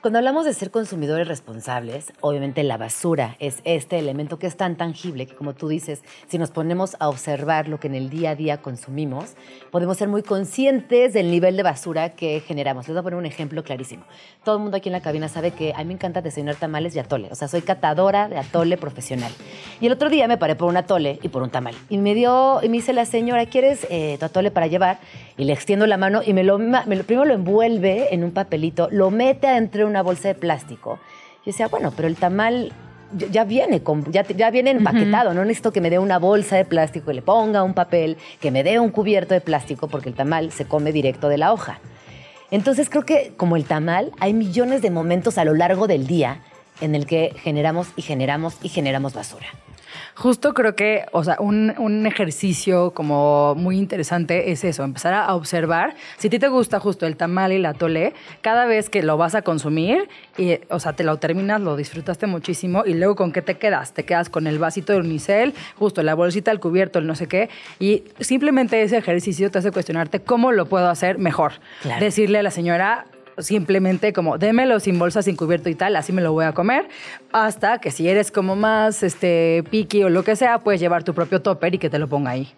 Cuando 0.00 0.18
hablamos 0.18 0.46
de 0.46 0.54
ser 0.54 0.70
consumidores 0.70 1.28
responsables, 1.28 2.14
obviamente 2.22 2.62
la 2.62 2.78
basura 2.78 3.36
es 3.38 3.60
este 3.64 3.98
elemento 3.98 4.38
que 4.38 4.46
es 4.46 4.56
tan 4.56 4.76
tangible 4.76 5.26
que, 5.26 5.34
como 5.34 5.52
tú 5.52 5.68
dices, 5.68 6.00
si 6.26 6.38
nos 6.38 6.50
ponemos 6.50 6.96
a 7.00 7.10
observar 7.10 7.68
lo 7.68 7.78
que 7.78 7.88
en 7.88 7.94
el 7.94 8.08
día 8.08 8.30
a 8.30 8.34
día 8.34 8.62
consumimos, 8.62 9.34
podemos 9.70 9.98
ser 9.98 10.08
muy 10.08 10.22
conscientes 10.22 11.12
del 11.12 11.30
nivel 11.30 11.54
de 11.58 11.64
basura 11.64 12.14
que 12.14 12.40
generamos. 12.40 12.88
Les 12.88 12.94
voy 12.94 13.00
a 13.00 13.02
poner 13.02 13.18
un 13.18 13.26
ejemplo 13.26 13.62
clarísimo. 13.62 14.04
Todo 14.42 14.56
el 14.56 14.62
mundo 14.62 14.78
aquí 14.78 14.88
en 14.88 14.94
la 14.94 15.02
cabina 15.02 15.28
sabe 15.28 15.50
que 15.50 15.74
a 15.74 15.80
mí 15.80 15.84
me 15.84 15.94
encanta 15.94 16.22
desayunar 16.22 16.56
tamales 16.56 16.96
y 16.96 16.98
atole. 16.98 17.28
O 17.30 17.34
sea, 17.34 17.48
soy 17.48 17.60
catadora 17.60 18.30
de 18.30 18.38
atole 18.38 18.78
profesional. 18.78 19.30
Y 19.82 19.86
el 19.86 19.92
otro 19.92 20.08
día 20.08 20.26
me 20.28 20.38
paré 20.38 20.56
por 20.56 20.70
un 20.70 20.78
atole 20.78 21.18
y 21.22 21.28
por 21.28 21.42
un 21.42 21.50
tamal. 21.50 21.74
Y 21.90 21.98
me 21.98 22.14
dio, 22.14 22.60
y 22.62 22.70
me 22.70 22.78
dice 22.78 22.94
la 22.94 23.04
señora, 23.04 23.44
¿quieres 23.44 23.86
eh, 23.90 24.16
tu 24.18 24.24
atole 24.24 24.50
para 24.50 24.66
llevar? 24.66 24.98
Y 25.36 25.44
le 25.44 25.52
extiendo 25.52 25.86
la 25.86 25.98
mano 25.98 26.22
y 26.24 26.32
me 26.32 26.42
lo, 26.42 26.58
me 26.58 26.96
lo, 26.96 27.04
primero 27.04 27.26
lo 27.26 27.34
envuelve 27.34 28.14
en 28.14 28.24
un 28.24 28.30
papelito, 28.30 28.88
lo 28.90 29.10
mete 29.10 29.46
adentro 29.46 29.89
una 29.90 30.02
bolsa 30.02 30.28
de 30.28 30.34
plástico. 30.34 30.98
Yo 31.38 31.52
decía, 31.52 31.68
bueno, 31.68 31.92
pero 31.94 32.08
el 32.08 32.16
tamal 32.16 32.72
ya 33.12 33.44
viene, 33.44 33.82
ya, 34.10 34.26
ya 34.26 34.50
viene 34.50 34.70
empaquetado, 34.70 35.34
no 35.34 35.44
necesito 35.44 35.72
que 35.72 35.80
me 35.80 35.90
dé 35.90 35.98
una 35.98 36.18
bolsa 36.18 36.56
de 36.56 36.64
plástico 36.64 37.10
y 37.10 37.14
le 37.14 37.22
ponga 37.22 37.62
un 37.62 37.74
papel, 37.74 38.16
que 38.40 38.50
me 38.50 38.62
dé 38.62 38.78
un 38.78 38.90
cubierto 38.90 39.34
de 39.34 39.40
plástico, 39.40 39.88
porque 39.88 40.08
el 40.08 40.14
tamal 40.14 40.52
se 40.52 40.64
come 40.66 40.92
directo 40.92 41.28
de 41.28 41.38
la 41.38 41.52
hoja. 41.52 41.80
Entonces 42.50 42.88
creo 42.88 43.04
que 43.04 43.32
como 43.36 43.56
el 43.56 43.64
tamal, 43.64 44.12
hay 44.18 44.32
millones 44.32 44.82
de 44.82 44.90
momentos 44.90 45.38
a 45.38 45.44
lo 45.44 45.54
largo 45.54 45.86
del 45.86 46.06
día 46.06 46.40
en 46.80 46.94
el 46.94 47.06
que 47.06 47.34
generamos 47.42 47.88
y 47.96 48.02
generamos 48.02 48.56
y 48.62 48.68
generamos 48.68 49.14
basura. 49.14 49.46
Justo 50.20 50.52
creo 50.52 50.76
que, 50.76 51.06
o 51.12 51.24
sea, 51.24 51.38
un, 51.40 52.06
ejercicio 52.06 52.90
como 52.90 53.54
muy 53.54 53.78
interesante 53.78 54.50
es 54.50 54.64
eso, 54.64 54.84
empezar 54.84 55.14
a 55.14 55.34
observar. 55.34 55.94
Si 56.18 56.26
a 56.26 56.30
ti 56.30 56.38
te 56.38 56.48
gusta 56.48 56.78
justo 56.78 57.06
el 57.06 57.16
tamal 57.16 57.52
y 57.52 57.58
la 57.58 57.72
tole, 57.72 58.12
cada 58.42 58.66
vez 58.66 58.90
que 58.90 59.02
lo 59.02 59.16
vas 59.16 59.34
a 59.34 59.40
consumir, 59.40 60.10
y, 60.36 60.58
o 60.68 60.78
sea, 60.78 60.92
te 60.92 61.04
lo 61.04 61.16
terminas, 61.16 61.62
lo 61.62 61.74
disfrutaste 61.74 62.26
muchísimo, 62.26 62.82
y 62.84 62.92
luego 62.92 63.16
con 63.16 63.32
qué 63.32 63.40
te 63.40 63.56
quedas? 63.56 63.94
Te 63.94 64.04
quedas 64.04 64.28
con 64.28 64.46
el 64.46 64.58
vasito 64.58 64.92
de 64.92 64.98
unicel, 64.98 65.54
justo 65.78 66.02
la 66.02 66.12
bolsita, 66.14 66.50
el 66.50 66.60
cubierto, 66.60 66.98
el 66.98 67.06
no 67.06 67.14
sé 67.14 67.26
qué, 67.26 67.48
y 67.78 68.04
simplemente 68.20 68.82
ese 68.82 68.98
ejercicio 68.98 69.50
te 69.50 69.60
hace 69.60 69.70
cuestionarte 69.72 70.20
cómo 70.20 70.52
lo 70.52 70.66
puedo 70.66 70.90
hacer 70.90 71.16
mejor. 71.16 71.52
Decirle 71.98 72.40
a 72.40 72.42
la 72.42 72.50
señora, 72.50 73.06
simplemente 73.42 74.12
como 74.12 74.38
démelo 74.38 74.80
sin 74.80 74.98
bolsa, 74.98 75.22
sin 75.22 75.36
cubierto 75.36 75.68
y 75.68 75.74
tal, 75.74 75.96
así 75.96 76.12
me 76.12 76.22
lo 76.22 76.32
voy 76.32 76.44
a 76.44 76.52
comer, 76.52 76.88
hasta 77.32 77.78
que 77.78 77.90
si 77.90 78.08
eres 78.08 78.30
como 78.30 78.56
más 78.56 79.02
este 79.02 79.64
piqui 79.70 80.02
o 80.02 80.08
lo 80.08 80.24
que 80.24 80.36
sea, 80.36 80.58
puedes 80.58 80.80
llevar 80.80 81.04
tu 81.04 81.14
propio 81.14 81.42
topper 81.42 81.74
y 81.74 81.78
que 81.78 81.90
te 81.90 81.98
lo 81.98 82.08
ponga 82.08 82.30
ahí. 82.30 82.52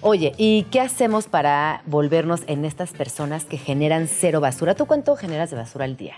Oye, 0.00 0.32
¿y 0.36 0.64
qué 0.70 0.80
hacemos 0.80 1.26
para 1.26 1.82
volvernos 1.86 2.42
en 2.46 2.64
estas 2.64 2.92
personas 2.92 3.44
que 3.44 3.58
generan 3.58 4.08
cero 4.08 4.40
basura? 4.40 4.74
¿Tú 4.74 4.86
cuánto 4.86 5.16
generas 5.16 5.50
de 5.50 5.56
basura 5.56 5.84
al 5.84 5.96
día? 5.96 6.14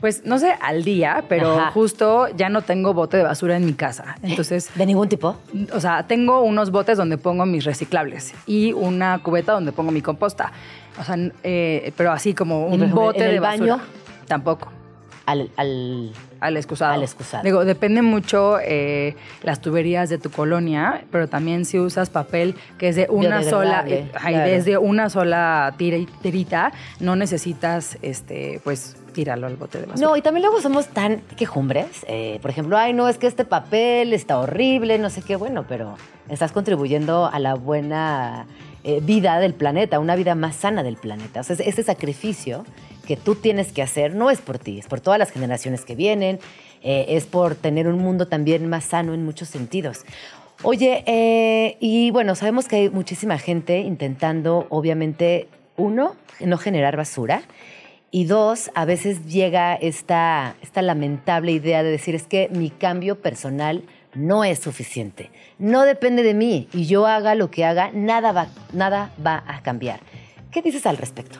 Pues 0.00 0.24
no 0.24 0.38
sé 0.38 0.54
al 0.62 0.82
día, 0.82 1.24
pero 1.28 1.70
justo 1.72 2.28
ya 2.34 2.48
no 2.48 2.62
tengo 2.62 2.94
bote 2.94 3.18
de 3.18 3.22
basura 3.22 3.56
en 3.56 3.66
mi 3.66 3.74
casa. 3.74 4.16
Entonces. 4.22 4.70
¿De 4.74 4.86
ningún 4.86 5.10
tipo? 5.10 5.36
O 5.74 5.80
sea, 5.80 6.06
tengo 6.06 6.40
unos 6.40 6.70
botes 6.70 6.96
donde 6.96 7.18
pongo 7.18 7.44
mis 7.44 7.64
reciclables 7.64 8.32
y 8.46 8.72
una 8.72 9.18
cubeta 9.22 9.52
donde 9.52 9.72
pongo 9.72 9.90
mi 9.90 10.00
composta. 10.00 10.52
O 10.98 11.04
sea, 11.04 11.16
eh, 11.42 11.92
pero 11.96 12.12
así 12.12 12.34
como 12.34 12.66
un 12.66 12.90
bote 12.92 13.24
de 13.24 13.40
baño. 13.40 13.80
Tampoco. 14.26 14.72
Al, 15.26 15.50
al, 15.56 16.12
al 16.40 16.56
excusado. 16.56 16.92
Al 16.92 17.02
excusado. 17.02 17.44
Digo, 17.44 17.64
depende 17.64 18.02
mucho 18.02 18.58
eh, 18.60 19.14
las 19.42 19.60
tuberías 19.60 20.08
de 20.08 20.18
tu 20.18 20.30
colonia, 20.30 21.04
pero 21.12 21.28
también 21.28 21.64
si 21.64 21.78
usas 21.78 22.10
papel 22.10 22.56
que 22.78 22.88
es 22.88 22.96
de 22.96 23.06
una 23.10 23.44
sola, 23.44 23.84
eh, 23.86 24.08
desde 24.44 24.76
una 24.76 25.08
sola 25.08 25.74
tirita, 25.76 26.72
no 26.98 27.14
necesitas, 27.14 27.96
este, 28.02 28.60
pues, 28.64 28.96
tirarlo 29.12 29.46
al 29.46 29.56
bote 29.56 29.78
de 29.78 29.86
basura. 29.86 30.08
No, 30.08 30.16
y 30.16 30.22
también 30.22 30.42
luego 30.42 30.60
somos 30.60 30.88
tan 30.88 31.20
quejumbres. 31.36 32.04
por 32.42 32.50
ejemplo, 32.50 32.76
ay, 32.76 32.92
no, 32.92 33.08
es 33.08 33.18
que 33.18 33.28
este 33.28 33.44
papel 33.44 34.12
está 34.12 34.38
horrible, 34.38 34.98
no 34.98 35.10
sé 35.10 35.22
qué, 35.22 35.36
bueno, 35.36 35.64
pero 35.68 35.96
estás 36.28 36.50
contribuyendo 36.50 37.26
a 37.32 37.38
la 37.38 37.54
buena 37.54 38.46
eh, 38.84 39.00
vida 39.02 39.38
del 39.38 39.54
planeta, 39.54 39.98
una 39.98 40.16
vida 40.16 40.34
más 40.34 40.56
sana 40.56 40.82
del 40.82 40.96
planeta. 40.96 41.40
O 41.40 41.44
sea, 41.44 41.56
ese 41.56 41.82
sacrificio 41.82 42.64
que 43.06 43.16
tú 43.16 43.34
tienes 43.34 43.72
que 43.72 43.82
hacer 43.82 44.14
no 44.14 44.30
es 44.30 44.40
por 44.40 44.58
ti, 44.58 44.78
es 44.78 44.86
por 44.86 45.00
todas 45.00 45.18
las 45.18 45.30
generaciones 45.30 45.84
que 45.84 45.94
vienen, 45.94 46.38
eh, 46.82 47.06
es 47.08 47.26
por 47.26 47.54
tener 47.54 47.88
un 47.88 47.98
mundo 47.98 48.28
también 48.28 48.68
más 48.68 48.84
sano 48.84 49.14
en 49.14 49.24
muchos 49.24 49.48
sentidos. 49.48 50.04
Oye, 50.62 51.02
eh, 51.06 51.76
y 51.80 52.10
bueno, 52.10 52.34
sabemos 52.34 52.68
que 52.68 52.76
hay 52.76 52.90
muchísima 52.90 53.38
gente 53.38 53.78
intentando, 53.80 54.66
obviamente, 54.68 55.48
uno, 55.76 56.16
no 56.38 56.58
generar 56.58 56.96
basura. 56.96 57.42
Y 58.10 58.24
dos, 58.24 58.70
a 58.74 58.84
veces 58.84 59.26
llega 59.26 59.74
esta, 59.74 60.56
esta 60.62 60.82
lamentable 60.82 61.52
idea 61.52 61.82
de 61.82 61.90
decir 61.90 62.14
es 62.14 62.24
que 62.24 62.48
mi 62.50 62.70
cambio 62.70 63.20
personal 63.20 63.84
no 64.14 64.44
es 64.44 64.58
suficiente. 64.58 65.30
No 65.58 65.82
depende 65.82 66.22
de 66.22 66.34
mí 66.34 66.68
y 66.72 66.86
yo 66.86 67.06
haga 67.06 67.34
lo 67.34 67.50
que 67.50 67.64
haga, 67.64 67.90
nada 67.92 68.32
va, 68.32 68.48
nada 68.72 69.12
va 69.24 69.44
a 69.46 69.62
cambiar. 69.62 70.00
¿Qué 70.50 70.62
dices 70.62 70.86
al 70.86 70.96
respecto? 70.96 71.38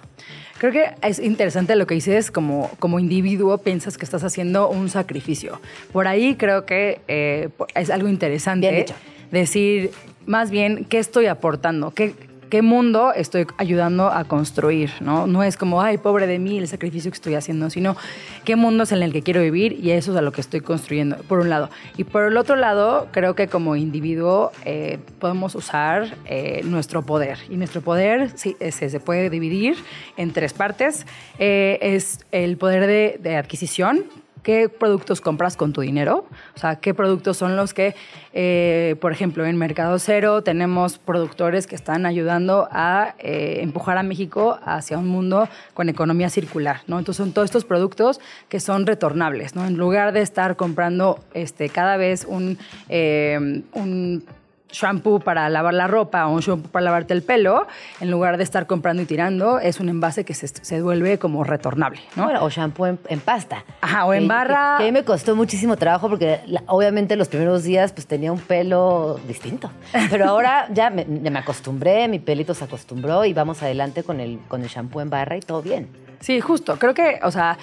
Creo 0.59 0.72
que 0.72 0.90
es 1.02 1.18
interesante 1.18 1.74
lo 1.74 1.86
que 1.86 1.94
dices, 1.94 2.30
como, 2.30 2.70
como 2.78 2.98
individuo 2.98 3.56
piensas 3.59 3.97
que 3.97 4.05
estás 4.05 4.24
haciendo 4.24 4.68
un 4.68 4.90
sacrificio. 4.90 5.59
Por 5.90 6.06
ahí 6.06 6.34
creo 6.34 6.66
que 6.66 7.01
eh, 7.09 7.48
es 7.74 7.88
algo 7.88 8.09
interesante 8.09 8.84
decir, 9.30 9.90
más 10.26 10.51
bien, 10.51 10.84
¿qué 10.84 10.98
estoy 10.98 11.26
aportando? 11.26 11.92
¿Qué, 11.92 12.14
¿Qué 12.51 12.62
mundo 12.62 13.12
estoy 13.14 13.47
ayudando 13.59 14.10
a 14.10 14.24
construir? 14.24 14.90
¿no? 15.01 15.28
no 15.28 15.44
es 15.44 15.56
como, 15.56 15.82
ay, 15.82 15.98
pobre 15.98 16.27
de 16.27 16.40
mí, 16.40 16.59
el 16.59 16.66
sacrificio 16.66 17.09
que 17.12 17.14
estoy 17.14 17.35
haciendo, 17.36 17.70
sino 17.70 17.97
qué 18.44 18.56
mundo 18.56 18.82
es 18.82 18.90
en 18.90 19.05
el 19.05 19.12
que 19.12 19.22
quiero 19.22 19.40
vivir 19.40 19.72
y 19.72 19.93
eso 19.93 20.10
es 20.10 20.18
a 20.18 20.20
lo 20.20 20.32
que 20.32 20.40
estoy 20.40 20.60
construyendo, 20.60 21.16
por 21.28 21.39
un 21.39 21.48
lado. 21.48 21.70
Y 21.97 22.02
por 22.02 22.24
el 22.24 22.36
otro 22.36 22.56
lado, 22.56 23.06
creo 23.12 23.36
que 23.36 23.47
como 23.47 23.77
individuo 23.77 24.51
eh, 24.64 24.98
podemos 25.20 25.55
usar 25.55 26.16
eh, 26.27 26.62
nuestro 26.64 27.02
poder. 27.02 27.39
Y 27.48 27.56
nuestro 27.56 27.82
poder 27.82 28.32
ese 28.59 28.90
se 28.90 28.98
puede 28.98 29.31
dividir 29.31 29.77
en 30.16 30.32
tres 30.32 30.52
partes. 30.52 31.06
Eh, 31.39 31.78
es 31.81 32.27
el 32.32 32.56
poder 32.56 32.89
de, 32.89 33.20
de 33.22 33.36
adquisición, 33.36 34.06
qué 34.42 34.68
productos 34.68 35.20
compras 35.20 35.56
con 35.56 35.72
tu 35.72 35.80
dinero, 35.80 36.26
o 36.54 36.58
sea, 36.58 36.76
qué 36.76 36.94
productos 36.94 37.36
son 37.36 37.56
los 37.56 37.74
que, 37.74 37.94
eh, 38.32 38.96
por 39.00 39.12
ejemplo, 39.12 39.44
en 39.46 39.56
Mercado 39.56 39.98
Cero 39.98 40.42
tenemos 40.42 40.98
productores 40.98 41.66
que 41.66 41.74
están 41.74 42.06
ayudando 42.06 42.68
a 42.70 43.14
eh, 43.18 43.58
empujar 43.62 43.98
a 43.98 44.02
México 44.02 44.58
hacia 44.64 44.98
un 44.98 45.08
mundo 45.08 45.48
con 45.74 45.88
economía 45.88 46.30
circular, 46.30 46.80
¿no? 46.86 46.98
Entonces 46.98 47.24
son 47.24 47.32
todos 47.32 47.46
estos 47.46 47.64
productos 47.64 48.20
que 48.48 48.60
son 48.60 48.86
retornables, 48.86 49.54
¿no? 49.54 49.66
En 49.66 49.76
lugar 49.76 50.12
de 50.12 50.22
estar 50.22 50.56
comprando 50.56 51.18
este, 51.34 51.68
cada 51.68 51.96
vez 51.96 52.24
un, 52.28 52.58
eh, 52.88 53.62
un 53.72 54.24
shampoo 54.72 55.20
para 55.20 55.48
lavar 55.48 55.74
la 55.74 55.86
ropa 55.86 56.26
o 56.26 56.32
un 56.32 56.40
shampoo 56.40 56.70
para 56.70 56.84
lavarte 56.84 57.12
el 57.14 57.22
pelo, 57.22 57.66
en 58.01 58.10
lugar 58.10 58.36
de 58.36 58.44
estar 58.44 58.66
comprando 58.66 59.02
y 59.02 59.06
tirando, 59.06 59.59
es 59.59 59.80
un 59.80 59.88
envase 59.88 60.24
que 60.24 60.34
se, 60.34 60.48
se 60.48 60.82
vuelve 60.82 61.18
como 61.18 61.44
retornable, 61.44 62.01
¿no? 62.16 62.24
Bueno, 62.24 62.44
o 62.44 62.51
shampoo 62.51 62.86
en, 62.86 62.98
en 63.09 63.20
pasta. 63.20 63.64
Ajá, 63.80 64.05
o 64.06 64.14
en 64.14 64.22
Que- 64.22 64.28
barra. 64.28 64.74
Que, 64.78 64.84
que 64.84 64.88
a 64.88 64.92
mí 64.92 64.98
me 64.98 65.05
costó 65.05 65.34
muchísimo 65.36 65.76
trabajo 65.76 66.09
porque 66.09 66.40
la- 66.47 66.62
obviamente 66.66 67.16
los 67.16 67.28
primeros 67.28 67.62
días 67.64 67.92
pues 67.92 68.06
tenía 68.06 68.32
un 68.32 68.40
pelo 68.40 69.18
distinto. 69.26 69.70
Pero 70.10 70.26
ahora 70.26 70.66
ya 70.72 70.90
me, 70.90 71.06
ya 71.22 71.30
me 71.30 71.38
acostumbré, 71.38 72.09
mi 72.09 72.18
pelito 72.18 72.55
se 72.55 72.64
acostumbró 72.64 73.24
y 73.24 73.32
vamos 73.32 73.62
adelante 73.62 74.02
con 74.02 74.20
el, 74.20 74.38
con 74.48 74.62
el 74.62 74.68
shampoo 74.68 75.01
en 75.01 75.10
barra 75.10 75.36
y 75.36 75.40
todo 75.40 75.62
bien. 75.62 75.88
Sí, 76.20 76.40
justo. 76.40 76.78
Creo 76.78 76.92
que, 76.92 77.18
o 77.22 77.30
sea, 77.30 77.56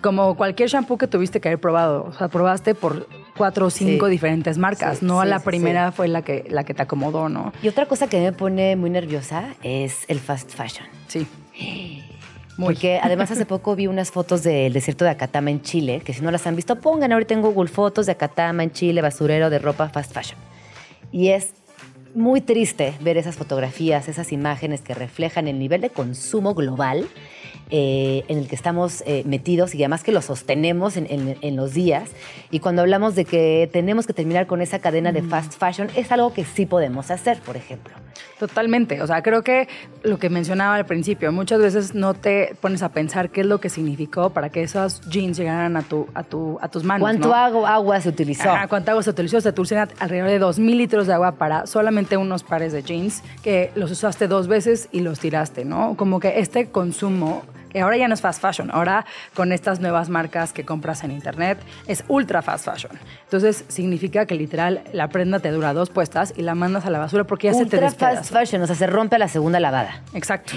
como 0.00 0.36
cualquier 0.36 0.68
shampoo 0.68 0.96
que 0.98 1.08
tuviste 1.08 1.40
que 1.40 1.48
haber 1.48 1.60
probado, 1.60 2.04
o 2.08 2.12
sea, 2.12 2.28
probaste 2.28 2.74
por 2.74 3.08
cuatro 3.36 3.66
o 3.66 3.70
cinco 3.70 4.06
Sí. 4.06 4.12
diferentes 4.12 4.58
marcas, 4.58 4.98
Sí, 4.98 5.06
no 5.06 5.22
sí, 5.22 5.28
la 5.28 5.40
primera 5.40 5.92
fue 5.92 6.08
la 6.08 6.22
que, 6.22 6.44
la 6.48 6.64
que 6.64 6.74
te 6.74 6.82
acomodó, 6.82 7.28
¿no? 7.28 7.52
Y 7.62 7.68
otra 7.68 7.86
cosa 7.86 8.06
que 8.08 8.20
me 8.20 8.32
pone 8.32 8.76
muy 8.76 8.90
nerviosa 8.90 9.54
es 9.62 10.04
el 10.08 10.20
fast 10.20 10.52
fashion. 10.54 10.86
Sí. 11.08 11.26
Muy. 12.56 12.66
Porque 12.74 13.00
además 13.02 13.32
hace 13.32 13.46
poco 13.46 13.74
vi 13.74 13.88
unas 13.88 14.12
fotos 14.12 14.44
del 14.44 14.72
desierto 14.72 15.04
de 15.04 15.10
Acatama 15.10 15.50
en 15.50 15.60
Chile, 15.62 16.00
que 16.04 16.12
si 16.14 16.20
no 16.22 16.30
las 16.30 16.46
han 16.46 16.54
visto, 16.54 16.76
pongan 16.80 17.10
ahorita 17.12 17.34
en 17.34 17.42
Google 17.42 17.68
fotos 17.68 18.06
de 18.06 18.12
Acatama 18.12 18.62
en 18.62 18.70
Chile, 18.70 19.02
basurero 19.02 19.50
de 19.50 19.58
ropa 19.58 19.88
fast 19.88 20.12
fashion. 20.12 20.38
Y 21.10 21.30
es 21.30 21.50
muy 22.14 22.40
triste 22.40 22.94
ver 23.00 23.16
esas 23.16 23.34
fotografías, 23.34 24.06
esas 24.08 24.30
imágenes 24.30 24.82
que 24.82 24.94
reflejan 24.94 25.48
el 25.48 25.58
nivel 25.58 25.80
de 25.80 25.90
consumo 25.90 26.54
global 26.54 27.08
eh, 27.70 28.24
en 28.28 28.38
el 28.38 28.48
que 28.48 28.54
estamos 28.54 29.02
eh, 29.06 29.22
metidos 29.26 29.74
y 29.74 29.82
además 29.82 30.02
que 30.02 30.12
lo 30.12 30.22
sostenemos 30.22 30.96
en, 30.96 31.06
en- 31.10 31.36
en 31.40 31.56
los 31.56 31.74
días. 31.74 32.10
Y 32.50 32.60
cuando 32.60 32.82
hablamos 32.82 33.14
de 33.14 33.24
que 33.24 33.68
tenemos 33.72 34.06
que 34.06 34.12
terminar 34.12 34.46
con 34.46 34.60
esa 34.60 34.78
cadena 34.78 35.12
de 35.12 35.22
fast 35.22 35.54
fashion, 35.58 35.88
es 35.96 36.12
algo 36.12 36.32
que 36.32 36.44
sí 36.44 36.66
podemos 36.66 37.10
hacer, 37.10 37.40
por 37.40 37.56
ejemplo. 37.56 37.94
Totalmente. 38.38 39.00
O 39.02 39.06
sea, 39.06 39.22
creo 39.22 39.42
que 39.42 39.68
lo 40.02 40.18
que 40.18 40.28
mencionaba 40.30 40.74
al 40.76 40.86
principio, 40.86 41.32
muchas 41.32 41.60
veces 41.60 41.94
no 41.94 42.14
te 42.14 42.54
pones 42.60 42.82
a 42.82 42.90
pensar 42.90 43.30
qué 43.30 43.40
es 43.40 43.46
lo 43.46 43.60
que 43.60 43.68
significó 43.68 44.30
para 44.30 44.50
que 44.50 44.62
esos 44.62 45.00
jeans 45.08 45.36
llegaran 45.36 45.76
a, 45.76 45.82
tu, 45.82 46.06
a, 46.14 46.22
tu, 46.22 46.58
a 46.60 46.68
tus 46.68 46.84
manos. 46.84 47.00
¿Cuánto 47.04 47.28
¿no? 47.28 47.34
agua, 47.34 47.74
agua 47.74 48.00
se 48.00 48.08
utilizó? 48.08 48.50
Ajá, 48.50 48.68
¿Cuánta 48.68 48.92
agua 48.92 49.02
se 49.02 49.10
utilizó? 49.10 49.40
Se 49.40 49.48
utilizan 49.48 49.88
alrededor 49.98 50.28
de 50.30 50.40
2.000 50.40 50.76
litros 50.76 51.06
de 51.06 51.14
agua 51.14 51.32
para 51.32 51.66
solamente 51.66 52.16
unos 52.16 52.44
pares 52.44 52.72
de 52.72 52.82
jeans 52.82 53.22
que 53.42 53.70
los 53.74 53.90
usaste 53.90 54.28
dos 54.28 54.46
veces 54.48 54.88
y 54.92 55.00
los 55.00 55.18
tiraste, 55.20 55.64
¿no? 55.64 55.96
Como 55.96 56.20
que 56.20 56.38
este 56.38 56.66
consumo, 56.70 57.42
que 57.74 57.80
ahora 57.80 57.96
ya 57.96 58.06
no 58.06 58.14
es 58.14 58.20
fast 58.20 58.40
fashion, 58.40 58.70
ahora 58.70 59.04
con 59.34 59.50
estas 59.50 59.80
nuevas 59.80 60.08
marcas 60.08 60.52
que 60.52 60.64
compras 60.64 61.02
en 61.02 61.10
internet, 61.10 61.58
es 61.88 62.04
ultra 62.06 62.40
fast 62.40 62.64
fashion. 62.64 62.92
Entonces 63.24 63.64
significa 63.66 64.26
que 64.26 64.36
literal 64.36 64.84
la 64.92 65.08
prenda 65.08 65.40
te 65.40 65.50
dura 65.50 65.72
dos 65.72 65.90
puestas 65.90 66.32
y 66.36 66.42
la 66.42 66.54
mandas 66.54 66.86
a 66.86 66.90
la 66.90 67.00
basura 67.00 67.24
porque 67.24 67.48
ya 67.48 67.54
se 67.54 67.66
te 67.66 67.76
Ultra 67.76 67.90
fast 67.90 68.32
fashion, 68.32 68.62
o 68.62 68.66
sea, 68.68 68.76
se 68.76 68.86
rompe 68.86 69.16
a 69.16 69.18
la 69.18 69.26
segunda 69.26 69.58
lavada. 69.58 70.02
Exacto. 70.14 70.54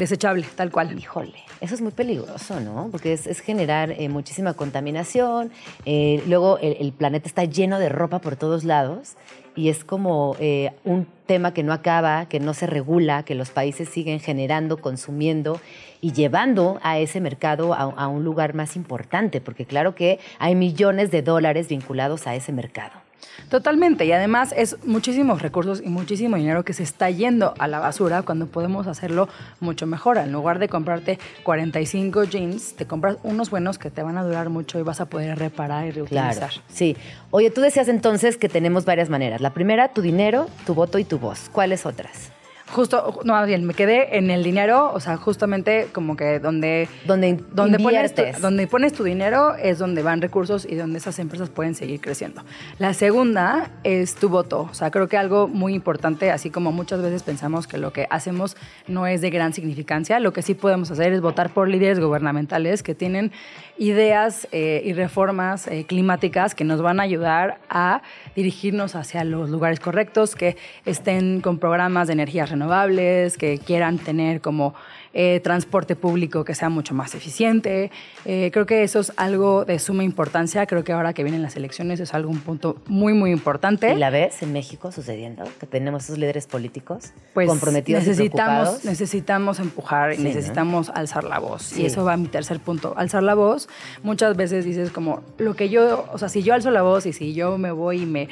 Desechable, 0.00 0.46
tal 0.56 0.70
cual. 0.70 0.98
Híjole, 0.98 1.34
eso 1.60 1.74
es 1.74 1.82
muy 1.82 1.92
peligroso, 1.92 2.58
¿no? 2.58 2.88
Porque 2.90 3.12
es, 3.12 3.40
generar 3.40 3.90
eh, 3.90 4.08
muchísima 4.08 4.54
contaminación. 4.54 5.52
eh, 5.84 6.22
luego 6.26 6.58
el, 6.62 6.90
planeta 6.94 7.28
está 7.28 7.44
lleno 7.44 7.78
de 7.78 7.90
ropa 7.90 8.20
por 8.20 8.34
todos 8.36 8.64
lados 8.64 9.16
y 9.54 9.68
es 9.68 9.84
como 9.84 10.36
eh, 10.40 10.72
un 10.84 11.06
tema 11.26 11.52
que 11.52 11.62
no 11.62 11.74
acaba, 11.74 12.24
que 12.30 12.40
no 12.40 12.54
se 12.54 12.66
regula, 12.66 13.24
que 13.24 13.34
los 13.34 13.50
países 13.50 13.90
siguen 13.90 14.20
generando, 14.20 14.78
consumiendo 14.78 15.60
y 16.00 16.12
llevando 16.12 16.80
a 16.82 16.98
ese 16.98 17.20
mercado 17.20 17.74
a 17.74 18.08
un 18.08 18.24
lugar 18.24 18.54
más 18.54 18.76
importante, 18.76 19.42
porque 19.42 19.66
claro 19.66 19.94
que 19.94 20.18
hay 20.38 20.54
millones 20.54 21.10
de 21.10 21.20
dólares 21.20 21.68
vinculados 21.68 22.26
a 22.26 22.34
ese 22.34 22.52
mercado. 22.52 23.09
Totalmente, 23.48 24.04
y 24.04 24.12
además 24.12 24.54
es 24.56 24.76
muchísimos 24.84 25.42
recursos 25.42 25.80
y 25.84 25.88
muchísimo 25.88 26.36
dinero 26.36 26.64
que 26.64 26.72
se 26.72 26.82
está 26.82 27.10
yendo 27.10 27.54
a 27.58 27.66
la 27.68 27.78
basura 27.78 28.22
cuando 28.22 28.46
podemos 28.46 28.86
hacerlo 28.86 29.28
mucho 29.60 29.86
mejor. 29.86 30.18
En 30.18 30.32
lugar 30.32 30.58
de 30.58 30.68
comprarte 30.68 31.18
45 31.42 32.24
jeans, 32.24 32.74
te 32.74 32.86
compras 32.86 33.16
unos 33.22 33.50
buenos 33.50 33.78
que 33.78 33.90
te 33.90 34.02
van 34.02 34.18
a 34.18 34.24
durar 34.24 34.50
mucho 34.50 34.78
y 34.78 34.82
vas 34.82 35.00
a 35.00 35.06
poder 35.06 35.38
reparar 35.38 35.86
y 35.86 35.90
reutilizar. 35.90 36.36
Claro, 36.36 36.54
sí. 36.68 36.96
Oye, 37.30 37.50
tú 37.50 37.60
decías 37.60 37.88
entonces 37.88 38.36
que 38.36 38.48
tenemos 38.48 38.84
varias 38.84 39.10
maneras. 39.10 39.40
La 39.40 39.52
primera, 39.52 39.88
tu 39.88 40.02
dinero, 40.02 40.48
tu 40.66 40.74
voto 40.74 40.98
y 40.98 41.04
tu 41.04 41.18
voz. 41.18 41.48
¿Cuáles 41.52 41.86
otras? 41.86 42.32
Justo, 42.72 43.20
no, 43.24 43.32
más 43.32 43.46
bien, 43.46 43.64
me 43.64 43.74
quedé 43.74 44.16
en 44.16 44.30
el 44.30 44.44
dinero, 44.44 44.92
o 44.92 45.00
sea, 45.00 45.16
justamente 45.16 45.88
como 45.92 46.16
que 46.16 46.38
donde, 46.38 46.88
Donde 47.06 47.38
donde 47.52 47.78
pones, 47.78 48.14
tu, 48.14 48.22
donde 48.40 48.66
pones 48.66 48.92
tu 48.92 49.04
dinero 49.04 49.54
es 49.56 49.78
donde 49.78 50.02
van 50.02 50.22
recursos 50.22 50.64
y 50.64 50.76
donde 50.76 50.98
esas 50.98 51.18
empresas 51.18 51.50
pueden 51.50 51.74
seguir 51.74 52.00
creciendo. 52.00 52.42
La 52.78 52.94
segunda 52.94 53.70
es 53.82 54.14
tu 54.14 54.28
voto. 54.28 54.68
O 54.70 54.74
sea, 54.74 54.90
creo 54.90 55.08
que 55.08 55.16
algo 55.16 55.48
muy 55.48 55.74
importante, 55.74 56.30
así 56.30 56.50
como 56.50 56.72
muchas 56.72 57.02
veces 57.02 57.22
pensamos 57.22 57.66
que 57.66 57.78
lo 57.78 57.92
que 57.92 58.06
hacemos 58.10 58.56
no 58.86 59.06
es 59.06 59.20
de 59.20 59.30
gran 59.30 59.52
significancia, 59.52 60.20
lo 60.20 60.32
que 60.32 60.42
sí 60.42 60.54
podemos 60.54 60.90
hacer 60.90 61.12
es 61.12 61.20
votar 61.20 61.50
por 61.50 61.68
líderes 61.68 62.00
gubernamentales 62.00 62.82
que 62.82 62.94
tienen 62.94 63.32
ideas 63.80 64.46
eh, 64.52 64.82
y 64.84 64.92
reformas 64.92 65.66
eh, 65.66 65.86
climáticas 65.86 66.54
que 66.54 66.64
nos 66.64 66.82
van 66.82 67.00
a 67.00 67.02
ayudar 67.02 67.58
a 67.70 68.02
dirigirnos 68.36 68.94
hacia 68.94 69.24
los 69.24 69.48
lugares 69.48 69.80
correctos, 69.80 70.34
que 70.34 70.58
estén 70.84 71.40
con 71.40 71.58
programas 71.58 72.06
de 72.06 72.12
energías 72.12 72.50
renovables, 72.50 73.38
que 73.38 73.58
quieran 73.58 73.96
tener 73.96 74.42
como 74.42 74.74
eh, 75.12 75.40
transporte 75.42 75.96
público 75.96 76.44
que 76.44 76.54
sea 76.54 76.68
mucho 76.68 76.94
más 76.94 77.14
eficiente. 77.14 77.90
Eh, 78.24 78.50
creo 78.52 78.64
que 78.66 78.82
eso 78.84 79.00
es 79.00 79.12
algo 79.16 79.64
de 79.64 79.78
suma 79.78 80.04
importancia. 80.04 80.66
Creo 80.66 80.84
que 80.84 80.92
ahora 80.92 81.12
que 81.12 81.24
vienen 81.24 81.42
las 81.42 81.56
elecciones 81.56 81.98
es 82.00 82.14
algo 82.14 82.30
un 82.30 82.40
punto 82.40 82.76
muy, 82.86 83.12
muy 83.12 83.32
importante. 83.32 83.92
¿Y 83.92 83.96
la 83.96 84.10
ves 84.10 84.42
en 84.42 84.52
México 84.52 84.92
sucediendo? 84.92 85.44
Que 85.58 85.66
tenemos 85.66 86.04
esos 86.04 86.18
líderes 86.18 86.46
políticos 86.46 87.12
pues 87.34 87.48
comprometidos 87.48 88.04
y 88.04 88.08
necesitamos, 88.08 88.52
preocupados. 88.52 88.84
necesitamos 88.84 89.58
empujar 89.58 90.12
y 90.12 90.16
Sí, 90.16 90.22
¿no? 90.22 90.28
necesitamos 90.28 90.90
alzar 90.90 91.24
la 91.24 91.38
voz. 91.38 91.62
Sí. 91.62 91.82
Y 91.82 91.86
eso 91.86 92.04
va 92.04 92.12
a 92.12 92.16
mi 92.16 92.28
tercer 92.28 92.60
punto. 92.60 92.94
Alzar 92.96 93.22
la 93.22 93.34
voz, 93.34 93.68
muchas 94.02 94.36
veces 94.36 94.64
dices 94.64 94.90
como, 94.90 95.22
lo 95.38 95.54
que 95.54 95.68
yo, 95.70 96.06
o 96.12 96.18
sea, 96.18 96.28
si 96.28 96.42
yo 96.42 96.54
alzo 96.54 96.70
la 96.70 96.82
voz 96.82 97.06
y 97.06 97.12
si 97.12 97.34
yo 97.34 97.58
me 97.58 97.72
voy 97.72 98.02
y 98.02 98.06
me 98.06 98.28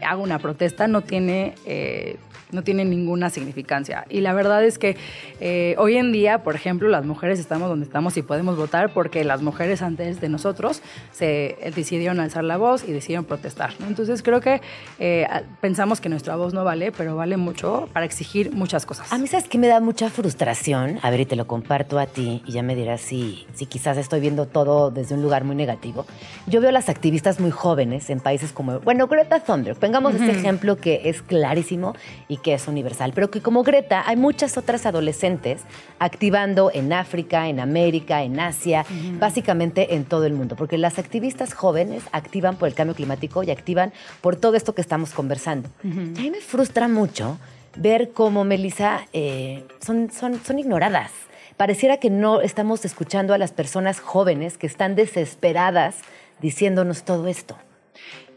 hago 0.00 0.22
una 0.22 0.38
protesta, 0.38 0.88
no 0.88 1.02
tiene... 1.02 1.54
eh, 1.66 2.16
no 2.52 2.62
tiene 2.62 2.84
ninguna 2.84 3.30
significancia. 3.30 4.04
Y 4.08 4.20
la 4.20 4.32
verdad 4.32 4.64
es 4.64 4.78
que 4.78 4.96
eh, 5.40 5.74
hoy 5.78 5.96
en 5.96 6.12
día, 6.12 6.42
por 6.42 6.54
ejemplo, 6.54 6.88
las 6.88 7.04
mujeres 7.04 7.40
estamos 7.40 7.68
donde 7.68 7.84
estamos 7.84 8.16
y 8.16 8.22
podemos 8.22 8.56
votar 8.56 8.92
porque 8.92 9.24
las 9.24 9.42
mujeres 9.42 9.82
antes 9.82 10.20
de 10.20 10.28
nosotros 10.28 10.82
se 11.12 11.56
eh, 11.60 11.72
decidieron 11.74 12.20
alzar 12.20 12.44
la 12.44 12.56
voz 12.56 12.84
y 12.86 12.92
decidieron 12.92 13.24
protestar. 13.24 13.72
¿no? 13.80 13.86
Entonces 13.86 14.22
creo 14.22 14.40
que 14.40 14.60
eh, 14.98 15.26
pensamos 15.60 16.00
que 16.00 16.08
nuestra 16.08 16.36
voz 16.36 16.54
no 16.54 16.64
vale, 16.64 16.92
pero 16.92 17.16
vale 17.16 17.36
mucho 17.36 17.88
para 17.92 18.06
exigir 18.06 18.52
muchas 18.52 18.86
cosas. 18.86 19.12
A 19.12 19.18
mí, 19.18 19.26
¿sabes 19.26 19.48
qué 19.48 19.58
me 19.58 19.66
da 19.66 19.80
mucha 19.80 20.10
frustración? 20.10 20.98
A 21.02 21.10
ver, 21.10 21.20
y 21.20 21.26
te 21.26 21.36
lo 21.36 21.46
comparto 21.46 21.98
a 21.98 22.06
ti 22.06 22.42
y 22.46 22.52
ya 22.52 22.62
me 22.62 22.74
dirás 22.74 23.00
si, 23.00 23.46
si 23.54 23.66
quizás 23.66 23.96
estoy 23.96 24.20
viendo 24.20 24.46
todo 24.46 24.90
desde 24.90 25.14
un 25.14 25.22
lugar 25.22 25.44
muy 25.44 25.56
negativo. 25.56 26.06
Yo 26.46 26.60
veo 26.60 26.70
a 26.70 26.72
las 26.72 26.88
activistas 26.88 27.40
muy 27.40 27.50
jóvenes 27.50 28.10
en 28.10 28.20
países 28.20 28.52
como, 28.52 28.80
bueno, 28.80 29.06
Greta 29.06 29.40
Thunberg. 29.40 29.78
Pongamos 29.78 30.14
este 30.14 30.30
ejemplo 30.30 30.76
que 30.76 31.02
es 31.04 31.22
clarísimo 31.22 31.94
y 32.28 32.38
que 32.42 32.54
es 32.54 32.68
universal, 32.68 33.12
pero 33.14 33.30
que 33.30 33.40
como 33.40 33.62
Greta 33.62 34.02
hay 34.06 34.16
muchas 34.16 34.58
otras 34.58 34.86
adolescentes 34.86 35.62
activando 35.98 36.70
en 36.72 36.92
África, 36.92 37.48
en 37.48 37.60
América, 37.60 38.22
en 38.22 38.38
Asia, 38.40 38.84
básicamente 39.18 39.94
en 39.94 40.04
todo 40.04 40.26
el 40.26 40.32
mundo, 40.32 40.56
porque 40.56 40.78
las 40.78 40.98
activistas 40.98 41.54
jóvenes 41.54 42.02
activan 42.12 42.56
por 42.56 42.68
el 42.68 42.74
cambio 42.74 42.94
climático 42.94 43.42
y 43.42 43.50
activan 43.50 43.92
por 44.20 44.36
todo 44.36 44.56
esto 44.56 44.74
que 44.74 44.80
estamos 44.80 45.10
conversando. 45.12 45.70
Y 45.82 46.18
a 46.18 46.22
mí 46.22 46.30
me 46.30 46.40
frustra 46.40 46.88
mucho 46.88 47.38
ver 47.76 48.10
cómo, 48.12 48.44
Melissa, 48.44 49.06
eh, 49.12 49.64
son, 49.80 50.10
son, 50.10 50.40
son 50.44 50.58
ignoradas. 50.58 51.10
pareciera 51.56 51.98
que 51.98 52.10
no 52.10 52.40
estamos 52.40 52.84
escuchando 52.84 53.34
a 53.34 53.38
las 53.38 53.52
personas 53.52 54.00
jóvenes 54.00 54.58
que 54.58 54.66
están 54.66 54.94
desesperadas 54.94 55.96
diciéndonos 56.40 57.04
todo 57.04 57.28
esto. 57.28 57.56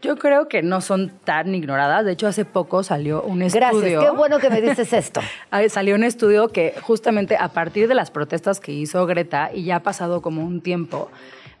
Yo 0.02 0.16
creo 0.16 0.48
que 0.48 0.62
no 0.62 0.80
son 0.80 1.10
tan 1.24 1.54
ignoradas. 1.54 2.04
De 2.04 2.12
hecho, 2.12 2.26
hace 2.26 2.44
poco 2.44 2.82
salió 2.82 3.22
un 3.22 3.42
estudio. 3.42 3.68
Gracias, 3.68 4.04
qué 4.04 4.10
bueno 4.10 4.38
que 4.38 4.50
me 4.50 4.60
dices 4.60 4.92
esto. 4.92 5.20
salió 5.68 5.94
un 5.94 6.04
estudio 6.04 6.48
que 6.48 6.74
justamente 6.82 7.36
a 7.36 7.48
partir 7.48 7.88
de 7.88 7.94
las 7.94 8.10
protestas 8.10 8.60
que 8.60 8.72
hizo 8.72 9.06
Greta, 9.06 9.50
y 9.52 9.64
ya 9.64 9.76
ha 9.76 9.82
pasado 9.82 10.22
como 10.22 10.44
un 10.44 10.60
tiempo, 10.60 11.10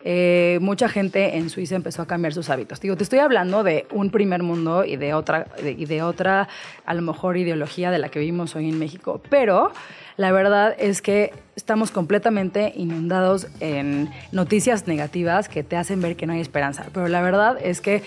eh, 0.04 0.58
mucha 0.60 0.88
gente 0.88 1.36
en 1.36 1.50
Suiza 1.50 1.74
empezó 1.74 2.02
a 2.02 2.06
cambiar 2.06 2.32
sus 2.32 2.48
hábitos. 2.48 2.80
Digo, 2.80 2.96
te 2.96 3.02
estoy 3.02 3.18
hablando 3.18 3.64
de 3.64 3.86
un 3.90 4.10
primer 4.10 4.42
mundo 4.42 4.84
y 4.84 4.96
de 4.96 5.14
otra, 5.14 5.48
y 5.60 5.84
de 5.86 6.02
otra, 6.02 6.48
a 6.84 6.94
lo 6.94 7.02
mejor, 7.02 7.36
ideología 7.36 7.90
de 7.90 7.98
la 7.98 8.08
que 8.08 8.20
vivimos 8.20 8.54
hoy 8.54 8.68
en 8.68 8.78
México. 8.78 9.20
Pero 9.28 9.72
la 10.16 10.32
verdad 10.32 10.74
es 10.78 11.02
que 11.02 11.32
estamos 11.56 11.90
completamente 11.90 12.72
inundados 12.76 13.48
en 13.60 14.10
noticias 14.32 14.86
negativas 14.86 15.48
que 15.48 15.62
te 15.62 15.76
hacen 15.76 16.00
ver 16.00 16.16
que 16.16 16.26
no 16.26 16.32
hay 16.32 16.40
esperanza. 16.40 16.86
Pero 16.92 17.08
la 17.08 17.22
verdad 17.22 17.58
es 17.62 17.80
que 17.80 18.02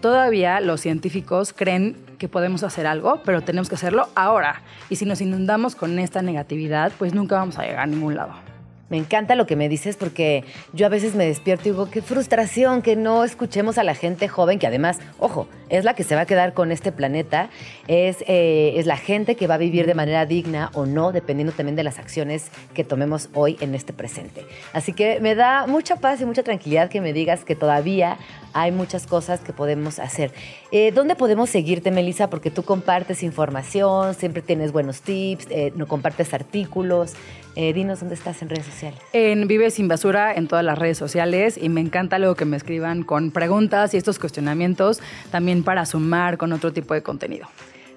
todavía 0.00 0.60
los 0.60 0.80
científicos 0.80 1.52
creen 1.52 1.96
que 2.18 2.28
podemos 2.28 2.62
hacer 2.62 2.86
algo, 2.86 3.22
pero 3.24 3.42
tenemos 3.42 3.68
que 3.68 3.76
hacerlo 3.76 4.08
ahora. 4.14 4.62
Y 4.90 4.96
si 4.96 5.06
nos 5.06 5.20
inundamos 5.20 5.74
con 5.74 5.98
esta 5.98 6.22
negatividad, 6.22 6.92
pues 6.98 7.14
nunca 7.14 7.36
vamos 7.36 7.58
a 7.58 7.62
llegar 7.62 7.80
a 7.80 7.86
ningún 7.86 8.14
lado. 8.14 8.53
Me 8.90 8.98
encanta 8.98 9.34
lo 9.34 9.46
que 9.46 9.56
me 9.56 9.68
dices 9.68 9.96
porque 9.96 10.44
yo 10.72 10.84
a 10.86 10.88
veces 10.90 11.14
me 11.14 11.24
despierto 11.24 11.68
y 11.68 11.72
digo, 11.72 11.90
qué 11.90 12.02
frustración 12.02 12.82
que 12.82 12.96
no 12.96 13.24
escuchemos 13.24 13.78
a 13.78 13.82
la 13.82 13.94
gente 13.94 14.28
joven, 14.28 14.58
que 14.58 14.66
además, 14.66 14.98
ojo, 15.18 15.48
es 15.70 15.84
la 15.84 15.94
que 15.94 16.04
se 16.04 16.14
va 16.14 16.22
a 16.22 16.26
quedar 16.26 16.52
con 16.52 16.70
este 16.70 16.92
planeta, 16.92 17.48
es, 17.88 18.22
eh, 18.26 18.74
es 18.76 18.86
la 18.86 18.98
gente 18.98 19.36
que 19.36 19.46
va 19.46 19.54
a 19.54 19.58
vivir 19.58 19.86
de 19.86 19.94
manera 19.94 20.26
digna 20.26 20.70
o 20.74 20.84
no, 20.84 21.12
dependiendo 21.12 21.52
también 21.52 21.76
de 21.76 21.82
las 21.82 21.98
acciones 21.98 22.50
que 22.74 22.84
tomemos 22.84 23.30
hoy 23.32 23.56
en 23.60 23.74
este 23.74 23.92
presente. 23.92 24.44
Así 24.72 24.92
que 24.92 25.18
me 25.20 25.34
da 25.34 25.66
mucha 25.66 25.96
paz 25.96 26.20
y 26.20 26.26
mucha 26.26 26.42
tranquilidad 26.42 26.90
que 26.90 27.00
me 27.00 27.12
digas 27.12 27.44
que 27.44 27.56
todavía 27.56 28.18
hay 28.52 28.70
muchas 28.70 29.06
cosas 29.06 29.40
que 29.40 29.52
podemos 29.52 29.98
hacer. 29.98 30.32
Eh, 30.70 30.92
¿Dónde 30.92 31.16
podemos 31.16 31.50
seguirte, 31.50 31.90
Melissa? 31.90 32.30
Porque 32.30 32.50
tú 32.50 32.62
compartes 32.62 33.22
información, 33.22 34.14
siempre 34.14 34.42
tienes 34.42 34.72
buenos 34.72 35.00
tips, 35.00 35.46
eh, 35.50 35.72
compartes 35.88 36.32
artículos. 36.32 37.14
Eh, 37.56 37.72
dinos 37.72 38.00
dónde 38.00 38.14
estás 38.14 38.42
en 38.42 38.48
redes 38.48 38.66
sociales. 38.66 38.98
En 39.12 39.46
Vive 39.46 39.70
Sin 39.70 39.88
Basura, 39.88 40.34
en 40.34 40.48
todas 40.48 40.64
las 40.64 40.78
redes 40.78 40.98
sociales. 40.98 41.58
Y 41.60 41.68
me 41.68 41.80
encanta 41.80 42.18
luego 42.18 42.34
que 42.34 42.44
me 42.44 42.56
escriban 42.56 43.02
con 43.02 43.30
preguntas 43.30 43.94
y 43.94 43.96
estos 43.96 44.18
cuestionamientos 44.18 45.00
también 45.30 45.62
para 45.62 45.86
sumar 45.86 46.36
con 46.36 46.52
otro 46.52 46.72
tipo 46.72 46.94
de 46.94 47.02
contenido. 47.02 47.46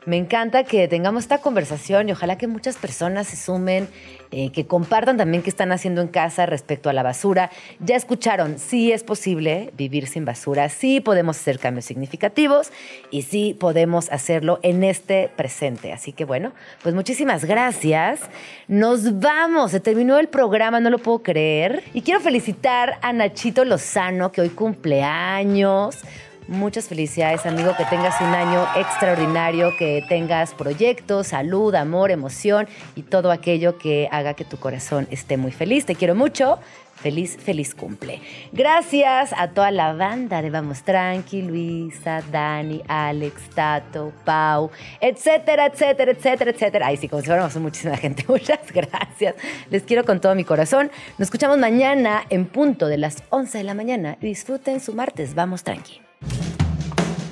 Me 0.08 0.16
encanta 0.16 0.64
que 0.64 0.88
tengamos 0.88 1.26
esta 1.26 1.40
conversación 1.40 2.08
y 2.08 2.14
ojalá 2.14 2.38
que 2.38 2.48
muchas 2.48 2.78
personas 2.78 3.28
se 3.28 3.36
sumen, 3.36 3.90
eh, 4.32 4.54
que 4.54 4.66
compartan 4.66 5.18
también 5.18 5.44
qué 5.44 5.50
están 5.50 5.74
haciendo 5.74 6.00
en 6.00 6.08
casa 6.08 6.46
respecto 6.46 6.90
a 6.90 6.94
la 6.94 7.04
basura. 7.04 7.52
Ya 7.82 7.98
escucharon, 7.98 8.58
sí 8.58 8.94
es 8.94 9.04
posible 9.04 9.74
vivir 9.76 10.08
sin 10.08 10.24
basura, 10.24 10.70
sí 10.70 11.02
podemos 11.02 11.38
hacer 11.38 11.60
cambios 11.60 11.84
significativos 11.84 12.72
y 13.12 13.24
sí 13.24 13.54
podemos 13.60 14.10
hacerlo 14.10 14.62
en 14.64 14.86
este 14.86 15.30
presente. 15.36 15.92
Así 15.92 16.14
que 16.14 16.24
bueno, 16.24 16.54
pues 16.84 16.96
muchísimas 16.96 17.44
gracias. 17.44 18.22
Nos 18.70 19.20
vamos, 19.20 19.72
se 19.72 19.82
terminó 19.82 20.20
el 20.20 20.30
programa, 20.30 20.80
no 20.80 20.90
lo 20.90 21.00
puedo 21.00 21.22
creer. 21.22 21.84
Y 21.94 22.02
quiero 22.02 22.22
felicitar 22.22 22.98
a 23.02 23.12
Nachito 23.12 23.66
Lozano, 23.66 24.32
que 24.32 24.40
hoy 24.40 24.50
cumple 24.52 25.04
años. 25.04 25.98
Muchas 26.48 26.88
felicidades, 26.88 27.46
amigo, 27.46 27.76
que 27.76 27.84
tengas 27.86 28.22
un 28.22 28.28
año 28.28 28.66
extraordinario, 28.78 29.76
que 29.78 30.02
tengas 30.08 30.54
proyectos, 30.54 31.28
salud, 31.28 31.76
amor, 31.76 32.10
emoción 32.10 32.70
y 32.96 33.02
todo 33.02 33.32
aquello 33.32 33.78
que 33.78 34.08
haga 34.12 34.34
que 34.34 34.46
tu 34.46 34.58
corazón 34.58 35.08
esté 35.12 35.36
muy 35.36 35.52
feliz. 35.52 35.86
Te 35.86 35.96
quiero 35.96 36.16
mucho. 36.16 36.60
Feliz, 36.96 37.38
feliz 37.38 37.76
cumple. 37.76 38.22
Gracias 38.54 39.32
a 39.38 39.50
toda 39.50 39.70
la 39.70 39.94
banda 39.94 40.42
de 40.42 40.50
Vamos 40.50 40.82
Tranqui, 40.82 41.44
Luisa, 41.44 42.24
Dani, 42.32 42.82
Alex, 42.88 43.50
Tato, 43.54 44.14
Pau, 44.26 44.72
etcétera, 45.00 45.68
etcétera, 45.68 46.12
etcétera, 46.12 46.52
etcétera. 46.52 46.88
Ay, 46.88 46.98
sí, 46.98 47.08
como 47.08 47.22
si 47.22 47.28
fuéramos 47.28 47.56
muchísima 47.58 47.98
gente. 47.98 48.26
Muchas 48.28 48.72
gracias. 48.74 49.36
Les 49.70 49.84
quiero 49.84 50.06
con 50.06 50.20
todo 50.20 50.34
mi 50.34 50.44
corazón. 50.44 50.90
Nos 51.20 51.28
escuchamos 51.28 51.60
mañana 51.60 52.24
en 52.30 52.46
punto 52.48 52.88
de 52.88 52.98
las 52.98 53.22
11 53.30 53.60
de 53.60 53.64
la 53.64 53.76
mañana. 53.76 54.18
Disfruten 54.20 54.80
su 54.80 54.94
martes. 54.94 55.36
Vamos 55.36 55.64
Tranqui. 55.64 56.07